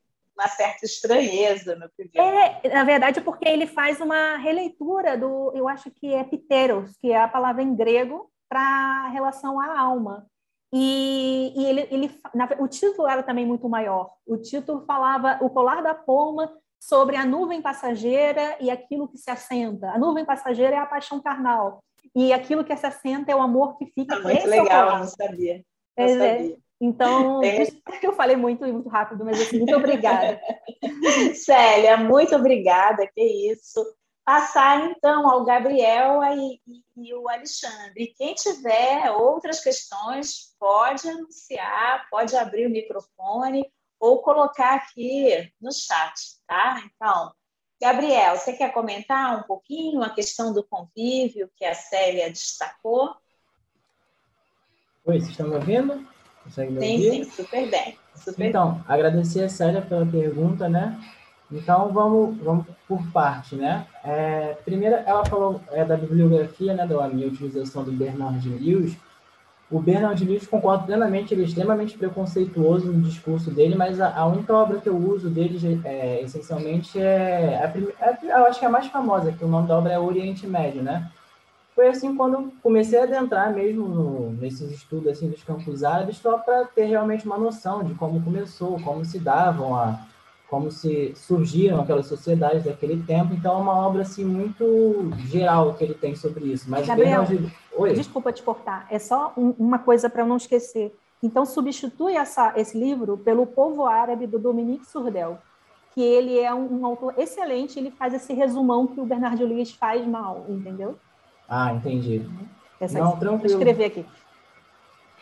uma 0.42 0.48
certa 0.48 0.86
estranheza 0.86 1.76
no 1.76 1.90
primeiro. 1.90 2.38
É, 2.38 2.70
na 2.74 2.84
verdade, 2.84 3.22
porque 3.22 3.48
ele 3.48 3.68
faz 3.68 4.02
uma 4.02 4.38
releitura 4.38 5.18
do, 5.18 5.52
eu 5.56 5.70
acho 5.70 5.92
que 5.92 6.14
é 6.14 6.24
pteros, 6.24 6.98
que 6.98 7.12
é 7.12 7.22
a 7.22 7.28
palavra 7.28 7.62
em 7.62 7.76
grego 7.76 8.30
para 8.50 9.10
relação 9.10 9.60
à 9.60 9.80
alma. 9.80 10.26
E, 10.74 11.54
e 11.56 11.66
ele, 11.66 11.88
ele 11.92 12.22
na, 12.34 12.50
o 12.60 12.68
título 12.68 13.08
era 13.08 13.22
também 13.22 13.46
muito 13.46 13.70
maior. 13.70 14.12
O 14.26 14.38
título 14.38 14.86
falava 14.86 15.38
o 15.42 15.50
colar 15.50 15.84
da 15.84 15.94
poma 15.94 16.52
sobre 16.80 17.16
a 17.16 17.26
nuvem 17.26 17.62
passageira 17.62 18.58
e 18.60 18.72
aquilo 18.72 19.08
que 19.08 19.18
se 19.18 19.30
assenta. 19.30 19.92
A 19.92 20.00
nuvem 20.00 20.26
passageira 20.26 20.76
é 20.76 20.80
a 20.80 20.86
paixão 20.86 21.22
carnal 21.22 21.84
e 22.16 22.34
aquilo 22.34 22.64
que 22.64 22.76
se 22.76 22.86
assenta 22.86 23.32
é 23.32 23.36
o 23.36 23.42
amor 23.42 23.78
que 23.78 23.86
fica. 23.88 24.16
Ah, 24.16 24.20
muito 24.22 24.48
legal, 24.48 24.96
é 24.96 25.00
não 25.00 25.08
sabia. 25.08 25.66
Não 25.98 26.06
é, 26.06 26.18
sabia. 26.18 26.58
Então, 26.82 27.44
é. 27.44 27.68
eu 28.02 28.12
falei 28.14 28.36
muito 28.36 28.66
muito 28.66 28.90
rápido, 28.90 29.24
mas 29.24 29.40
assim, 29.40 29.60
muito 29.60 29.76
obrigada. 29.76 30.42
Célia, 31.36 31.96
muito 31.96 32.36
obrigada, 32.36 33.08
que 33.14 33.22
isso. 33.52 33.80
Passar 34.26 34.90
então 34.90 35.30
ao 35.30 35.46
Gabriel 35.46 36.24
e, 36.24 36.60
e, 36.68 37.10
e 37.10 37.14
o 37.14 37.30
Alexandre. 37.30 38.14
Quem 38.18 38.34
tiver 38.34 39.12
outras 39.12 39.60
questões, 39.62 40.56
pode 40.60 41.08
anunciar, 41.08 42.08
pode 42.10 42.36
abrir 42.36 42.66
o 42.66 42.72
microfone 42.72 43.64
ou 44.00 44.24
colocar 44.24 44.74
aqui 44.74 45.52
no 45.62 45.72
chat, 45.72 46.14
tá? 46.48 46.82
Então, 46.84 47.32
Gabriel, 47.80 48.38
você 48.38 48.54
quer 48.54 48.74
comentar 48.74 49.38
um 49.38 49.44
pouquinho 49.44 50.02
a 50.02 50.10
questão 50.10 50.52
do 50.52 50.64
convívio 50.64 51.52
que 51.56 51.66
a 51.66 51.76
Célia 51.76 52.28
destacou? 52.32 53.16
Oi, 55.06 55.20
vocês 55.20 55.30
estão 55.30 55.48
me 55.48 55.56
ouvindo? 55.56 56.08
Consegue 56.52 56.74
me 56.74 56.82
sim, 56.82 56.94
ouvir? 56.94 57.12
Sim, 57.12 57.32
super 57.32 57.70
bem. 57.70 57.98
Super 58.14 58.46
então, 58.46 58.74
bem. 58.74 58.84
agradecer 58.88 59.44
a 59.44 59.50
Célia 59.50 59.82
pela 59.82 60.06
pergunta, 60.06 60.68
né? 60.68 61.00
Então, 61.50 61.90
vamos, 61.92 62.38
vamos 62.38 62.66
por 62.88 63.02
parte, 63.12 63.56
né? 63.56 63.86
É, 64.04 64.58
primeiro, 64.66 64.96
ela 65.06 65.26
falou 65.26 65.62
é, 65.72 65.84
da 65.84 65.96
bibliografia, 65.96 66.74
né, 66.74 66.86
da 66.86 67.08
minha 67.08 67.28
utilização 67.28 67.84
do 67.84 67.92
Bernard 67.92 68.48
Lewis. 68.48 68.98
O 69.70 69.80
Bernard 69.80 70.24
Lewis, 70.24 70.46
concordo 70.46 70.86
plenamente, 70.86 71.34
ele 71.34 71.44
é 71.44 71.46
extremamente 71.46 71.98
preconceituoso 71.98 72.92
no 72.92 73.02
discurso 73.02 73.50
dele, 73.50 73.76
mas 73.76 74.02
a, 74.02 74.14
a 74.14 74.26
única 74.26 74.54
obra 74.54 74.80
que 74.80 74.90
eu 74.90 74.98
uso 74.98 75.30
dele, 75.30 75.82
é, 75.86 76.22
essencialmente, 76.22 77.00
é, 77.00 77.62
a, 77.64 78.06
a, 78.06 78.40
eu 78.40 78.46
acho 78.48 78.60
que 78.60 78.66
é 78.66 78.68
a 78.68 78.72
mais 78.72 78.88
famosa, 78.88 79.32
que 79.32 79.44
o 79.44 79.48
nome 79.48 79.70
da 79.70 79.78
obra 79.78 79.94
é 79.94 80.00
Oriente 80.00 80.46
Médio, 80.46 80.84
né? 80.84 81.10
Foi 81.82 81.88
assim 81.88 82.16
quando 82.16 82.34
eu 82.36 82.54
comecei 82.62 83.00
a 83.00 83.04
adentrar 83.06 83.52
mesmo 83.52 83.88
no, 83.88 84.32
nesses 84.34 84.70
estudos 84.70 85.08
assim 85.08 85.28
dos 85.28 85.44
campos 85.44 85.84
árabes 85.84 86.18
só 86.18 86.38
para 86.38 86.66
ter 86.66 86.86
realmente 86.86 87.26
uma 87.26 87.40
noção 87.40 87.84
de 87.84 87.96
como 87.96 88.24
começou, 88.24 88.80
como 88.82 89.04
se 89.04 89.18
davam 89.18 89.76
a 89.76 90.00
como 90.48 90.70
se 90.70 91.14
surgiram 91.16 91.82
aquelas 91.82 92.06
sociedades 92.06 92.66
daquele 92.66 93.02
tempo. 93.02 93.34
Então 93.34 93.54
é 93.54 93.62
uma 93.62 93.74
obra 93.88 94.02
assim 94.02 94.24
muito 94.24 95.10
geral 95.28 95.74
que 95.74 95.84
ele 95.84 95.94
tem 95.94 96.14
sobre 96.14 96.52
isso. 96.52 96.70
Mas 96.70 96.86
Gabriel, 96.86 97.26
Oi? 97.76 97.94
desculpa 97.94 98.32
te 98.32 98.44
cortar, 98.44 98.86
é 98.92 99.00
só 99.00 99.34
um, 99.36 99.56
uma 99.58 99.80
coisa 99.80 100.08
para 100.08 100.22
eu 100.22 100.28
não 100.28 100.38
esquecer. 100.38 100.94
Então 101.24 101.46
substitui 101.48 102.16
essa, 102.16 102.54
esse 102.58 102.78
livro 102.78 103.18
pelo 103.18 103.48
Povo 103.48 103.86
Árabe 103.88 104.28
do 104.28 104.38
Dominique 104.38 104.86
Surdel, 104.86 105.40
que 105.96 106.02
ele 106.02 106.38
é 106.38 106.54
um, 106.54 106.82
um 106.82 106.86
autor 106.86 107.16
excelente. 107.18 107.80
Ele 107.80 107.90
faz 107.90 108.14
esse 108.14 108.34
resumão 108.34 108.86
que 108.86 109.00
o 109.00 109.06
Bernardo 109.06 109.48
Luiz 109.48 109.72
faz 109.72 110.06
mal, 110.06 110.46
entendeu? 110.48 110.96
Ah, 111.54 111.74
entendi. 111.74 112.26
Essa 112.80 112.98
não, 112.98 113.18
tranquilo. 113.18 113.40
Vou 113.40 113.48
escrever 113.48 113.84
aqui. 113.84 114.06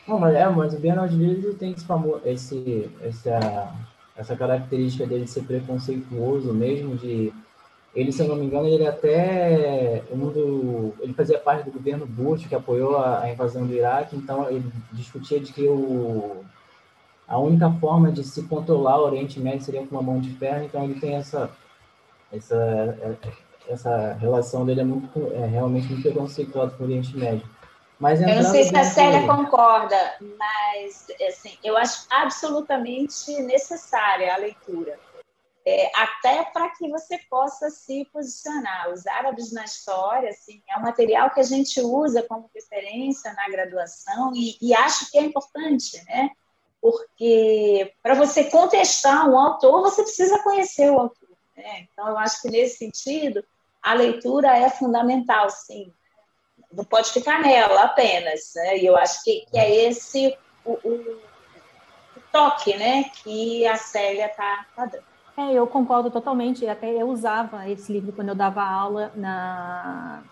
Não, 0.07 0.19
mas, 0.19 0.35
é, 0.35 0.47
mas 0.47 0.75
o 0.75 0.79
Bernard 0.79 1.15
Lewis 1.15 1.57
tem 1.57 1.71
esse 1.71 1.83
famoso, 1.83 2.21
esse, 2.23 2.87
essa, 3.01 3.73
essa 4.15 4.35
característica 4.35 5.07
dele 5.07 5.23
de 5.23 5.31
ser 5.31 5.41
preconceituoso 5.41 6.53
mesmo, 6.53 6.95
de 6.95 7.33
ele, 7.95 8.11
se 8.11 8.21
eu 8.21 8.27
não 8.27 8.35
me 8.35 8.45
engano, 8.45 8.67
ele 8.67 8.85
até 8.85 10.03
um 10.11 10.29
do, 10.29 10.93
ele 10.99 11.13
fazia 11.13 11.39
parte 11.39 11.65
do 11.65 11.71
governo 11.71 12.05
Bush 12.05 12.45
que 12.45 12.53
apoiou 12.53 12.95
a, 12.95 13.23
a, 13.23 13.31
invasão 13.31 13.65
do 13.65 13.73
Iraque, 13.73 14.15
então 14.15 14.47
ele 14.51 14.71
discutia 14.91 15.39
de 15.39 15.51
que 15.51 15.67
o, 15.67 16.43
a 17.27 17.39
única 17.39 17.71
forma 17.71 18.11
de 18.11 18.23
se 18.23 18.43
controlar 18.43 18.99
o 18.99 19.05
Oriente 19.05 19.39
Médio 19.39 19.61
seria 19.61 19.85
com 19.85 19.95
uma 19.95 20.03
mão 20.03 20.19
de 20.19 20.29
ferro, 20.35 20.63
então 20.63 20.83
ele 20.83 20.99
tem 20.99 21.15
essa 21.15 21.49
essa 22.31 22.55
essa 23.69 24.13
relação 24.13 24.65
dele 24.65 24.81
é 24.81 24.83
muito 24.83 25.33
é 25.33 25.45
realmente 25.45 25.87
muito 25.87 26.01
preconceituosa 26.01 26.75
com 26.75 26.83
o 26.83 26.87
Oriente 26.87 27.15
Médio. 27.15 27.47
Mas 27.99 28.21
eu 28.21 28.27
não 28.27 28.43
sei 28.43 28.63
se 28.63 28.75
a 28.75 28.83
Célia 28.85 29.27
concorda, 29.27 30.15
mas 30.37 31.05
assim, 31.27 31.57
eu 31.61 31.77
acho 31.77 32.05
absolutamente 32.09 33.29
necessária 33.41 34.33
a 34.33 34.37
leitura. 34.37 34.97
É, 35.67 35.91
até 35.93 36.45
para 36.45 36.69
que 36.69 36.89
você 36.89 37.19
possa 37.29 37.69
se 37.69 38.05
posicionar. 38.05 38.89
Os 38.89 39.05
árabes 39.05 39.51
na 39.51 39.65
história 39.65 40.29
assim, 40.29 40.63
é 40.67 40.79
um 40.79 40.81
material 40.81 41.29
que 41.31 41.41
a 41.41 41.43
gente 41.43 41.79
usa 41.81 42.23
como 42.23 42.49
referência 42.55 43.33
na 43.33 43.49
graduação 43.49 44.31
e, 44.33 44.57
e 44.61 44.73
acho 44.73 45.11
que 45.11 45.17
é 45.17 45.21
importante, 45.21 46.01
né? 46.05 46.31
Porque 46.81 47.93
para 48.01 48.15
você 48.15 48.45
contestar 48.45 49.29
um 49.29 49.37
autor, 49.37 49.81
você 49.81 50.01
precisa 50.01 50.41
conhecer 50.41 50.89
o 50.89 50.97
autor. 50.97 51.29
Né? 51.55 51.87
Então, 51.91 52.07
eu 52.07 52.17
acho 52.17 52.41
que 52.41 52.49
nesse 52.49 52.77
sentido, 52.77 53.43
a 53.81 53.93
leitura 53.93 54.57
é 54.57 54.69
fundamental, 54.69 55.49
sim. 55.49 55.93
Não 56.71 56.83
pode 56.83 57.11
ficar 57.11 57.41
nela 57.41 57.83
apenas. 57.83 58.51
Né? 58.55 58.79
E 58.79 58.85
eu 58.85 58.95
acho 58.95 59.23
que, 59.23 59.45
que 59.49 59.57
é 59.57 59.87
esse 59.87 60.37
o, 60.63 60.73
o, 60.83 60.91
o, 60.91 62.21
toque 62.31 62.75
né, 62.77 63.05
que 63.23 63.65
a 63.65 63.75
Célia 63.75 64.27
está 64.27 64.65
tá 64.75 64.85
dando. 64.85 65.03
É, 65.37 65.53
eu 65.53 65.65
concordo 65.65 66.11
totalmente. 66.11 66.67
Até 66.67 66.91
eu 66.91 67.07
usava 67.07 67.67
esse 67.69 67.91
livro 67.93 68.11
quando 68.11 68.29
eu 68.29 68.35
dava 68.35 68.61
aula 68.61 69.13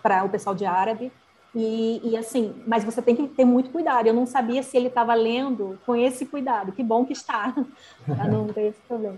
para 0.03 0.23
o 0.25 0.29
pessoal 0.29 0.53
de 0.53 0.65
árabe. 0.65 1.11
E, 1.55 2.01
e, 2.03 2.17
assim, 2.17 2.61
mas 2.67 2.83
você 2.83 3.01
tem 3.01 3.15
que 3.15 3.27
ter 3.29 3.45
muito 3.45 3.71
cuidado. 3.71 4.05
Eu 4.05 4.13
não 4.13 4.25
sabia 4.25 4.61
se 4.61 4.75
ele 4.75 4.89
estava 4.89 5.13
lendo 5.13 5.79
com 5.85 5.95
esse 5.95 6.25
cuidado. 6.25 6.73
Que 6.73 6.83
bom 6.83 7.05
que 7.05 7.13
está, 7.13 7.55
para 8.05 8.27
não 8.27 8.47
ter 8.47 8.67
esse 8.67 8.81
problema. 8.81 9.17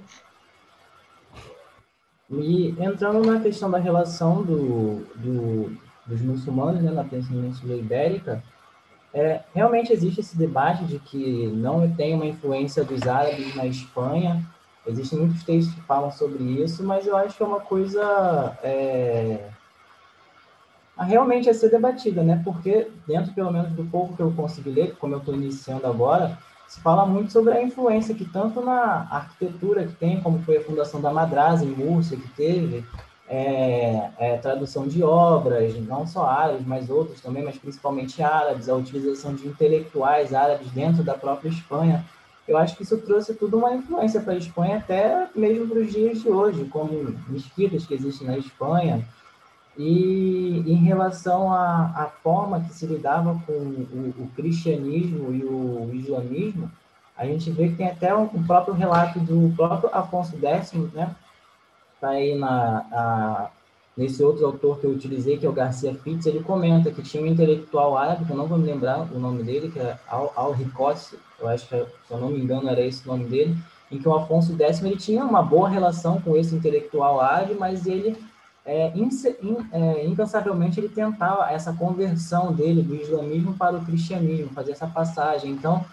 E 2.32 2.76
entrando 2.80 3.26
na 3.26 3.40
questão 3.40 3.72
da 3.72 3.80
relação 3.80 4.44
do, 4.44 5.06
do, 5.16 5.78
dos 6.06 6.22
muçulmanos 6.22 6.82
né, 6.82 6.92
na 6.92 7.04
Península 7.04 7.76
Ibérica, 7.76 8.44
é, 9.14 9.42
realmente 9.56 9.92
existe 9.92 10.20
esse 10.20 10.38
debate 10.38 10.84
de 10.86 11.00
que 11.00 11.48
não 11.48 11.90
tem 11.96 12.14
uma 12.14 12.28
influência 12.28 12.84
dos 12.84 13.08
árabes 13.08 13.56
na 13.56 13.66
Espanha. 13.66 14.46
Existem 14.86 15.20
muitos 15.20 15.44
textos 15.44 15.74
que 15.74 15.82
falam 15.82 16.12
sobre 16.12 16.44
isso, 16.44 16.84
mas 16.84 17.08
eu 17.08 17.18
acho 17.18 17.36
que 17.36 17.42
é 17.42 17.46
uma 17.46 17.60
coisa 17.60 18.58
é, 18.62 19.50
realmente 21.00 21.50
a 21.50 21.54
ser 21.54 21.70
debatida, 21.70 22.24
né? 22.24 22.42
Porque 22.44 22.88
dentro, 23.08 23.34
pelo 23.34 23.52
menos, 23.52 23.72
do 23.72 23.84
pouco 23.86 24.16
que 24.16 24.22
eu 24.22 24.32
consegui 24.32 24.70
ler, 24.70 24.96
como 24.98 25.16
eu 25.16 25.20
estou 25.20 25.34
iniciando 25.34 25.88
agora, 25.88 26.38
se 26.70 26.80
fala 26.82 27.04
muito 27.04 27.34
sobre 27.34 27.54
a 27.54 27.64
influência 27.64 28.14
que 28.14 28.24
tanto 28.24 28.62
na 28.62 29.08
arquitetura 29.10 29.88
que 29.88 29.96
tem, 29.96 30.22
como 30.22 30.38
foi 30.44 30.58
a 30.58 30.64
fundação 30.64 31.02
da 31.02 31.12
Madrasa 31.12 31.66
em 31.66 31.70
Múrcia, 31.70 32.16
que 32.16 32.28
teve 32.30 32.86
é, 33.28 34.12
é, 34.20 34.38
tradução 34.38 34.88
de 34.88 35.02
obras, 35.02 35.76
não 35.88 36.06
só 36.06 36.28
árabes, 36.28 36.66
mas 36.68 36.88
outros 36.92 37.20
também, 37.22 37.44
mas 37.44 37.58
principalmente 37.58 38.22
árabes, 38.22 38.70
a 38.70 38.76
utilização 38.76 39.34
de 39.34 39.48
intelectuais 39.48 40.32
árabes 40.32 40.70
dentro 40.70 41.04
da 41.04 41.16
própria 41.16 41.50
Espanha. 41.50 42.06
Eu 42.48 42.56
acho 42.56 42.78
que 42.78 42.84
isso 42.84 42.98
trouxe 43.00 43.34
tudo 43.34 43.58
uma 43.58 43.74
influência 43.74 44.22
para 44.22 44.34
a 44.34 44.38
Espanha, 44.38 44.78
até 44.78 45.28
mesmo 45.36 45.68
para 45.68 45.80
os 45.80 45.92
dias 45.92 46.22
de 46.22 46.30
hoje, 46.30 46.66
como 46.66 47.16
mesquitas 47.28 47.88
que 47.88 47.96
existem 47.96 48.28
na 48.28 48.38
Espanha, 48.38 49.04
e 49.82 50.62
em 50.68 50.76
relação 50.76 51.54
à, 51.54 51.86
à 51.96 52.06
forma 52.22 52.60
que 52.60 52.74
se 52.74 52.86
lidava 52.86 53.42
com 53.48 53.54
o, 53.54 54.14
o, 54.20 54.30
cristianismo 54.36 55.34
e 55.34 55.42
o 55.42 55.90
islamismo, 55.94 56.70
a 57.16 57.26
gente 57.26 57.50
vê 57.50 57.70
que 57.70 57.76
tem 57.76 57.88
até 57.88 58.14
um 58.14 58.28
próprio 58.44 58.74
relato 58.74 59.22
do 59.22 59.56
próprio 59.56 59.90
Afonso 59.94 60.36
X, 60.38 60.74
né? 60.94 61.16
Está 61.96 62.10
aí 62.10 62.38
na, 62.38 62.86
a, 62.92 63.50
nesse 63.96 64.22
outro 64.22 64.46
autor 64.46 64.80
que 64.80 64.86
eu 64.86 64.92
utilizei, 64.92 65.38
que 65.38 65.46
é 65.46 65.50
o 65.50 65.54
Garcia 65.54 65.96
Fitz, 65.96 66.26
ele 66.26 66.44
comenta 66.44 66.92
que 66.92 67.02
tinha 67.02 67.24
um 67.24 67.28
intelectual 67.28 67.98
árabe, 67.98 68.26
que 68.26 68.32
eu 68.32 68.38
não 68.38 68.48
vou 68.48 68.58
me 68.58 68.66
lembrar 68.66 69.08
o 69.14 69.18
nome 69.18 69.44
dele, 69.44 69.72
que 69.72 69.80
é 69.80 69.98
Al, 70.10 70.34
Al 70.36 70.58
eu 71.40 71.48
acho 71.48 71.70
que, 71.70 71.78
se 71.78 72.12
eu 72.12 72.18
não 72.18 72.28
me 72.28 72.42
engano, 72.42 72.68
era 72.68 72.82
esse 72.82 73.08
o 73.08 73.12
nome 73.14 73.30
dele, 73.30 73.56
em 73.90 73.98
que 73.98 74.10
o 74.10 74.14
Afonso 74.14 74.58
X 74.62 74.84
ele 74.84 74.98
tinha 74.98 75.24
uma 75.24 75.42
boa 75.42 75.70
relação 75.70 76.20
com 76.20 76.36
esse 76.36 76.54
intelectual 76.54 77.22
árabe, 77.22 77.54
mas 77.54 77.88
ele 77.88 78.18
é, 78.70 78.94
é, 79.72 80.06
incansavelmente 80.06 80.80
ele 80.80 80.90
tentava 80.90 81.52
essa 81.52 81.74
conversão 81.74 82.54
dele 82.54 82.84
do 82.84 82.96
islamismo 82.96 83.54
para 83.54 83.78
o 83.78 83.84
cristianismo, 83.84 84.54
fazer 84.54 84.74
essa 84.74 84.86
passagem. 84.86 85.52
Então, 85.52 85.84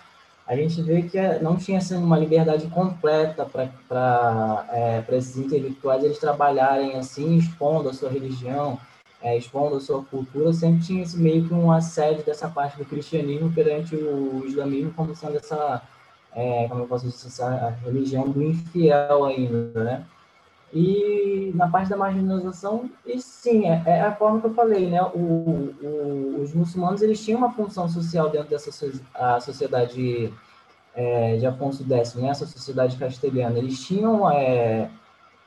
a 0.47 0.55
gente 0.55 0.82
vê 0.82 1.03
que 1.03 1.19
é, 1.19 1.40
não 1.40 1.57
tinha 1.57 1.78
assim, 1.78 1.97
uma 1.97 2.19
liberdade 2.19 2.66
completa 2.69 3.47
para 3.47 4.66
é, 4.70 5.03
esses 5.12 5.39
intelectuais 5.39 6.05
eles 6.05 6.19
trabalharem 6.19 6.97
assim, 6.97 7.39
expondo 7.39 7.89
a 7.89 7.94
sua 7.94 8.11
religião, 8.11 8.78
é, 9.23 9.36
expondo 9.36 9.77
a 9.77 9.81
sua 9.81 10.05
cultura, 10.05 10.53
sempre 10.53 10.82
tinha 10.82 11.03
esse 11.03 11.16
meio 11.16 11.48
que 11.48 11.55
um 11.55 11.73
assédio 11.73 12.24
dessa 12.24 12.47
parte 12.47 12.77
do 12.77 12.85
cristianismo 12.85 13.51
perante 13.53 13.97
o 13.97 14.44
islamismo 14.47 14.93
como 14.94 15.16
sendo 15.16 15.39
essa, 15.39 15.82
é, 16.35 16.69
como 16.69 16.82
eu 16.82 16.86
posso 16.86 17.07
dizer, 17.07 17.27
essa 17.27 17.70
religião 17.85 18.28
do 18.28 18.43
infiel 18.43 19.24
ainda, 19.24 19.82
né? 19.82 20.05
E 20.78 21.53
na 21.55 21.69
parte 21.69 21.89
da 21.89 21.97
marginalização, 21.97 22.90
e 23.07 23.19
sim, 23.19 23.65
é, 23.65 23.82
é, 23.86 24.01
a 24.03 24.15
forma 24.15 24.43
que 24.43 24.47
eu 24.47 24.53
falei, 24.53 24.90
né? 24.90 25.03
O, 25.03 25.73
o, 25.82 26.40
os 26.43 26.53
muçulmanos 26.53 27.01
eles 27.01 27.24
tinham 27.24 27.39
uma 27.39 27.51
função 27.51 27.89
social 27.89 28.28
dentro 28.28 28.51
dessa 28.51 28.70
a 29.15 29.40
sociedade 29.40 30.31
é, 30.94 31.36
de 31.39 31.47
Afonso 31.47 31.82
X, 31.82 32.15
né? 32.16 32.28
essa 32.28 32.44
sociedade 32.44 32.98
castelhana. 32.98 33.59
Eles 33.59 33.86
tinham 33.86 34.31
é, 34.31 34.90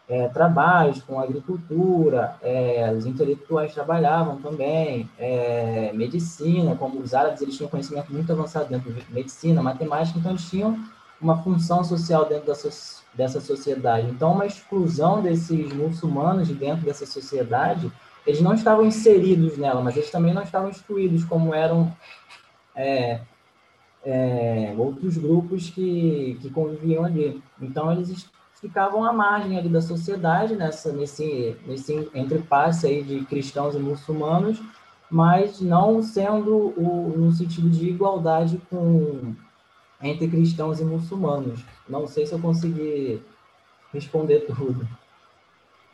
é, 0.08 0.28
trabalhos 0.30 1.04
com 1.04 1.20
agricultura, 1.20 2.36
é, 2.42 2.92
os 2.98 3.06
intelectuais 3.06 3.72
trabalhavam 3.72 4.38
também, 4.42 5.08
é, 5.20 5.92
medicina, 5.94 6.76
como 6.76 7.00
os 7.00 7.14
árabes 7.14 7.44
eles 7.44 7.56
tinham 7.56 7.70
conhecimento 7.70 8.12
muito 8.12 8.32
avançado 8.32 8.68
dentro 8.68 8.92
de 8.92 9.14
medicina, 9.14 9.62
matemática, 9.62 10.18
então 10.18 10.32
eles 10.32 10.50
tinham 10.50 10.76
uma 11.22 11.38
função 11.44 11.84
social 11.84 12.26
dentro 12.26 12.48
dessa, 12.48 12.99
dessa 13.20 13.41
sociedade. 13.41 14.10
Então, 14.10 14.32
uma 14.32 14.46
exclusão 14.46 15.22
desses 15.22 15.74
muçulmanos 15.74 16.48
de 16.48 16.54
dentro 16.54 16.86
dessa 16.86 17.06
sociedade, 17.06 17.91
eles 18.26 18.40
não 18.40 18.54
estavam 18.54 18.86
inseridos 18.86 19.58
nela, 19.58 19.82
mas 19.82 19.98
eles 19.98 20.10
também 20.10 20.34
não 20.34 20.41
estavam 20.41 20.70
excluídos, 20.70 21.26
como 21.26 21.54
eram 21.54 21.94
é, 22.74 23.20
é, 24.06 24.74
outros 24.78 25.18
grupos 25.18 25.70
que, 25.70 26.40
que 26.41 26.50
conviviam 26.50 27.04
ali. 27.04 27.44
Então, 27.62 27.91
eles 27.91 28.26
ficavam 28.62 29.04
à 29.04 29.12
margem 29.12 29.58
ali 29.58 29.68
da 29.68 29.82
sociedade, 29.82 30.56
nessa, 30.56 30.94
nesse, 30.94 31.58
nesse 31.68 31.94
entrepasse 32.16 32.88
aí 32.88 33.04
de 33.04 33.26
cristãos 33.26 33.76
e 33.76 33.80
muçulmanos, 33.80 34.62
mas 35.12 35.60
não 35.60 36.02
sendo 36.02 36.74
o, 36.78 37.14
no 37.18 37.34
sentido 37.34 37.70
de 37.70 37.90
igualdade 37.90 38.62
com 38.70 39.36
entre 40.02 40.28
cristãos 40.28 40.80
e 40.80 40.84
muçulmanos. 40.84 41.62
Não 41.88 42.08
sei 42.08 42.26
se 42.26 42.34
eu 42.34 42.40
consegui 42.40 43.22
responder 43.94 44.42
tudo. 44.42 44.88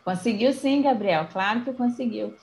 Conseguiu 0.03 0.53
sim, 0.53 0.81
Gabriel, 0.81 1.27
claro 1.31 1.63
que 1.63 1.73
conseguiu. 1.73 2.33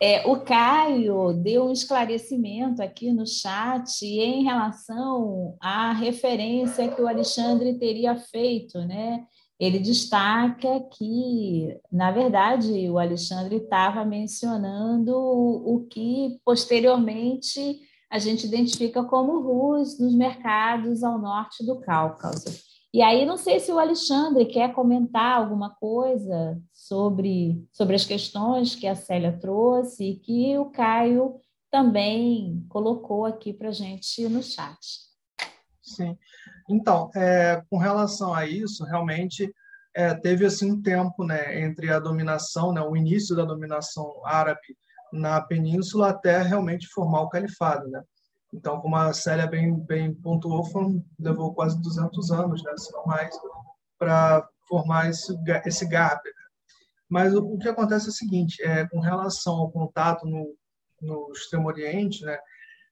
É, 0.00 0.26
o 0.26 0.40
Caio 0.40 1.32
deu 1.32 1.66
um 1.66 1.72
esclarecimento 1.72 2.82
aqui 2.82 3.12
no 3.12 3.24
chat 3.24 4.04
em 4.04 4.42
relação 4.42 5.56
à 5.60 5.92
referência 5.92 6.88
que 6.88 7.00
o 7.00 7.06
Alexandre 7.06 7.78
teria 7.78 8.16
feito, 8.16 8.80
né? 8.80 9.24
Ele 9.60 9.78
destaca 9.78 10.80
que, 10.98 11.78
na 11.92 12.10
verdade, 12.10 12.90
o 12.90 12.98
Alexandre 12.98 13.58
estava 13.58 14.04
mencionando 14.04 15.14
o 15.14 15.86
que 15.88 16.40
posteriormente 16.44 17.78
a 18.12 18.18
gente 18.18 18.46
identifica 18.46 19.02
como 19.02 19.40
Rus 19.40 19.98
nos 19.98 20.14
mercados 20.14 21.02
ao 21.02 21.18
norte 21.18 21.64
do 21.64 21.80
Cáucaso. 21.80 22.44
E 22.92 23.00
aí, 23.00 23.24
não 23.24 23.38
sei 23.38 23.58
se 23.58 23.72
o 23.72 23.78
Alexandre 23.78 24.44
quer 24.44 24.74
comentar 24.74 25.38
alguma 25.38 25.70
coisa 25.70 26.60
sobre, 26.74 27.66
sobre 27.72 27.96
as 27.96 28.04
questões 28.04 28.74
que 28.74 28.86
a 28.86 28.94
Célia 28.94 29.32
trouxe 29.40 30.10
e 30.10 30.16
que 30.16 30.58
o 30.58 30.66
Caio 30.66 31.40
também 31.70 32.66
colocou 32.68 33.24
aqui 33.24 33.50
para 33.50 33.70
a 33.70 33.72
gente 33.72 34.28
no 34.28 34.42
chat. 34.42 34.76
Sim. 35.82 36.14
Então, 36.68 37.10
é, 37.16 37.62
com 37.70 37.78
relação 37.78 38.34
a 38.34 38.46
isso, 38.46 38.84
realmente 38.84 39.50
é, 39.96 40.12
teve 40.12 40.44
assim 40.44 40.70
um 40.70 40.82
tempo 40.82 41.24
né, 41.24 41.62
entre 41.62 41.90
a 41.90 41.98
dominação, 41.98 42.74
né, 42.74 42.82
o 42.82 42.94
início 42.94 43.34
da 43.34 43.46
dominação 43.46 44.20
árabe 44.26 44.76
na 45.12 45.40
península 45.40 46.10
até 46.10 46.40
realmente 46.42 46.88
formar 46.88 47.22
o 47.22 47.28
califado, 47.28 47.88
né? 47.88 48.02
Então, 48.52 48.80
como 48.80 48.96
a 48.96 49.12
Célia 49.12 49.46
bem, 49.46 49.74
bem 49.74 50.14
pontuou, 50.14 50.62
levou 51.18 51.54
quase 51.54 51.80
200 51.80 52.30
anos, 52.30 52.62
né, 52.62 52.72
se 52.76 52.92
não 52.92 53.06
mais, 53.06 53.34
para 53.98 54.46
formar 54.68 55.08
esse, 55.08 55.34
esse 55.64 55.88
gap. 55.88 56.20
Mas 57.08 57.34
o, 57.34 57.40
o, 57.40 57.58
que 57.58 57.68
acontece 57.68 58.06
é 58.06 58.08
o 58.10 58.12
seguinte, 58.12 58.62
é, 58.62 58.86
com 58.88 59.00
relação 59.00 59.54
ao 59.54 59.70
contato 59.70 60.26
no, 60.26 60.54
no 61.00 61.32
Extremo 61.32 61.68
Oriente, 61.68 62.22
né, 62.24 62.38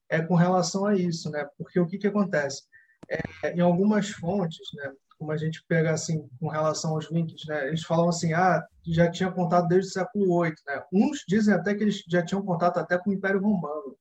é 0.09 0.21
com 0.21 0.35
relação 0.35 0.85
a 0.85 0.95
isso, 0.95 1.29
né, 1.29 1.47
porque 1.57 1.79
o 1.79 1.85
que, 1.85 1.99
que 1.99 2.07
acontece? 2.07 2.63
É, 3.09 3.51
em 3.51 3.59
algumas 3.59 4.09
fontes, 4.09 4.67
né, 4.73 4.91
como 5.21 5.31
a 5.31 5.37
gente 5.37 5.63
pega 5.67 5.91
assim 5.91 6.27
com 6.39 6.47
relação 6.47 6.95
aos 6.95 7.11
links, 7.11 7.45
né, 7.47 7.67
eles 7.67 7.83
falam 7.83 8.09
assim, 8.09 8.33
ah, 8.33 8.65
já 8.87 9.07
tinha 9.07 9.31
contato 9.31 9.67
desde 9.67 9.89
o 9.89 9.93
século 9.93 10.41
VIII, 10.41 10.55
né? 10.65 10.83
Uns 10.91 11.23
dizem 11.27 11.53
até 11.53 11.75
que 11.75 11.83
eles 11.83 12.01
já 12.09 12.25
tinham 12.25 12.43
contato 12.43 12.79
até 12.79 12.97
com 12.97 13.11
o 13.11 13.13
Império 13.13 13.39
Romano, 13.39 13.95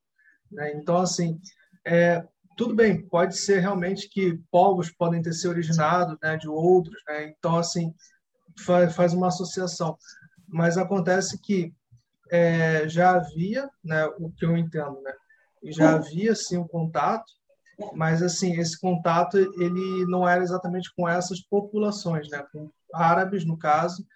né? 0.51 0.72
Então, 0.72 0.97
assim, 0.97 1.38
é, 1.86 2.26
tudo 2.56 2.74
bem, 2.74 3.06
pode 3.06 3.36
ser 3.36 3.60
realmente 3.60 4.09
que 4.09 4.40
povos 4.51 4.90
podem 4.90 5.20
ter 5.20 5.34
se 5.34 5.47
originado 5.47 6.18
né, 6.22 6.38
de 6.38 6.48
outros, 6.48 6.97
né? 7.06 7.28
então, 7.28 7.59
assim, 7.59 7.94
faz, 8.64 8.97
faz 8.97 9.12
uma 9.12 9.28
associação. 9.28 9.98
Mas 10.48 10.78
acontece 10.78 11.38
que 11.38 11.70
é, 12.30 12.88
já 12.88 13.10
havia, 13.10 13.68
né, 13.84 14.06
o 14.18 14.30
que 14.30 14.47
eu 14.47 14.56
entendo, 14.56 14.98
né, 15.02 15.12
já 15.64 15.97
havia, 15.97 16.34
sim, 16.34 16.56
um 16.56 16.66
contato, 16.66 17.30
mas, 17.94 18.23
assim, 18.23 18.59
esse 18.59 18.78
contato, 18.78 19.36
ele 19.39 20.07
não 20.07 20.28
era 20.28 20.43
exatamente 20.43 20.93
com 20.94 21.09
essas 21.09 21.40
populações, 21.40 22.28
né, 22.28 22.44
com 22.52 22.70
árabes, 22.94 23.44
no 23.44 23.57
caso, 23.57 24.07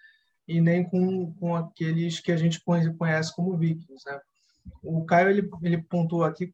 e 0.47 0.61
nem 0.61 0.83
com, 0.83 1.33
com 1.33 1.55
aqueles 1.55 2.19
que 2.19 2.31
a 2.31 2.37
gente 2.37 2.61
conhece 2.63 3.35
como 3.35 3.57
vikings, 3.57 4.03
né. 4.05 4.19
O 4.83 5.05
Caio, 5.05 5.29
ele, 5.29 5.49
ele 5.61 5.81
pontuou 5.81 6.23
aqui 6.23 6.53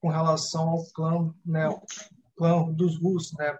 com 0.00 0.08
relação 0.08 0.68
ao 0.68 0.84
clã, 0.92 1.32
né, 1.44 1.68
clã 2.36 2.64
dos 2.72 3.00
russos, 3.00 3.36
né? 3.36 3.56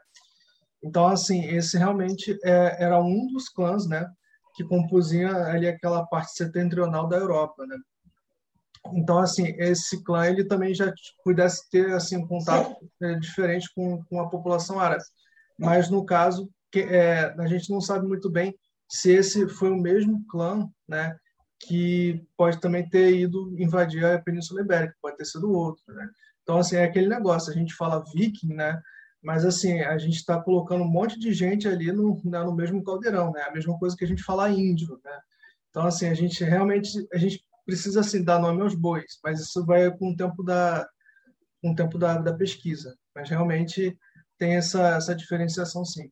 Então, 0.82 1.06
assim, 1.08 1.44
esse 1.46 1.76
realmente 1.76 2.38
é, 2.44 2.82
era 2.82 3.02
um 3.02 3.26
dos 3.26 3.48
clãs, 3.48 3.86
né, 3.88 4.08
que 4.54 4.64
compunha 4.64 5.30
ali 5.46 5.68
aquela 5.68 6.04
parte 6.06 6.32
setentrional 6.32 7.08
da 7.08 7.16
Europa, 7.16 7.66
né? 7.66 7.76
Então, 8.92 9.18
assim, 9.18 9.54
esse 9.58 10.02
clã 10.02 10.26
ele 10.26 10.44
também 10.44 10.74
já 10.74 10.92
pudesse 11.24 11.68
ter 11.70 11.92
assim 11.92 12.16
um 12.16 12.26
contato 12.26 12.76
é, 13.02 13.14
diferente 13.14 13.68
com, 13.74 14.02
com 14.04 14.20
a 14.20 14.28
população 14.28 14.78
árabe, 14.80 15.02
mas 15.58 15.90
no 15.90 16.04
caso 16.04 16.50
que, 16.70 16.80
é, 16.80 17.34
a 17.38 17.46
gente 17.46 17.70
não 17.70 17.80
sabe 17.80 18.06
muito 18.06 18.30
bem 18.30 18.54
se 18.88 19.12
esse 19.12 19.48
foi 19.48 19.70
o 19.70 19.76
mesmo 19.76 20.24
clã, 20.30 20.68
né, 20.88 21.16
que 21.60 22.24
pode 22.36 22.60
também 22.60 22.88
ter 22.88 23.14
ido 23.16 23.54
invadir 23.58 24.04
a 24.04 24.20
Península 24.20 24.62
Ibérica, 24.62 24.96
pode 25.02 25.16
ter 25.16 25.24
sido 25.24 25.50
outro, 25.50 25.82
né? 25.88 26.08
Então, 26.42 26.56
assim, 26.56 26.76
é 26.76 26.84
aquele 26.84 27.08
negócio, 27.08 27.52
a 27.52 27.54
gente 27.54 27.74
fala 27.74 28.02
viking, 28.14 28.54
né? 28.54 28.80
Mas, 29.22 29.44
assim, 29.44 29.80
a 29.80 29.98
gente 29.98 30.16
está 30.16 30.40
colocando 30.40 30.84
um 30.84 30.88
monte 30.88 31.18
de 31.18 31.32
gente 31.34 31.68
ali 31.68 31.92
no, 31.92 32.20
né, 32.24 32.42
no 32.42 32.54
mesmo 32.54 32.82
caldeirão, 32.82 33.32
né? 33.32 33.42
A 33.42 33.52
mesma 33.52 33.76
coisa 33.78 33.96
que 33.96 34.04
a 34.04 34.08
gente 34.08 34.22
fala 34.22 34.48
índio, 34.48 34.98
né? 35.04 35.18
Então, 35.68 35.84
assim, 35.86 36.06
a 36.06 36.14
gente 36.14 36.42
realmente, 36.44 36.88
a 37.12 37.18
gente 37.18 37.44
precisa, 37.68 38.00
assim, 38.00 38.24
dar 38.24 38.38
nome 38.38 38.62
aos 38.62 38.74
bois, 38.74 39.18
mas 39.22 39.40
isso 39.40 39.62
vai 39.66 39.94
com 39.94 40.12
o 40.12 40.16
tempo 40.16 40.42
da, 40.42 40.88
com 41.60 41.72
o 41.72 41.74
tempo 41.74 41.98
da, 41.98 42.16
da 42.16 42.32
pesquisa. 42.32 42.96
Mas, 43.14 43.28
realmente, 43.28 43.94
tem 44.38 44.56
essa, 44.56 44.96
essa 44.96 45.14
diferenciação, 45.14 45.84
sim. 45.84 46.10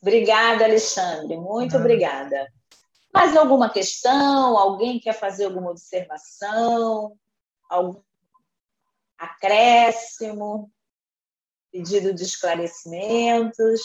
Obrigada, 0.00 0.64
Alexandre. 0.64 1.36
Muito 1.36 1.76
obrigada. 1.76 2.50
Mais 3.12 3.36
alguma 3.36 3.68
questão? 3.68 4.56
Alguém 4.56 4.98
quer 4.98 5.12
fazer 5.12 5.44
alguma 5.44 5.70
observação? 5.70 7.14
Algum 7.68 8.00
acréscimo, 9.18 10.72
pedido 11.70 12.14
de 12.14 12.22
esclarecimentos. 12.22 13.82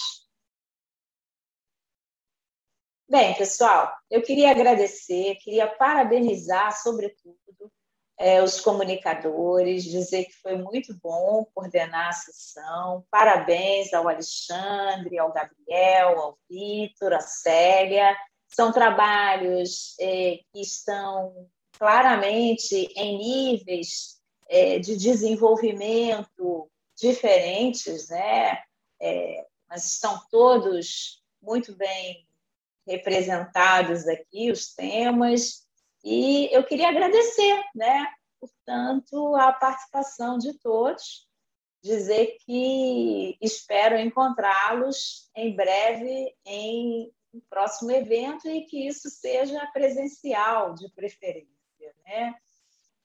Bem, 3.11 3.33
pessoal, 3.35 3.93
eu 4.09 4.21
queria 4.21 4.51
agradecer, 4.51 5.35
queria 5.43 5.67
parabenizar, 5.67 6.81
sobretudo, 6.81 7.37
é, 8.17 8.41
os 8.41 8.61
comunicadores, 8.61 9.83
dizer 9.83 10.23
que 10.23 10.41
foi 10.41 10.55
muito 10.55 10.97
bom 11.03 11.45
coordenar 11.53 12.07
a 12.07 12.13
sessão. 12.13 13.05
Parabéns 13.11 13.93
ao 13.93 14.07
Alexandre, 14.07 15.19
ao 15.19 15.33
Gabriel, 15.33 16.21
ao 16.21 16.37
Vitor, 16.49 17.11
à 17.11 17.19
Célia. 17.19 18.15
São 18.47 18.71
trabalhos 18.71 19.93
é, 19.99 20.39
que 20.53 20.61
estão 20.61 21.49
claramente 21.77 22.93
em 22.95 23.17
níveis 23.17 24.21
é, 24.47 24.79
de 24.79 24.95
desenvolvimento 24.95 26.71
diferentes, 26.95 28.07
né? 28.07 28.57
Mas 29.67 29.83
estão 29.83 30.17
todos 30.31 31.21
muito 31.41 31.75
bem 31.75 32.25
representados 32.91 34.07
aqui, 34.07 34.51
os 34.51 34.73
temas, 34.73 35.65
e 36.03 36.49
eu 36.51 36.63
queria 36.63 36.89
agradecer, 36.89 37.63
né, 37.75 38.07
portanto, 38.39 39.35
a 39.35 39.51
participação 39.51 40.37
de 40.37 40.57
todos, 40.59 41.27
dizer 41.83 42.37
que 42.45 43.37
espero 43.41 43.97
encontrá-los 43.97 45.29
em 45.35 45.55
breve 45.55 46.35
em 46.45 47.11
um 47.33 47.39
próximo 47.49 47.91
evento 47.91 48.47
e 48.47 48.65
que 48.65 48.87
isso 48.87 49.09
seja 49.09 49.65
presencial, 49.73 50.73
de 50.73 50.89
preferência, 50.91 51.95
né? 52.05 52.35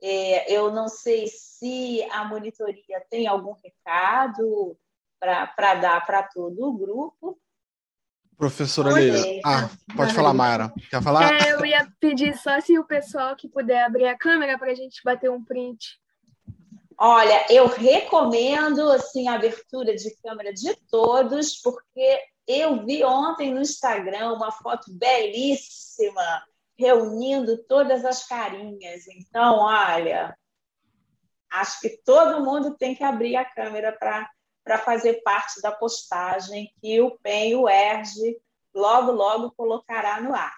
É, 0.03 0.53
eu 0.53 0.71
não 0.71 0.89
sei 0.89 1.27
se 1.27 2.03
a 2.11 2.25
monitoria 2.25 3.01
tem 3.09 3.27
algum 3.27 3.53
recado 3.53 4.79
para 5.19 5.75
dar 5.75 6.05
para 6.05 6.23
todo 6.23 6.69
o 6.69 6.77
grupo. 6.77 7.41
Professora 8.37 8.93
Leila. 8.93 9.19
Ah, 9.45 9.71
pode 9.97 10.13
falar, 10.13 10.35
Mayara. 10.35 10.73
Quer 10.91 11.03
falar? 11.03 11.33
É, 11.33 11.53
eu 11.53 11.65
ia 11.65 11.89
pedir 11.99 12.37
só 12.37 12.61
se 12.61 12.79
o 12.79 12.85
pessoal 12.85 13.35
que 13.35 13.49
puder 13.49 13.85
abrir 13.85 14.07
a 14.07 14.17
câmera 14.17 14.59
para 14.59 14.73
a 14.73 14.75
gente 14.75 15.03
bater 15.03 15.31
um 15.31 15.43
print. 15.43 15.99
Olha, 16.99 17.47
eu 17.51 17.67
recomendo 17.67 18.91
assim 18.91 19.29
a 19.29 19.35
abertura 19.35 19.95
de 19.95 20.15
câmera 20.23 20.53
de 20.53 20.75
todos, 20.91 21.61
porque 21.61 22.21
eu 22.47 22.85
vi 22.85 23.05
ontem 23.05 23.53
no 23.53 23.61
Instagram 23.61 24.33
uma 24.35 24.53
foto 24.53 24.93
belíssima 24.93 26.43
reunindo 26.79 27.59
todas 27.65 28.05
as 28.05 28.27
carinhas. 28.27 29.07
Então, 29.09 29.59
olha, 29.61 30.37
acho 31.51 31.81
que 31.81 32.01
todo 32.05 32.45
mundo 32.45 32.77
tem 32.77 32.95
que 32.95 33.03
abrir 33.03 33.37
a 33.37 33.45
câmera 33.45 33.93
para 33.93 34.29
fazer 34.77 35.23
parte 35.23 35.63
da 35.63 35.71
postagem 35.71 36.73
que 36.81 37.01
o 37.01 37.17
PEN 37.19 37.51
e 37.51 37.55
o 37.55 37.69
ERG 37.69 38.37
logo, 38.75 39.13
logo 39.13 39.53
colocará 39.53 40.21
no 40.21 40.35
ar. 40.35 40.55